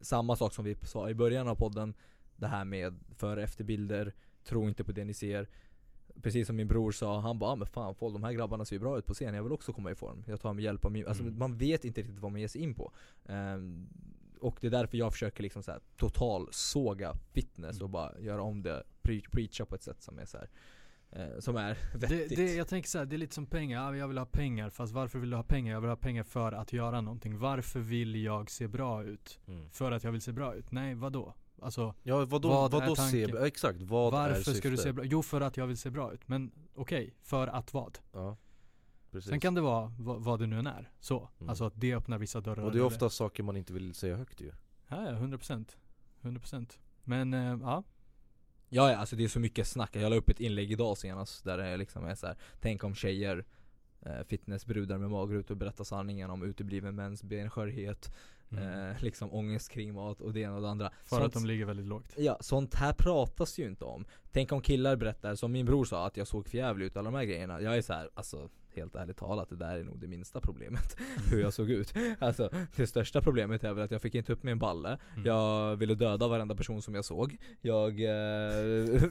Samma 0.00 0.36
sak 0.36 0.54
som 0.54 0.64
vi 0.64 0.74
sa 0.82 1.10
i 1.10 1.14
början 1.14 1.48
av 1.48 1.54
podden 1.54 1.94
Det 2.36 2.46
här 2.46 2.64
med 2.64 2.98
före 3.16 3.36
och 3.40 3.42
efterbilder 3.44 4.14
Tro 4.44 4.68
inte 4.68 4.84
på 4.84 4.92
det 4.92 5.04
ni 5.04 5.14
ser 5.14 5.48
Precis 6.22 6.46
som 6.46 6.56
min 6.56 6.68
bror 6.68 6.92
sa, 6.92 7.20
han 7.20 7.38
bara 7.38 7.50
ah, 7.50 7.56
men 7.56 7.66
fan 7.66 7.94
folk, 7.94 8.14
de 8.14 8.24
här 8.24 8.32
grabbarna 8.32 8.64
ser 8.64 8.76
ju 8.76 8.80
bra 8.80 8.98
ut 8.98 9.06
på 9.06 9.14
scen, 9.14 9.34
jag 9.34 9.42
vill 9.42 9.52
också 9.52 9.72
komma 9.72 9.90
i 9.90 9.94
form 9.94 10.24
Jag 10.26 10.40
tar 10.40 10.54
med 10.54 10.64
hjälp 10.64 10.84
av 10.84 10.92
min, 10.92 11.06
alltså 11.06 11.22
Mm. 11.22 11.38
man 11.38 11.56
vet 11.58 11.84
inte 11.84 12.00
riktigt 12.00 12.18
vad 12.18 12.32
man 12.32 12.40
ger 12.40 12.48
sig 12.48 12.60
in 12.60 12.74
på 12.74 12.92
Ehm, 13.28 13.88
Och 14.40 14.58
det 14.60 14.66
är 14.66 14.70
därför 14.70 14.98
jag 14.98 15.12
försöker 15.12 15.42
liksom 15.42 15.62
så 15.62 15.70
här, 15.72 15.80
total 15.96 16.48
såga 16.50 17.14
fitness 17.32 17.76
Mm. 17.76 17.84
och 17.84 17.90
bara 17.90 18.20
göra 18.20 18.42
om 18.42 18.62
det, 18.62 18.82
preacha 19.30 19.66
på 19.66 19.74
ett 19.74 19.82
sätt 19.82 20.02
som 20.02 20.18
är 20.18 20.24
så 20.26 20.38
här 20.38 20.48
eh, 21.10 21.40
Som 21.40 21.56
är 21.56 21.78
Det, 21.94 22.06
vettigt 22.06 22.36
det, 22.36 22.54
jag 22.54 22.68
tänker 22.68 22.88
så 22.88 22.98
här, 22.98 23.06
det 23.06 23.16
är 23.16 23.18
lite 23.18 23.34
som 23.34 23.46
pengar, 23.46 23.82
ja, 23.82 23.96
jag 23.96 24.08
vill 24.08 24.18
ha 24.18 24.26
pengar 24.26 24.70
fast 24.70 24.92
varför 24.92 25.18
vill 25.18 25.30
du 25.30 25.36
ha 25.36 25.42
pengar? 25.42 25.72
Jag 25.72 25.80
vill 25.80 25.90
ha 25.90 25.96
pengar 25.96 26.22
för 26.22 26.52
att 26.52 26.72
göra 26.72 27.00
någonting. 27.00 27.38
Varför 27.38 27.80
vill 27.80 28.22
jag 28.22 28.50
se 28.50 28.68
bra 28.68 29.04
ut? 29.04 29.40
Mm. 29.46 29.70
För 29.70 29.92
att 29.92 30.04
jag 30.04 30.12
vill 30.12 30.20
se 30.20 30.32
bra 30.32 30.54
ut? 30.54 30.72
Nej, 30.72 30.94
vadå? 30.94 31.34
Alltså 31.62 31.94
Ja 32.02 32.24
vadå, 32.24 32.48
Vad 32.48 32.74
är 32.74 32.80
vadå 32.80 32.96
se, 32.96 33.26
tanken? 33.26 33.46
exakt 33.46 33.82
vad 33.82 34.14
är 34.14 34.18
varför 34.18 34.34
syftet? 34.34 34.56
ska 34.56 34.70
du 34.70 34.76
se 34.76 34.92
bra 34.92 35.04
Jo 35.04 35.22
för 35.22 35.40
att 35.40 35.56
jag 35.56 35.66
vill 35.66 35.76
se 35.78 35.90
bra 35.90 36.12
ut. 36.12 36.28
Men 36.28 36.52
okej, 36.74 37.14
för 37.22 37.46
att 37.46 37.74
vad? 37.74 37.98
Ja, 38.12 38.36
precis 39.10 39.30
Sen 39.30 39.40
kan 39.40 39.54
det 39.54 39.60
vara 39.60 39.92
vad, 39.98 40.24
vad 40.24 40.40
det 40.40 40.46
nu 40.46 40.58
än 40.58 40.66
är. 40.66 40.90
Så. 41.00 41.28
Mm. 41.38 41.48
Alltså 41.48 41.64
att 41.64 41.72
det 41.76 41.94
öppnar 41.94 42.18
vissa 42.18 42.40
dörrar. 42.40 42.62
Och 42.62 42.72
det 42.72 42.78
är 42.78 42.82
ofta 42.82 43.10
saker 43.10 43.42
man 43.42 43.56
inte 43.56 43.72
vill 43.72 43.94
säga 43.94 44.16
högt 44.16 44.40
ju 44.40 44.52
Ja, 44.88 45.04
ja, 45.04 45.12
100%. 45.12 45.76
100%. 46.22 46.78
Men 47.04 47.34
eh, 47.34 47.58
ja. 47.62 47.84
Ja, 48.68 48.90
ja 48.90 48.96
alltså 48.96 49.16
det 49.16 49.24
är 49.24 49.28
så 49.28 49.40
mycket 49.40 49.66
snack. 49.66 49.96
Jag 49.96 50.10
la 50.10 50.16
upp 50.16 50.28
ett 50.28 50.40
inlägg 50.40 50.72
idag 50.72 50.98
senast 50.98 51.44
där 51.44 51.58
det 51.58 51.76
liksom 51.76 52.04
är 52.06 52.14
så 52.14 52.26
här. 52.26 52.36
Tänk 52.60 52.84
om 52.84 52.94
tjejer 52.94 53.44
eh, 54.02 54.22
Fitnessbrudar 54.26 54.98
med 54.98 55.10
magrutor 55.10 55.54
berättar 55.54 55.84
sanningen 55.84 56.30
om 56.30 56.42
utebliven 56.42 56.94
mäns 56.94 57.22
benskörhet 57.22 58.14
Mm. 58.52 58.90
eh, 58.90 59.02
Liksom 59.02 59.32
ångest 59.34 59.70
kring 59.70 59.94
mat 59.94 60.20
och 60.20 60.32
det 60.32 60.40
ena 60.40 60.54
och 60.56 60.62
det 60.62 60.68
andra 60.68 60.90
för 61.04 61.16
Sånt- 61.16 61.26
att 61.26 61.32
de 61.32 61.46
ligger 61.46 61.64
väldigt 61.64 61.86
lågt. 61.86 62.12
Ja, 62.16 62.36
sånt 62.40 62.74
här 62.74 62.92
pratas 62.92 63.58
ju 63.58 63.66
inte 63.66 63.84
om. 63.84 64.04
Tänk 64.32 64.52
om 64.52 64.60
killar 64.60 64.96
berättar, 64.96 65.34
som 65.34 65.52
min 65.52 65.66
bror 65.66 65.84
sa, 65.84 66.06
att 66.06 66.16
jag 66.16 66.26
såg 66.26 66.48
förjävlig 66.48 66.86
ut, 66.86 66.96
alla 66.96 67.10
de 67.10 67.16
här 67.16 67.24
grejerna. 67.24 67.60
Jag 67.60 67.76
är 67.76 67.82
så 67.82 67.92
här, 67.92 68.10
alltså 68.14 68.48
helt 68.78 68.94
ärligt 68.94 69.16
talat, 69.16 69.48
det 69.48 69.56
där 69.56 69.78
är 69.78 69.84
nog 69.84 70.00
det 70.00 70.08
minsta 70.08 70.40
problemet. 70.40 70.96
hur 71.30 71.40
jag 71.40 71.52
såg 71.52 71.70
ut. 71.70 71.94
Alltså, 72.18 72.50
det 72.76 72.86
största 72.86 73.22
problemet 73.22 73.64
är 73.64 73.72
väl 73.72 73.84
att 73.84 73.90
jag 73.90 74.02
fick 74.02 74.14
inte 74.14 74.32
upp 74.32 74.42
min 74.42 74.58
balle. 74.58 74.98
Mm. 75.14 75.26
Jag 75.26 75.76
ville 75.76 75.94
döda 75.94 76.28
varenda 76.28 76.54
person 76.54 76.82
som 76.82 76.94
jag 76.94 77.04
såg. 77.04 77.36
Jag, 77.60 78.00
eh, 78.00 79.02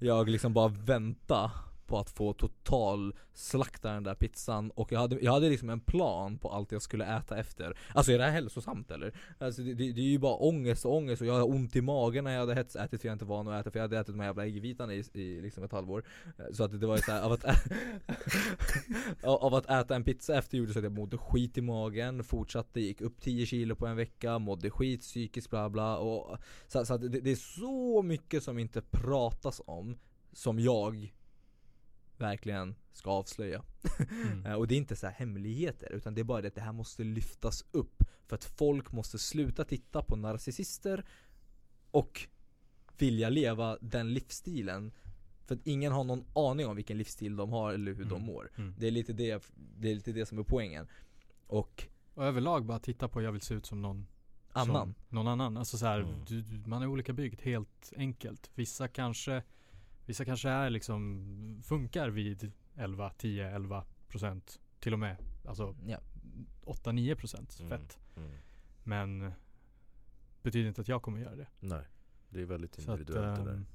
jag 0.00 0.28
liksom 0.28 0.52
bara 0.52 0.68
vänta 0.68 1.50
på 1.86 1.98
att 1.98 2.10
få 2.10 2.32
total 2.32 3.14
slakta 3.32 3.92
den 3.92 4.02
där 4.02 4.14
pizzan 4.14 4.70
och 4.70 4.92
jag 4.92 5.00
hade, 5.00 5.20
jag 5.20 5.32
hade 5.32 5.48
liksom 5.48 5.70
en 5.70 5.80
plan 5.80 6.38
på 6.38 6.50
allt 6.50 6.72
jag 6.72 6.82
skulle 6.82 7.16
äta 7.16 7.38
efter 7.38 7.78
Alltså 7.94 8.12
är 8.12 8.18
det 8.18 8.24
här 8.24 8.30
hälsosamt 8.30 8.90
eller? 8.90 9.14
Alltså 9.38 9.62
det, 9.62 9.74
det, 9.74 9.92
det 9.92 10.00
är 10.00 10.04
ju 10.04 10.18
bara 10.18 10.34
ångest 10.34 10.84
och 10.84 10.94
ångest 10.94 11.22
och 11.22 11.28
jag 11.28 11.34
har 11.34 11.48
ont 11.48 11.76
i 11.76 11.80
magen 11.80 12.24
när 12.24 12.32
jag 12.32 12.40
hade 12.40 12.54
hetsätit 12.54 13.00
för 13.00 13.08
jag 13.08 13.14
inte 13.14 13.24
var 13.24 13.36
van 13.36 13.48
att 13.48 13.60
äta 13.60 13.70
för 13.70 13.78
jag 13.78 13.84
hade 13.84 13.98
ätit 13.98 14.14
de 14.14 14.20
här 14.20 14.26
jävla 14.26 14.46
äggvitan 14.46 14.90
i, 14.90 15.04
i 15.12 15.40
liksom 15.40 15.64
ett 15.64 15.72
halvår 15.72 16.04
Så 16.52 16.64
att 16.64 16.80
det 16.80 16.86
var 16.86 16.96
ju 16.96 17.02
såhär, 17.02 17.22
av 17.22 17.32
att, 17.32 17.44
av 19.42 19.54
att 19.54 19.70
äta 19.70 19.96
en 19.96 20.04
pizza 20.04 20.38
efter 20.38 20.58
gjorde 20.58 20.72
så 20.72 20.78
att 20.78 20.84
jag 20.84 20.92
mådde 20.92 21.18
skit 21.18 21.58
i 21.58 21.60
magen 21.60 22.24
Fortsatte, 22.24 22.80
gick 22.80 23.00
upp 23.00 23.20
10 23.20 23.46
kilo 23.46 23.76
på 23.76 23.86
en 23.86 23.96
vecka, 23.96 24.38
mådde 24.38 24.70
skit 24.70 25.00
psykiskt 25.00 25.50
bla 25.50 25.68
bla 25.68 25.96
och 25.96 26.38
Så, 26.66 26.84
så 26.84 26.94
att 26.94 27.00
det, 27.00 27.20
det 27.20 27.30
är 27.30 27.60
så 27.60 28.02
mycket 28.02 28.42
som 28.42 28.58
inte 28.58 28.82
pratas 28.82 29.62
om 29.66 29.98
Som 30.32 30.58
jag 30.58 31.15
verkligen 32.20 32.74
ska 32.92 33.10
avslöja 33.10 33.62
Mm. 34.26 34.46
Eh, 34.46 34.52
Och 34.52 34.66
det 34.68 34.74
är 34.74 34.76
inte 34.76 34.96
så 34.96 35.06
här 35.06 35.14
hemligheter 35.14 35.92
utan 35.92 36.14
det 36.14 36.20
är 36.20 36.24
bara 36.24 36.42
det 36.42 36.48
att 36.48 36.54
det 36.54 36.60
här 36.60 36.72
måste 36.72 37.04
lyftas 37.04 37.64
upp 37.70 38.02
För 38.26 38.34
att 38.36 38.44
folk 38.44 38.92
måste 38.92 39.18
sluta 39.18 39.64
titta 39.64 40.02
på 40.02 40.16
narcissister 40.16 41.04
Och 41.90 42.28
vilja 42.98 43.28
leva 43.28 43.78
den 43.80 44.14
livsstilen 44.14 44.92
För 45.46 45.54
att 45.54 45.60
ingen 45.66 45.92
har 45.92 46.04
någon 46.04 46.24
aning 46.34 46.66
om 46.66 46.76
vilken 46.76 46.98
livsstil 46.98 47.36
de 47.36 47.50
har 47.52 47.72
eller 47.72 47.94
hur 47.94 48.04
de 48.04 48.12
Mm. 48.14 48.26
mår 48.26 48.50
Mm. 48.56 48.74
Det 48.78 48.86
är 48.86 48.90
lite 48.90 49.12
det, 49.12 49.50
det 49.54 49.90
är 49.90 49.94
lite 49.94 50.12
det 50.12 50.26
som 50.26 50.38
är 50.38 50.42
poängen 50.42 50.86
Och 51.46 51.86
Och 52.14 52.24
överlag 52.24 52.64
bara 52.64 52.78
titta 52.78 53.08
på 53.08 53.22
jag 53.22 53.32
vill 53.32 53.40
se 53.42 53.54
ut 53.54 53.66
som 53.66 53.82
någon 53.82 54.06
annan 54.52 54.66
som 54.76 54.94
någon 55.08 55.26
annan. 55.28 55.56
Alltså 55.56 55.78
så 55.78 55.86
här, 55.86 56.00
Mm. 56.00 56.14
du, 56.28 56.44
man 56.66 56.82
är 56.82 56.86
olika 56.86 57.12
byggd 57.12 57.40
helt 57.42 57.92
enkelt. 57.96 58.50
Vissa 58.54 58.88
kanske 58.88 59.42
Vissa 60.06 60.24
kanske 60.24 60.48
är 60.48 60.70
liksom 60.70 61.62
Funkar 61.64 62.08
vid 62.08 62.52
11, 62.76 63.10
10, 63.18 63.50
11 63.50 63.84
procent 64.08 64.60
Till 64.80 64.92
och 64.92 64.98
med 64.98 65.16
Alltså 65.44 65.76
ja. 65.86 65.98
8-9 66.64 67.14
procent 67.14 67.56
Mm. 67.60 67.70
fett. 67.70 67.98
mm. 68.16 68.30
Men 68.84 69.32
Betyder 70.42 70.68
inte 70.68 70.80
att 70.80 70.88
jag 70.88 71.02
kommer 71.02 71.20
göra 71.20 71.36
det. 71.36 71.46
Nej, 71.60 71.84
det 72.28 72.40
är 72.40 72.44
väldigt 72.46 72.74
Så 72.74 72.80
att, 72.80 72.88
individuellt 73.00 73.36
det 73.38 73.44
där 73.44 73.52
ehm, 73.52 73.66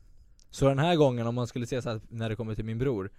Så 0.50 0.68
den 0.68 0.80
här 0.80 0.96
gången 0.96 1.28
om 1.28 1.36
man 1.36 1.48
skulle 1.48 1.66
se 1.68 1.82
så 1.82 1.90
här 1.90 2.02
när 2.10 2.30
det 2.30 2.36
kommer 2.36 2.56
till 2.56 2.66
min 2.66 2.78
bror 2.78 3.12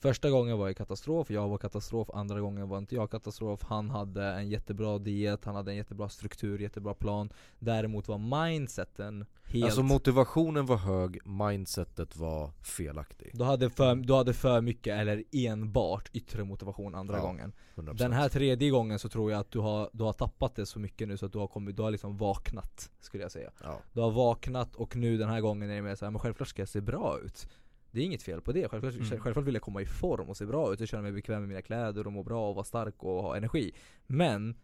Första 0.00 0.30
gången 0.30 0.58
var 0.58 0.66
jag 0.66 0.76
katastrof, 0.76 1.30
jag 1.30 1.48
var 1.48 1.58
katastrof, 1.58 2.10
andra 2.14 2.40
gången 2.40 2.68
var 2.68 2.78
inte 2.78 2.94
jag 2.94 3.10
katastrof. 3.10 3.60
Han 3.62 3.90
hade 3.90 4.24
en 4.24 4.48
jättebra 4.48 4.98
diet, 4.98 5.44
han 5.44 5.54
hade 5.54 5.70
en 5.70 5.76
jättebra 5.76 6.08
struktur, 6.08 6.58
jättebra 6.58 6.94
plan. 6.94 7.32
Däremot 7.58 8.08
var 8.08 8.46
mindseten 8.48 9.26
helt 9.44 9.64
Alltså 9.64 9.82
motivationen 9.82 10.66
var 10.66 10.76
hög, 10.76 11.26
mindsetet 11.26 12.16
var 12.16 12.50
felaktig. 12.62 13.30
Du, 13.34 13.44
hade 13.44 13.70
för, 13.70 13.94
du 13.94 14.14
hade 14.14 14.34
för 14.34 14.60
mycket 14.60 14.98
eller 15.00 15.24
enbart 15.32 16.10
yttre 16.12 16.44
motivation 16.44 16.94
andra 16.94 17.16
Ja, 17.16 17.22
gången. 17.22 17.52
100%. 17.74 17.94
Den 17.94 18.12
här 18.12 18.28
tredje 18.28 18.70
gången 18.70 18.98
så 18.98 19.08
tror 19.08 19.30
jag 19.30 19.40
att 19.40 19.50
du 19.50 19.58
har, 19.58 19.90
du 19.92 20.04
har 20.04 20.12
tappat 20.12 20.54
det 20.54 20.66
så 20.66 20.78
mycket 20.78 21.08
nu 21.08 21.16
så 21.16 21.26
att 21.26 21.32
du 21.32 21.38
har 21.38 21.46
kommit, 21.46 21.76
du 21.76 21.82
har 21.82 21.90
liksom 21.90 22.16
vaknat 22.16 22.90
Skulle 23.00 23.22
jag 23.22 23.32
säga. 23.32 23.50
Ja. 23.62 23.78
Du 23.92 24.00
har 24.00 24.10
vaknat 24.10 24.76
och 24.76 24.96
nu 24.96 25.18
den 25.18 25.28
här 25.28 25.40
gången 25.40 25.70
är 25.70 25.74
det 25.74 25.82
mer 25.82 25.94
såhär, 25.94 26.10
men 26.10 26.20
självklart 26.20 26.48
ska 26.48 26.62
jag 26.62 26.68
se 26.68 26.80
bra 26.80 27.18
ut 27.24 27.48
Det 27.90 28.00
är 28.00 28.04
inget 28.04 28.22
fel 28.22 28.40
på 28.40 28.52
det, 28.52 28.68
självklart, 28.68 28.94
Mm. 28.94 29.06
självklart 29.20 29.44
vill 29.46 29.54
jag 29.54 29.62
komma 29.62 29.82
i 29.82 29.86
form 29.86 30.28
och 30.28 30.36
se 30.36 30.46
bra 30.46 30.72
ut. 30.72 30.80
Och 30.80 30.88
känna 30.88 31.02
mig 31.02 31.12
bekväm 31.12 31.40
med 31.40 31.48
mina 31.48 31.62
kläder 31.62 32.06
och 32.06 32.12
må 32.12 32.22
bra 32.22 32.48
och 32.48 32.54
vara 32.54 32.64
stark 32.64 33.02
och 33.04 33.22
ha 33.22 33.36
energi. 33.36 33.72
Men 34.06 34.54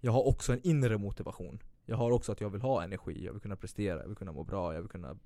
Jag 0.00 0.12
har 0.12 0.26
också 0.26 0.52
en 0.52 0.60
inre 0.66 0.98
motivation. 0.98 1.58
Jag 1.86 1.96
har 1.96 2.10
också 2.10 2.32
att 2.32 2.40
jag 2.40 2.50
vill 2.50 2.60
ha 2.60 2.82
energi, 2.84 3.24
jag 3.24 3.32
vill 3.32 3.42
kunna 3.42 3.56
prestera, 3.56 4.00
jag 4.00 4.06
vill 4.08 4.16
kunna 4.16 4.32
må 4.32 4.44
bra, 4.44 4.74
jag 4.74 4.80
vill 4.80 4.90
kunna 4.90 5.16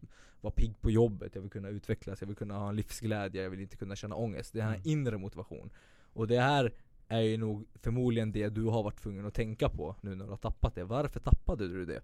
vara 0.40 0.52
pigg 0.52 0.80
på 0.80 0.90
jobbet, 0.90 1.34
jag 1.34 1.42
vill 1.42 1.50
kunna 1.50 1.68
utvecklas, 1.68 2.20
jag 2.20 2.26
vill 2.28 2.36
kunna 2.36 2.58
ha 2.58 2.68
en 2.68 2.76
livsglädje, 2.76 3.42
jag 3.42 3.50
vill 3.50 3.60
inte 3.60 3.76
kunna 3.76 3.96
känna 3.96 4.14
ångest. 4.14 4.52
Det 4.52 4.60
är 4.60 4.64
en 4.64 4.68
Mm. 4.74 4.80
inre 4.84 5.18
motivation. 5.18 5.70
Och 6.12 6.26
det 6.28 6.40
här 6.40 6.72
är 7.08 7.20
ju 7.20 7.36
nog 7.36 7.66
förmodligen 7.74 8.32
det 8.32 8.48
du 8.48 8.64
har 8.64 8.82
varit 8.82 9.02
tvungen 9.02 9.26
att 9.26 9.34
tänka 9.34 9.68
på 9.68 9.96
nu 10.00 10.14
när 10.14 10.24
du 10.24 10.30
har 10.30 10.36
tappat 10.36 10.74
det. 10.74 10.84
Varför 10.84 11.20
tappade 11.20 11.68
du 11.68 11.84
det? 11.84 12.00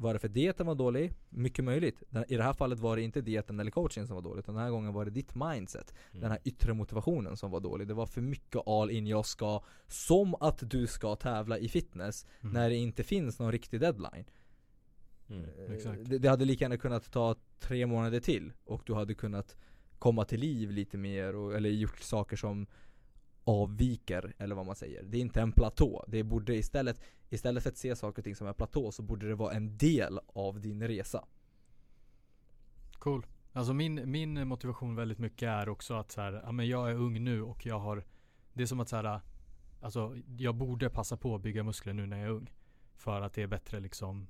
Var 0.00 0.14
det 0.14 0.20
för 0.20 0.28
dieten 0.28 0.66
var 0.66 0.74
dålig? 0.74 1.12
Mycket 1.28 1.64
möjligt. 1.64 2.02
I 2.28 2.36
det 2.36 2.42
här 2.42 2.52
fallet 2.52 2.78
var 2.78 2.96
det 2.96 3.02
inte 3.02 3.20
dieten 3.20 3.60
eller 3.60 3.70
coachingen 3.70 4.06
som 4.06 4.14
var 4.14 4.22
dålig, 4.22 4.38
utan 4.38 4.54
den 4.54 4.64
här 4.64 4.70
gången 4.70 4.92
var 4.92 5.04
det 5.04 5.10
ditt 5.10 5.34
mindset. 5.34 5.94
Mm. 6.10 6.20
Den 6.20 6.30
här 6.30 6.40
yttre 6.44 6.74
motivationen 6.74 7.36
som 7.36 7.50
var 7.50 7.60
dålig. 7.60 7.88
Det 7.88 7.94
var 7.94 8.06
för 8.06 8.20
mycket 8.20 8.66
all 8.66 8.90
in, 8.90 9.06
jag 9.06 9.26
ska, 9.26 9.62
som 9.86 10.34
att 10.40 10.70
du 10.70 10.86
ska 10.86 11.16
tävla 11.16 11.58
i 11.58 11.68
fitness, 11.68 12.26
mm. 12.40 12.52
när 12.52 12.68
det 12.68 12.76
inte 12.76 13.04
finns 13.04 13.38
någon 13.38 13.52
riktig 13.52 13.80
deadline. 13.80 14.24
Mm. 15.30 15.44
Eh. 15.44 15.92
Det, 15.92 16.18
det 16.18 16.28
hade 16.28 16.44
lika 16.44 16.64
gärna 16.64 16.76
kunnat 16.76 17.12
ta 17.12 17.36
tre 17.60 17.86
månader 17.86 18.20
till 18.20 18.52
och 18.64 18.82
du 18.86 18.94
hade 18.94 19.14
kunnat 19.14 19.56
komma 19.98 20.24
till 20.24 20.40
liv 20.40 20.70
lite 20.70 20.98
mer 20.98 21.36
och, 21.36 21.54
eller 21.54 21.70
gjort 21.70 22.00
saker 22.00 22.36
som 22.36 22.66
avviker, 23.48 24.34
eller 24.38 24.54
vad 24.54 24.66
man 24.66 24.76
säger. 24.76 25.02
Det 25.02 25.18
är 25.18 25.20
inte 25.20 25.40
en 25.40 25.52
platå. 25.52 26.04
Det 26.08 26.22
borde 26.22 26.56
istället, 26.56 27.00
istället 27.28 27.62
för 27.62 27.70
att 27.70 27.76
se 27.76 27.96
saker 27.96 28.20
och 28.20 28.24
ting 28.24 28.36
som 28.36 28.46
en 28.46 28.54
platå 28.54 28.92
så 28.92 29.02
borde 29.02 29.28
det 29.28 29.34
vara 29.34 29.52
en 29.52 29.78
del 29.78 30.20
av 30.26 30.60
din 30.60 30.88
resa. 30.88 31.24
Cool. 32.92 33.26
Alltså 33.52 33.72
min, 33.72 34.10
min 34.10 34.48
motivation 34.48 34.94
väldigt 34.94 35.18
mycket 35.18 35.48
är 35.48 35.68
också 35.68 35.94
att 35.94 36.10
så 36.12 36.20
här, 36.20 36.32
ja 36.44 36.52
men 36.52 36.68
jag 36.68 36.90
är 36.90 36.94
ung 36.94 37.24
nu 37.24 37.42
och 37.42 37.66
jag 37.66 37.78
har 37.78 38.04
Det 38.52 38.62
är 38.62 38.66
som 38.66 38.80
att 38.80 38.88
så 38.88 38.96
här, 38.96 39.20
Alltså 39.80 40.16
jag 40.36 40.54
borde 40.54 40.90
passa 40.90 41.16
på 41.16 41.34
att 41.34 41.42
bygga 41.42 41.62
muskler 41.62 41.92
nu 41.92 42.06
när 42.06 42.18
jag 42.18 42.26
är 42.26 42.32
ung. 42.32 42.52
För 42.96 43.20
att 43.20 43.32
det 43.32 43.42
är 43.42 43.46
bättre 43.46 43.80
liksom 43.80 44.28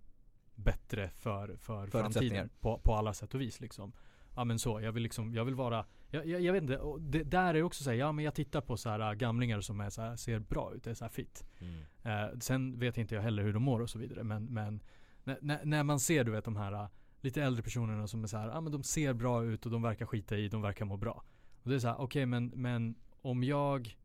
Bättre 0.54 1.10
för, 1.10 1.56
för 1.56 1.86
framtiden 1.86 2.50
på, 2.60 2.78
på 2.78 2.94
alla 2.94 3.14
sätt 3.14 3.34
och 3.34 3.40
vis 3.40 3.60
liksom. 3.60 3.92
Ja 4.38 4.44
men 4.44 4.58
så, 4.58 4.80
jag 4.80 4.92
vill 4.92 5.02
liksom, 5.02 5.34
jag 5.34 5.44
vill 5.44 5.54
vara 5.54 5.86
Jag, 6.10 6.26
jag, 6.26 6.40
jag 6.40 6.52
vet 6.52 6.62
inte, 6.62 6.80
det, 7.00 7.22
där 7.22 7.54
är 7.54 7.62
också 7.62 7.84
så 7.84 7.90
här, 7.90 7.96
ja 7.96 8.12
men 8.12 8.24
jag 8.24 8.34
tittar 8.34 8.60
på 8.60 8.76
så 8.76 8.88
här 8.90 9.00
äh, 9.00 9.12
gamlingar 9.12 9.60
som 9.60 9.80
är 9.80 9.90
så 9.90 10.02
här, 10.02 10.16
ser 10.16 10.38
bra 10.38 10.74
ut, 10.74 10.86
är 10.86 10.94
så 10.94 11.04
här 11.04 11.10
fit. 11.10 11.44
Mm. 11.60 11.82
Eh, 12.02 12.38
sen 12.38 12.78
vet 12.78 12.98
inte 12.98 13.14
jag 13.14 13.22
heller 13.22 13.42
hur 13.42 13.52
de 13.52 13.62
mår 13.62 13.80
och 13.80 13.90
så 13.90 13.98
vidare 13.98 14.24
men, 14.24 14.44
men 14.44 14.80
när, 15.24 15.64
när, 15.64 15.82
man 15.82 16.00
ser 16.00 16.24
du 16.24 16.32
vet 16.32 16.44
de 16.44 16.56
här 16.56 16.72
äh, 16.72 16.88
lite 17.20 17.42
äldre 17.42 17.62
personerna 17.62 18.06
som 18.06 18.24
är 18.24 18.28
så 18.28 18.36
här, 18.36 18.48
ja 18.48 18.60
men 18.60 18.72
de 18.72 18.82
ser 18.82 19.12
bra 19.12 19.44
ut 19.44 19.66
och 19.66 19.72
de 19.72 19.82
verkar 19.82 20.06
skita 20.06 20.36
i, 20.36 20.48
de 20.48 20.62
verkar 20.62 20.84
må 20.84 20.96
bra. 20.96 21.24
Och 21.62 21.70
det 21.70 21.74
är 21.74 21.78
så 21.78 21.88
här, 21.88 22.00
okej 22.00 22.26
men, 22.26 22.46
men 22.54 22.94
om 23.22 23.44
jag 23.44 23.96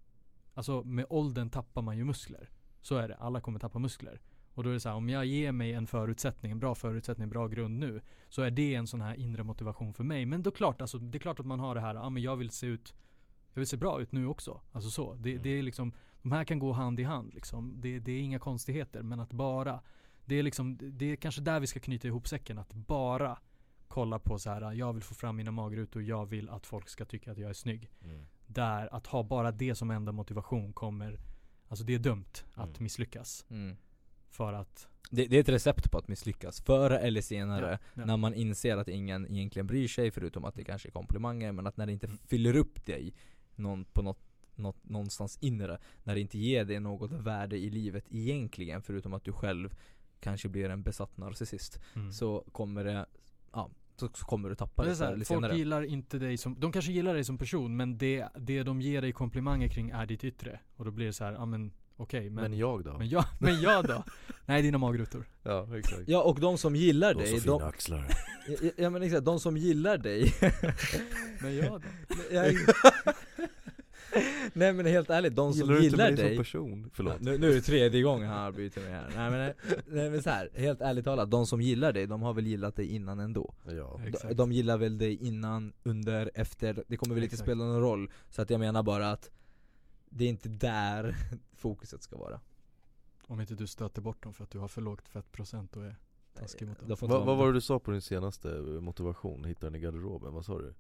Alltså 0.54 0.84
med 0.84 1.06
åldern 1.10 1.50
tappar 1.50 1.82
man 1.82 1.98
ju 1.98 2.04
muskler. 2.06 2.50
Så 2.82 2.96
är 2.96 3.08
det, 3.08 3.16
alla 3.16 3.42
kommer 3.42 3.60
tappa 3.60 3.80
muskler. 3.80 4.22
Och 4.54 4.64
då 4.64 4.70
är 4.70 4.74
det 4.74 4.80
så 4.80 4.90
här, 4.90 4.96
om 4.96 5.10
jag 5.10 5.26
ger 5.26 5.52
mig 5.52 5.74
en 5.74 5.88
förutsättning, 5.88 6.52
en 6.52 6.60
bra 6.60 6.76
förutsättning, 6.76 7.24
en 7.24 7.30
bra 7.30 7.48
grund 7.48 7.80
nu. 7.80 8.02
Så 8.30 8.42
är 8.42 8.52
det 8.52 8.76
en 8.76 8.88
sån 8.88 9.02
här 9.02 9.16
inre 9.16 9.44
motivation 9.44 9.94
för 9.94 10.04
mig. 10.04 10.26
Men 10.26 10.44
då 10.44 10.52
klart, 10.52 10.82
alltså, 10.82 10.98
det 10.98 11.18
är 11.18 11.20
klart 11.20 11.40
att 11.40 11.46
man 11.46 11.60
har 11.60 11.76
det 11.76 11.82
här, 11.82 11.96
ja 11.96 12.10
men 12.10 12.24
jag 12.24 12.36
vill 12.36 12.50
se 12.50 12.68
ut 12.68 12.94
Jag 13.54 13.60
vill 13.60 13.68
se 13.68 13.78
bra 13.78 14.02
ut 14.02 14.12
nu 14.12 14.28
också. 14.28 14.62
Alltså 14.72 14.90
så. 14.90 15.14
Det, 15.14 15.38
det 15.38 15.50
är 15.50 15.64
liksom 15.64 15.94
De 16.22 16.32
här 16.32 16.44
kan 16.44 16.60
gå 16.60 16.72
hand 16.72 17.00
i 17.00 17.04
hand 17.04 17.34
liksom. 17.34 17.74
Det, 17.82 18.00
det 18.00 18.12
är 18.12 18.22
inga 18.22 18.40
konstigheter. 18.40 19.04
Men 19.04 19.20
att 19.20 19.34
bara 19.34 19.82
Det 20.26 20.36
är 20.36 20.44
liksom, 20.44 20.78
det 20.82 21.06
är 21.06 21.16
kanske 21.16 21.42
där 21.42 21.60
vi 21.60 21.68
ska 21.68 21.80
knyta 21.80 22.08
ihop 22.08 22.28
säcken. 22.28 22.58
Att 22.58 22.74
bara 22.74 23.38
kolla 23.88 24.20
på 24.20 24.40
så 24.40 24.50
här, 24.50 24.72
jag 24.74 24.94
vill 24.94 25.04
få 25.04 25.14
fram 25.14 25.36
mina 25.36 25.52
magrutor, 25.52 26.04
jag 26.04 26.26
vill 26.26 26.50
att 26.50 26.66
folk 26.66 26.90
ska 26.90 27.06
tycka 27.06 27.32
att 27.32 27.38
jag 27.38 27.50
är 27.50 27.54
snygg. 27.54 27.90
Mm. 28.04 28.26
Där, 28.48 28.96
att 28.96 29.08
ha 29.08 29.24
bara 29.24 29.52
det 29.52 29.76
som 29.76 29.92
enda 29.92 30.12
motivation 30.12 30.74
kommer 30.74 31.20
Alltså 31.68 31.86
det 31.86 31.94
är 31.96 32.00
dömt 32.00 32.46
att 32.54 32.70
Mm. 32.70 32.84
misslyckas. 32.84 33.46
Mm. 33.50 33.78
För 34.34 34.54
att 34.54 34.88
det, 35.10 35.26
det 35.26 35.36
är 35.36 35.40
ett 35.42 35.50
recept 35.50 35.92
på 35.92 35.98
att 35.98 36.08
misslyckas, 36.08 36.62
förr 36.62 36.92
eller 36.92 37.22
senare 37.22 37.80
Ja, 37.82 37.90
ja. 38.02 38.06
När 38.06 38.18
man 38.18 38.34
inser 38.34 38.78
att 38.78 38.88
ingen 38.88 39.32
egentligen 39.32 39.68
bryr 39.68 39.88
sig 39.88 40.12
förutom 40.12 40.46
att 40.46 40.56
det 40.56 40.64
kanske 40.64 40.90
är 40.90 40.92
komplimanger 40.92 41.52
Men 41.52 41.68
att 41.68 41.78
när 41.78 41.86
det 41.86 41.94
inte 41.94 42.08
Mm. 42.08 42.18
fyller 42.28 42.56
upp 42.56 42.86
dig 42.86 43.14
någon, 43.56 43.86
på 43.86 44.02
något, 44.02 44.20
något, 44.56 44.90
någonstans 44.90 45.38
inre 45.42 45.78
När 46.04 46.16
det 46.16 46.22
inte 46.22 46.38
ger 46.38 46.66
dig 46.66 46.80
något 46.80 47.12
värde 47.12 47.58
i 47.58 47.70
livet 47.70 48.06
egentligen 48.10 48.82
förutom 48.82 49.14
att 49.14 49.24
du 49.24 49.32
själv 49.32 49.76
kanske 50.20 50.50
blir 50.50 50.70
en 50.70 50.84
besatt 50.84 51.18
narcissist 51.18 51.80
Mm. 51.96 52.12
Så 52.12 52.46
kommer 52.52 52.84
det, 52.84 53.06
ja, 53.52 53.70
så, 53.96 54.10
så 54.14 54.26
kommer 54.26 54.50
du 54.50 54.56
tappa 54.56 54.84
det 54.84 54.90
det 54.90 55.06
här, 55.06 55.14
folk 55.16 55.28
senare 55.28 55.58
gillar 55.58 55.82
inte 55.86 56.20
dig 56.20 56.38
som, 56.38 56.60
de 56.60 56.72
kanske 56.72 56.92
gillar 56.92 57.14
dig 57.14 57.24
som 57.24 57.38
person 57.38 57.78
men 57.78 57.98
det, 57.98 58.28
det 58.38 58.64
de 58.64 58.82
ger 58.82 59.02
dig 59.02 59.12
komplimanger 59.14 59.68
kring 59.68 59.90
är 59.90 60.06
ditt 60.06 60.24
yttre. 60.24 60.60
Och 60.76 60.86
då 60.86 60.92
blir 60.92 61.06
det 61.06 61.14
så 61.14 61.24
här, 61.24 61.34
ja 61.34 61.46
men 61.46 61.72
okej 61.98 62.22
men, 62.30 62.34
Men 62.36 62.52
men, 62.52 62.60
jag 62.60 62.84
då? 62.84 63.00
jag, 63.04 63.26
men 63.40 63.62
jag 63.62 63.86
då? 63.88 64.04
Nej 64.46 64.62
dina 64.62 64.78
magrutor. 64.78 65.26
Ja 65.44 65.78
exakt 65.78 66.02
Ja 66.08 66.22
och 66.24 66.40
de 66.40 66.58
som 66.58 66.76
gillar 66.76 67.14
De 67.14 67.20
dig, 67.24 67.32
så 67.32 67.40
fina 67.44 67.58
de, 67.60 67.64
axlar 67.68 68.08
ja, 68.48 68.70
ja 68.78 68.90
men 68.90 69.04
exakt, 69.04 69.26
de 69.26 69.40
som 69.40 69.58
gillar 69.58 69.98
dig 69.98 70.34
Men 71.42 71.56
jag 71.56 71.82
då? 71.82 71.88
Jag- 72.32 72.56
Nej 74.54 74.74
men 74.74 74.86
helt 74.86 75.10
ärligt, 75.10 75.36
de 75.36 75.54
som 75.54 75.60
Gillar 75.62 75.74
du 75.74 75.86
inte 75.86 75.96
gillar 75.96 76.06
mig 76.12 76.16
dig 76.16 76.36
som 76.36 76.44
person? 76.44 76.90
Förlåt 76.94 77.22
nu, 77.22 77.38
nu 77.38 77.50
är 77.50 77.54
det 77.54 77.62
tredje 77.62 78.02
gången 78.02 78.30
han 78.30 78.44
har 78.44 78.52
bytt 78.52 78.76
mig 78.76 78.92
här. 78.92 79.10
Nej 79.16 79.32
men, 79.32 79.54
nej 79.88 80.10
men 80.10 80.24
så 80.24 80.30
här, 80.30 80.50
helt 80.56 80.82
ärligt 80.82 81.06
talat, 81.06 81.32
de 81.32 81.46
som 81.48 81.62
gillar 81.62 81.94
dig, 81.94 82.08
de 82.08 82.22
har 82.22 82.34
väl 82.34 82.48
gillat 82.48 82.76
dig 82.76 82.88
innan 82.96 83.20
ändå? 83.20 83.54
Ja, 83.66 84.00
De, 84.04 84.08
Exakt. 84.08 84.38
de 84.38 84.52
gillar 84.52 84.78
väl 84.78 84.98
dig 84.98 85.28
innan, 85.28 85.74
under, 85.84 86.32
efter, 86.36 86.84
det 86.88 86.98
kommer 86.98 87.16
väl 87.16 87.24
inte 87.24 87.38
spela 87.38 87.64
någon 87.64 87.82
roll. 87.82 88.12
Så 88.30 88.42
att 88.42 88.50
jag 88.50 88.60
menar 88.60 88.84
bara 88.84 89.12
att 89.12 89.30
det 90.16 90.26
är 90.26 90.30
inte 90.30 90.50
där 90.50 91.16
fokuset 91.56 92.04
ska 92.04 92.18
vara. 92.18 92.40
Om 93.28 93.42
inte 93.42 93.56
du 93.56 93.68
stöter 93.68 94.02
bort 94.02 94.24
dem 94.24 94.34
för 94.34 94.44
att 94.44 94.52
du 94.52 94.60
har 94.60 94.68
för 94.68 94.82
lågt 94.82 95.10
fettprocent 95.10 95.76
och 95.78 95.84
är 95.84 95.96
taskig 96.34 96.68
mot 96.68 96.80
dem. 96.80 96.92
Inte 96.92 97.06
vad, 97.06 97.38
var 97.38 97.48
det 97.48 97.54
du 97.54 97.62
sa 97.62 97.80
på 97.80 97.92
din 97.92 98.02
senaste 98.02 98.48
motivation? 98.62 99.46
Hitta 99.46 99.66
den 99.66 99.76
i 99.76 99.80
garderoben, 99.80 100.34
vad 100.34 100.46
sa 100.46 100.58
du? 100.58 100.74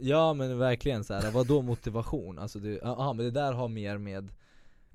Ja 0.00 0.34
men 0.34 0.58
verkligen 0.58 1.04
så 1.04 1.14
här. 1.14 1.30
vad 1.30 1.46
då 1.46 1.62
motivation? 1.62 2.38
Alltså 2.38 2.58
det, 2.58 2.80
ja 2.82 3.12
men 3.12 3.24
det 3.24 3.30
där 3.30 3.52
har 3.52 3.68
mer 3.68 3.98
med 3.98 4.30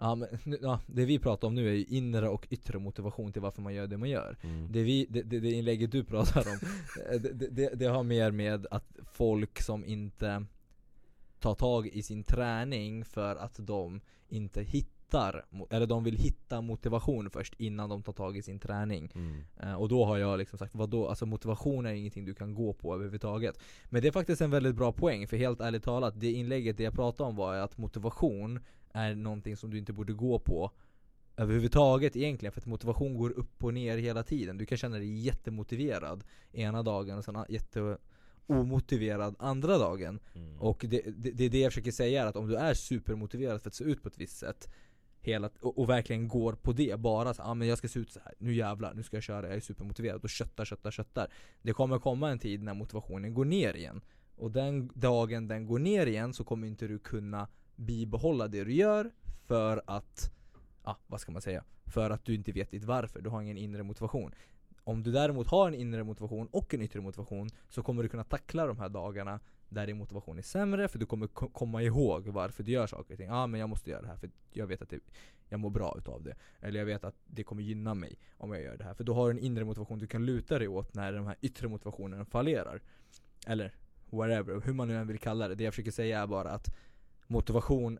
Ja, 0.01 0.15
men, 0.15 0.29
nu- 0.43 0.59
ja, 0.61 0.79
det 0.85 1.05
vi 1.05 1.19
pratar 1.19 1.47
om 1.47 1.55
nu 1.55 1.69
är 1.69 1.73
ju 1.73 1.85
inre 1.85 2.29
och 2.29 2.47
yttre 2.49 2.79
motivation 2.79 3.33
till 3.33 3.41
varför 3.41 3.61
man 3.61 3.73
gör 3.73 3.87
det 3.87 3.97
man 3.97 4.09
gör 4.09 4.37
Mm. 4.43 4.71
Det, 4.71 4.83
vi, 4.83 5.07
det, 5.09 5.21
det, 5.21 5.39
det 5.39 5.51
inlägget 5.51 5.91
du 5.91 6.03
pratar 6.03 6.41
om, 6.47 6.59
eh, 7.13 7.21
det, 7.21 7.47
det, 7.47 7.69
det 7.75 7.85
har 7.85 8.03
mer 8.03 8.31
med 8.31 8.67
att 8.71 8.85
folk 9.13 9.61
som 9.61 9.85
inte 9.85 10.45
tar 11.41 11.55
tag 11.55 11.87
i 11.87 12.03
sin 12.03 12.23
träning 12.23 13.05
för 13.05 13.35
att 13.35 13.59
de 13.59 14.01
inte 14.29 14.61
hittar, 14.63 15.45
eller 15.69 15.87
de 15.87 16.03
vill 16.03 16.15
hitta 16.17 16.61
motivation 16.61 17.29
först 17.29 17.53
innan 17.57 17.89
de 17.89 18.03
tar 18.03 18.13
tag 18.13 18.37
i 18.37 18.41
sin 18.41 18.59
träning 18.59 19.11
Mm. 19.15 19.43
Eh, 19.59 19.73
Och 19.73 19.89
då 19.89 20.05
har 20.05 20.17
jag 20.17 20.37
liksom 20.39 20.59
sagt, 20.59 20.75
vadå? 20.75 21.07
Alltså 21.07 21.25
motivation 21.25 21.85
är 21.85 21.93
ingenting 21.93 22.25
du 22.25 22.33
kan 22.33 22.53
gå 22.53 22.73
på 22.73 22.93
överhuvudtaget 22.95 23.59
Men 23.89 24.01
det 24.01 24.07
är 24.07 24.11
faktiskt 24.11 24.41
en 24.41 24.51
väldigt 24.51 24.75
bra 24.75 24.91
poäng, 24.91 25.27
för 25.27 25.37
helt 25.37 25.61
ärligt 25.61 25.83
talat, 25.83 26.13
det 26.19 26.31
inlägget 26.31 26.77
det 26.77 26.83
jag 26.83 26.93
pratade 26.93 27.29
om 27.29 27.35
var 27.35 27.55
att 27.55 27.77
motivation 27.77 28.59
är 28.93 29.15
någonting 29.15 29.57
som 29.57 29.69
du 29.69 29.77
inte 29.77 29.93
borde 29.93 30.13
gå 30.13 30.39
på 30.39 30.71
överhuvudtaget 31.37 32.15
egentligen, 32.15 32.51
för 32.53 32.61
att 32.61 32.65
motivation 32.65 33.17
går 33.17 33.29
upp 33.29 33.63
och 33.63 33.73
ner 33.73 33.97
hela 33.97 34.23
tiden. 34.23 34.57
Du 34.57 34.65
kan 34.65 34.77
känna 34.77 34.97
dig 34.97 35.19
jättemotiverad 35.19 36.23
ena 36.51 36.83
dagen 36.83 37.17
och 37.17 37.25
sen 37.25 37.45
jätte 37.49 37.97
omotiverad 38.47 39.35
andra 39.39 39.77
dagen. 39.77 40.19
Mm. 40.35 40.59
Och 40.59 40.85
det, 40.89 41.01
det, 41.07 41.31
det 41.31 41.43
är 41.43 41.49
det 41.49 41.59
jag 41.59 41.71
försöker 41.71 41.91
säga 41.91 42.23
är 42.23 42.27
att 42.27 42.35
om 42.35 42.47
du 42.47 42.55
är 42.55 42.73
supermotiverad 42.73 43.61
för 43.61 43.69
att 43.69 43.75
se 43.75 43.83
ut 43.83 44.03
på 44.03 44.07
ett 44.07 44.17
visst 44.17 44.37
sätt 44.37 44.69
hela, 45.21 45.49
och, 45.61 45.79
och 45.79 45.89
verkligen 45.89 46.27
går 46.27 46.53
på 46.53 46.71
det, 46.73 46.99
bara 46.99 47.33
så, 47.33 47.43
ah, 47.43 47.53
men 47.53 47.67
jag 47.67 47.77
ska 47.77 47.87
se 47.87 47.99
ut 47.99 48.11
så 48.11 48.19
här. 48.25 48.33
nu 48.37 48.53
jävlar, 48.53 48.93
nu 48.93 49.03
ska 49.03 49.15
jag 49.15 49.23
köra, 49.23 49.47
jag 49.47 49.55
är 49.55 49.59
supermotiverad 49.59 50.23
och 50.23 50.29
köttar, 50.29 50.65
köttar, 50.65 50.91
köttar 50.91 51.27
Det 51.61 51.73
kommer 51.73 51.99
komma 51.99 52.29
en 52.29 52.39
tid 52.39 52.63
när 52.63 52.73
motivationen 52.73 53.33
går 53.33 53.45
ner 53.45 53.75
igen 53.75 54.01
Och 54.35 54.51
den 54.51 54.91
dagen 54.93 55.47
den 55.47 55.65
går 55.65 55.79
ner 55.79 56.07
igen 56.07 56.33
så 56.33 56.43
kommer 56.43 56.67
inte 56.67 56.87
du 56.87 56.99
kunna 56.99 57.47
bibehålla 57.75 58.47
det 58.47 58.63
du 58.63 58.73
gör 58.73 59.11
för 59.45 59.81
att, 59.87 60.31
ja 60.83 60.97
vad 61.07 61.21
ska 61.21 61.31
man 61.31 61.41
säga? 61.41 61.63
För 61.85 62.09
att 62.09 62.25
du 62.25 62.35
inte 62.35 62.51
vet 62.51 62.71
ditt 62.71 62.83
varför, 62.83 63.21
du 63.21 63.29
har 63.29 63.41
ingen 63.41 63.57
inre 63.57 63.83
motivation 63.83 64.33
om 64.83 65.03
du 65.03 65.11
däremot 65.11 65.47
har 65.47 65.67
en 65.67 65.73
inre 65.73 66.03
motivation 66.03 66.47
och 66.51 66.73
en 66.73 66.81
yttre 66.81 67.01
motivation 67.01 67.49
så 67.69 67.83
kommer 67.83 68.03
du 68.03 68.09
kunna 68.09 68.23
tackla 68.23 68.67
de 68.67 68.79
här 68.79 68.89
dagarna 68.89 69.39
där 69.69 69.87
din 69.87 69.97
motivation 69.97 70.37
är 70.37 70.41
sämre 70.41 70.87
för 70.87 70.99
du 70.99 71.05
kommer 71.05 71.27
komma 71.27 71.83
ihåg 71.83 72.27
varför 72.27 72.63
du 72.63 72.71
gör 72.71 72.87
saker 72.87 73.13
och 73.13 73.17
ting. 73.17 73.27
Ja 73.27 73.35
ah, 73.35 73.47
men 73.47 73.59
jag 73.59 73.69
måste 73.69 73.89
göra 73.89 74.01
det 74.01 74.07
här 74.07 74.15
för 74.15 74.29
jag 74.51 74.67
vet 74.67 74.81
att 74.81 74.89
det, 74.89 74.99
jag 75.49 75.59
mår 75.59 75.69
bra 75.69 75.95
utav 75.97 76.23
det. 76.23 76.35
Eller 76.59 76.79
jag 76.79 76.85
vet 76.85 77.03
att 77.03 77.15
det 77.25 77.43
kommer 77.43 77.63
gynna 77.63 77.93
mig 77.93 78.17
om 78.37 78.53
jag 78.53 78.63
gör 78.63 78.77
det 78.77 78.83
här. 78.83 78.93
För 78.93 79.03
då 79.03 79.13
har 79.13 79.25
du 79.25 79.39
en 79.39 79.45
inre 79.45 79.65
motivation 79.65 79.99
du 79.99 80.07
kan 80.07 80.25
luta 80.25 80.59
dig 80.59 80.67
åt 80.67 80.93
när 80.93 81.13
de 81.13 81.25
här 81.25 81.35
yttre 81.41 81.67
motivationen 81.67 82.25
fallerar. 82.25 82.81
Eller 83.47 83.73
whatever, 84.09 84.61
hur 84.65 84.73
man 84.73 84.87
nu 84.87 84.97
än 84.97 85.07
vill 85.07 85.19
kalla 85.19 85.47
det. 85.47 85.55
Det 85.55 85.63
jag 85.63 85.73
försöker 85.73 85.91
säga 85.91 86.21
är 86.21 86.27
bara 86.27 86.51
att 86.51 86.75
motivation 87.27 87.99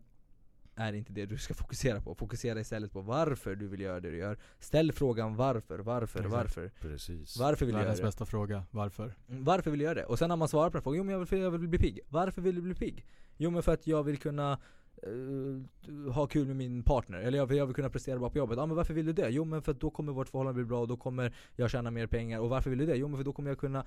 är 0.76 0.92
inte 0.92 1.12
det 1.12 1.26
du 1.26 1.38
ska 1.38 1.54
fokusera 1.54 2.00
på. 2.00 2.14
Fokusera 2.14 2.60
istället 2.60 2.92
på 2.92 3.00
varför 3.00 3.54
du 3.56 3.68
vill 3.68 3.80
göra 3.80 4.00
det 4.00 4.10
du 4.10 4.16
gör. 4.16 4.38
Ställ 4.58 4.92
frågan 4.92 5.36
varför, 5.36 5.78
varför, 5.78 6.18
Exakt. 6.18 6.32
varför. 6.34 6.70
Precis 6.80 7.36
Varför 7.38 7.66
vill 7.66 7.74
du 7.74 7.80
göra 7.80 7.94
det? 7.94 8.02
bästa 8.02 8.26
fråga, 8.26 8.64
varför? 8.70 9.14
Mm, 9.28 9.44
Varför 9.44 9.70
vill 9.70 9.80
jag 9.80 9.84
göra 9.86 9.94
det? 10.00 10.04
Och 10.04 10.18
sen 10.18 10.28
när 10.28 10.36
man 10.36 10.48
svarar 10.48 10.70
på 10.70 10.76
den 10.76 10.82
frågan, 10.82 10.98
jo 10.98 11.04
men 11.04 11.12
jag 11.12 11.26
vill, 11.30 11.40
jag 11.40 11.50
vill 11.50 11.68
bli 11.68 11.78
pigg. 11.78 12.00
Varför 12.08 12.42
vill 12.42 12.54
du 12.54 12.60
bli 12.62 12.74
pigg? 12.74 13.06
Jo 13.36 13.50
men 13.50 13.62
för 13.62 13.72
att 13.72 13.86
jag 13.86 14.02
vill 14.02 14.18
kunna 14.18 14.58
eh, 15.02 16.12
ha 16.12 16.26
kul 16.26 16.46
med 16.46 16.56
min 16.56 16.82
partner, 16.82 17.18
eller 17.18 17.38
jag 17.38 17.46
vill, 17.46 17.58
jag 17.58 17.66
vill 17.66 17.74
kunna 17.74 17.90
prestera 17.90 18.18
bra 18.18 18.30
på 18.30 18.38
jobbet. 18.38 18.58
Ja 18.58 18.66
men 18.66 18.76
varför 18.76 18.94
vill 18.94 19.06
du 19.06 19.12
det? 19.12 19.28
Jo 19.28 19.44
men 19.44 19.62
för 19.62 19.72
att 19.72 19.80
då 19.80 19.90
kommer 19.90 20.12
vårt 20.12 20.28
förhållande 20.28 20.54
bli 20.54 20.64
bra, 20.64 20.80
och 20.80 20.88
då 20.88 20.96
kommer 20.96 21.34
jag 21.56 21.70
tjäna 21.70 21.90
mer 21.90 22.06
pengar. 22.06 22.40
Och 22.40 22.48
varför 22.48 22.70
vill 22.70 22.78
du 22.78 22.86
det? 22.86 22.96
Jo 22.96 23.08
men 23.08 23.16
för 23.16 23.24
då 23.24 23.32
kommer 23.32 23.50
jag 23.50 23.58
kunna 23.58 23.78
eh, 23.78 23.84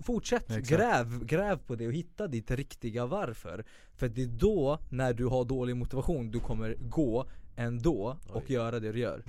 Fortsätt, 0.00 0.50
Exakt. 0.50 0.68
gräv, 0.68 1.24
gräv 1.24 1.56
på 1.58 1.74
det 1.74 1.86
och 1.86 1.92
hitta 1.92 2.26
ditt 2.26 2.50
riktiga 2.50 3.06
varför. 3.06 3.64
För 3.94 4.08
det 4.08 4.22
är 4.22 4.26
då, 4.26 4.78
när 4.90 5.12
du 5.14 5.26
har 5.26 5.44
dålig 5.44 5.76
motivation, 5.76 6.30
du 6.30 6.40
kommer 6.40 6.74
gå 6.80 7.26
ändå 7.56 8.16
och 8.28 8.42
Oj. 8.46 8.52
göra 8.52 8.80
det 8.80 8.92
du 8.92 8.98
gör. 8.98 9.22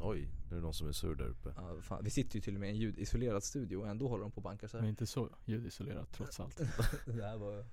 Oj, 0.00 0.28
nu 0.50 0.56
är 0.56 0.56
det 0.56 0.62
någon 0.62 0.74
som 0.74 0.88
är 0.88 0.92
sur 0.92 1.14
där 1.14 1.24
uppe 1.28 1.48
Ja, 1.56 1.76
fan, 1.82 2.04
vi 2.04 2.10
sitter 2.10 2.34
ju 2.36 2.40
till 2.40 2.54
och 2.54 2.60
med 2.60 2.68
i 2.68 2.72
en 2.72 2.78
ljudisolerad 2.78 3.42
studio 3.44 3.76
och 3.76 3.88
ändå 3.88 4.08
håller 4.08 4.22
de 4.22 4.30
på 4.30 4.36
och 4.36 4.42
bankar 4.42 4.68
så 4.68 4.76
Men 4.76 4.84
här. 4.84 4.90
inte 4.90 5.06
så 5.06 5.28
ljudisolerat 5.44 6.12
trots 6.12 6.40
allt. 6.40 6.56
det 7.06 7.22
här 7.24 7.36
var... 7.36 7.64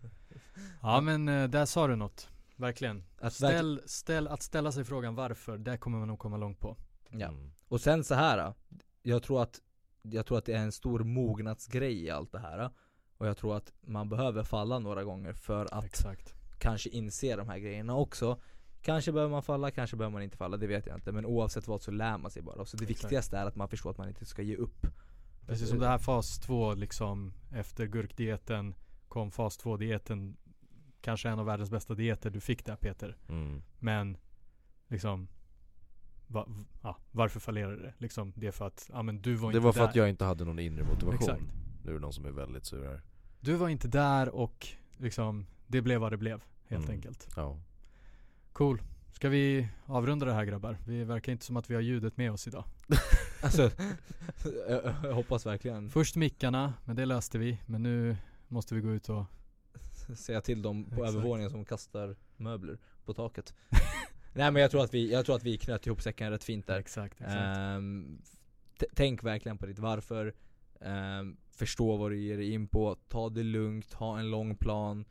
Ja 0.82 1.02
men 1.02 1.28
eh, 1.30 1.50
där 1.50 1.66
sa 1.66 1.88
du 1.88 1.96
något. 1.96 2.30
Verkligen. 2.56 3.04
Att 3.20 3.34
Ställ, 3.34 3.82
ställ, 3.86 4.28
att 4.28 4.42
ställa 4.42 4.72
sig 4.72 4.84
frågan 4.84 5.16
varför, 5.16 5.58
där 5.58 5.78
kommer 5.78 6.00
man 6.00 6.08
nog 6.08 6.20
komma 6.20 6.38
långt 6.38 6.60
på. 6.60 6.78
Ja. 7.10 7.28
Mm. 7.28 7.52
Och 7.68 7.82
sen 7.82 8.04
så 8.04 8.16
här. 8.16 8.54
Jag 9.02 9.24
tror 9.24 9.42
att 9.42 9.62
Jag 10.02 10.26
tror 10.26 10.38
att 10.38 10.46
det 10.46 10.54
är 10.54 10.62
en 10.64 10.72
stor 10.72 11.00
mognadsgrej 11.00 12.04
i 12.04 12.10
allt 12.10 12.32
det 12.32 12.40
här 12.40 12.70
Och 13.18 13.28
jag 13.28 13.38
tror 13.38 13.58
att 13.58 13.74
man 13.82 14.10
behöver 14.10 14.44
falla 14.44 14.80
några 14.80 15.04
gånger 15.04 15.34
för 15.34 15.68
att 15.72 15.86
Exakt. 15.86 16.34
kanske 16.60 16.90
inse 16.90 17.36
de 17.36 17.50
här 17.50 17.58
grejerna 17.60 17.96
också 17.96 18.40
Kanske 18.82 19.12
behöver 19.12 19.32
man 19.32 19.44
falla, 19.44 19.72
kanske 19.72 19.98
behöver 19.98 20.14
man 20.14 20.22
inte 20.22 20.38
falla, 20.38 20.58
det 20.58 20.68
vet 20.68 20.86
jag 20.86 20.98
inte 20.98 21.12
Men 21.12 21.26
oavsett 21.26 21.68
vad 21.68 21.82
så 21.82 21.92
lär 21.92 22.18
man 22.18 22.32
sig 22.32 22.42
bara 22.42 22.66
Så 22.66 22.78
det 22.78 22.84
Exakt. 22.84 23.04
viktigaste 23.04 23.38
är 23.38 23.46
att 23.46 23.56
man 23.56 23.68
förstår 23.70 23.92
att 23.92 23.98
man 23.98 24.08
inte 24.08 24.26
ska 24.26 24.42
ge 24.42 24.56
upp 24.56 24.88
Precis 25.48 25.70
som 25.70 25.80
det 25.80 25.88
här 25.88 25.98
fas 25.98 26.40
2 26.40 26.74
liksom 26.74 27.34
efter 27.52 27.86
gurkdieten 27.86 28.76
kom 29.08 29.32
fas 29.32 29.58
2 29.58 29.78
dieten 29.78 30.38
Kanske 31.04 31.30
en 31.30 31.40
av 31.40 31.46
världens 31.46 31.72
bästa 31.72 31.96
dieter 31.96 32.30
du 32.30 32.40
fick 32.40 32.66
där 32.66 32.76
Peter. 32.76 33.18
Mm. 33.30 33.62
Men 33.80 34.18
liksom 34.88 35.28
va, 36.28 36.48
ja, 36.84 36.98
varför 37.12 37.40
fallerade 37.40 37.82
det? 37.82 37.94
Liksom, 37.98 38.34
det 38.36 38.48
är 38.48 38.52
för 38.52 38.68
att, 38.68 38.90
ja 38.94 39.02
men 39.04 39.22
du 39.22 39.36
var 39.36 39.52
Det 39.52 39.58
inte 39.58 39.66
var 39.66 39.74
för 39.74 39.80
där. 39.80 39.88
att 39.90 39.96
jag 39.96 40.10
inte 40.10 40.26
hade 40.26 40.46
någon 40.46 40.60
inre 40.60 40.84
motivation 40.84 41.14
Exakt. 41.16 41.42
Nu 41.84 41.90
är 41.92 41.94
det 41.94 42.00
någon 42.00 42.14
som 42.14 42.26
är 42.26 42.32
väldigt 42.32 42.66
sur 42.66 42.86
här 42.86 43.02
Du 43.40 43.54
var 43.56 43.70
inte 43.70 43.88
där 43.88 44.30
och 44.30 44.68
liksom, 44.98 45.46
det 45.68 45.82
blev 45.82 46.02
vad 46.02 46.12
det 46.14 46.18
blev 46.18 46.44
helt 46.68 46.84
Mm. 46.86 46.96
enkelt. 46.96 47.28
Ja 47.36 47.58
Cool. 48.54 48.82
Ska 49.12 49.30
vi 49.30 49.68
avrunda 49.86 50.26
det 50.26 50.34
här 50.34 50.46
grabbar? 50.46 50.78
Vi 50.86 51.04
verkar 51.04 51.32
inte 51.32 51.46
som 51.46 51.58
att 51.58 51.70
vi 51.70 51.74
har 51.76 51.82
ljudet 51.82 52.18
med 52.18 52.32
oss 52.32 52.48
idag. 52.48 52.64
Alltså, 53.44 53.72
jag, 54.70 54.94
jag 55.04 55.14
hoppas 55.14 55.46
verkligen 55.46 55.90
Först 55.90 56.16
mickarna, 56.16 56.74
men 56.86 56.96
det 56.96 57.06
löste 57.06 57.38
vi. 57.38 57.60
Men 57.66 57.84
nu 57.84 58.18
måste 58.48 58.76
vi 58.76 58.82
gå 58.82 58.92
ut 58.92 59.10
och 59.10 59.24
säga 60.16 60.42
till 60.42 60.62
dem 60.62 60.86
på 60.90 61.06
övervåningen 61.06 61.50
som 61.52 61.66
kastar 61.66 62.16
möbler 62.38 62.78
på 63.06 63.14
taket. 63.14 63.54
Nej 64.34 64.52
men 64.52 64.62
jag 64.62 64.72
tror 64.72 64.84
att 64.84 64.94
vi, 64.94 65.12
jag 65.12 65.26
tror 65.26 65.36
att 65.36 65.44
vi 65.44 65.58
knöt 65.58 65.88
ihop 65.88 66.02
säcken 66.02 66.30
rätt 66.32 66.44
fint 66.44 66.68
där. 66.68 66.80
Exakt, 66.80 67.22
exakt. 67.22 67.58
T- 68.80 68.86
tänk 68.96 69.24
verkligen 69.24 69.58
på 69.58 69.66
ditt 69.66 69.80
varför. 69.80 70.34
Ehm, 70.82 71.38
Förstå 71.52 71.98
vad 71.98 72.12
du 72.12 72.20
ger 72.20 72.38
dig 72.38 72.52
in 72.52 72.68
på, 72.68 72.96
ta 72.96 73.30
det 73.30 73.44
lugnt, 73.44 73.94
ha 73.94 74.20
en 74.20 74.32
lång 74.32 74.56
plan. 74.56 75.06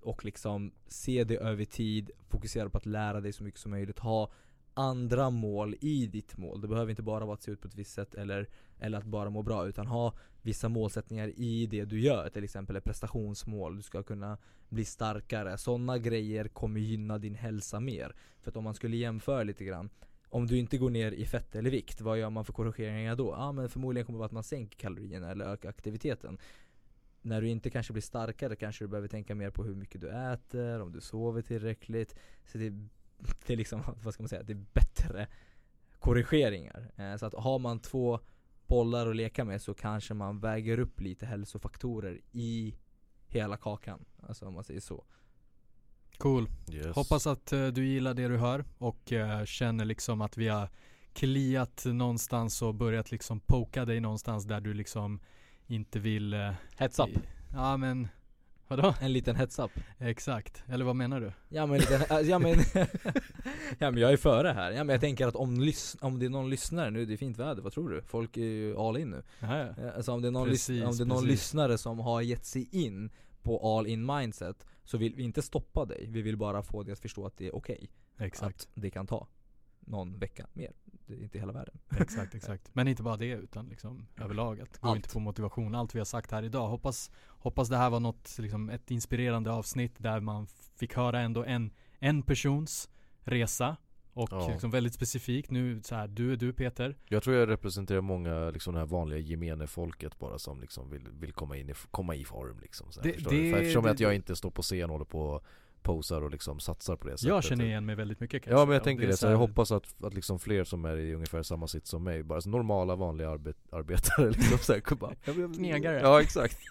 Och 0.00 0.24
liksom 0.24 0.72
se 0.86 1.24
det 1.24 1.36
över 1.36 1.64
tid, 1.64 2.10
fokusera 2.28 2.68
på 2.70 2.78
att 2.78 2.86
lära 2.86 3.20
dig 3.20 3.32
så 3.32 3.44
mycket 3.44 3.60
som 3.60 3.70
möjligt, 3.70 3.98
ha 3.98 4.30
andra 4.74 5.30
mål 5.30 5.74
i 5.80 6.06
ditt 6.06 6.36
mål. 6.36 6.60
Det 6.60 6.68
behöver 6.68 6.90
inte 6.90 7.02
bara 7.02 7.24
vara 7.24 7.34
att 7.34 7.42
se 7.42 7.50
ut 7.50 7.60
på 7.60 7.68
ett 7.68 7.74
visst 7.74 7.92
sätt 7.94 8.14
eller, 8.14 8.48
eller 8.82 8.98
att 8.98 9.04
bara 9.04 9.30
må 9.30 9.42
bra 9.42 9.66
utan 9.66 9.86
ha 9.86 10.14
vissa 10.42 10.68
målsättningar 10.68 11.32
i 11.36 11.66
det 11.66 11.84
du 11.84 12.00
gör. 12.00 12.28
Till 12.28 12.44
exempel 12.44 12.76
ett 12.76 12.84
prestationsmål, 12.84 13.76
du 13.76 13.82
ska 13.82 14.02
kunna 14.02 14.38
bli 14.68 14.84
starkare. 14.84 15.58
Sådana 15.58 15.98
grejer 15.98 16.48
kommer 16.48 16.80
gynna 16.80 17.18
din 17.18 17.34
hälsa 17.34 17.80
mer. 17.80 18.14
För 18.40 18.50
att 18.50 18.56
om 18.56 18.64
man 18.64 18.74
skulle 18.74 18.96
jämföra 18.96 19.42
lite 19.42 19.64
grann 19.64 19.90
om 20.32 20.46
du 20.46 20.58
inte 20.58 20.78
går 20.78 20.90
ner 20.90 21.12
i 21.12 21.26
fett 21.26 21.54
eller 21.54 21.70
vikt, 21.70 22.00
vad 22.00 22.18
gör 22.18 22.30
man 22.30 22.44
för 22.44 22.52
korrigeringar 22.52 23.16
då? 23.16 23.34
Ja 23.38 23.52
men 23.52 23.68
förmodligen 23.68 24.06
kommer 24.06 24.16
det 24.16 24.18
vara 24.18 24.26
att 24.26 24.32
man 24.32 24.42
sänker 24.42 24.78
kalorierna 24.78 25.30
eller 25.30 25.44
ökar 25.44 25.68
aktiviteten 25.68 26.38
När 27.22 27.40
du 27.40 27.48
inte 27.48 27.70
kanske 27.70 27.92
blir 27.92 28.02
starkare 28.02 28.56
kanske 28.56 28.84
du 28.84 28.88
behöver 28.88 29.08
tänka 29.08 29.34
mer 29.34 29.50
på 29.50 29.64
hur 29.64 29.74
mycket 29.74 30.00
du 30.00 30.08
äter, 30.08 30.80
om 30.80 30.92
du 30.92 31.00
sover 31.00 31.42
tillräckligt 31.42 32.16
Så 32.46 32.58
det, 32.58 32.70
det 33.46 33.52
är 33.52 33.56
liksom, 33.56 33.82
vad 34.02 34.14
ska 34.14 34.22
man 34.22 34.28
säga, 34.28 34.42
det 34.42 34.52
är 34.52 34.64
bättre 34.72 35.26
korrigeringar 35.98 36.92
eh, 36.96 37.16
Så 37.16 37.26
att 37.26 37.34
har 37.34 37.58
man 37.58 37.78
två 37.78 38.20
bollar 38.72 39.06
att 39.10 39.16
leka 39.16 39.44
med 39.44 39.62
så 39.62 39.74
kanske 39.74 40.14
man 40.14 40.40
väger 40.40 40.78
upp 40.78 41.00
lite 41.00 41.26
hälsofaktorer 41.26 42.20
i 42.32 42.74
hela 43.28 43.56
kakan 43.56 44.04
Alltså 44.28 44.46
om 44.46 44.54
man 44.54 44.64
säger 44.64 44.80
så 44.80 45.04
Cool. 46.18 46.48
Yes. 46.72 46.96
Hoppas 46.96 47.26
att 47.26 47.52
eh, 47.52 47.66
du 47.66 47.86
gillar 47.86 48.14
det 48.14 48.28
du 48.28 48.36
hör 48.36 48.64
och 48.78 49.12
eh, 49.12 49.44
känner 49.44 49.84
liksom 49.84 50.20
att 50.20 50.36
vi 50.36 50.48
har 50.48 50.68
kliat 51.12 51.84
någonstans 51.86 52.62
och 52.62 52.74
börjat 52.74 53.10
liksom 53.10 53.40
poka 53.40 53.84
dig 53.84 54.00
någonstans 54.00 54.44
där 54.44 54.60
du 54.60 54.74
liksom 54.74 55.20
inte 55.66 55.98
vill 55.98 56.34
eh, 56.34 56.52
Heads 56.76 56.98
up! 56.98 57.08
i- 57.08 57.18
Ja 57.52 57.76
men 57.76 58.08
Vadå? 58.76 58.94
En 59.00 59.12
liten 59.12 59.36
heads 59.36 59.58
up 59.58 59.70
Exakt, 59.98 60.64
eller 60.68 60.84
vad 60.84 60.96
menar 60.96 61.20
du? 61.20 61.32
Ja 61.48 61.66
men, 61.66 61.78
lite, 61.80 62.06
äh, 62.10 62.20
ja, 62.20 62.38
men 62.38 62.58
ja 63.78 63.90
men 63.90 63.96
jag 63.96 64.12
är 64.12 64.16
före 64.16 64.48
här, 64.48 64.70
ja 64.70 64.84
men 64.84 64.92
jag 64.94 65.00
tänker 65.00 65.26
att 65.26 65.36
om, 65.36 65.60
lys- 65.60 65.96
om 66.00 66.18
det 66.18 66.26
är 66.26 66.30
någon 66.30 66.50
lyssnare 66.50 66.90
nu, 66.90 67.04
det 67.06 67.12
är 67.12 67.16
fint 67.16 67.38
väder, 67.38 67.62
vad 67.62 67.72
tror 67.72 67.88
du? 67.90 68.02
Folk 68.02 68.36
är 68.36 68.40
ju 68.44 68.76
all 68.76 68.96
in 68.96 69.10
nu. 69.10 69.22
Eh, 69.78 69.96
Alltså 69.96 70.12
om 70.12 70.22
det 70.22 70.28
är 70.28 70.32
någon, 70.32 70.48
lys- 70.48 70.50
Precis, 70.50 70.84
om 70.84 70.96
det 70.96 71.02
är 71.02 71.06
någon 71.06 71.16
precis. 71.18 71.30
lyssnare 71.30 71.78
som 71.78 71.98
har 71.98 72.20
gett 72.20 72.44
sig 72.44 72.68
in 72.72 73.10
på 73.42 73.78
all 73.78 73.86
in 73.86 74.06
mindset 74.06 74.66
Så 74.84 74.98
vill 74.98 75.14
vi 75.14 75.22
inte 75.22 75.42
stoppa 75.42 75.84
dig, 75.84 76.06
vi 76.08 76.22
vill 76.22 76.36
bara 76.36 76.62
få 76.62 76.82
dig 76.82 76.92
att 76.92 76.98
förstå 76.98 77.26
att 77.26 77.36
det 77.36 77.46
är 77.46 77.54
okej 77.56 77.90
Exakt, 78.18 78.60
Att 78.60 78.68
det 78.74 78.90
kan 78.90 79.06
ta 79.06 79.26
någon 79.86 80.18
vecka 80.18 80.46
mer, 80.52 80.72
det 81.06 81.14
är 81.14 81.22
inte 81.22 81.38
hela 81.38 81.52
världen 81.52 81.78
exakt, 82.00 82.34
exakt. 82.34 82.70
Men 82.74 82.88
inte 82.88 83.02
bara 83.02 83.16
det 83.16 83.26
utan 83.30 83.68
liksom 83.68 84.06
överlag 84.20 84.60
att 84.60 84.78
gå 84.78 84.88
Allt. 84.88 84.96
inte 84.96 85.08
på 85.08 85.20
motivation. 85.20 85.74
Allt 85.74 85.94
vi 85.94 85.98
har 86.00 86.04
sagt 86.04 86.30
här 86.30 86.42
idag. 86.42 86.68
Hoppas, 86.68 87.10
hoppas 87.28 87.68
det 87.68 87.76
här 87.76 87.90
var 87.90 88.00
något, 88.00 88.38
liksom 88.38 88.70
ett 88.70 88.90
inspirerande 88.90 89.50
avsnitt 89.52 89.94
där 89.98 90.20
man 90.20 90.46
fick 90.76 90.94
höra 90.96 91.20
ändå 91.20 91.44
en, 91.44 91.70
en 91.98 92.22
persons 92.22 92.88
resa. 93.20 93.76
Och 94.14 94.28
Ja. 94.32 94.48
liksom 94.48 94.70
väldigt 94.70 94.94
specifikt 94.94 95.50
nu 95.50 95.80
så 95.82 95.94
här, 95.94 96.08
du 96.08 96.32
är 96.32 96.36
du 96.36 96.52
Peter. 96.52 96.96
Jag 97.08 97.22
tror 97.22 97.36
jag 97.36 97.48
representerar 97.48 98.00
många, 98.00 98.50
liksom 98.50 98.74
det 98.74 98.80
här 98.80 98.86
vanliga 98.86 99.18
gemene 99.18 99.66
folket 99.66 100.18
bara 100.18 100.38
som 100.38 100.60
liksom 100.60 100.90
vill, 100.90 101.08
vill 101.08 101.32
komma 101.32 101.56
in 101.56 101.70
i, 101.70 101.74
komma 101.90 102.14
i 102.14 102.24
form 102.24 102.58
liksom 102.60 102.92
så 102.92 103.00
här, 103.00 103.10
Det- 103.12 103.16
det- 103.30 103.50
För 103.52 103.58
eftersom 103.58 103.84
det- 103.84 103.90
att 103.90 104.00
jag 104.00 104.14
inte 104.14 104.36
står 104.36 104.50
på 104.50 104.62
scen 104.62 104.84
och 104.84 104.90
håller 104.90 105.04
på 105.04 105.40
posar 105.82 106.22
och 106.22 106.30
liksom 106.30 106.60
satsar 106.60 106.96
på 106.96 107.06
det 107.08 107.18
sättet. 107.18 107.28
Jag 107.28 107.44
känner 107.44 107.64
igen 107.64 107.86
mig 107.86 107.94
väldigt 107.94 108.20
mycket 108.20 108.42
kan 108.42 108.52
Ja 108.52 108.64
men 108.64 108.74
jag 108.74 108.84
tänker 108.84 109.06
det, 109.06 109.16
så 109.16 109.26
här- 109.26 109.32
jag 109.32 109.38
hoppas 109.38 109.72
att, 109.72 110.04
att 110.04 110.14
liksom 110.14 110.38
fler 110.38 110.64
som 110.64 110.84
är 110.84 110.96
i 110.96 111.14
ungefär 111.14 111.42
samma 111.42 111.66
sitt 111.68 111.86
som 111.86 112.04
mig, 112.04 112.22
bara 112.22 112.40
så 112.40 112.48
normala 112.48 112.96
vanliga 112.96 113.30
arbet, 113.30 113.56
arbetare 113.70 114.30
liksom 114.30 114.58
så 114.58 114.72
här, 114.72 114.94
bara, 114.94 115.14
Knegare. 115.54 116.00
Ja 116.00 116.20
exakt. 116.20 116.58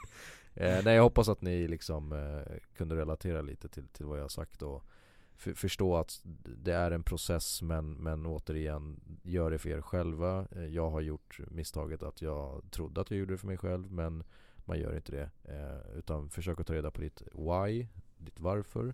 Eh, 0.54 0.84
Nej 0.84 0.96
jag 0.96 1.04
hoppas 1.04 1.30
att 1.30 1.42
ni 1.42 1.68
liksom 1.68 2.12
eh, 2.12 2.54
kunde 2.78 2.96
relatera 2.96 3.42
lite 3.42 3.70
till, 3.70 3.88
till 3.88 4.06
vad 4.06 4.18
jag 4.18 4.24
har 4.24 4.30
sagt 4.30 4.62
och 4.62 4.84
f- 5.38 5.58
förstå 5.58 5.98
att 5.98 6.22
det 6.44 6.74
är 6.74 6.92
en 6.92 7.04
process 7.04 7.62
men, 7.62 7.94
men 7.94 8.26
återigen 8.26 9.00
Gör 9.24 9.52
det 9.52 9.58
för 9.58 9.70
er 9.70 9.82
själva. 9.82 10.48
Eh, 10.56 10.66
Jag 10.66 10.90
har 10.90 11.02
gjort 11.02 11.40
misstaget 11.48 12.04
att 12.04 12.22
jag 12.22 12.62
trodde 12.72 13.02
att 13.02 13.12
jag 13.12 13.20
gjorde 13.20 13.34
det 13.34 13.38
för 13.38 13.48
mig 13.48 13.58
själv 13.58 13.92
men 13.92 14.24
man 14.66 14.80
gör 14.80 14.96
inte 14.96 15.12
det. 15.12 15.30
Eh, 15.44 15.98
Utan 15.98 16.30
försök 16.30 16.60
att 16.60 16.68
ta 16.68 16.74
reda 16.74 16.92
på 16.92 17.02
ditt 17.02 17.22
why, 17.34 17.88
ditt 18.26 18.40
varför 18.40 18.94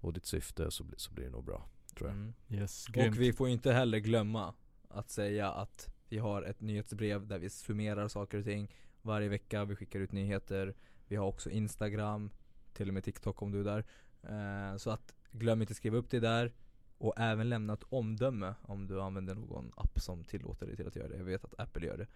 och 0.00 0.12
ditt 0.12 0.26
syfte 0.26 0.70
så, 0.70 0.84
bli, 0.84 0.98
så 0.98 1.12
blir 1.12 1.24
det 1.24 1.30
nog 1.30 1.44
bra 1.44 1.68
tror 1.94 2.10
jag. 2.10 2.16
Mm. 2.16 2.32
Yes, 2.48 2.86
grymt. 2.86 3.16
Och 3.16 3.22
vi 3.22 3.32
får 3.32 3.48
inte 3.48 3.72
heller 3.72 3.98
glömma 3.98 4.54
att 4.88 5.10
säga 5.10 5.50
att 5.50 5.94
vi 6.08 6.18
har 6.18 6.42
ett 6.42 6.60
nyhetsbrev 6.60 7.26
där 7.26 7.38
vi 7.38 7.50
summerar 7.50 8.08
saker 8.08 8.38
och 8.38 8.44
ting 8.44 8.74
varje 9.02 9.28
vecka, 9.28 9.64
vi 9.64 9.76
skickar 9.76 10.00
ut 10.00 10.12
nyheter. 10.12 10.74
Vi 11.08 11.16
har 11.16 11.26
också 11.26 11.50
Instagram, 11.50 12.30
till 12.72 12.88
och 12.88 12.94
med 12.94 13.04
TikTok 13.04 13.42
om 13.42 13.50
du 13.50 13.60
är 13.60 13.64
där. 13.64 13.84
Eh, 14.22 14.76
Så 14.76 14.90
att 14.90 15.14
glöm 15.30 15.60
inte 15.60 15.74
skriva 15.74 15.96
upp 15.96 16.10
det 16.10 16.20
där 16.20 16.52
och 16.98 17.14
även 17.16 17.48
lämna 17.48 17.72
ett 17.72 17.84
omdöme 17.88 18.54
om 18.62 18.86
du 18.86 19.00
använder 19.00 19.34
någon 19.34 19.72
app 19.76 20.00
som 20.00 20.24
tillåter 20.24 20.66
dig 20.66 20.76
till 20.76 20.86
att 20.86 20.96
göra 20.96 21.08
det. 21.08 21.16
Jag 21.16 21.24
vet 21.24 21.44
att 21.44 21.60
Apple 21.60 21.86
gör 21.86 21.96
det 21.96 22.06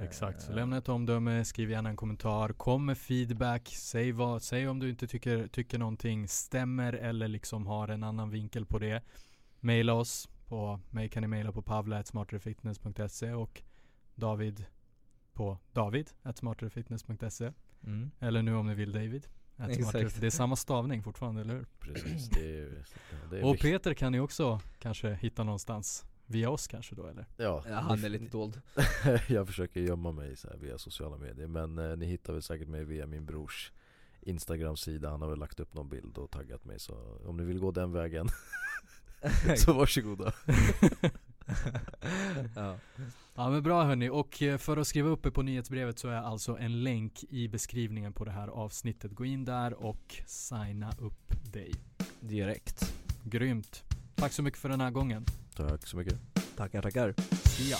Exakt, 0.00 0.42
så 0.42 0.50
Eh, 0.50 0.56
lämna 0.56 0.76
ett 0.78 0.88
omdöme, 0.88 1.44
skriv 1.44 1.70
gärna 1.70 1.88
en 1.88 1.96
kommentar, 1.96 2.48
kom 2.48 2.86
med 2.86 2.98
feedback, 2.98 3.68
säg, 3.68 4.12
vad, 4.12 4.42
säg 4.42 4.68
om 4.68 4.78
du 4.78 4.90
inte 4.90 5.06
tycker, 5.06 5.46
tycker 5.48 5.78
någonting 5.78 6.28
stämmer 6.28 6.92
eller 6.92 7.28
liksom 7.28 7.66
har 7.66 7.88
en 7.88 8.02
annan 8.02 8.30
vinkel 8.30 8.66
på 8.66 8.78
det. 8.78 9.02
Maila 9.60 9.94
oss, 9.94 10.28
på 10.46 10.80
mig 10.90 11.08
kan 11.08 11.20
ni 11.20 11.26
maila 11.26 11.52
på 11.52 11.62
pavla.smarterefitness.se 11.62 13.32
och 13.32 13.62
David 14.14 14.64
på 15.32 15.58
david.smarterefitness.se 15.72 17.52
mm. 17.84 18.10
eller 18.20 18.42
nu 18.42 18.54
om 18.54 18.66
ni 18.66 18.74
vill 18.74 18.92
David. 18.92 19.26
Det 20.20 20.26
är 20.26 20.30
samma 20.30 20.56
stavning 20.56 21.02
fortfarande, 21.02 21.40
eller 21.40 21.54
hur? 21.54 21.66
Precis, 21.80 22.28
det 22.28 22.58
är, 22.58 22.84
det 23.30 23.38
är 23.38 23.44
Och 23.44 23.54
viktigt. 23.54 23.72
Peter 23.72 23.94
kan 23.94 24.12
ni 24.12 24.20
också 24.20 24.60
kanske 24.78 25.14
hitta 25.14 25.44
någonstans. 25.44 26.04
Via 26.30 26.50
oss 26.50 26.66
kanske 26.66 26.94
då 26.94 27.06
eller? 27.06 27.26
Ja, 27.36 27.64
Ja, 27.68 27.74
han 27.74 28.04
är 28.04 28.08
lite 28.08 28.24
dold 28.24 28.60
jag 29.28 29.46
försöker 29.46 29.80
gömma 29.80 30.12
mig 30.12 30.36
så 30.36 30.48
här 30.48 30.56
via 30.56 30.78
sociala 30.78 31.16
medier 31.16 31.46
men 31.46 31.78
eh, 31.78 31.96
ni 31.96 32.06
hittar 32.06 32.32
väl 32.32 32.42
säkert 32.42 32.68
mig 32.68 32.84
via 32.84 33.06
min 33.06 33.26
brors 33.26 33.72
Instagram-sida 34.20 35.10
Han 35.10 35.22
har 35.22 35.28
väl 35.28 35.38
lagt 35.38 35.60
upp 35.60 35.74
någon 35.74 35.88
bild 35.88 36.18
och 36.18 36.30
taggat 36.30 36.64
mig 36.64 36.80
så 36.80 37.18
om 37.24 37.36
ni 37.36 37.44
vill 37.44 37.58
gå 37.58 37.70
den 37.70 37.92
vägen 37.92 38.28
så 39.56 39.72
varsågoda 39.72 40.32
ja. 42.56 42.76
Ja 43.34 43.50
men 43.50 43.62
bra 43.62 43.84
hörni 43.84 44.08
och 44.08 44.42
eh, 44.42 44.58
för 44.58 44.76
att 44.76 44.86
skriva 44.86 45.08
upp 45.08 45.26
er 45.26 45.30
på 45.30 45.42
nyhetsbrevet 45.42 45.98
så 45.98 46.08
är 46.08 46.22
alltså 46.22 46.58
en 46.58 46.82
länk 46.82 47.24
i 47.24 47.48
beskrivningen 47.48 48.12
på 48.12 48.24
det 48.24 48.30
här 48.30 48.48
avsnittet. 48.48 49.12
Gå 49.12 49.24
in 49.24 49.44
där 49.44 49.74
och 49.74 50.22
signa 50.26 50.92
upp 50.98 51.52
dig. 51.52 51.72
Direkt 52.20 52.94
Grymt. 53.24 53.84
Tack 54.18 54.32
så 54.32 54.42
mycket 54.42 54.60
för 54.60 54.68
den 54.68 54.80
här 54.80 54.90
gången. 54.90 55.24
Tack 55.56 55.86
så 55.86 55.96
mycket 55.96 56.14
Tackar 56.56 56.82
tackar 56.82 57.14
ya. 57.58 57.76